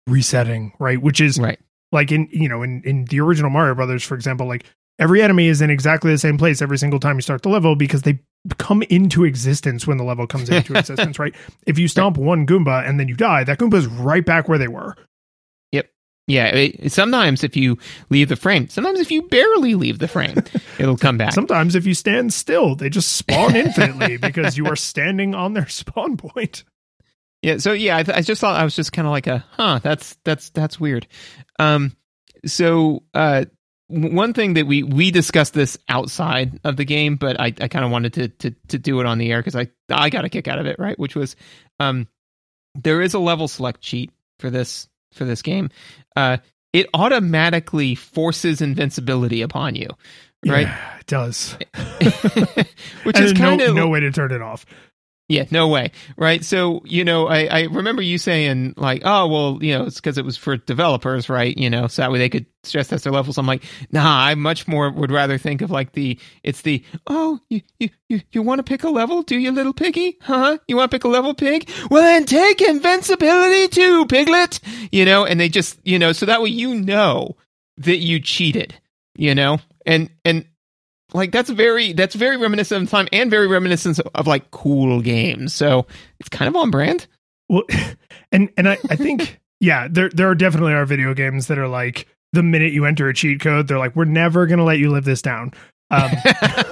resetting, 0.08 0.72
right? 0.80 1.00
Which 1.00 1.20
is 1.20 1.38
Right. 1.38 1.60
Like 1.93 2.12
in 2.12 2.28
you 2.30 2.49
know 2.49 2.62
in 2.62 2.82
in 2.84 3.05
the 3.07 3.20
original 3.20 3.51
Mario 3.51 3.74
Brothers, 3.74 4.05
for 4.05 4.14
example, 4.14 4.47
like 4.47 4.64
every 4.99 5.22
enemy 5.22 5.49
is 5.49 5.61
in 5.61 5.70
exactly 5.70 6.12
the 6.12 6.18
same 6.18 6.38
place 6.38 6.62
every 6.62 6.78
single 6.78 7.01
time 7.01 7.16
you 7.16 7.22
start 7.22 7.43
the 7.43 7.49
level 7.49 7.74
because 7.74 8.03
they 8.03 8.20
come 8.59 8.82
into 8.84 9.24
existence 9.24 9.86
when 9.86 9.97
the 9.97 10.05
level 10.05 10.26
comes 10.26 10.49
into 10.49 10.74
existence, 10.78 11.18
right? 11.18 11.34
If 11.66 11.78
you 11.78 11.88
stomp 11.88 12.16
one 12.16 12.47
Goomba 12.47 12.86
and 12.88 13.01
then 13.01 13.09
you 13.09 13.16
die, 13.16 13.45
that 13.45 13.59
Goomba 13.59 13.74
is 13.74 13.86
right 13.86 14.24
back 14.24 14.49
where 14.49 14.59
they 14.59 14.68
were. 14.68 14.97
Yep. 15.72 15.91
Yeah, 16.26 16.47
it, 16.47 16.93
sometimes 16.93 17.43
if 17.43 17.57
you 17.57 17.78
leave 18.11 18.28
the 18.28 18.36
frame, 18.36 18.68
sometimes 18.68 19.01
if 19.01 19.11
you 19.11 19.22
barely 19.22 19.74
leave 19.74 19.99
the 19.99 20.09
frame, 20.09 20.36
it'll 20.78 20.97
come 20.97 21.18
back. 21.18 21.32
Sometimes 21.32 21.74
if 21.74 21.86
you 21.86 21.95
stand 21.95 22.32
still, 22.32 22.76
they 22.76 22.88
just 22.88 23.12
spawn 23.12 23.57
infinitely 23.57 24.16
because 24.16 24.57
you 24.57 24.66
are 24.66 24.76
standing 24.76 25.34
on 25.34 25.55
their 25.55 25.68
spawn 25.68 26.16
point. 26.16 26.64
Yeah, 27.43 27.57
so 27.57 27.72
yeah, 27.72 27.97
I, 27.97 28.03
th- 28.03 28.18
I 28.18 28.20
just 28.20 28.41
thought 28.41 28.61
I 28.61 28.64
was 28.64 28.76
just 28.76 28.93
kind 28.93 29.07
of 29.07 29.12
like 29.12 29.26
a, 29.26 29.45
huh, 29.53 29.80
that's 29.82 30.16
that's 30.24 30.51
that's 30.51 30.78
weird. 30.78 31.07
Um, 31.59 31.97
so 32.45 33.03
uh, 33.14 33.47
one 33.88 34.34
thing 34.34 34.55
that 34.55 34.66
we 34.66 34.82
we 34.82 35.11
discussed 35.11 35.55
this 35.55 35.78
outside 35.88 36.61
of 36.64 36.76
the 36.76 36.84
game, 36.84 37.16
but 37.16 37.41
I, 37.41 37.47
I 37.47 37.68
kind 37.68 37.84
of 37.84 37.91
wanted 37.91 38.12
to, 38.14 38.28
to 38.28 38.51
to 38.68 38.78
do 38.78 39.01
it 39.01 39.07
on 39.07 39.18
the 39.18 39.32
air 39.32 39.41
because 39.41 39.57
I 39.57 39.68
I 39.91 40.11
got 40.11 40.24
a 40.24 40.28
kick 40.28 40.49
out 40.49 40.59
of 40.59 40.66
it, 40.66 40.78
right? 40.78 40.99
Which 40.99 41.16
was, 41.16 41.34
um, 41.78 42.09
there 42.74 43.01
is 43.01 43.14
a 43.14 43.18
level 43.18 43.49
select 43.49 43.80
cheat 43.80 44.11
for 44.38 44.51
this 44.51 44.88
for 45.12 45.24
this 45.24 45.43
game. 45.43 45.70
Uh, 46.14 46.38
it 46.72 46.86
automatically 46.95 47.95
forces 47.95 48.61
invincibility 48.61 49.43
upon 49.43 49.74
you, 49.74 49.88
right? 50.47 50.66
Yeah, 50.66 50.99
it 50.99 51.07
does. 51.07 51.57
Which 53.03 53.16
And 53.16 53.24
is 53.24 53.32
kind 53.36 53.61
of 53.61 53.74
no 53.74 53.88
way 53.88 54.01
to 54.01 54.12
turn 54.12 54.30
it 54.30 54.43
off. 54.43 54.66
Yeah, 55.30 55.44
no 55.52 55.68
way. 55.68 55.92
Right. 56.16 56.44
So, 56.44 56.82
you 56.84 57.04
know, 57.04 57.28
I, 57.28 57.44
I 57.44 57.62
remember 57.70 58.02
you 58.02 58.18
saying, 58.18 58.74
like, 58.76 59.02
oh, 59.04 59.28
well, 59.28 59.58
you 59.62 59.78
know, 59.78 59.84
it's 59.84 59.94
because 59.94 60.18
it 60.18 60.24
was 60.24 60.36
for 60.36 60.56
developers, 60.56 61.28
right? 61.28 61.56
You 61.56 61.70
know, 61.70 61.86
so 61.86 62.02
that 62.02 62.10
way 62.10 62.18
they 62.18 62.28
could 62.28 62.46
stress 62.64 62.88
test 62.88 63.04
their 63.04 63.12
levels. 63.12 63.38
I'm 63.38 63.46
like, 63.46 63.62
nah, 63.92 64.24
I 64.24 64.34
much 64.34 64.66
more 64.66 64.90
would 64.90 65.12
rather 65.12 65.38
think 65.38 65.62
of 65.62 65.70
like 65.70 65.92
the, 65.92 66.18
it's 66.42 66.62
the, 66.62 66.84
oh, 67.06 67.38
you, 67.48 67.62
you, 67.78 67.90
you, 68.08 68.20
you 68.32 68.42
want 68.42 68.58
to 68.58 68.64
pick 68.64 68.82
a 68.82 68.90
level, 68.90 69.22
do 69.22 69.38
you, 69.38 69.52
little 69.52 69.72
piggy? 69.72 70.18
Huh? 70.20 70.58
You 70.66 70.76
want 70.76 70.90
to 70.90 70.96
pick 70.96 71.04
a 71.04 71.08
level, 71.08 71.32
pig? 71.32 71.70
Well, 71.92 72.02
then 72.02 72.24
take 72.24 72.60
invincibility 72.60 73.68
too, 73.68 74.06
piglet. 74.06 74.58
You 74.90 75.04
know, 75.04 75.26
and 75.26 75.38
they 75.38 75.48
just, 75.48 75.78
you 75.84 76.00
know, 76.00 76.10
so 76.10 76.26
that 76.26 76.42
way 76.42 76.50
you 76.50 76.74
know 76.74 77.36
that 77.76 77.98
you 77.98 78.18
cheated, 78.18 78.74
you 79.14 79.36
know? 79.36 79.60
And, 79.86 80.10
and, 80.24 80.44
like 81.12 81.32
that's 81.32 81.50
very 81.50 81.92
that's 81.92 82.14
very 82.14 82.36
reminiscent 82.36 82.84
of 82.84 82.90
time 82.90 83.08
and 83.12 83.30
very 83.30 83.46
reminiscent 83.46 83.98
of, 83.98 84.08
of 84.14 84.26
like 84.26 84.50
cool 84.50 85.00
games. 85.00 85.54
So 85.54 85.86
it's 86.18 86.28
kind 86.28 86.48
of 86.48 86.56
on 86.56 86.70
brand. 86.70 87.06
Well, 87.48 87.64
and 88.32 88.50
and 88.56 88.68
I, 88.68 88.78
I 88.88 88.96
think 88.96 89.40
yeah, 89.61 89.88
there 89.90 90.08
there 90.08 90.28
are 90.28 90.34
definitely 90.34 90.72
are 90.72 90.86
video 90.86 91.14
games 91.14 91.48
that 91.48 91.58
are 91.58 91.68
like 91.68 92.06
the 92.32 92.42
minute 92.42 92.72
you 92.72 92.84
enter 92.84 93.08
a 93.08 93.14
cheat 93.14 93.40
code, 93.40 93.66
they're 93.66 93.78
like, 93.78 93.96
we're 93.96 94.04
never 94.04 94.46
gonna 94.46 94.64
let 94.64 94.78
you 94.78 94.90
live 94.90 95.04
this 95.04 95.22
down. 95.22 95.52
Um, 95.90 96.11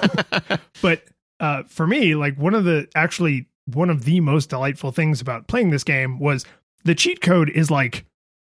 but 0.83 1.03
uh, 1.41 1.65
for 1.65 1.87
me, 1.87 2.15
like 2.15 2.37
one 2.37 2.55
of 2.55 2.65
the 2.65 2.89
actually 2.95 3.47
one 3.67 3.91
of 3.91 4.05
the 4.05 4.21
most 4.21 4.51
delightful 4.51 4.93
things 4.93 5.21
about 5.21 5.47
playing 5.47 5.71
this 5.71 5.85
game 5.85 6.19
was 6.19 6.47
the 6.85 6.95
cheat 6.95 7.21
code 7.21 7.51
is 7.51 7.71
like 7.71 8.07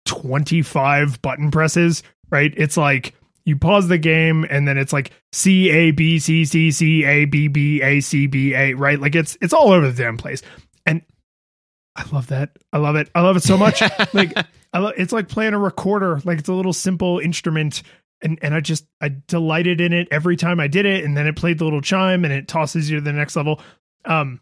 25 0.06 1.22
button 1.22 1.50
presses, 1.50 2.02
right? 2.30 2.52
It's 2.56 2.76
like 2.76 3.14
you 3.46 3.56
pause 3.56 3.86
the 3.86 3.96
game 3.96 4.44
and 4.50 4.66
then 4.66 4.76
it's 4.76 4.92
like 4.92 5.12
C 5.32 5.70
A 5.70 5.92
B 5.92 6.18
C 6.18 6.44
C 6.44 6.70
C 6.72 7.04
A 7.04 7.24
B 7.24 7.48
B 7.48 7.80
A 7.80 8.00
C 8.00 8.26
B 8.26 8.52
A, 8.54 8.74
right? 8.74 9.00
Like 9.00 9.14
it's 9.14 9.38
it's 9.40 9.54
all 9.54 9.72
over 9.72 9.90
the 9.90 10.02
damn 10.02 10.18
place. 10.18 10.42
And 10.84 11.00
I 11.94 12.04
love 12.12 12.26
that. 12.26 12.50
I 12.72 12.78
love 12.78 12.96
it. 12.96 13.08
I 13.14 13.22
love 13.22 13.36
it 13.36 13.44
so 13.44 13.56
much. 13.56 13.80
like 14.12 14.36
I 14.72 14.78
lo- 14.80 14.92
it's 14.96 15.12
like 15.12 15.28
playing 15.28 15.54
a 15.54 15.58
recorder. 15.58 16.20
Like 16.24 16.40
it's 16.40 16.48
a 16.48 16.54
little 16.54 16.72
simple 16.72 17.20
instrument 17.20 17.82
and 18.20 18.36
and 18.42 18.52
I 18.52 18.60
just 18.60 18.84
I 19.00 19.12
delighted 19.28 19.80
in 19.80 19.92
it 19.92 20.08
every 20.10 20.36
time 20.36 20.58
I 20.58 20.66
did 20.66 20.84
it 20.84 21.04
and 21.04 21.16
then 21.16 21.28
it 21.28 21.36
played 21.36 21.58
the 21.58 21.64
little 21.64 21.80
chime 21.80 22.24
and 22.24 22.34
it 22.34 22.48
tosses 22.48 22.90
you 22.90 22.98
to 22.98 23.00
the 23.00 23.12
next 23.12 23.36
level. 23.36 23.60
Um 24.04 24.40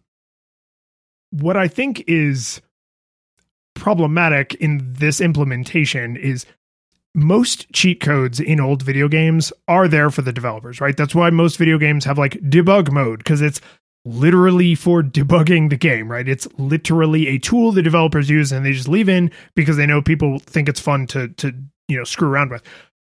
what 1.30 1.58
I 1.58 1.68
think 1.68 2.04
is 2.06 2.62
problematic 3.74 4.54
in 4.54 4.94
this 4.94 5.20
implementation 5.20 6.16
is 6.16 6.46
most 7.14 7.72
cheat 7.72 8.00
codes 8.00 8.40
in 8.40 8.60
old 8.60 8.82
video 8.82 9.08
games 9.08 9.52
are 9.68 9.86
there 9.86 10.10
for 10.10 10.22
the 10.22 10.32
developers, 10.32 10.80
right? 10.80 10.96
That's 10.96 11.14
why 11.14 11.30
most 11.30 11.56
video 11.56 11.78
games 11.78 12.04
have 12.04 12.18
like 12.18 12.32
debug 12.42 12.90
mode 12.90 13.18
because 13.18 13.40
it's 13.40 13.60
literally 14.04 14.74
for 14.74 15.02
debugging 15.02 15.70
the 15.70 15.76
game, 15.76 16.10
right? 16.10 16.28
It's 16.28 16.46
literally 16.58 17.28
a 17.28 17.38
tool 17.38 17.72
the 17.72 17.82
developers 17.82 18.28
use 18.28 18.52
and 18.52 18.66
they 18.66 18.72
just 18.72 18.88
leave 18.88 19.08
in 19.08 19.30
because 19.54 19.76
they 19.76 19.86
know 19.86 20.02
people 20.02 20.38
think 20.40 20.68
it's 20.68 20.80
fun 20.80 21.06
to 21.08 21.28
to 21.28 21.52
you 21.88 21.96
know 21.96 22.04
screw 22.04 22.28
around 22.28 22.50
with. 22.50 22.62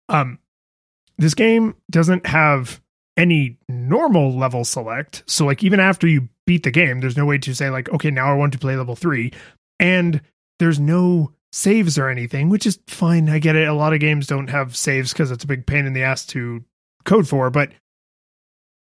Um 0.10 0.40
this 1.18 1.34
game 1.36 1.76
doesn't 1.92 2.26
have 2.26 2.82
any 3.16 3.58
normal 3.70 4.36
level 4.36 4.64
select. 4.64 5.24
So 5.28 5.46
like 5.46 5.64
even 5.64 5.80
after 5.80 6.08
you 6.08 6.28
beat 6.48 6.64
the 6.64 6.72
game, 6.72 7.02
there's 7.02 7.18
no 7.18 7.26
way 7.26 7.38
to 7.38 7.54
say 7.54 7.70
like 7.70 7.90
okay, 7.90 8.10
now 8.10 8.32
I 8.32 8.36
want 8.36 8.54
to 8.54 8.60
play 8.60 8.76
level 8.76 8.96
3 8.96 9.32
and 9.80 10.22
there's 10.60 10.80
no 10.80 11.32
saves 11.52 11.98
or 11.98 12.10
anything, 12.10 12.50
which 12.50 12.66
is 12.66 12.80
fine. 12.88 13.30
I 13.30 13.40
get 13.40 13.56
it. 13.56 13.68
A 13.68 13.74
lot 13.74 13.94
of 13.94 14.00
games 14.00 14.28
don't 14.28 14.50
have 14.50 14.76
saves 14.76 15.12
because 15.12 15.32
it's 15.32 15.44
a 15.44 15.48
big 15.48 15.66
pain 15.66 15.86
in 15.86 15.94
the 15.94 16.04
ass 16.04 16.26
to 16.28 16.64
code 17.04 17.28
for, 17.28 17.50
but 17.50 17.72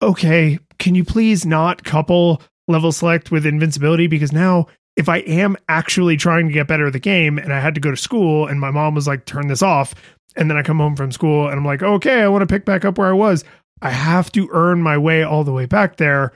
okay, 0.02 0.60
can 0.78 0.96
you 0.96 1.04
please 1.04 1.46
not 1.46 1.84
couple 1.84 2.42
level 2.68 2.92
select 2.92 3.32
with 3.32 3.46
invincibility? 3.46 4.08
Because 4.08 4.32
now, 4.32 4.68
if 4.96 5.08
I 5.08 5.18
am 5.20 5.56
actually 5.70 6.18
trying 6.18 6.48
to 6.48 6.54
get 6.54 6.68
better 6.68 6.88
at 6.88 6.94
the 6.94 7.00
game 7.00 7.38
and 7.38 7.54
I 7.54 7.60
had 7.60 7.76
to 7.76 7.82
go 7.82 7.92
to 7.92 7.98
school 7.98 8.48
and 8.48 8.60
my 8.60 8.72
mom 8.72 8.96
was 8.96 9.08
like, 9.08 9.26
turn 9.26 9.48
this 9.48 9.62
off, 9.62 9.96
and 10.36 10.50
then 10.50 10.58
I 10.58 10.64
come 10.64 10.80
home 10.80 10.96
from 10.96 11.12
school 11.12 11.48
and 11.48 11.58
I'm 11.58 11.66
like, 11.66 11.82
okay, 11.82 12.22
I 12.22 12.28
want 12.28 12.42
to 12.42 12.54
pick 12.54 12.66
back 12.66 12.86
up 12.86 12.98
where 12.98 13.10
I 13.10 13.14
was, 13.14 13.44
I 13.82 13.92
have 13.92 14.32
to 14.34 14.50
earn 14.52 14.82
my 14.82 14.98
way 14.98 15.24
all 15.24 15.44
the 15.44 15.54
way 15.54 15.66
back 15.66 15.98
there. 15.98 16.34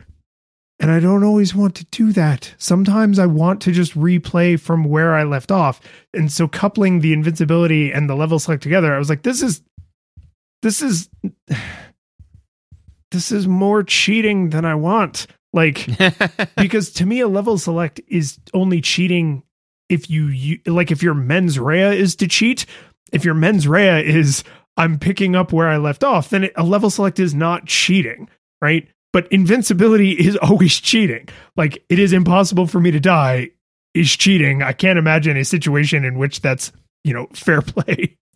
And 0.79 0.91
I 0.91 0.99
don't 0.99 1.23
always 1.23 1.55
want 1.55 1.75
to 1.75 1.85
do 1.85 2.11
that. 2.13 2.53
Sometimes 2.57 3.19
I 3.19 3.25
want 3.25 3.61
to 3.61 3.71
just 3.71 3.93
replay 3.93 4.59
from 4.59 4.83
where 4.83 5.15
I 5.15 5.23
left 5.23 5.51
off. 5.51 5.79
And 6.13 6.31
so 6.31 6.47
coupling 6.47 6.99
the 6.99 7.13
invincibility 7.13 7.91
and 7.91 8.09
the 8.09 8.15
level 8.15 8.39
select 8.39 8.63
together, 8.63 8.93
I 8.93 8.99
was 8.99 9.09
like, 9.09 9.23
this 9.23 9.41
is 9.41 9.61
this 10.61 10.81
is 10.81 11.09
this 13.11 13.31
is 13.31 13.47
more 13.47 13.83
cheating 13.83 14.49
than 14.49 14.65
I 14.65 14.75
want. 14.75 15.27
Like 15.53 15.87
because 16.57 16.91
to 16.93 17.05
me 17.05 17.19
a 17.19 17.27
level 17.27 17.57
select 17.57 18.01
is 18.07 18.39
only 18.53 18.81
cheating 18.81 19.43
if 19.89 20.09
you, 20.09 20.27
you 20.27 20.59
like 20.65 20.91
if 20.91 21.03
your 21.03 21.13
mens 21.13 21.59
rea 21.59 21.97
is 21.97 22.15
to 22.17 22.27
cheat. 22.27 22.65
If 23.11 23.23
your 23.23 23.35
mens 23.35 23.67
rea 23.67 24.03
is 24.03 24.43
I'm 24.75 24.97
picking 24.97 25.35
up 25.35 25.53
where 25.53 25.69
I 25.69 25.77
left 25.77 26.03
off, 26.03 26.29
then 26.29 26.45
it, 26.45 26.53
a 26.55 26.63
level 26.63 26.89
select 26.89 27.19
is 27.19 27.35
not 27.35 27.67
cheating, 27.67 28.27
right? 28.61 28.87
But 29.13 29.31
invincibility 29.31 30.11
is 30.11 30.35
always 30.37 30.77
cheating. 30.79 31.29
Like 31.55 31.83
it 31.87 31.99
is 31.99 32.11
impossible 32.11 32.67
for 32.67 32.81
me 32.81 32.91
to 32.91 32.99
die 32.99 33.51
is 33.93 34.11
cheating. 34.11 34.61
I 34.63 34.73
can't 34.73 34.99
imagine 34.99 35.37
a 35.37 35.45
situation 35.45 36.03
in 36.03 36.17
which 36.17 36.41
that's, 36.41 36.71
you 37.03 37.13
know, 37.13 37.27
fair 37.33 37.61
play. 37.61 38.17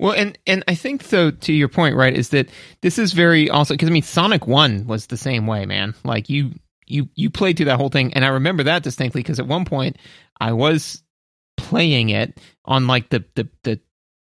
Well, 0.00 0.12
and 0.12 0.38
and 0.46 0.62
I 0.68 0.76
think 0.76 1.08
though 1.08 1.32
to 1.32 1.52
your 1.52 1.66
point, 1.66 1.96
right, 1.96 2.14
is 2.14 2.28
that 2.28 2.50
this 2.82 3.00
is 3.00 3.12
very 3.12 3.50
also 3.50 3.74
because 3.74 3.88
I 3.88 3.92
mean 3.92 4.04
Sonic 4.04 4.46
One 4.46 4.86
was 4.86 5.08
the 5.08 5.16
same 5.16 5.48
way, 5.48 5.66
man. 5.66 5.92
Like 6.04 6.28
you 6.28 6.52
you 6.86 7.08
you 7.16 7.30
played 7.30 7.56
through 7.56 7.66
that 7.66 7.78
whole 7.78 7.88
thing, 7.88 8.14
and 8.14 8.24
I 8.24 8.28
remember 8.28 8.62
that 8.62 8.84
distinctly 8.84 9.22
because 9.22 9.40
at 9.40 9.48
one 9.48 9.64
point 9.64 9.96
I 10.40 10.52
was 10.52 11.02
playing 11.56 12.10
it 12.10 12.38
on 12.64 12.86
like 12.86 13.08
the 13.08 13.24
the 13.34 13.48
the 13.64 13.80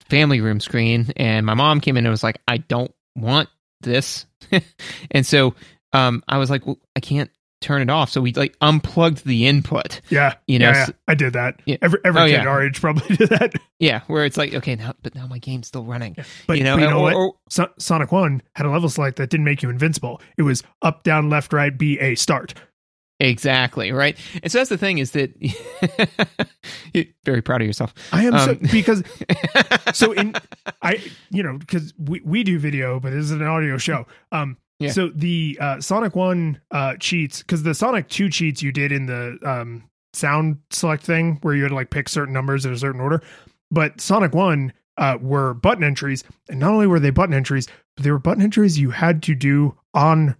family 0.08 0.40
room 0.40 0.60
screen, 0.60 1.12
and 1.16 1.44
my 1.44 1.54
mom 1.54 1.80
came 1.80 1.96
in 1.96 2.06
and 2.06 2.12
was 2.12 2.22
like, 2.22 2.40
"I 2.46 2.58
don't 2.58 2.94
want 3.16 3.48
this," 3.80 4.26
and 5.10 5.26
so 5.26 5.54
um 5.94 6.22
I 6.28 6.36
was 6.38 6.50
like, 6.50 6.66
"Well, 6.66 6.78
I 6.96 7.00
can't." 7.00 7.30
turn 7.60 7.80
it 7.80 7.88
off 7.88 8.10
so 8.10 8.20
we 8.20 8.30
like 8.34 8.54
unplugged 8.60 9.24
the 9.24 9.46
input 9.46 10.02
Yeah. 10.10 10.34
You 10.46 10.58
know, 10.58 10.68
yeah, 10.72 10.84
yeah. 10.88 10.94
I 11.08 11.14
did 11.14 11.32
that. 11.32 11.60
Yeah. 11.64 11.78
Every 11.80 11.98
every 12.04 12.20
Oh, 12.20 12.24
kid 12.26 12.32
yeah. 12.32 12.46
our 12.46 12.62
age 12.62 12.78
probably 12.78 13.16
did 13.16 13.30
that. 13.30 13.54
yeah 13.78 14.02
where 14.06 14.26
it's 14.26 14.36
like 14.36 14.52
okay 14.52 14.74
now 14.76 14.92
but 15.02 15.14
now 15.14 15.26
my 15.26 15.38
game's 15.38 15.68
still 15.68 15.84
running 15.84 16.14
But 16.46 16.58
you 16.58 16.64
know, 16.64 16.76
but 16.76 16.82
you 16.82 16.90
know 16.90 16.98
or- 16.98 17.02
what? 17.04 17.14
or- 17.14 17.34
So- 17.48 17.70
Sonic 17.78 18.12
1 18.12 18.42
had 18.54 18.66
a 18.66 18.70
level 18.70 18.90
select 18.90 19.16
that 19.16 19.30
didn't 19.30 19.44
make 19.44 19.62
you 19.62 19.70
invincible. 19.70 20.20
It 20.36 20.42
was 20.42 20.62
up, 20.82 21.04
down, 21.04 21.30
left, 21.30 21.54
right, 21.54 21.74
B, 21.78 21.98
A, 22.00 22.16
start. 22.16 22.52
Exactly 23.18 23.92
right, 23.92 24.18
and 24.42 24.52
so 24.52 24.58
that's 24.58 24.68
the 24.68 24.76
thing 24.76 24.98
is 24.98 25.12
that 25.12 25.32
you're 26.92 27.04
very 27.24 27.40
proud 27.40 27.62
of 27.62 27.66
yourself. 27.66 27.94
I 28.12 28.24
am 28.24 28.38
so 28.40 28.50
Um, 28.50 28.58
because 28.72 29.02
so 29.94 30.12
in 30.12 30.34
I 30.82 31.00
you 31.30 31.42
know 31.42 31.56
because 31.56 31.94
we 31.96 32.20
we 32.24 32.42
do 32.42 32.58
video, 32.58 33.00
but 33.00 33.10
this 33.10 33.24
is 33.24 33.30
an 33.30 33.42
audio 33.42 33.78
show. 33.78 34.06
Um, 34.32 34.58
Yeah. 34.84 34.92
so 34.92 35.08
the 35.14 35.58
uh, 35.60 35.80
Sonic 35.80 36.14
One 36.16 36.60
uh 36.70 36.94
cheats 37.00 37.38
because 37.42 37.62
the 37.62 37.74
Sonic 37.74 38.08
Two 38.08 38.28
cheats 38.30 38.62
you 38.62 38.72
did 38.72 38.92
in 38.92 39.06
the 39.06 39.38
um 39.44 39.84
sound 40.12 40.58
select 40.70 41.02
thing 41.04 41.38
where 41.42 41.54
you 41.54 41.62
had 41.62 41.70
to 41.70 41.74
like 41.74 41.90
pick 41.90 42.08
certain 42.08 42.32
numbers 42.34 42.64
in 42.64 42.72
a 42.72 42.78
certain 42.78 43.00
order, 43.00 43.20
but 43.70 44.00
Sonic 44.00 44.34
One 44.34 44.72
uh 44.96 45.18
were 45.20 45.54
button 45.54 45.82
entries, 45.84 46.22
and 46.48 46.60
not 46.60 46.70
only 46.70 46.86
were 46.86 47.00
they 47.00 47.10
button 47.10 47.34
entries, 47.34 47.66
but 47.96 48.04
they 48.04 48.10
were 48.10 48.18
button 48.18 48.42
entries 48.42 48.78
you 48.78 48.90
had 48.90 49.22
to 49.24 49.34
do 49.34 49.76
on 49.92 50.36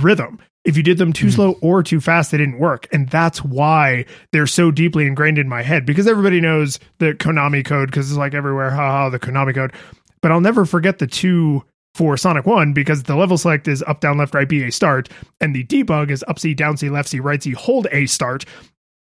rhythm. 0.00 0.38
If 0.64 0.76
you 0.76 0.82
did 0.82 0.98
them 0.98 1.12
too 1.14 1.26
Mhm. 1.28 1.32
slow 1.32 1.52
or 1.62 1.82
too 1.82 2.00
fast, 2.00 2.30
they 2.30 2.36
didn't 2.38 2.58
work. 2.58 2.86
And 2.92 3.08
that's 3.08 3.42
why 3.42 4.04
they're 4.32 4.46
so 4.46 4.70
deeply 4.70 5.06
ingrained 5.06 5.38
in 5.38 5.48
my 5.48 5.62
head 5.62 5.86
because 5.86 6.06
everybody 6.06 6.38
knows 6.40 6.78
the 6.98 7.14
Konami 7.14 7.64
code 7.64 7.90
because 7.90 8.10
it's 8.10 8.18
like 8.18 8.34
everywhere, 8.34 8.70
haha, 8.70 9.08
the 9.08 9.18
Konami 9.18 9.54
code. 9.54 9.72
But 10.20 10.30
I'll 10.32 10.42
never 10.42 10.66
forget 10.66 10.98
the 10.98 11.06
two 11.06 11.64
for 11.94 12.16
Sonic 12.16 12.46
1 12.46 12.72
because 12.72 13.04
the 13.04 13.16
level 13.16 13.36
select 13.36 13.68
is 13.68 13.82
up, 13.86 14.00
down, 14.00 14.18
left, 14.18 14.34
right, 14.34 14.48
B, 14.48 14.62
A 14.62 14.72
start, 14.72 15.08
and 15.40 15.54
the 15.54 15.64
debug 15.64 16.10
is 16.10 16.24
up, 16.28 16.38
C, 16.38 16.54
down, 16.54 16.76
C, 16.76 16.88
left, 16.88 17.08
C, 17.08 17.20
right, 17.20 17.42
C, 17.42 17.52
hold, 17.52 17.86
A 17.92 18.06
start 18.06 18.44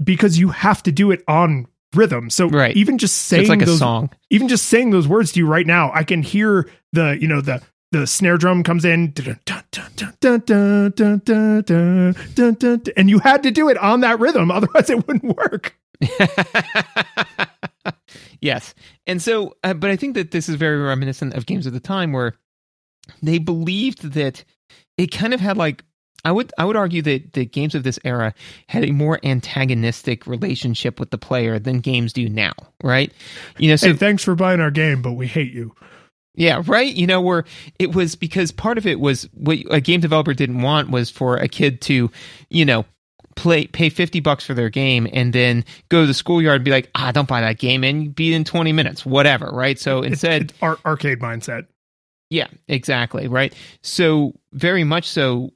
because 0.04 0.38
you 0.38 0.50
have 0.50 0.84
to 0.84 0.92
do 0.92 1.12
it 1.12 1.24
on 1.28 1.68
rhythm. 1.94 2.30
So 2.30 2.50
right. 2.50 2.76
even 2.76 2.98
just 2.98 3.24
saying 3.24 3.48
so 3.48 3.54
like 3.54 3.66
those, 3.66 3.80
song. 3.80 4.10
even 4.30 4.48
just 4.48 4.68
saying 4.68 4.92
those 4.92 5.08
words 5.08 5.32
to 5.34 5.40
you 5.40 5.48
right 5.48 5.66
now, 5.66 5.92
I 5.94 6.04
can 6.04 6.22
hear 6.22 6.70
the, 6.94 7.18
you 7.20 7.28
know, 7.28 7.42
the, 7.42 7.62
the 7.92 8.06
snare 8.06 8.38
drum 8.38 8.64
comes 8.64 8.86
in 8.86 9.14
and 12.98 13.10
you 13.10 13.20
had 13.20 13.44
to 13.44 13.52
do 13.52 13.70
it 13.70 13.78
on 13.78 14.02
that 14.02 14.20
rhythm 14.20 14.52
otherwise 14.52 14.90
it 14.90 15.08
wouldn't 15.08 15.38
work 15.38 15.78
yes 18.42 18.76
and 19.08 19.22
so 19.22 19.56
uh, 19.64 19.74
but 19.74 19.90
i 19.90 19.96
think 19.96 20.16
that 20.16 20.32
this 20.32 20.50
is 20.50 20.56
very 20.56 20.78
reminiscent 20.78 21.34
of 21.34 21.46
games 21.46 21.66
of 21.66 21.74
the 21.74 21.80
time 21.80 22.12
where 22.12 22.34
they 23.22 23.38
believed 23.38 24.14
that 24.14 24.44
it 24.98 25.08
kind 25.08 25.34
of 25.34 25.40
had 25.40 25.58
like, 25.58 25.84
I 26.26 26.32
would 26.32 26.52
I 26.58 26.66
would 26.66 26.76
argue 26.76 27.02
that 27.04 27.34
the 27.34 27.46
games 27.46 27.76
of 27.76 27.84
this 27.84 28.00
era 28.04 28.34
had 28.68 28.84
a 28.84 28.92
more 28.92 29.20
antagonistic 29.24 30.28
relationship 30.28 31.00
with 31.00 31.12
the 31.12 31.18
player 31.18 31.60
than 31.60 31.80
games 31.80 32.12
do 32.12 32.28
now, 32.28 32.54
right? 32.84 33.14
You 33.58 33.70
know, 33.70 33.76
so 33.76 33.90
hey, 33.90 33.94
thanks 33.94 34.24
for 34.24 34.36
buying 34.36 34.60
our 34.60 34.72
game, 34.72 35.02
but 35.02 35.14
we 35.14 35.28
hate 35.28 35.54
you. 35.54 35.74
Yeah, 36.36 36.62
right. 36.68 36.94
You 36.94 37.08
know, 37.08 37.22
where 37.22 37.46
it 37.80 37.96
was 37.96 38.16
because 38.16 38.52
part 38.52 38.78
of 38.78 38.86
it 38.86 39.00
was 39.00 39.24
what 39.34 39.58
a 39.72 39.82
game 39.82 40.02
developer 40.02 40.34
didn't 40.34 40.62
want 40.62 40.90
was 40.92 41.10
for 41.10 41.38
a 41.38 41.48
kid 41.48 41.82
to, 41.82 42.12
you 42.50 42.66
know, 42.66 42.86
play 43.36 43.68
pay 43.68 43.90
fifty 43.90 44.20
bucks 44.20 44.46
for 44.46 44.54
their 44.54 44.70
game 44.70 45.08
and 45.14 45.32
then 45.32 45.64
go 45.90 46.02
to 46.02 46.08
the 46.08 46.14
schoolyard 46.14 46.58
and 46.58 46.66
be 46.66 46.72
like, 46.72 46.90
ah, 46.96 47.12
don't 47.12 47.28
buy 47.28 47.42
that 47.42 47.58
game 47.58 47.84
and 47.84 48.14
beat 48.14 48.34
in 48.34 48.44
twenty 48.44 48.74
minutes, 48.74 49.06
whatever, 49.06 49.50
right? 49.52 49.80
So 49.80 50.02
instead, 50.02 50.44
It's 50.44 50.54
ar- 50.62 50.80
arcade 50.86 51.20
mindset. 51.20 51.68
Yeah, 52.30 52.48
exactly, 52.68 53.28
right. 53.28 53.54
So 53.82 54.34
very 54.54 54.84
much 54.84 55.08
so, 55.08 55.52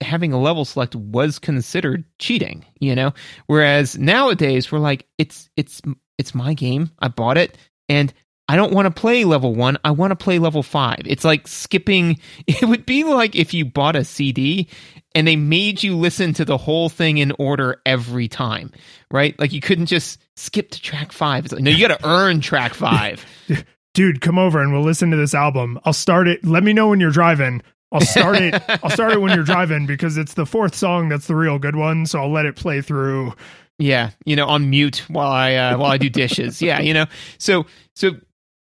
having 0.00 0.32
a 0.32 0.40
level 0.40 0.64
select 0.64 0.94
was 0.94 1.38
considered 1.38 2.04
cheating, 2.18 2.64
you 2.80 2.94
know. 2.94 3.12
Whereas 3.46 3.98
nowadays 3.98 4.70
we're 4.72 4.78
like, 4.78 5.06
it's 5.18 5.48
it's 5.56 5.82
it's 6.18 6.34
my 6.34 6.54
game, 6.54 6.90
I 6.98 7.08
bought 7.08 7.38
it, 7.38 7.58
and 7.88 8.12
I 8.48 8.56
don't 8.56 8.72
want 8.72 8.86
to 8.94 9.00
play 9.00 9.24
level 9.24 9.54
one. 9.54 9.78
I 9.84 9.90
want 9.92 10.10
to 10.10 10.16
play 10.16 10.38
level 10.38 10.62
five. 10.62 11.00
It's 11.06 11.24
like 11.24 11.48
skipping. 11.48 12.18
It 12.46 12.66
would 12.68 12.86
be 12.86 13.04
like 13.04 13.34
if 13.34 13.54
you 13.54 13.64
bought 13.64 13.96
a 13.96 14.04
CD 14.04 14.68
and 15.14 15.26
they 15.26 15.36
made 15.36 15.82
you 15.82 15.96
listen 15.96 16.34
to 16.34 16.44
the 16.44 16.58
whole 16.58 16.88
thing 16.88 17.18
in 17.18 17.32
order 17.38 17.80
every 17.86 18.28
time, 18.28 18.70
right? 19.10 19.38
Like 19.38 19.52
you 19.52 19.60
couldn't 19.60 19.86
just 19.86 20.20
skip 20.36 20.70
to 20.70 20.82
track 20.82 21.12
five. 21.12 21.44
It's 21.44 21.54
like, 21.54 21.62
no, 21.62 21.70
you 21.70 21.86
got 21.86 21.98
to 21.98 22.08
earn 22.08 22.40
track 22.40 22.74
five. 22.74 23.24
Dude, 23.94 24.20
come 24.20 24.38
over 24.38 24.60
and 24.60 24.72
we'll 24.72 24.82
listen 24.82 25.10
to 25.10 25.16
this 25.16 25.34
album. 25.34 25.80
I'll 25.84 25.92
start 25.92 26.28
it. 26.28 26.44
Let 26.44 26.62
me 26.62 26.72
know 26.72 26.88
when 26.88 27.00
you're 27.00 27.10
driving. 27.10 27.62
I'll 27.92 28.00
start 28.00 28.36
it. 28.36 28.60
I'll 28.82 28.90
start 28.90 29.12
it 29.12 29.20
when 29.20 29.34
you're 29.34 29.44
driving 29.44 29.86
because 29.86 30.16
it's 30.16 30.34
the 30.34 30.46
fourth 30.46 30.74
song 30.74 31.08
that's 31.08 31.28
the 31.28 31.36
real 31.36 31.58
good 31.58 31.76
one. 31.76 32.06
So 32.06 32.20
I'll 32.20 32.32
let 32.32 32.44
it 32.44 32.56
play 32.56 32.80
through. 32.82 33.32
Yeah, 33.78 34.10
you 34.24 34.36
know, 34.36 34.46
on 34.46 34.68
mute 34.70 35.04
while 35.08 35.30
I 35.30 35.54
uh, 35.54 35.78
while 35.78 35.90
I 35.90 35.98
do 35.98 36.08
dishes. 36.08 36.60
yeah, 36.62 36.80
you 36.80 36.94
know. 36.94 37.06
So 37.38 37.66
so 37.94 38.12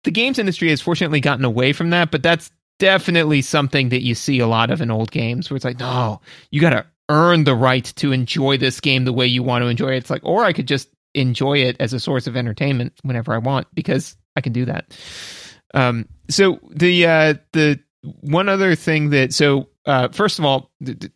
the 0.04 0.12
games 0.12 0.40
industry 0.40 0.70
has 0.70 0.82
fortunately 0.82 1.22
gotten 1.22 1.46
away 1.46 1.74
from 1.74 1.90
that, 1.92 2.12
but 2.12 2.24
that's 2.24 2.52
definitely 2.80 3.42
something 3.42 3.90
that 3.90 4.02
you 4.02 4.16
see 4.16 4.40
a 4.40 4.48
lot 4.48 4.72
of 4.72 4.82
in 4.82 4.92
old 4.92 5.12
games 5.12 5.50
where 5.50 5.56
it's 5.56 5.66
like, 5.66 5.80
no, 5.80 6.20
you 6.52 6.60
got 6.60 6.72
to 6.72 6.86
earn 7.10 7.44
the 7.44 7.56
right 7.56 7.86
to 7.96 8.12
enjoy 8.12 8.58
this 8.58 8.80
game 8.80 9.06
the 9.06 9.14
way 9.14 9.26
you 9.26 9.44
want 9.44 9.62
to 9.64 9.68
enjoy 9.68 9.94
it. 9.94 9.98
It's 9.98 10.10
like, 10.10 10.24
or 10.26 10.44
I 10.44 10.54
could 10.54 10.68
just 10.68 10.90
enjoy 11.14 11.60
it 11.60 11.78
as 11.80 11.94
a 11.94 12.00
source 12.00 12.28
of 12.28 12.36
entertainment 12.36 12.94
whenever 13.04 13.34
I 13.34 13.38
want 13.38 13.68
because 13.74 14.18
I 14.36 14.42
can 14.42 14.54
do 14.54 14.66
that. 14.66 14.98
Um, 15.74 16.08
so 16.30 16.60
the 16.70 17.06
uh, 17.06 17.34
the 17.54 17.80
one 18.22 18.50
other 18.50 18.76
thing 18.76 19.10
that 19.12 19.34
so 19.34 19.70
uh, 19.86 20.10
first 20.10 20.40
of 20.40 20.46
all, 20.46 20.72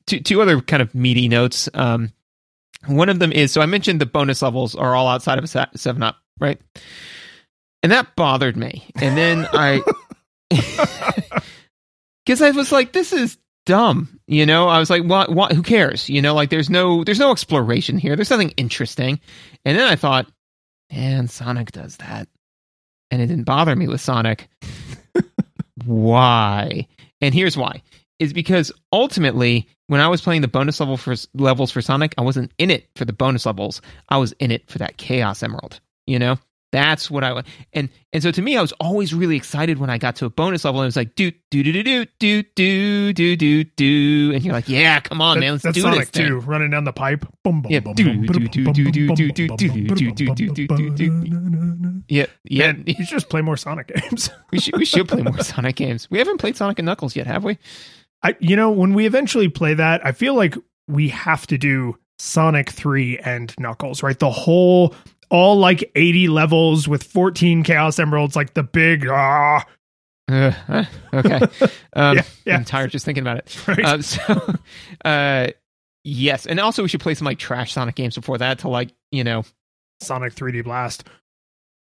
two 0.06 0.19
two 0.19 0.41
other 0.41 0.61
kind 0.61 0.81
of 0.81 0.94
meaty 0.95 1.27
notes. 1.27 1.69
Um, 1.73 2.11
one 2.85 3.10
of 3.10 3.19
them 3.19 3.31
is 3.31 3.52
so 3.52 3.61
I 3.61 3.65
mentioned 3.65 3.99
the 3.99 4.06
bonus 4.06 4.41
levels 4.41 4.76
are 4.76 4.95
all 4.95 5.07
outside 5.07 5.38
of 5.38 5.44
a 5.44 5.68
seven 5.77 6.03
up, 6.03 6.18
right? 6.39 6.60
And 7.84 7.91
that 7.91 8.15
bothered 8.15 8.57
me. 8.57 8.89
And 8.99 9.18
then 9.18 9.48
I, 9.53 9.81
because 12.26 12.41
I 12.41 12.52
was 12.52 12.72
like, 12.72 12.91
this 12.91 13.14
is 13.14 13.38
dumb, 13.65 14.19
you 14.27 14.45
know. 14.45 14.68
I 14.68 14.80
was 14.80 14.89
like, 14.89 15.03
what? 15.03 15.31
What? 15.31 15.53
Who 15.53 15.61
cares? 15.61 16.10
You 16.10 16.22
know, 16.22 16.34
like 16.34 16.49
there's 16.49 16.69
no 16.69 17.03
there's 17.03 17.19
no 17.19 17.31
exploration 17.31 17.98
here. 17.98 18.15
There's 18.15 18.31
nothing 18.31 18.52
interesting. 18.57 19.19
And 19.64 19.77
then 19.77 19.88
I 19.88 19.95
thought, 19.95 20.30
man, 20.91 21.27
Sonic 21.27 21.72
does 21.72 21.98
that, 21.98 22.27
and 23.11 23.21
it 23.21 23.27
didn't 23.27 23.45
bother 23.45 23.75
me 23.75 23.88
with 23.88 24.01
Sonic. 24.01 24.49
why? 25.85 26.88
And 27.21 27.34
here's 27.34 27.57
why: 27.57 27.81
is 28.19 28.34
because 28.34 28.71
ultimately, 28.91 29.67
when 29.88 30.01
I 30.01 30.07
was 30.07 30.21
playing 30.21 30.41
the 30.41 30.47
bonus 30.47 30.79
level 30.79 30.97
for 30.97 31.15
levels 31.34 31.71
for 31.71 31.81
Sonic, 31.81 32.13
I 32.17 32.21
wasn't 32.21 32.51
in 32.57 32.71
it 32.71 32.88
for 32.95 33.05
the 33.05 33.13
bonus 33.13 33.45
levels. 33.45 33.81
I 34.09 34.17
was 34.17 34.34
in 34.34 34.51
it 34.51 34.69
for 34.69 34.79
that 34.79 34.97
Chaos 34.97 35.43
Emerald. 35.43 35.79
You 36.05 36.19
know, 36.19 36.38
that's 36.72 37.10
what 37.10 37.23
I 37.23 37.34
want. 37.34 37.48
And 37.73 37.89
and 38.11 38.22
so 38.22 38.31
to 38.31 38.41
me, 38.41 38.57
I 38.57 38.61
was 38.61 38.72
always 38.73 39.14
really 39.14 39.35
excited 39.38 39.77
when 39.77 39.89
I 39.89 39.98
got 39.98 40.18
to 40.18 40.26
a 40.26 40.30
bonus 40.30 40.65
level 40.65 40.81
and 40.81 40.85
it 40.85 40.89
was 40.89 40.95
like 40.98 41.15
do 41.15 41.31
do 41.52 41.64
do 41.64 41.72
do 41.72 42.06
do 42.19 42.44
do 42.44 42.44
do 42.53 43.14
do 43.14 43.35
do 43.35 43.64
do, 43.64 44.31
and 44.34 44.44
you're 44.44 44.53
like, 44.53 44.68
yeah, 44.68 44.99
come 44.99 45.22
on, 45.22 45.38
That- 45.38 45.39
man, 45.41 45.52
let's 45.53 45.64
that's 45.64 45.76
do 45.76 45.81
Sonic 45.81 46.11
this 46.11 46.27
too, 46.27 46.39
running 46.39 46.72
down 46.72 46.84
the 46.84 46.94
pipe. 46.94 47.26
Boom, 47.44 47.61
boom, 47.61 47.72
Yeah, 47.72 47.80
boom, 47.80 47.94
do, 47.94 48.03
do, 48.03 48.48
do, 48.48 48.48
do, 48.48 48.91
do, 48.91 48.91
do, 48.91 49.31
do, 49.31 49.48
do, 49.56 50.11
do, 50.11 50.35
do, 50.35 50.68
do, 50.68 50.89
do. 50.91 52.03
Yeah, 52.10 52.26
yeah. 52.44 52.72
Man, 52.73 52.84
you 52.85 52.95
should 52.95 53.07
just 53.07 53.30
play 53.30 53.41
more 53.41 53.57
Sonic 53.57 53.88
games. 53.94 54.30
we 54.52 54.60
should 54.60 54.77
we 54.77 54.85
should 54.85 55.07
play 55.07 55.22
more 55.22 55.39
Sonic 55.44 55.76
games. 55.76 56.10
We 56.10 56.18
haven't 56.19 56.38
played 56.38 56.56
Sonic 56.57 56.80
and 56.80 56.85
Knuckles 56.85 57.15
yet, 57.15 57.27
have 57.27 57.44
we? 57.44 57.57
I, 58.23 58.35
you 58.39 58.56
know, 58.56 58.72
when 58.72 58.94
we 58.94 59.06
eventually 59.06 59.48
play 59.49 59.73
that, 59.76 60.06
I 60.06 60.11
feel 60.11 60.34
like 60.35 60.56
we 60.88 61.10
have 61.10 61.45
to 61.48 61.57
do 61.57 61.98
Sonic 62.19 62.69
3 62.72 63.19
and 63.19 63.53
Knuckles, 63.60 64.02
right? 64.03 64.18
The 64.18 64.30
whole, 64.31 64.95
all 65.30 65.57
like 65.57 65.91
80 65.95 66.27
levels 66.30 66.88
with 66.88 67.03
14 67.03 67.64
Chaos 67.64 67.99
Emeralds, 67.99 68.35
like 68.35 68.53
the 68.53 68.64
big, 68.64 69.07
ah, 69.10 69.64
Uh, 70.30 70.52
uh, 70.68 70.85
okay. 71.14 71.39
Um, 71.94 72.18
Yeah, 72.18 72.23
yeah. 72.45 72.56
I'm 72.57 72.65
tired 72.65 72.91
just 72.91 73.06
thinking 73.06 73.23
about 73.23 73.38
it. 73.38 73.57
right? 73.68 73.85
Uh, 73.85 74.02
so, 74.02 74.53
uh, 75.06 75.48
yes, 76.03 76.45
and 76.45 76.60
also 76.60 76.81
we 76.84 76.89
should 76.89 77.02
play 77.02 77.14
some 77.14 77.26
like 77.26 77.39
trash 77.39 77.73
Sonic 77.73 77.95
games 77.95 78.15
before 78.15 78.38
that 78.38 78.60
to 78.60 78.68
like 78.69 78.89
you 79.11 79.23
know, 79.23 79.44
Sonic 80.02 80.35
3D 80.35 80.64
Blast. 80.64 81.06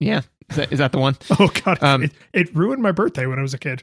yeah, 0.00 0.20
is 0.50 0.56
that, 0.56 0.72
is 0.72 0.78
that 0.78 0.92
the 0.92 0.98
one? 0.98 1.16
Oh, 1.40 1.50
God. 1.64 1.82
Um, 1.82 2.02
it, 2.04 2.12
it 2.32 2.54
ruined 2.54 2.82
my 2.82 2.92
birthday 2.92 3.26
when 3.26 3.38
I 3.38 3.42
was 3.42 3.54
a 3.54 3.58
kid. 3.58 3.82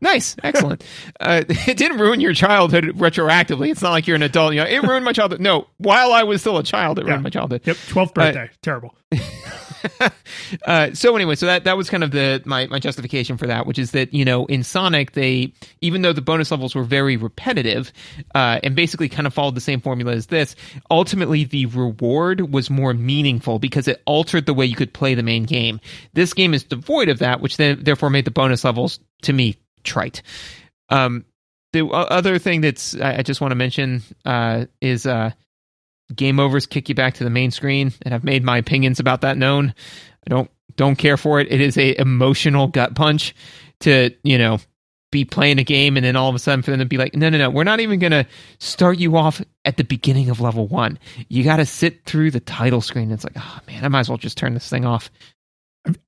Nice, 0.00 0.36
excellent. 0.42 0.84
uh, 1.20 1.44
it 1.48 1.76
didn't 1.76 1.98
ruin 1.98 2.20
your 2.20 2.34
childhood 2.34 2.84
retroactively. 2.96 3.70
It's 3.70 3.82
not 3.82 3.90
like 3.90 4.06
you're 4.06 4.16
an 4.16 4.22
adult. 4.22 4.54
You 4.54 4.60
know, 4.60 4.66
it 4.66 4.82
ruined 4.82 5.04
my 5.04 5.12
childhood. 5.12 5.40
No, 5.40 5.66
while 5.78 6.12
I 6.12 6.22
was 6.22 6.40
still 6.40 6.58
a 6.58 6.62
child, 6.62 6.98
it 6.98 7.06
ruined 7.06 7.22
my 7.22 7.30
childhood. 7.30 7.62
Yep. 7.64 7.76
12th 7.76 8.14
birthday. 8.14 8.50
Terrible. 8.62 8.94
uh, 10.66 10.92
so 10.92 11.14
anyway, 11.14 11.34
so 11.34 11.46
that 11.46 11.64
that 11.64 11.76
was 11.76 11.88
kind 11.88 12.02
of 12.02 12.10
the 12.10 12.42
my 12.44 12.66
my 12.66 12.78
justification 12.78 13.36
for 13.36 13.46
that, 13.46 13.66
which 13.66 13.78
is 13.78 13.92
that 13.92 14.12
you 14.12 14.24
know 14.24 14.46
in 14.46 14.62
Sonic 14.62 15.12
they 15.12 15.52
even 15.80 16.02
though 16.02 16.12
the 16.12 16.20
bonus 16.20 16.50
levels 16.50 16.74
were 16.74 16.82
very 16.82 17.16
repetitive 17.16 17.92
uh, 18.34 18.60
and 18.62 18.74
basically 18.74 19.08
kind 19.08 19.26
of 19.26 19.34
followed 19.34 19.54
the 19.54 19.60
same 19.60 19.80
formula 19.80 20.12
as 20.12 20.26
this, 20.26 20.56
ultimately 20.90 21.44
the 21.44 21.66
reward 21.66 22.52
was 22.52 22.70
more 22.70 22.94
meaningful 22.94 23.58
because 23.58 23.86
it 23.86 24.02
altered 24.06 24.46
the 24.46 24.54
way 24.54 24.66
you 24.66 24.76
could 24.76 24.92
play 24.92 25.14
the 25.14 25.22
main 25.22 25.44
game. 25.44 25.80
This 26.14 26.34
game 26.34 26.52
is 26.52 26.64
devoid 26.64 27.08
of 27.08 27.20
that, 27.20 27.40
which 27.40 27.56
then 27.56 27.82
therefore 27.82 28.10
made 28.10 28.24
the 28.24 28.30
bonus 28.30 28.64
levels 28.64 28.98
to 29.22 29.32
me 29.32 29.56
trite. 29.86 30.22
Um, 30.88 31.24
the 31.72 31.86
other 31.88 32.38
thing 32.38 32.60
that's 32.60 32.94
I, 32.96 33.18
I 33.18 33.22
just 33.22 33.40
want 33.40 33.52
to 33.52 33.56
mention 33.56 34.02
uh, 34.24 34.66
is 34.80 35.06
uh, 35.06 35.30
game 36.14 36.40
overs 36.40 36.66
kick 36.66 36.88
you 36.88 36.94
back 36.94 37.14
to 37.14 37.24
the 37.24 37.30
main 37.30 37.50
screen, 37.50 37.92
and 38.02 38.14
I've 38.14 38.24
made 38.24 38.44
my 38.44 38.58
opinions 38.58 39.00
about 39.00 39.22
that 39.22 39.36
known. 39.36 39.74
I 40.26 40.30
don't 40.30 40.50
don't 40.76 40.96
care 40.96 41.16
for 41.16 41.40
it. 41.40 41.50
It 41.50 41.60
is 41.60 41.76
a 41.76 41.98
emotional 42.00 42.68
gut 42.68 42.94
punch 42.94 43.34
to 43.80 44.10
you 44.22 44.38
know 44.38 44.58
be 45.12 45.24
playing 45.24 45.58
a 45.58 45.64
game 45.64 45.96
and 45.96 46.04
then 46.04 46.16
all 46.16 46.28
of 46.28 46.34
a 46.34 46.38
sudden 46.38 46.62
for 46.62 46.72
them 46.72 46.80
to 46.80 46.84
be 46.84 46.98
like, 46.98 47.14
no, 47.14 47.28
no, 47.28 47.38
no, 47.38 47.48
we're 47.48 47.64
not 47.64 47.80
even 47.80 47.98
gonna 47.98 48.26
start 48.58 48.98
you 48.98 49.16
off 49.16 49.40
at 49.64 49.76
the 49.76 49.84
beginning 49.84 50.30
of 50.30 50.40
level 50.40 50.66
one. 50.66 50.98
You 51.28 51.44
got 51.44 51.56
to 51.56 51.66
sit 51.66 52.04
through 52.04 52.32
the 52.32 52.40
title 52.40 52.80
screen. 52.80 53.10
It's 53.10 53.24
like, 53.24 53.36
oh 53.36 53.60
man, 53.66 53.84
I 53.84 53.88
might 53.88 54.00
as 54.00 54.08
well 54.08 54.18
just 54.18 54.36
turn 54.36 54.54
this 54.54 54.68
thing 54.68 54.84
off. 54.84 55.10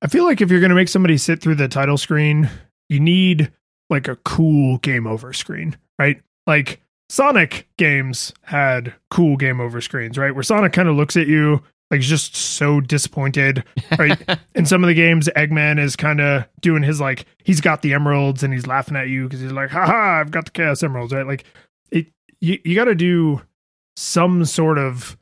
I 0.01 0.07
feel 0.07 0.25
like 0.25 0.41
if 0.41 0.51
you're 0.51 0.59
going 0.59 0.71
to 0.71 0.75
make 0.75 0.89
somebody 0.89 1.17
sit 1.17 1.41
through 1.41 1.55
the 1.55 1.69
title 1.69 1.97
screen, 1.97 2.49
you 2.89 2.99
need 2.99 3.51
like 3.89 4.07
a 4.07 4.15
cool 4.17 4.77
game 4.79 5.07
over 5.07 5.33
screen, 5.33 5.77
right? 5.97 6.21
Like 6.45 6.81
Sonic 7.09 7.67
games 7.77 8.33
had 8.43 8.93
cool 9.09 9.35
game 9.35 9.59
over 9.59 9.81
screens, 9.81 10.17
right? 10.17 10.33
Where 10.33 10.43
Sonic 10.43 10.73
kind 10.73 10.89
of 10.89 10.95
looks 10.95 11.17
at 11.17 11.27
you 11.27 11.63
like 11.91 12.01
he's 12.01 12.09
just 12.09 12.35
so 12.35 12.79
disappointed, 12.81 13.63
right? 13.97 14.17
In 14.55 14.65
some 14.65 14.83
of 14.83 14.87
the 14.87 14.93
games, 14.93 15.27
Eggman 15.35 15.79
is 15.79 15.95
kind 15.95 16.21
of 16.21 16.45
doing 16.61 16.83
his 16.83 17.01
like 17.01 17.25
he's 17.43 17.61
got 17.61 17.81
the 17.81 17.93
emeralds 17.93 18.43
and 18.43 18.53
he's 18.53 18.67
laughing 18.67 18.95
at 18.95 19.09
you 19.09 19.23
because 19.23 19.39
he's 19.41 19.51
like, 19.51 19.71
"Ha 19.71 20.19
I've 20.19 20.31
got 20.31 20.45
the 20.45 20.51
chaos 20.51 20.83
emeralds, 20.83 21.13
right? 21.13 21.25
Like 21.25 21.45
it, 21.91 22.07
you, 22.41 22.59
you 22.63 22.75
got 22.75 22.85
to 22.85 22.95
do 22.95 23.41
some 23.95 24.45
sort 24.45 24.77
of 24.77 25.17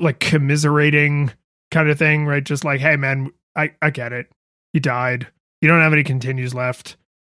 like 0.00 0.20
commiserating 0.20 1.32
kind 1.70 1.90
of 1.90 1.98
thing, 1.98 2.26
right? 2.26 2.44
Just 2.44 2.64
like, 2.64 2.80
hey 2.80 2.96
man, 2.96 3.30
I, 3.54 3.72
I 3.82 3.90
get 3.90 4.12
it. 4.12 4.30
You 4.72 4.80
died. 4.80 5.26
You 5.60 5.68
don't 5.68 5.80
have 5.80 5.92
any 5.92 6.04
continues 6.04 6.54
left. 6.54 6.96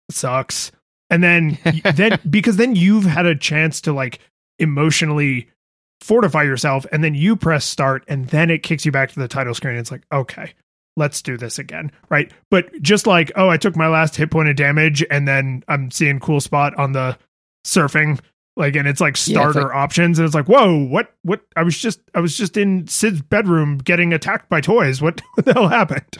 Sucks. 0.09 0.71
And 1.09 1.23
then 1.23 1.57
then 1.95 2.19
because 2.29 2.57
then 2.57 2.75
you've 2.75 3.05
had 3.05 3.25
a 3.25 3.35
chance 3.35 3.81
to 3.81 3.93
like 3.93 4.19
emotionally 4.59 5.47
fortify 6.01 6.43
yourself, 6.43 6.85
and 6.91 7.03
then 7.03 7.13
you 7.15 7.35
press 7.35 7.65
start, 7.65 8.03
and 8.07 8.27
then 8.29 8.49
it 8.49 8.63
kicks 8.63 8.85
you 8.85 8.91
back 8.91 9.11
to 9.11 9.19
the 9.19 9.27
title 9.27 9.53
screen. 9.53 9.75
It's 9.75 9.91
like, 9.91 10.03
okay, 10.11 10.53
let's 10.95 11.21
do 11.21 11.35
this 11.37 11.59
again. 11.59 11.91
Right. 12.09 12.31
But 12.51 12.69
just 12.81 13.05
like, 13.07 13.31
oh, 13.35 13.49
I 13.49 13.57
took 13.57 13.75
my 13.75 13.87
last 13.87 14.15
hit 14.15 14.31
point 14.31 14.49
of 14.49 14.55
damage, 14.55 15.03
and 15.11 15.27
then 15.27 15.63
I'm 15.67 15.91
seeing 15.91 16.19
cool 16.19 16.39
spot 16.41 16.73
on 16.77 16.91
the 16.93 17.17
surfing. 17.65 18.19
Like 18.55 18.75
and 18.75 18.87
it's 18.89 18.99
like 18.99 19.15
Yeah, 19.15 19.21
it's 19.21 19.21
starter 19.31 19.61
like- 19.63 19.75
options, 19.75 20.19
and 20.19 20.25
it's 20.25 20.35
like, 20.35 20.47
whoa, 20.47 20.75
what, 20.85 21.13
what? 21.23 21.41
I 21.55 21.63
was 21.63 21.77
just, 21.77 22.01
I 22.13 22.19
was 22.19 22.37
just 22.37 22.57
in 22.57 22.87
Sid's 22.87 23.21
bedroom 23.21 23.77
getting 23.77 24.11
attacked 24.13 24.49
by 24.49 24.59
toys. 24.61 25.01
What, 25.01 25.21
what 25.35 25.45
the 25.45 25.53
hell 25.53 25.69
happened? 25.69 26.17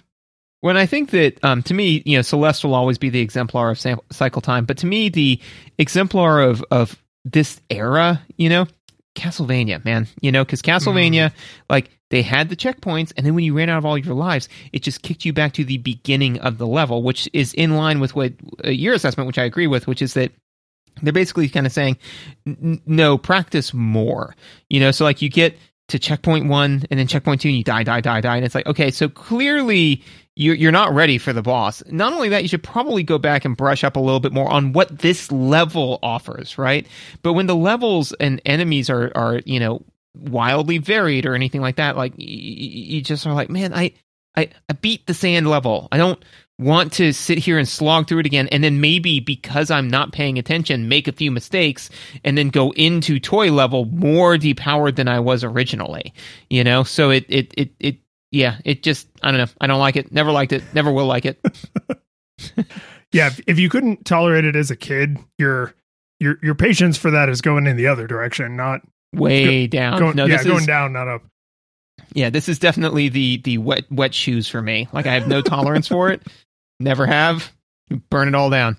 When 0.62 0.76
I 0.76 0.86
think 0.86 1.12
that, 1.12 1.44
um, 1.44 1.64
to 1.64 1.74
me, 1.74 2.04
you 2.06 2.18
know, 2.18 2.22
Celeste 2.22 2.66
will 2.66 2.76
always 2.76 2.98
be 2.98 3.10
the 3.10 3.22
exemplar 3.22 3.70
of 3.70 3.80
sam- 3.80 4.02
cycle 4.12 4.42
time, 4.42 4.66
but 4.66 4.78
to 4.80 4.86
me, 4.86 5.10
the 5.10 5.40
exemplar 5.78 6.42
of 6.42 6.64
of 6.70 7.02
this 7.24 7.62
era, 7.70 8.22
you 8.38 8.50
know, 8.50 8.68
Castlevania, 9.16 9.84
man, 9.84 10.08
you 10.22 10.32
know, 10.32 10.44
because 10.44 10.62
Castlevania, 10.62 11.32
like 11.70 11.90
they 12.10 12.22
had 12.22 12.50
the 12.50 12.56
checkpoints, 12.56 13.14
and 13.16 13.26
then 13.26 13.36
when 13.36 13.44
you 13.44 13.56
ran 13.56 13.70
out 13.70 13.78
of 13.78 13.86
all 13.86 13.98
your 13.98 14.16
lives, 14.16 14.50
it 14.74 14.82
just 14.84 15.02
kicked 15.02 15.26
you 15.26 15.34
back 15.34 15.54
to 15.54 15.64
the 15.64 15.78
beginning 15.78 16.40
of 16.40 16.58
the 16.58 16.68
level, 16.68 17.04
which 17.04 17.30
is 17.34 17.54
in 17.54 17.76
line 17.76 18.00
with 18.00 18.16
what 18.16 18.34
uh, 18.66 18.70
your 18.70 18.94
assessment, 18.94 19.28
which 19.28 19.38
I 19.38 19.44
agree 19.44 19.68
with, 19.68 19.88
which 19.88 20.02
is 20.02 20.14
that 20.16 20.32
they're 21.02 21.14
basically 21.14 21.48
kind 21.50 21.66
of 21.66 21.72
saying, 21.72 21.98
"N- 22.46 22.82
no, 22.86 23.18
practice 23.18 23.74
more. 23.74 24.36
You 24.70 24.80
know, 24.80 24.92
so 24.92 25.06
like 25.06 25.22
you 25.22 25.30
get 25.30 25.58
to 25.90 26.00
checkpoint 26.00 26.48
one 26.48 26.84
and 26.90 27.00
then 27.00 27.08
checkpoint 27.08 27.42
two, 27.42 27.50
and 27.50 27.58
you 27.58 27.64
die, 27.64 27.84
die, 27.84 28.02
die, 28.02 28.22
die, 28.22 28.36
and 28.38 28.46
it's 28.46 28.56
like, 28.56 28.66
okay, 28.68 28.92
so 28.92 29.10
clearly 29.10 30.04
you're 30.36 30.56
you're 30.56 30.72
not 30.72 30.94
ready 30.94 31.18
for 31.18 31.34
the 31.34 31.42
boss. 31.42 31.84
Not 31.88 32.14
only 32.14 32.30
that, 32.30 32.42
you 32.44 32.48
should 32.48 32.64
probably 32.64 33.04
go 33.04 33.18
back 33.18 33.46
and 33.46 33.58
brush 33.58 33.84
up 33.84 33.96
a 33.96 34.00
little 34.00 34.20
bit 34.20 34.32
more 34.32 34.50
on 34.50 34.74
what 34.74 35.00
this 35.00 35.32
level 35.32 36.00
offers, 36.02 36.58
right? 36.58 36.88
But 37.22 37.34
when 37.34 37.48
the 37.48 37.56
levels 37.56 38.14
and 38.14 38.42
enemies 38.46 38.90
are 38.90 39.12
are 39.16 39.42
you 39.46 39.60
know 39.60 39.84
wildly 40.16 40.78
varied 40.78 41.26
or 41.26 41.36
anything 41.36 41.62
like 41.62 41.76
that, 41.76 41.98
like 41.98 42.14
y- 42.14 42.20
y- 42.20 42.26
you 42.26 43.02
just 43.02 43.28
are 43.28 43.34
like, 43.34 43.50
man, 43.50 43.74
I 43.74 43.94
I, 44.36 44.50
I 44.70 44.74
beat 44.74 45.06
the 45.08 45.14
sand 45.14 45.48
level. 45.48 45.88
I 45.92 45.98
don't 45.98 46.24
want 46.60 46.94
to 46.94 47.12
sit 47.14 47.40
here 47.40 47.58
and 47.58 47.68
slog 47.68 48.08
through 48.08 48.20
it 48.20 48.26
again 48.28 48.48
and 48.52 48.64
then 48.64 48.80
maybe 48.80 49.20
because 49.20 49.72
I'm 49.72 49.88
not 49.88 50.12
paying 50.12 50.38
attention 50.38 50.90
make 50.90 51.08
a 51.08 51.12
few 51.12 51.32
mistakes 51.32 51.90
and 52.24 52.38
then 52.38 52.50
go 52.50 52.72
into 52.72 53.20
toy 53.20 53.52
level 53.52 53.86
more 53.86 54.36
depowered 54.36 54.96
than 54.98 55.08
I 55.08 55.20
was 55.20 55.44
originally. 55.44 56.14
You 56.50 56.64
know? 56.64 56.84
So 56.84 57.10
it 57.10 57.26
it 57.30 57.54
it 57.58 57.72
it 57.80 57.98
yeah, 58.32 58.58
it 58.66 58.84
just 58.84 59.08
I 59.24 59.32
don't 59.32 59.40
know. 59.40 59.54
I 59.60 59.66
don't 59.66 59.80
like 59.80 59.96
it. 59.96 60.12
Never 60.12 60.32
liked 60.32 60.52
it. 60.52 60.64
Never 60.74 60.92
will 60.92 61.08
like 61.08 61.26
it. 61.26 61.40
Yeah, 63.12 63.32
if, 63.48 63.58
you 63.58 63.70
couldn't 63.70 64.06
tolerate 64.06 64.46
it 64.46 64.56
as 64.56 64.70
a 64.70 64.76
kid, 64.76 65.18
your 65.38 65.74
your 66.20 66.38
your 66.44 66.56
patience 66.56 66.98
for 66.98 67.10
that 67.12 67.30
is 67.30 67.42
going 67.42 67.66
in 67.66 67.76
the 67.76 67.88
other 67.88 68.06
direction, 68.06 68.56
not 68.56 68.82
Way 69.14 69.66
down. 69.66 70.00
going. 70.00 70.16
no, 70.16 70.26
yeah, 70.26 70.44
going 70.44 70.60
is 70.60 70.68
down, 70.68 70.94
not 70.94 71.08
up. 71.08 71.24
yeah, 72.14 72.30
this 72.30 72.48
is 72.48 72.60
definitely 72.60 73.10
the 73.10 73.38
the 73.38 73.58
wet 73.58 73.92
wet 73.92 74.14
shoes 74.14 74.48
for 74.48 74.62
me. 74.62 74.88
Like 74.94 75.08
I 75.08 75.16
have 75.16 75.28
no 75.28 75.42
tolerance 75.42 75.88
for 75.88 76.12
it. 76.12 76.22
Never 76.80 77.06
have. 77.06 77.52
Burn 78.10 78.28
it 78.28 78.36
all 78.36 78.50
down. 78.50 78.78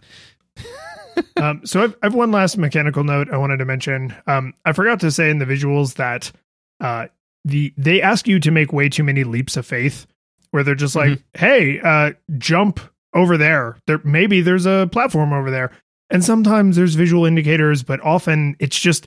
um, 1.36 1.62
so 1.64 1.82
I've, 1.82 1.97
I've 2.02 2.14
one 2.14 2.31
last 2.31 2.56
mechanical 2.56 3.05
note 3.05 3.28
I 3.31 3.36
wanted 3.36 3.59
to 3.59 3.64
mention. 3.64 4.14
Um, 4.27 4.55
I 4.64 4.72
forgot 4.72 5.01
to 5.01 5.10
say 5.10 5.31
in 5.31 5.39
the 5.39 5.44
visuals 5.44 5.94
that 5.94 6.32
uh, 6.81 7.09
the 7.44 7.74
they 7.77 8.01
ask 8.01 8.27
you 8.28 8.40
to 8.40 8.51
make 8.51 8.72
way 8.72 8.89
too 8.89 9.05
many 9.05 9.24
leaps 9.24 9.56
of 9.56 9.66
faith, 9.66 10.06
where 10.51 10.62
they're 10.62 10.74
just 10.74 10.97
like, 10.97 11.22
"Hey, 11.35 11.81
uh, 11.81 12.12
jump 12.39 12.81
over 13.14 13.36
there. 13.36 13.77
There 13.86 14.01
maybe 14.05 14.40
there's 14.40 14.66
a 14.66 14.89
platform 14.90 15.32
over 15.32 15.51
there." 15.51 15.70
And 16.10 16.24
sometimes 16.24 16.77
there's 16.77 16.94
visual 16.94 17.24
indicators, 17.24 17.82
but 17.82 18.01
often 18.01 18.56
it's 18.59 18.78
just 18.78 19.06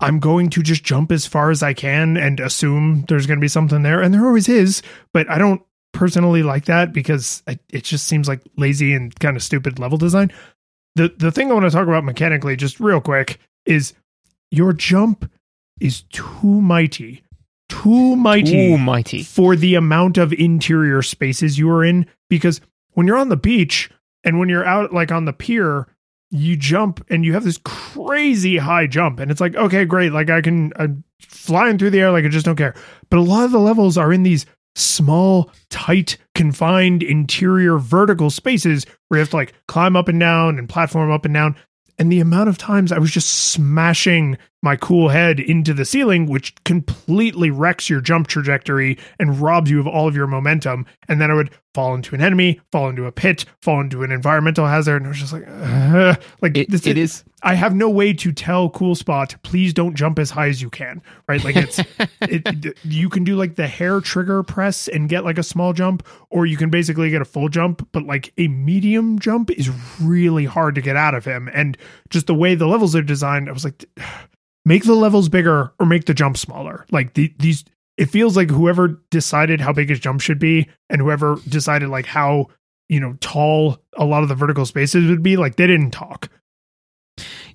I'm 0.00 0.20
going 0.20 0.50
to 0.50 0.62
just 0.62 0.84
jump 0.84 1.10
as 1.10 1.26
far 1.26 1.50
as 1.50 1.62
I 1.62 1.72
can 1.72 2.16
and 2.16 2.38
assume 2.38 3.04
there's 3.08 3.26
going 3.26 3.38
to 3.38 3.44
be 3.44 3.48
something 3.48 3.82
there, 3.82 4.00
and 4.00 4.14
there 4.14 4.26
always 4.26 4.48
is. 4.48 4.82
But 5.12 5.28
I 5.30 5.38
don't 5.38 5.62
personally 5.92 6.42
like 6.42 6.66
that 6.66 6.92
because 6.92 7.42
I, 7.46 7.58
it 7.70 7.84
just 7.84 8.06
seems 8.06 8.28
like 8.28 8.40
lazy 8.56 8.92
and 8.94 9.18
kind 9.18 9.36
of 9.36 9.42
stupid 9.42 9.78
level 9.78 9.98
design 9.98 10.32
the 10.98 11.14
the 11.16 11.32
thing 11.32 11.50
I 11.50 11.54
want 11.54 11.64
to 11.64 11.70
talk 11.70 11.86
about 11.86 12.04
mechanically, 12.04 12.56
just 12.56 12.80
real 12.80 13.00
quick, 13.00 13.38
is 13.64 13.94
your 14.50 14.72
jump 14.72 15.30
is 15.80 16.02
too 16.10 16.60
mighty, 16.60 17.22
too 17.68 18.16
mighty 18.16 18.72
Ooh, 18.72 18.78
mighty. 18.78 19.22
for 19.22 19.56
the 19.56 19.76
amount 19.76 20.18
of 20.18 20.32
interior 20.32 21.00
spaces 21.00 21.58
you 21.58 21.70
are 21.70 21.84
in. 21.84 22.06
Because 22.28 22.60
when 22.92 23.06
you're 23.06 23.16
on 23.16 23.28
the 23.28 23.36
beach 23.36 23.90
and 24.24 24.38
when 24.38 24.48
you're 24.48 24.66
out 24.66 24.92
like 24.92 25.12
on 25.12 25.24
the 25.24 25.32
pier, 25.32 25.86
you 26.30 26.56
jump 26.56 27.04
and 27.08 27.24
you 27.24 27.32
have 27.32 27.44
this 27.44 27.60
crazy 27.64 28.58
high 28.58 28.88
jump, 28.88 29.20
and 29.20 29.30
it's 29.30 29.40
like 29.40 29.54
okay, 29.54 29.84
great, 29.84 30.12
like 30.12 30.28
I 30.28 30.40
can 30.42 30.72
I'm 30.76 31.04
flying 31.20 31.78
through 31.78 31.90
the 31.90 32.00
air, 32.00 32.10
like 32.10 32.24
I 32.24 32.28
just 32.28 32.44
don't 32.44 32.56
care. 32.56 32.74
But 33.08 33.18
a 33.18 33.22
lot 33.22 33.44
of 33.44 33.52
the 33.52 33.60
levels 33.60 33.96
are 33.96 34.12
in 34.12 34.24
these 34.24 34.46
small, 34.78 35.50
tight, 35.70 36.16
confined 36.34 37.02
interior 37.02 37.78
vertical 37.78 38.30
spaces 38.30 38.84
where 39.08 39.18
you 39.18 39.22
have 39.22 39.30
to 39.30 39.36
like 39.36 39.54
climb 39.66 39.96
up 39.96 40.08
and 40.08 40.20
down 40.20 40.58
and 40.58 40.68
platform 40.68 41.10
up 41.10 41.24
and 41.24 41.34
down. 41.34 41.56
And 41.98 42.12
the 42.12 42.20
amount 42.20 42.48
of 42.48 42.58
times 42.58 42.92
I 42.92 42.98
was 42.98 43.10
just 43.10 43.50
smashing 43.50 44.38
my 44.62 44.76
cool 44.76 45.08
head 45.08 45.38
into 45.38 45.72
the 45.72 45.84
ceiling, 45.84 46.26
which 46.26 46.54
completely 46.64 47.50
wrecks 47.50 47.88
your 47.88 48.00
jump 48.00 48.26
trajectory 48.26 48.98
and 49.18 49.40
robs 49.40 49.70
you 49.70 49.78
of 49.78 49.86
all 49.86 50.08
of 50.08 50.16
your 50.16 50.26
momentum. 50.26 50.86
And 51.08 51.20
then 51.20 51.30
I 51.30 51.34
would 51.34 51.50
fall 51.74 51.94
into 51.94 52.14
an 52.14 52.20
enemy, 52.20 52.60
fall 52.72 52.88
into 52.88 53.06
a 53.06 53.12
pit, 53.12 53.44
fall 53.62 53.80
into 53.80 54.02
an 54.02 54.10
environmental 54.10 54.66
hazard. 54.66 54.96
And 54.96 55.06
I 55.06 55.08
was 55.10 55.18
just 55.18 55.32
like, 55.32 55.44
uh, 55.46 56.16
like 56.40 56.56
It, 56.56 56.70
this 56.70 56.86
it 56.86 56.98
is 56.98 57.24
I 57.42 57.54
have 57.54 57.74
no 57.74 57.88
way 57.88 58.12
to 58.14 58.32
tell 58.32 58.68
cool 58.70 58.96
spot, 58.96 59.36
please 59.42 59.72
don't 59.72 59.94
jump 59.94 60.18
as 60.18 60.30
high 60.30 60.48
as 60.48 60.60
you 60.60 60.70
can. 60.70 61.00
Right. 61.28 61.42
Like 61.44 61.54
it's, 61.56 61.78
it, 62.22 62.76
you 62.82 63.08
can 63.08 63.22
do 63.22 63.36
like 63.36 63.54
the 63.54 63.68
hair 63.68 64.00
trigger 64.00 64.42
press 64.42 64.88
and 64.88 65.08
get 65.08 65.24
like 65.24 65.38
a 65.38 65.42
small 65.44 65.72
jump, 65.72 66.06
or 66.30 66.46
you 66.46 66.56
can 66.56 66.70
basically 66.70 67.10
get 67.10 67.22
a 67.22 67.24
full 67.24 67.48
jump, 67.48 67.86
but 67.92 68.02
like 68.04 68.32
a 68.38 68.48
medium 68.48 69.20
jump 69.20 69.50
is 69.50 69.70
really 70.00 70.46
hard 70.46 70.74
to 70.74 70.80
get 70.80 70.96
out 70.96 71.14
of 71.14 71.24
him. 71.24 71.48
And 71.54 71.78
just 72.10 72.26
the 72.26 72.34
way 72.34 72.56
the 72.56 72.66
levels 72.66 72.96
are 72.96 73.02
designed, 73.02 73.48
I 73.48 73.52
was 73.52 73.64
like, 73.64 73.84
make 74.68 74.84
the 74.84 74.94
levels 74.94 75.28
bigger 75.28 75.72
or 75.80 75.86
make 75.86 76.04
the 76.04 76.14
jump 76.14 76.36
smaller. 76.36 76.86
Like 76.92 77.14
the, 77.14 77.34
these, 77.38 77.64
it 77.96 78.06
feels 78.06 78.36
like 78.36 78.50
whoever 78.50 79.02
decided 79.10 79.60
how 79.60 79.72
big 79.72 79.88
his 79.88 79.98
jump 79.98 80.20
should 80.20 80.38
be 80.38 80.68
and 80.90 81.00
whoever 81.00 81.38
decided 81.48 81.88
like 81.88 82.06
how, 82.06 82.48
you 82.88 83.00
know, 83.00 83.16
tall 83.20 83.78
a 83.96 84.04
lot 84.04 84.22
of 84.22 84.28
the 84.28 84.34
vertical 84.34 84.66
spaces 84.66 85.08
would 85.08 85.22
be, 85.22 85.36
like 85.36 85.56
they 85.56 85.66
didn't 85.66 85.90
talk. 85.90 86.28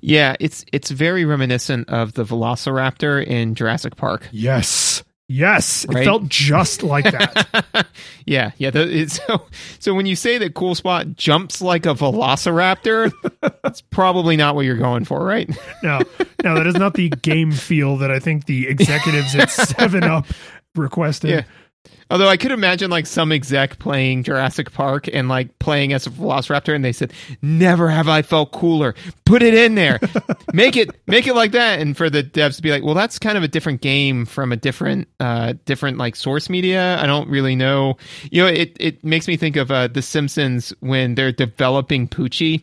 Yeah, 0.02 0.36
it's 0.42 0.66
it's 0.74 0.92
very 0.92 1.24
reminiscent 1.24 1.88
of 1.88 2.14
the 2.14 2.26
Velociraptor 2.26 3.26
in 3.26 3.56
Jurassic 3.56 3.96
Park. 3.96 4.28
Yes. 4.32 5.03
Yes. 5.28 5.86
It 5.86 6.04
felt 6.04 6.28
just 6.28 6.84
like 6.84 7.06
that. 7.06 7.88
yeah, 8.26 8.52
yeah. 8.58 8.70
The, 8.70 9.08
so 9.28 9.46
so 9.80 9.94
when 9.94 10.06
you 10.06 10.16
say 10.16 10.38
that 10.38 10.54
Cool 10.54 10.76
Spot 10.76 11.16
jumps 11.16 11.62
like 11.62 11.86
a 11.86 11.94
Velociraptor, 11.94 13.12
that's 13.64 13.82
probably 13.82 14.36
not 14.36 14.56
what 14.56 14.66
you're 14.66 14.78
going 14.78 15.06
for, 15.06 15.24
right? 15.24 15.50
no, 15.84 16.00
no, 16.44 16.56
that 16.56 16.68
is 16.68 16.76
not 16.76 16.96
the 16.96 17.10
game 17.10 17.52
feel 17.52 17.98
that 17.98 18.12
I 18.12 18.20
think 18.20 18.46
the 18.46 18.68
executives 18.68 19.36
at 19.36 19.50
7 19.50 20.04
Up 20.04 20.26
requested. 20.76 21.30
Yeah. 21.30 21.44
Although 22.10 22.28
I 22.28 22.38
could 22.38 22.52
imagine 22.52 22.92
like 22.92 23.08
some 23.08 23.32
exec 23.32 23.80
playing 23.80 24.24
Jurassic 24.24 24.72
Park 24.72 25.08
and 25.12 25.28
like 25.30 25.58
playing 25.60 25.94
as 25.94 26.06
a 26.06 26.12
Velociraptor, 26.12 26.76
and 26.76 26.86
they 26.86 26.92
said, 26.92 27.12
"Never 27.42 27.90
have 27.90 28.08
I 28.08 28.22
felt 28.22 28.52
cooler. 28.52 28.94
Put 29.26 29.42
it 29.42 29.54
in 29.54 29.76
there, 29.76 30.00
make 30.54 30.78
it, 30.78 30.92
make 31.08 31.26
it 31.28 31.34
like 31.34 31.54
that." 31.54 31.80
And 31.80 31.98
for 31.98 32.10
the 32.10 32.24
devs 32.24 32.58
to 32.58 32.62
be 32.62 32.70
like, 32.72 32.84
"Well, 32.84 32.94
that's 32.94 33.18
kind 33.20 33.38
of 33.38 33.44
a 33.44 33.48
different 33.48 33.82
game 33.82 34.26
from 34.26 34.52
a 34.52 34.56
different, 34.56 35.08
uh, 35.20 35.54
different 35.66 35.98
like 35.98 36.16
source 36.16 36.50
media." 36.50 36.98
I 37.02 37.08
don't 37.08 37.30
really 37.30 37.56
know. 37.56 37.98
You 38.32 38.44
know, 38.44 38.48
it 38.48 38.78
it 38.80 39.04
makes 39.04 39.28
me 39.28 39.36
think 39.36 39.56
of 39.56 39.72
uh, 39.72 39.88
The 39.88 40.02
Simpsons 40.02 40.72
when 40.82 41.16
they're 41.16 41.32
developing 41.32 42.08
Poochie, 42.08 42.62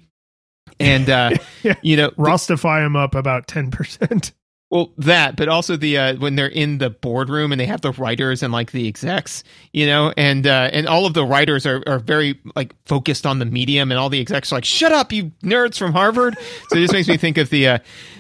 and 0.79 1.11
uh, 1.11 1.31
Yeah. 1.63 1.75
you 1.83 1.97
know, 1.97 2.11
Rostify 2.11 2.87
him 2.87 2.95
up 2.95 3.15
about 3.15 3.49
10%. 3.49 4.33
Well, 4.71 4.93
that, 4.99 5.35
but 5.35 5.49
also 5.49 5.77
the 5.77 5.99
uh, 5.99 6.15
when 6.17 6.37
they're 6.37 6.47
in 6.47 6.79
the 6.79 6.91
boardroom 6.91 7.51
and 7.51 7.61
they 7.61 7.67
have 7.67 7.81
the 7.81 7.91
writers 7.91 8.41
and 8.41 8.53
like 8.53 8.71
the 8.71 8.87
execs, 8.87 9.43
you 9.73 9.85
know, 9.85 10.15
and 10.17 10.47
uh, 10.47 10.71
and 10.73 10.87
all 10.87 11.07
of 11.07 11.15
the 11.15 11.25
writers 11.25 11.67
are, 11.67 11.83
are 11.89 11.99
very 11.99 12.39
like 12.55 12.77
focused 12.87 13.27
on 13.27 13.41
the 13.41 13.45
medium, 13.45 13.91
and 13.91 13.99
all 13.99 14.09
the 14.09 14.21
execs 14.21 14.53
are 14.53 14.57
like, 14.57 14.65
"Shut 14.65 14.93
up, 14.93 15.13
you 15.13 15.33
nerds 15.43 15.77
from 15.77 15.93
Harvard." 15.93 16.39
So 16.69 16.77
it 16.77 16.83
just 16.83 16.93
makes 16.93 17.09
me 17.09 17.17
think 17.17 17.37
of 17.37 17.51
the 17.51 17.67
uh, 17.67 17.79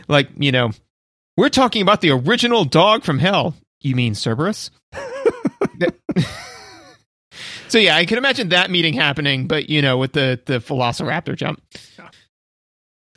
like 0.09 0.29
you 0.37 0.51
know, 0.51 0.73
we're 1.37 1.51
talking 1.51 1.83
about 1.83 2.01
the 2.01 2.11
original 2.11 2.65
dog 2.65 3.05
from 3.05 3.21
hell. 3.21 3.55
You 3.81 3.95
mean 3.95 4.15
Cerberus? 4.15 4.71
so 7.69 7.79
yeah, 7.79 7.95
I 7.95 8.07
can 8.07 8.19
imagine 8.19 8.49
that 8.49 8.73
meeting 8.73 8.95
happening, 8.95 9.47
but 9.47 9.69
you 9.71 9.83
know, 9.83 9.99
with 9.99 10.15
the 10.15 10.41
the 10.47 10.59
Velociraptor 10.59 11.37
jump. 11.37 11.63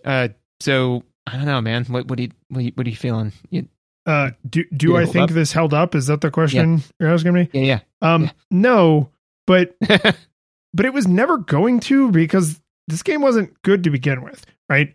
Uh, 0.05 0.27
so 0.59 1.03
I 1.27 1.37
don't 1.37 1.45
know, 1.45 1.61
man. 1.61 1.85
What 1.85 2.07
what 2.07 2.19
are 2.19 2.23
you 2.23 2.29
what 2.49 2.59
are 2.59 2.61
you, 2.63 2.71
what 2.75 2.85
are 2.85 2.89
you 2.89 2.95
feeling? 2.95 3.31
You, 3.49 3.67
Uh, 4.05 4.31
do 4.49 4.63
do 4.75 4.97
I 4.97 5.05
think 5.05 5.29
up? 5.29 5.35
this 5.35 5.51
held 5.53 5.73
up? 5.73 5.95
Is 5.95 6.07
that 6.07 6.21
the 6.21 6.31
question 6.31 6.81
you're 6.99 7.13
asking 7.13 7.33
me? 7.33 7.49
yeah, 7.53 7.79
Um, 8.01 8.23
Yeah. 8.23 8.31
no, 8.51 9.09
but 9.47 9.75
but 10.73 10.85
it 10.85 10.93
was 10.93 11.07
never 11.07 11.37
going 11.37 11.79
to 11.81 12.11
because 12.11 12.61
this 12.87 13.03
game 13.03 13.21
wasn't 13.21 13.59
good 13.61 13.83
to 13.85 13.89
begin 13.89 14.21
with, 14.23 14.45
right? 14.69 14.93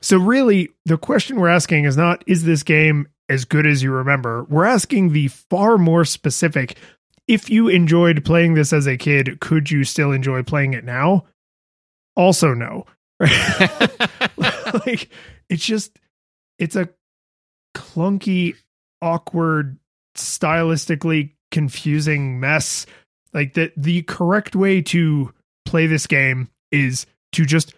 So 0.00 0.16
really, 0.18 0.70
the 0.86 0.96
question 0.96 1.38
we're 1.38 1.48
asking 1.50 1.84
is 1.84 1.96
not 1.96 2.24
is 2.26 2.44
this 2.44 2.62
game 2.62 3.06
as 3.28 3.44
good 3.44 3.66
as 3.66 3.82
you 3.82 3.92
remember. 3.92 4.44
We're 4.44 4.64
asking 4.64 5.12
the 5.12 5.28
far 5.28 5.76
more 5.76 6.04
specific 6.06 6.78
if 7.28 7.48
you 7.50 7.68
enjoyed 7.68 8.24
playing 8.24 8.54
this 8.54 8.72
as 8.72 8.88
a 8.88 8.96
kid, 8.96 9.38
could 9.40 9.70
you 9.70 9.84
still 9.84 10.10
enjoy 10.10 10.42
playing 10.42 10.72
it 10.72 10.82
now? 10.84 11.26
Also, 12.16 12.54
no. 12.54 12.86
like, 14.86 15.10
it's 15.48 15.64
just, 15.64 15.98
it's 16.58 16.76
a 16.76 16.88
clunky, 17.74 18.56
awkward, 19.02 19.78
stylistically 20.16 21.32
confusing 21.50 22.40
mess. 22.40 22.86
Like, 23.32 23.54
the, 23.54 23.72
the 23.76 24.02
correct 24.02 24.56
way 24.56 24.82
to 24.82 25.32
play 25.64 25.86
this 25.86 26.06
game 26.06 26.48
is 26.72 27.06
to 27.32 27.44
just 27.44 27.74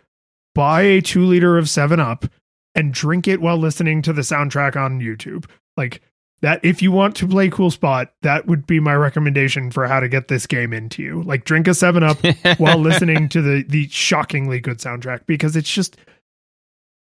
buy 0.55 0.83
a 0.83 1.01
two 1.01 1.25
liter 1.25 1.59
of 1.59 1.69
7 1.69 1.99
Up 1.99 2.27
and 2.75 2.95
drink 2.95 3.29
it 3.29 3.41
while 3.41 3.59
listening 3.59 4.03
to 4.03 4.13
the 4.13 4.23
soundtrack 4.23 4.77
on 4.77 5.01
YouTube. 5.01 5.47
Like, 5.77 6.03
that 6.43 6.65
if 6.65 6.83
you 6.83 6.93
want 6.93 7.17
to 7.17 7.27
play 7.27 7.49
cool 7.49 7.71
spot 7.71 8.13
that 8.23 8.47
would 8.47 8.67
be 8.67 8.81
my 8.81 8.95
recommendation 8.95 9.71
for 9.71 9.87
how 9.87 10.01
to 10.01 10.09
get 10.09 10.29
this 10.29 10.47
game 10.47 10.73
into 10.73 11.03
you. 11.03 11.23
Like 11.23 11.45
drink 11.45 11.67
a 11.69 11.75
7 11.75 12.03
up 12.03 12.19
while 12.59 12.79
listening 12.79 13.29
to 13.31 13.41
the 13.41 13.65
the 13.67 13.89
shockingly 13.89 14.61
good 14.61 14.79
soundtrack 14.79 15.27
because 15.27 15.57
it's 15.57 15.73
just 15.73 15.97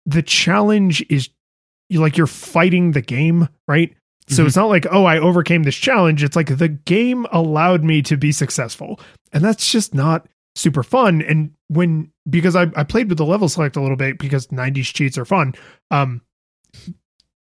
the 0.06 0.22
challenge 0.22 1.04
is 1.08 1.30
like 1.90 2.16
you're 2.16 2.26
fighting 2.26 2.92
the 2.92 3.02
game 3.02 3.48
right? 3.66 3.94
So 4.28 4.36
mm-hmm. 4.36 4.46
it's 4.46 4.56
not 4.56 4.68
like 4.68 4.86
oh 4.90 5.04
i 5.04 5.18
overcame 5.18 5.64
this 5.64 5.76
challenge. 5.76 6.22
It's 6.22 6.36
like 6.36 6.56
the 6.56 6.68
game 6.68 7.26
allowed 7.32 7.82
me 7.82 8.02
to 8.02 8.16
be 8.16 8.30
successful. 8.30 9.00
And 9.32 9.42
that's 9.42 9.70
just 9.70 9.94
not 9.94 10.28
super 10.54 10.82
fun. 10.82 11.22
And 11.22 11.52
when 11.68 12.12
because 12.28 12.54
i, 12.54 12.66
I 12.76 12.84
played 12.84 13.08
with 13.08 13.18
the 13.18 13.26
level 13.26 13.48
select 13.48 13.76
a 13.76 13.80
little 13.80 13.96
bit 13.96 14.18
because 14.18 14.46
90s 14.48 14.92
cheats 14.92 15.16
are 15.16 15.24
fun. 15.24 15.54
Um 15.90 16.20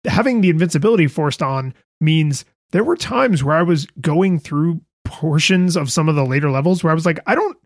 having 0.06 0.42
the 0.42 0.50
invincibility 0.50 1.08
forced 1.08 1.42
on 1.42 1.74
means 2.02 2.46
there 2.72 2.84
were 2.84 2.98
times 2.98 3.44
where 3.44 3.56
I 3.56 3.64
was 3.64 3.86
going 4.02 4.40
through 4.40 4.82
portions 5.06 5.76
of 5.76 5.92
some 5.92 6.10
of 6.10 6.16
the 6.16 6.26
later 6.26 6.50
levels 6.50 6.84
where 6.84 6.92
I 6.92 6.96
was 6.96 7.06
like, 7.06 7.20
I 7.26 7.36
don't, 7.36 7.58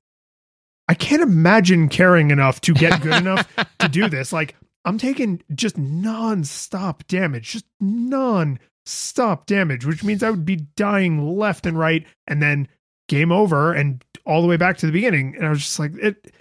I 0.87 0.93
can't 0.93 1.21
imagine 1.21 1.89
caring 1.89 2.31
enough 2.31 2.61
to 2.61 2.73
get 2.73 3.01
good 3.01 3.15
enough 3.15 3.47
to 3.79 3.87
do 3.87 4.09
this. 4.09 4.31
Like, 4.31 4.55
I'm 4.85 4.97
taking 4.97 5.41
just 5.53 5.77
non-stop 5.77 7.05
damage, 7.07 7.51
just 7.51 7.65
non-stop 7.79 9.45
damage, 9.45 9.85
which 9.85 10.03
means 10.03 10.23
I 10.23 10.29
would 10.29 10.45
be 10.45 10.55
dying 10.55 11.37
left 11.37 11.65
and 11.65 11.77
right, 11.77 12.05
and 12.27 12.41
then 12.41 12.67
game 13.09 13.31
over 13.31 13.73
and 13.73 14.03
all 14.25 14.41
the 14.41 14.47
way 14.47 14.57
back 14.57 14.77
to 14.77 14.85
the 14.85 14.91
beginning. 14.91 15.35
And 15.35 15.45
I 15.45 15.49
was 15.49 15.59
just 15.59 15.79
like, 15.79 15.93
it, 15.95 16.31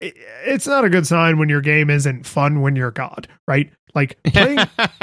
it 0.00 0.16
it's 0.44 0.66
not 0.66 0.84
a 0.84 0.90
good 0.90 1.06
sign 1.06 1.38
when 1.38 1.48
your 1.48 1.60
game 1.60 1.90
isn't 1.90 2.26
fun 2.26 2.60
when 2.62 2.74
you're 2.74 2.90
God, 2.90 3.28
right? 3.46 3.70
Like 3.94 4.22
playing 4.32 4.58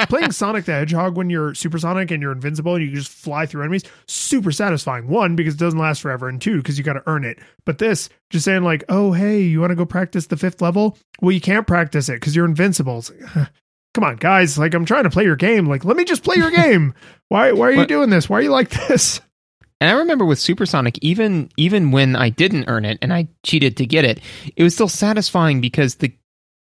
playing 0.08 0.32
Sonic 0.32 0.66
the 0.66 0.74
Hedgehog 0.74 1.16
when 1.16 1.30
you're 1.30 1.54
supersonic 1.54 2.12
and 2.12 2.22
you're 2.22 2.32
invincible 2.32 2.76
and 2.76 2.84
you 2.84 2.94
just 2.94 3.12
fly 3.12 3.46
through 3.46 3.62
enemies, 3.62 3.84
super 4.08 4.52
satisfying. 4.52 5.08
One, 5.08 5.36
because 5.36 5.54
it 5.56 5.60
doesn't 5.60 5.80
last 5.80 6.02
forever, 6.02 6.28
and 6.28 6.42
two, 6.42 6.58
because 6.58 6.78
you 6.78 6.84
got 6.84 6.94
to 6.94 7.04
earn 7.08 7.24
it. 7.24 7.40
But 7.66 7.78
this, 7.78 8.10
just 8.30 8.46
saying 8.46 8.64
like, 8.64 8.84
oh 8.90 9.12
hey, 9.12 9.42
you 9.42 9.60
want 9.62 9.72
to 9.72 9.76
go 9.76 9.86
practice 9.86 10.28
the 10.28 10.38
fifth 10.38 10.62
level? 10.62 10.98
Well, 11.22 11.32
you 11.32 11.42
can't 11.42 11.68
practice 11.68 12.10
it 12.10 12.14
because 12.14 12.36
you're 12.36 12.46
invincible. 12.46 13.04
Like, 13.36 13.50
Come 13.96 14.04
on, 14.04 14.18
guys! 14.18 14.58
Like 14.58 14.74
I'm 14.74 14.86
trying 14.86 15.04
to 15.04 15.10
play 15.10 15.24
your 15.24 15.36
game. 15.36 15.66
Like 15.66 15.84
let 15.84 15.98
me 15.98 16.06
just 16.06 16.24
play 16.24 16.36
your 16.36 16.52
game. 16.52 16.94
Why 17.30 17.52
why 17.52 17.68
are 17.68 17.72
you 17.74 17.86
doing 17.86 18.10
this? 18.10 18.28
Why 18.28 18.40
are 18.40 18.42
you 18.42 18.50
like 18.50 18.70
this? 18.88 19.22
And 19.80 19.90
I 19.90 20.00
remember 20.00 20.26
with 20.26 20.40
Supersonic, 20.40 20.98
even 21.04 21.50
even 21.58 21.92
when 21.92 22.16
I 22.16 22.30
didn't 22.30 22.66
earn 22.68 22.86
it 22.86 22.98
and 23.04 23.14
I 23.14 23.28
cheated 23.44 23.78
to 23.78 23.86
get 23.86 24.04
it, 24.04 24.20
it 24.56 24.64
was 24.64 24.74
still 24.74 24.88
satisfying 24.88 25.62
because 25.62 25.96
the 25.96 26.12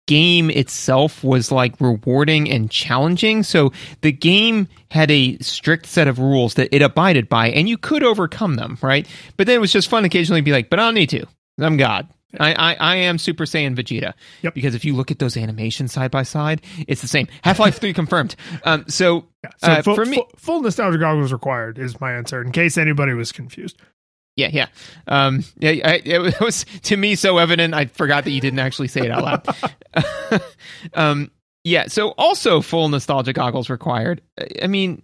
game 0.09 0.49
itself 0.49 1.23
was 1.23 1.51
like 1.51 1.79
rewarding 1.79 2.49
and 2.49 2.71
challenging. 2.71 3.43
So 3.43 3.71
the 4.01 4.11
game 4.11 4.67
had 4.89 5.11
a 5.11 5.37
strict 5.37 5.85
set 5.85 6.07
of 6.07 6.17
rules 6.17 6.55
that 6.55 6.75
it 6.75 6.81
abided 6.81 7.29
by, 7.29 7.51
and 7.51 7.69
you 7.69 7.77
could 7.77 8.01
overcome 8.01 8.55
them, 8.55 8.79
right? 8.81 9.07
But 9.37 9.45
then 9.45 9.57
it 9.57 9.59
was 9.59 9.71
just 9.71 9.87
fun 9.87 10.05
occasionally 10.05 10.41
be 10.41 10.51
like, 10.51 10.71
but 10.71 10.79
I 10.79 10.85
don't 10.85 10.95
need 10.95 11.11
to. 11.11 11.27
I'm 11.59 11.77
God. 11.77 12.07
I, 12.39 12.53
I, 12.53 12.73
I 12.79 12.95
am 12.95 13.19
Super 13.19 13.43
Saiyan 13.45 13.75
Vegeta. 13.75 14.15
Yep. 14.41 14.55
Because 14.55 14.73
if 14.73 14.83
you 14.83 14.95
look 14.95 15.11
at 15.11 15.19
those 15.19 15.37
animations 15.37 15.93
side 15.93 16.09
by 16.09 16.23
side, 16.23 16.63
it's 16.87 17.01
the 17.01 17.07
same. 17.07 17.27
Half 17.43 17.59
Life 17.59 17.79
3 17.79 17.93
confirmed. 17.93 18.35
Um, 18.63 18.85
so, 18.87 19.27
yeah, 19.43 19.49
so 19.57 19.71
uh, 19.71 19.81
full, 19.83 19.95
for 19.95 20.05
me, 20.05 20.15
full, 20.15 20.31
full 20.37 20.61
nostalgia 20.61 20.97
goggles 20.97 21.31
required 21.31 21.77
is 21.77 22.01
my 22.01 22.13
answer, 22.13 22.41
in 22.41 22.51
case 22.51 22.79
anybody 22.79 23.13
was 23.13 23.31
confused. 23.31 23.77
Yeah, 24.39 24.49
yeah, 24.51 24.67
um, 25.07 25.43
yeah. 25.57 25.71
I, 25.83 26.01
it 26.03 26.39
was 26.41 26.65
to 26.83 26.95
me 26.95 27.15
so 27.15 27.37
evident. 27.37 27.73
I 27.73 27.85
forgot 27.85 28.23
that 28.23 28.31
you 28.31 28.39
didn't 28.39 28.59
actually 28.59 28.87
say 28.87 29.01
it 29.01 29.11
out 29.11 29.45
loud. 29.95 30.41
um, 30.93 31.31
yeah. 31.65 31.87
So 31.87 32.13
also 32.17 32.61
full 32.61 32.87
nostalgia 32.87 33.33
goggles 33.33 33.69
required. 33.69 34.21
I 34.63 34.67
mean, 34.67 35.01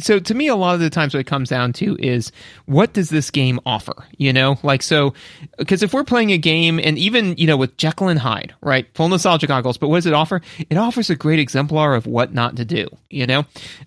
so 0.00 0.18
to 0.18 0.34
me, 0.34 0.48
a 0.48 0.56
lot 0.56 0.74
of 0.74 0.80
the 0.80 0.90
times 0.90 1.14
what 1.14 1.20
it 1.20 1.28
comes 1.28 1.48
down 1.48 1.72
to 1.74 1.96
is 2.00 2.32
what 2.66 2.92
does 2.92 3.08
this 3.08 3.30
game 3.30 3.60
offer? 3.64 3.94
You 4.18 4.32
know, 4.32 4.58
like 4.64 4.82
so, 4.82 5.14
because 5.58 5.82
if 5.84 5.94
we're 5.94 6.02
playing 6.02 6.32
a 6.32 6.38
game, 6.38 6.80
and 6.82 6.98
even 6.98 7.36
you 7.36 7.46
know 7.46 7.56
with 7.56 7.76
Jekyll 7.76 8.08
and 8.08 8.18
Hyde, 8.18 8.52
right? 8.60 8.86
Full 8.94 9.08
nostalgia 9.08 9.46
goggles, 9.46 9.78
but 9.78 9.88
what 9.88 9.98
does 9.98 10.06
it 10.06 10.12
offer? 10.12 10.40
It 10.68 10.76
offers 10.76 11.08
a 11.08 11.14
great 11.14 11.38
exemplar 11.38 11.94
of 11.94 12.06
what 12.06 12.34
not 12.34 12.56
to 12.56 12.64
do. 12.64 12.88
You 13.08 13.26
know, 13.28 13.44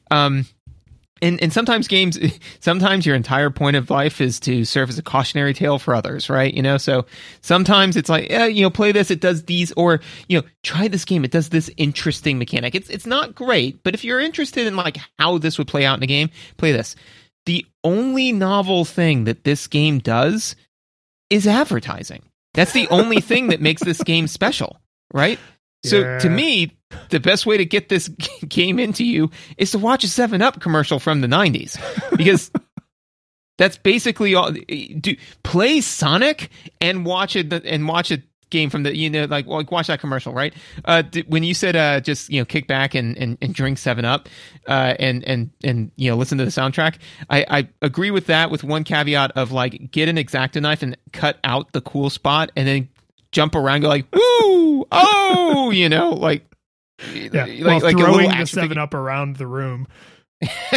um, 0.09 0.45
and 1.21 1.41
and 1.41 1.53
sometimes 1.53 1.87
games 1.87 2.17
sometimes 2.59 3.05
your 3.05 3.15
entire 3.15 3.49
point 3.49 3.75
of 3.75 3.89
life 3.89 4.21
is 4.21 4.39
to 4.41 4.65
serve 4.65 4.89
as 4.89 4.97
a 4.97 5.03
cautionary 5.03 5.53
tale 5.53 5.79
for 5.79 5.95
others 5.95 6.29
right? 6.29 6.53
You 6.53 6.61
know 6.61 6.77
so 6.77 7.05
sometimes 7.41 7.95
it's 7.95 8.09
like 8.09 8.29
yeah 8.29 8.45
you 8.45 8.61
know 8.61 8.69
play 8.69 8.91
this 8.91 9.11
it 9.11 9.21
does 9.21 9.43
these 9.43 9.71
or 9.73 10.01
you 10.27 10.39
know 10.39 10.47
try 10.63 10.87
this 10.87 11.05
game 11.05 11.23
it 11.23 11.31
does 11.31 11.49
this 11.49 11.69
interesting 11.77 12.37
mechanic. 12.37 12.75
It's 12.75 12.89
it's 12.89 13.05
not 13.05 13.35
great 13.35 13.83
but 13.83 13.93
if 13.93 14.03
you're 14.03 14.19
interested 14.19 14.67
in 14.67 14.75
like 14.75 14.97
how 15.19 15.37
this 15.37 15.57
would 15.57 15.67
play 15.67 15.85
out 15.85 15.97
in 15.97 16.03
a 16.03 16.07
game 16.07 16.29
play 16.57 16.71
this. 16.71 16.95
The 17.45 17.65
only 17.83 18.31
novel 18.31 18.85
thing 18.85 19.25
that 19.25 19.43
this 19.43 19.67
game 19.67 19.99
does 19.99 20.55
is 21.29 21.45
advertising. 21.45 22.23
That's 22.55 22.71
the 22.71 22.87
only 22.87 23.21
thing 23.21 23.49
that 23.49 23.61
makes 23.61 23.83
this 23.83 24.01
game 24.03 24.27
special 24.27 24.79
right? 25.13 25.39
So 25.83 25.99
yeah. 25.99 26.19
to 26.19 26.29
me, 26.29 26.71
the 27.09 27.19
best 27.19 27.45
way 27.45 27.57
to 27.57 27.65
get 27.65 27.89
this 27.89 28.07
game 28.47 28.79
into 28.79 29.03
you 29.03 29.29
is 29.57 29.71
to 29.71 29.79
watch 29.79 30.03
a 30.03 30.07
7 30.07 30.41
Up 30.41 30.59
commercial 30.59 30.99
from 30.99 31.21
the 31.21 31.27
90s 31.27 31.77
because 32.17 32.51
that's 33.57 33.77
basically 33.77 34.35
all 34.35 34.51
do 34.51 35.15
play 35.43 35.81
Sonic 35.81 36.49
and 36.81 37.05
watch 37.05 37.35
it 37.35 37.51
and 37.53 37.87
watch 37.87 38.11
a 38.11 38.21
game 38.51 38.69
from 38.69 38.83
the 38.83 38.95
you 38.95 39.09
know 39.09 39.25
like 39.25 39.47
like 39.47 39.71
watch 39.71 39.87
that 39.87 39.99
commercial 39.99 40.31
right 40.31 40.53
uh 40.85 41.01
when 41.27 41.43
you 41.43 41.53
said 41.53 41.75
uh 41.75 41.99
just 41.99 42.29
you 42.29 42.39
know 42.39 42.45
kick 42.45 42.67
back 42.67 42.93
and 42.93 43.17
and, 43.17 43.37
and 43.41 43.55
drink 43.55 43.77
7 43.77 44.05
Up 44.05 44.29
uh 44.67 44.93
and 44.99 45.23
and 45.23 45.49
and 45.63 45.91
you 45.95 46.11
know 46.11 46.15
listen 46.15 46.37
to 46.37 46.45
the 46.45 46.51
soundtrack 46.51 46.97
I 47.29 47.45
I 47.49 47.69
agree 47.81 48.11
with 48.11 48.27
that 48.27 48.51
with 48.51 48.63
one 48.63 48.83
caveat 48.83 49.31
of 49.31 49.51
like 49.51 49.89
get 49.91 50.09
an 50.09 50.17
X-Acto 50.17 50.61
knife 50.61 50.83
and 50.83 50.95
cut 51.11 51.39
out 51.43 51.71
the 51.71 51.81
cool 51.81 52.09
spot 52.09 52.51
and 52.55 52.67
then 52.67 52.89
jump 53.35 53.53
around, 53.53 53.81
go 53.81 53.89
like, 53.89 54.07
"Woo! 54.13 54.87
Oh!" 54.91 55.69
you 55.71 55.89
know, 55.89 56.11
like 56.11 56.43
yeah, 57.13 57.45
like, 57.59 57.83
like 57.83 57.97
throwing 57.97 58.29
the 58.29 58.45
seven 58.45 58.69
figure. 58.69 58.81
up 58.81 58.93
around 58.93 59.37
the 59.37 59.47
room. 59.47 59.87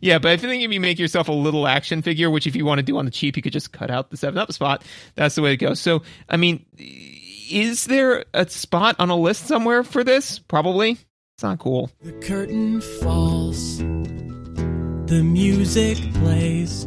yeah, 0.00 0.18
but 0.18 0.26
I 0.26 0.36
think 0.36 0.62
if 0.62 0.72
you 0.72 0.80
make 0.80 0.98
yourself 0.98 1.28
a 1.28 1.32
little 1.32 1.66
action 1.66 2.02
figure, 2.02 2.30
which 2.30 2.46
if 2.46 2.56
you 2.56 2.64
want 2.64 2.78
to 2.78 2.82
do 2.82 2.98
on 2.98 3.04
the 3.04 3.10
cheap, 3.10 3.36
you 3.36 3.42
could 3.42 3.52
just 3.52 3.72
cut 3.72 3.90
out 3.90 4.10
the 4.10 4.16
seven 4.16 4.38
up 4.38 4.52
spot. 4.52 4.84
That's 5.14 5.34
the 5.34 5.42
way 5.42 5.50
to 5.50 5.56
go. 5.56 5.74
So, 5.74 6.02
I 6.28 6.36
mean, 6.36 6.64
is 6.78 7.86
there 7.86 8.24
a 8.34 8.48
spot 8.48 8.96
on 8.98 9.10
a 9.10 9.16
list 9.16 9.46
somewhere 9.46 9.82
for 9.82 10.04
this? 10.04 10.38
Probably. 10.38 10.92
It's 10.92 11.42
not 11.42 11.58
cool. 11.58 11.90
The 12.02 12.12
curtain 12.12 12.80
falls. 12.80 13.78
The 13.78 15.22
music 15.24 15.96
plays. 16.14 16.86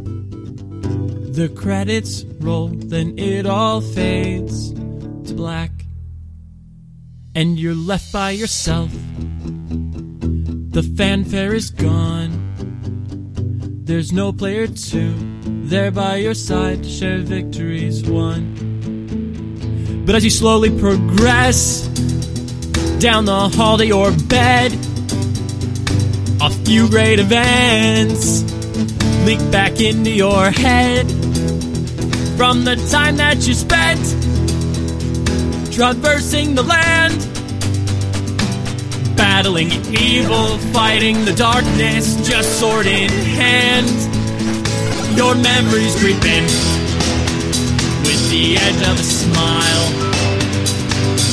The 1.34 1.52
credits 1.56 2.24
roll, 2.40 2.68
then 2.68 3.18
it 3.18 3.46
all 3.48 3.82
fades 3.82 4.72
to 4.72 5.34
black. 5.34 5.72
And 7.36 7.60
you're 7.60 7.74
left 7.74 8.12
by 8.14 8.32
yourself. 8.32 8.92
The 10.74 10.84
fanfare 10.96 11.56
is 11.56 11.72
gone. 11.72 12.32
There's 13.86 14.12
no 14.12 14.32
player 14.32 14.68
two 14.68 15.16
there 15.68 15.90
by 15.90 16.18
your 16.18 16.36
side 16.36 16.84
to 16.84 16.90
share 16.90 17.20
victories 17.20 18.04
won. 18.08 18.54
But 20.06 20.14
as 20.16 20.24
you 20.24 20.30
slowly 20.30 20.70
progress 20.80 21.88
down 23.00 23.26
the 23.26 23.50
hall 23.50 23.78
to 23.80 23.86
your 23.86 24.12
bed, 24.28 24.72
a 26.40 26.50
few 26.66 26.88
great 26.88 27.20
events 27.20 28.44
leak 29.26 29.40
back 29.52 29.82
into 29.82 30.12
your 30.12 30.52
head 30.52 31.10
from 32.38 32.64
the 32.64 32.76
time 32.92 33.18
that 33.18 33.48
you 33.48 33.54
spent 33.54 34.33
traversing 35.74 36.54
the 36.54 36.62
land, 36.62 37.18
battling 39.18 39.72
evil, 39.90 40.60
fighting 40.72 41.26
the 41.26 41.34
darkness, 41.34 42.16
just 42.28 42.60
sword 42.60 42.86
in 42.86 43.10
hand. 43.10 43.90
Your 45.18 45.34
memories 45.34 45.96
creeping 45.98 46.46
with 48.06 48.22
the 48.30 48.56
edge 48.62 48.82
of 48.86 49.00
a 49.00 49.04
smile. 49.04 49.88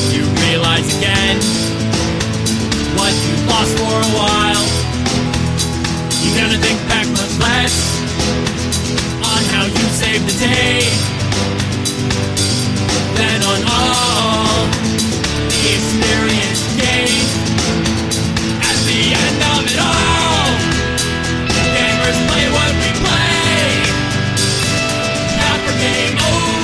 You 0.08 0.24
realize 0.48 0.88
again 0.96 1.36
what 2.96 3.12
you 3.12 3.34
lost 3.44 3.76
for 3.76 3.92
a 3.92 4.10
while. 4.16 4.66
You're 6.24 6.36
gonna 6.40 6.58
think 6.64 6.80
back 6.88 7.06
much 7.08 7.34
less 7.44 7.76
on 9.20 9.42
how 9.52 9.64
you 9.66 9.86
saved 10.00 10.26
the 10.26 10.46
day 10.46 11.19
than 13.16 13.42
on 13.42 13.60
all 13.66 14.66
the 15.50 15.62
experience 15.76 16.62
gained 16.76 17.30
at 18.62 18.78
the 18.86 19.00
end 19.24 19.40
of 19.54 19.62
it 19.72 19.80
all. 19.80 20.50
Gamers 21.74 22.18
play 22.28 22.46
what 22.56 22.72
we 22.82 22.90
play, 23.04 23.68
not 25.38 25.58
for 25.64 25.74
game 25.80 26.18
over. 26.18 26.59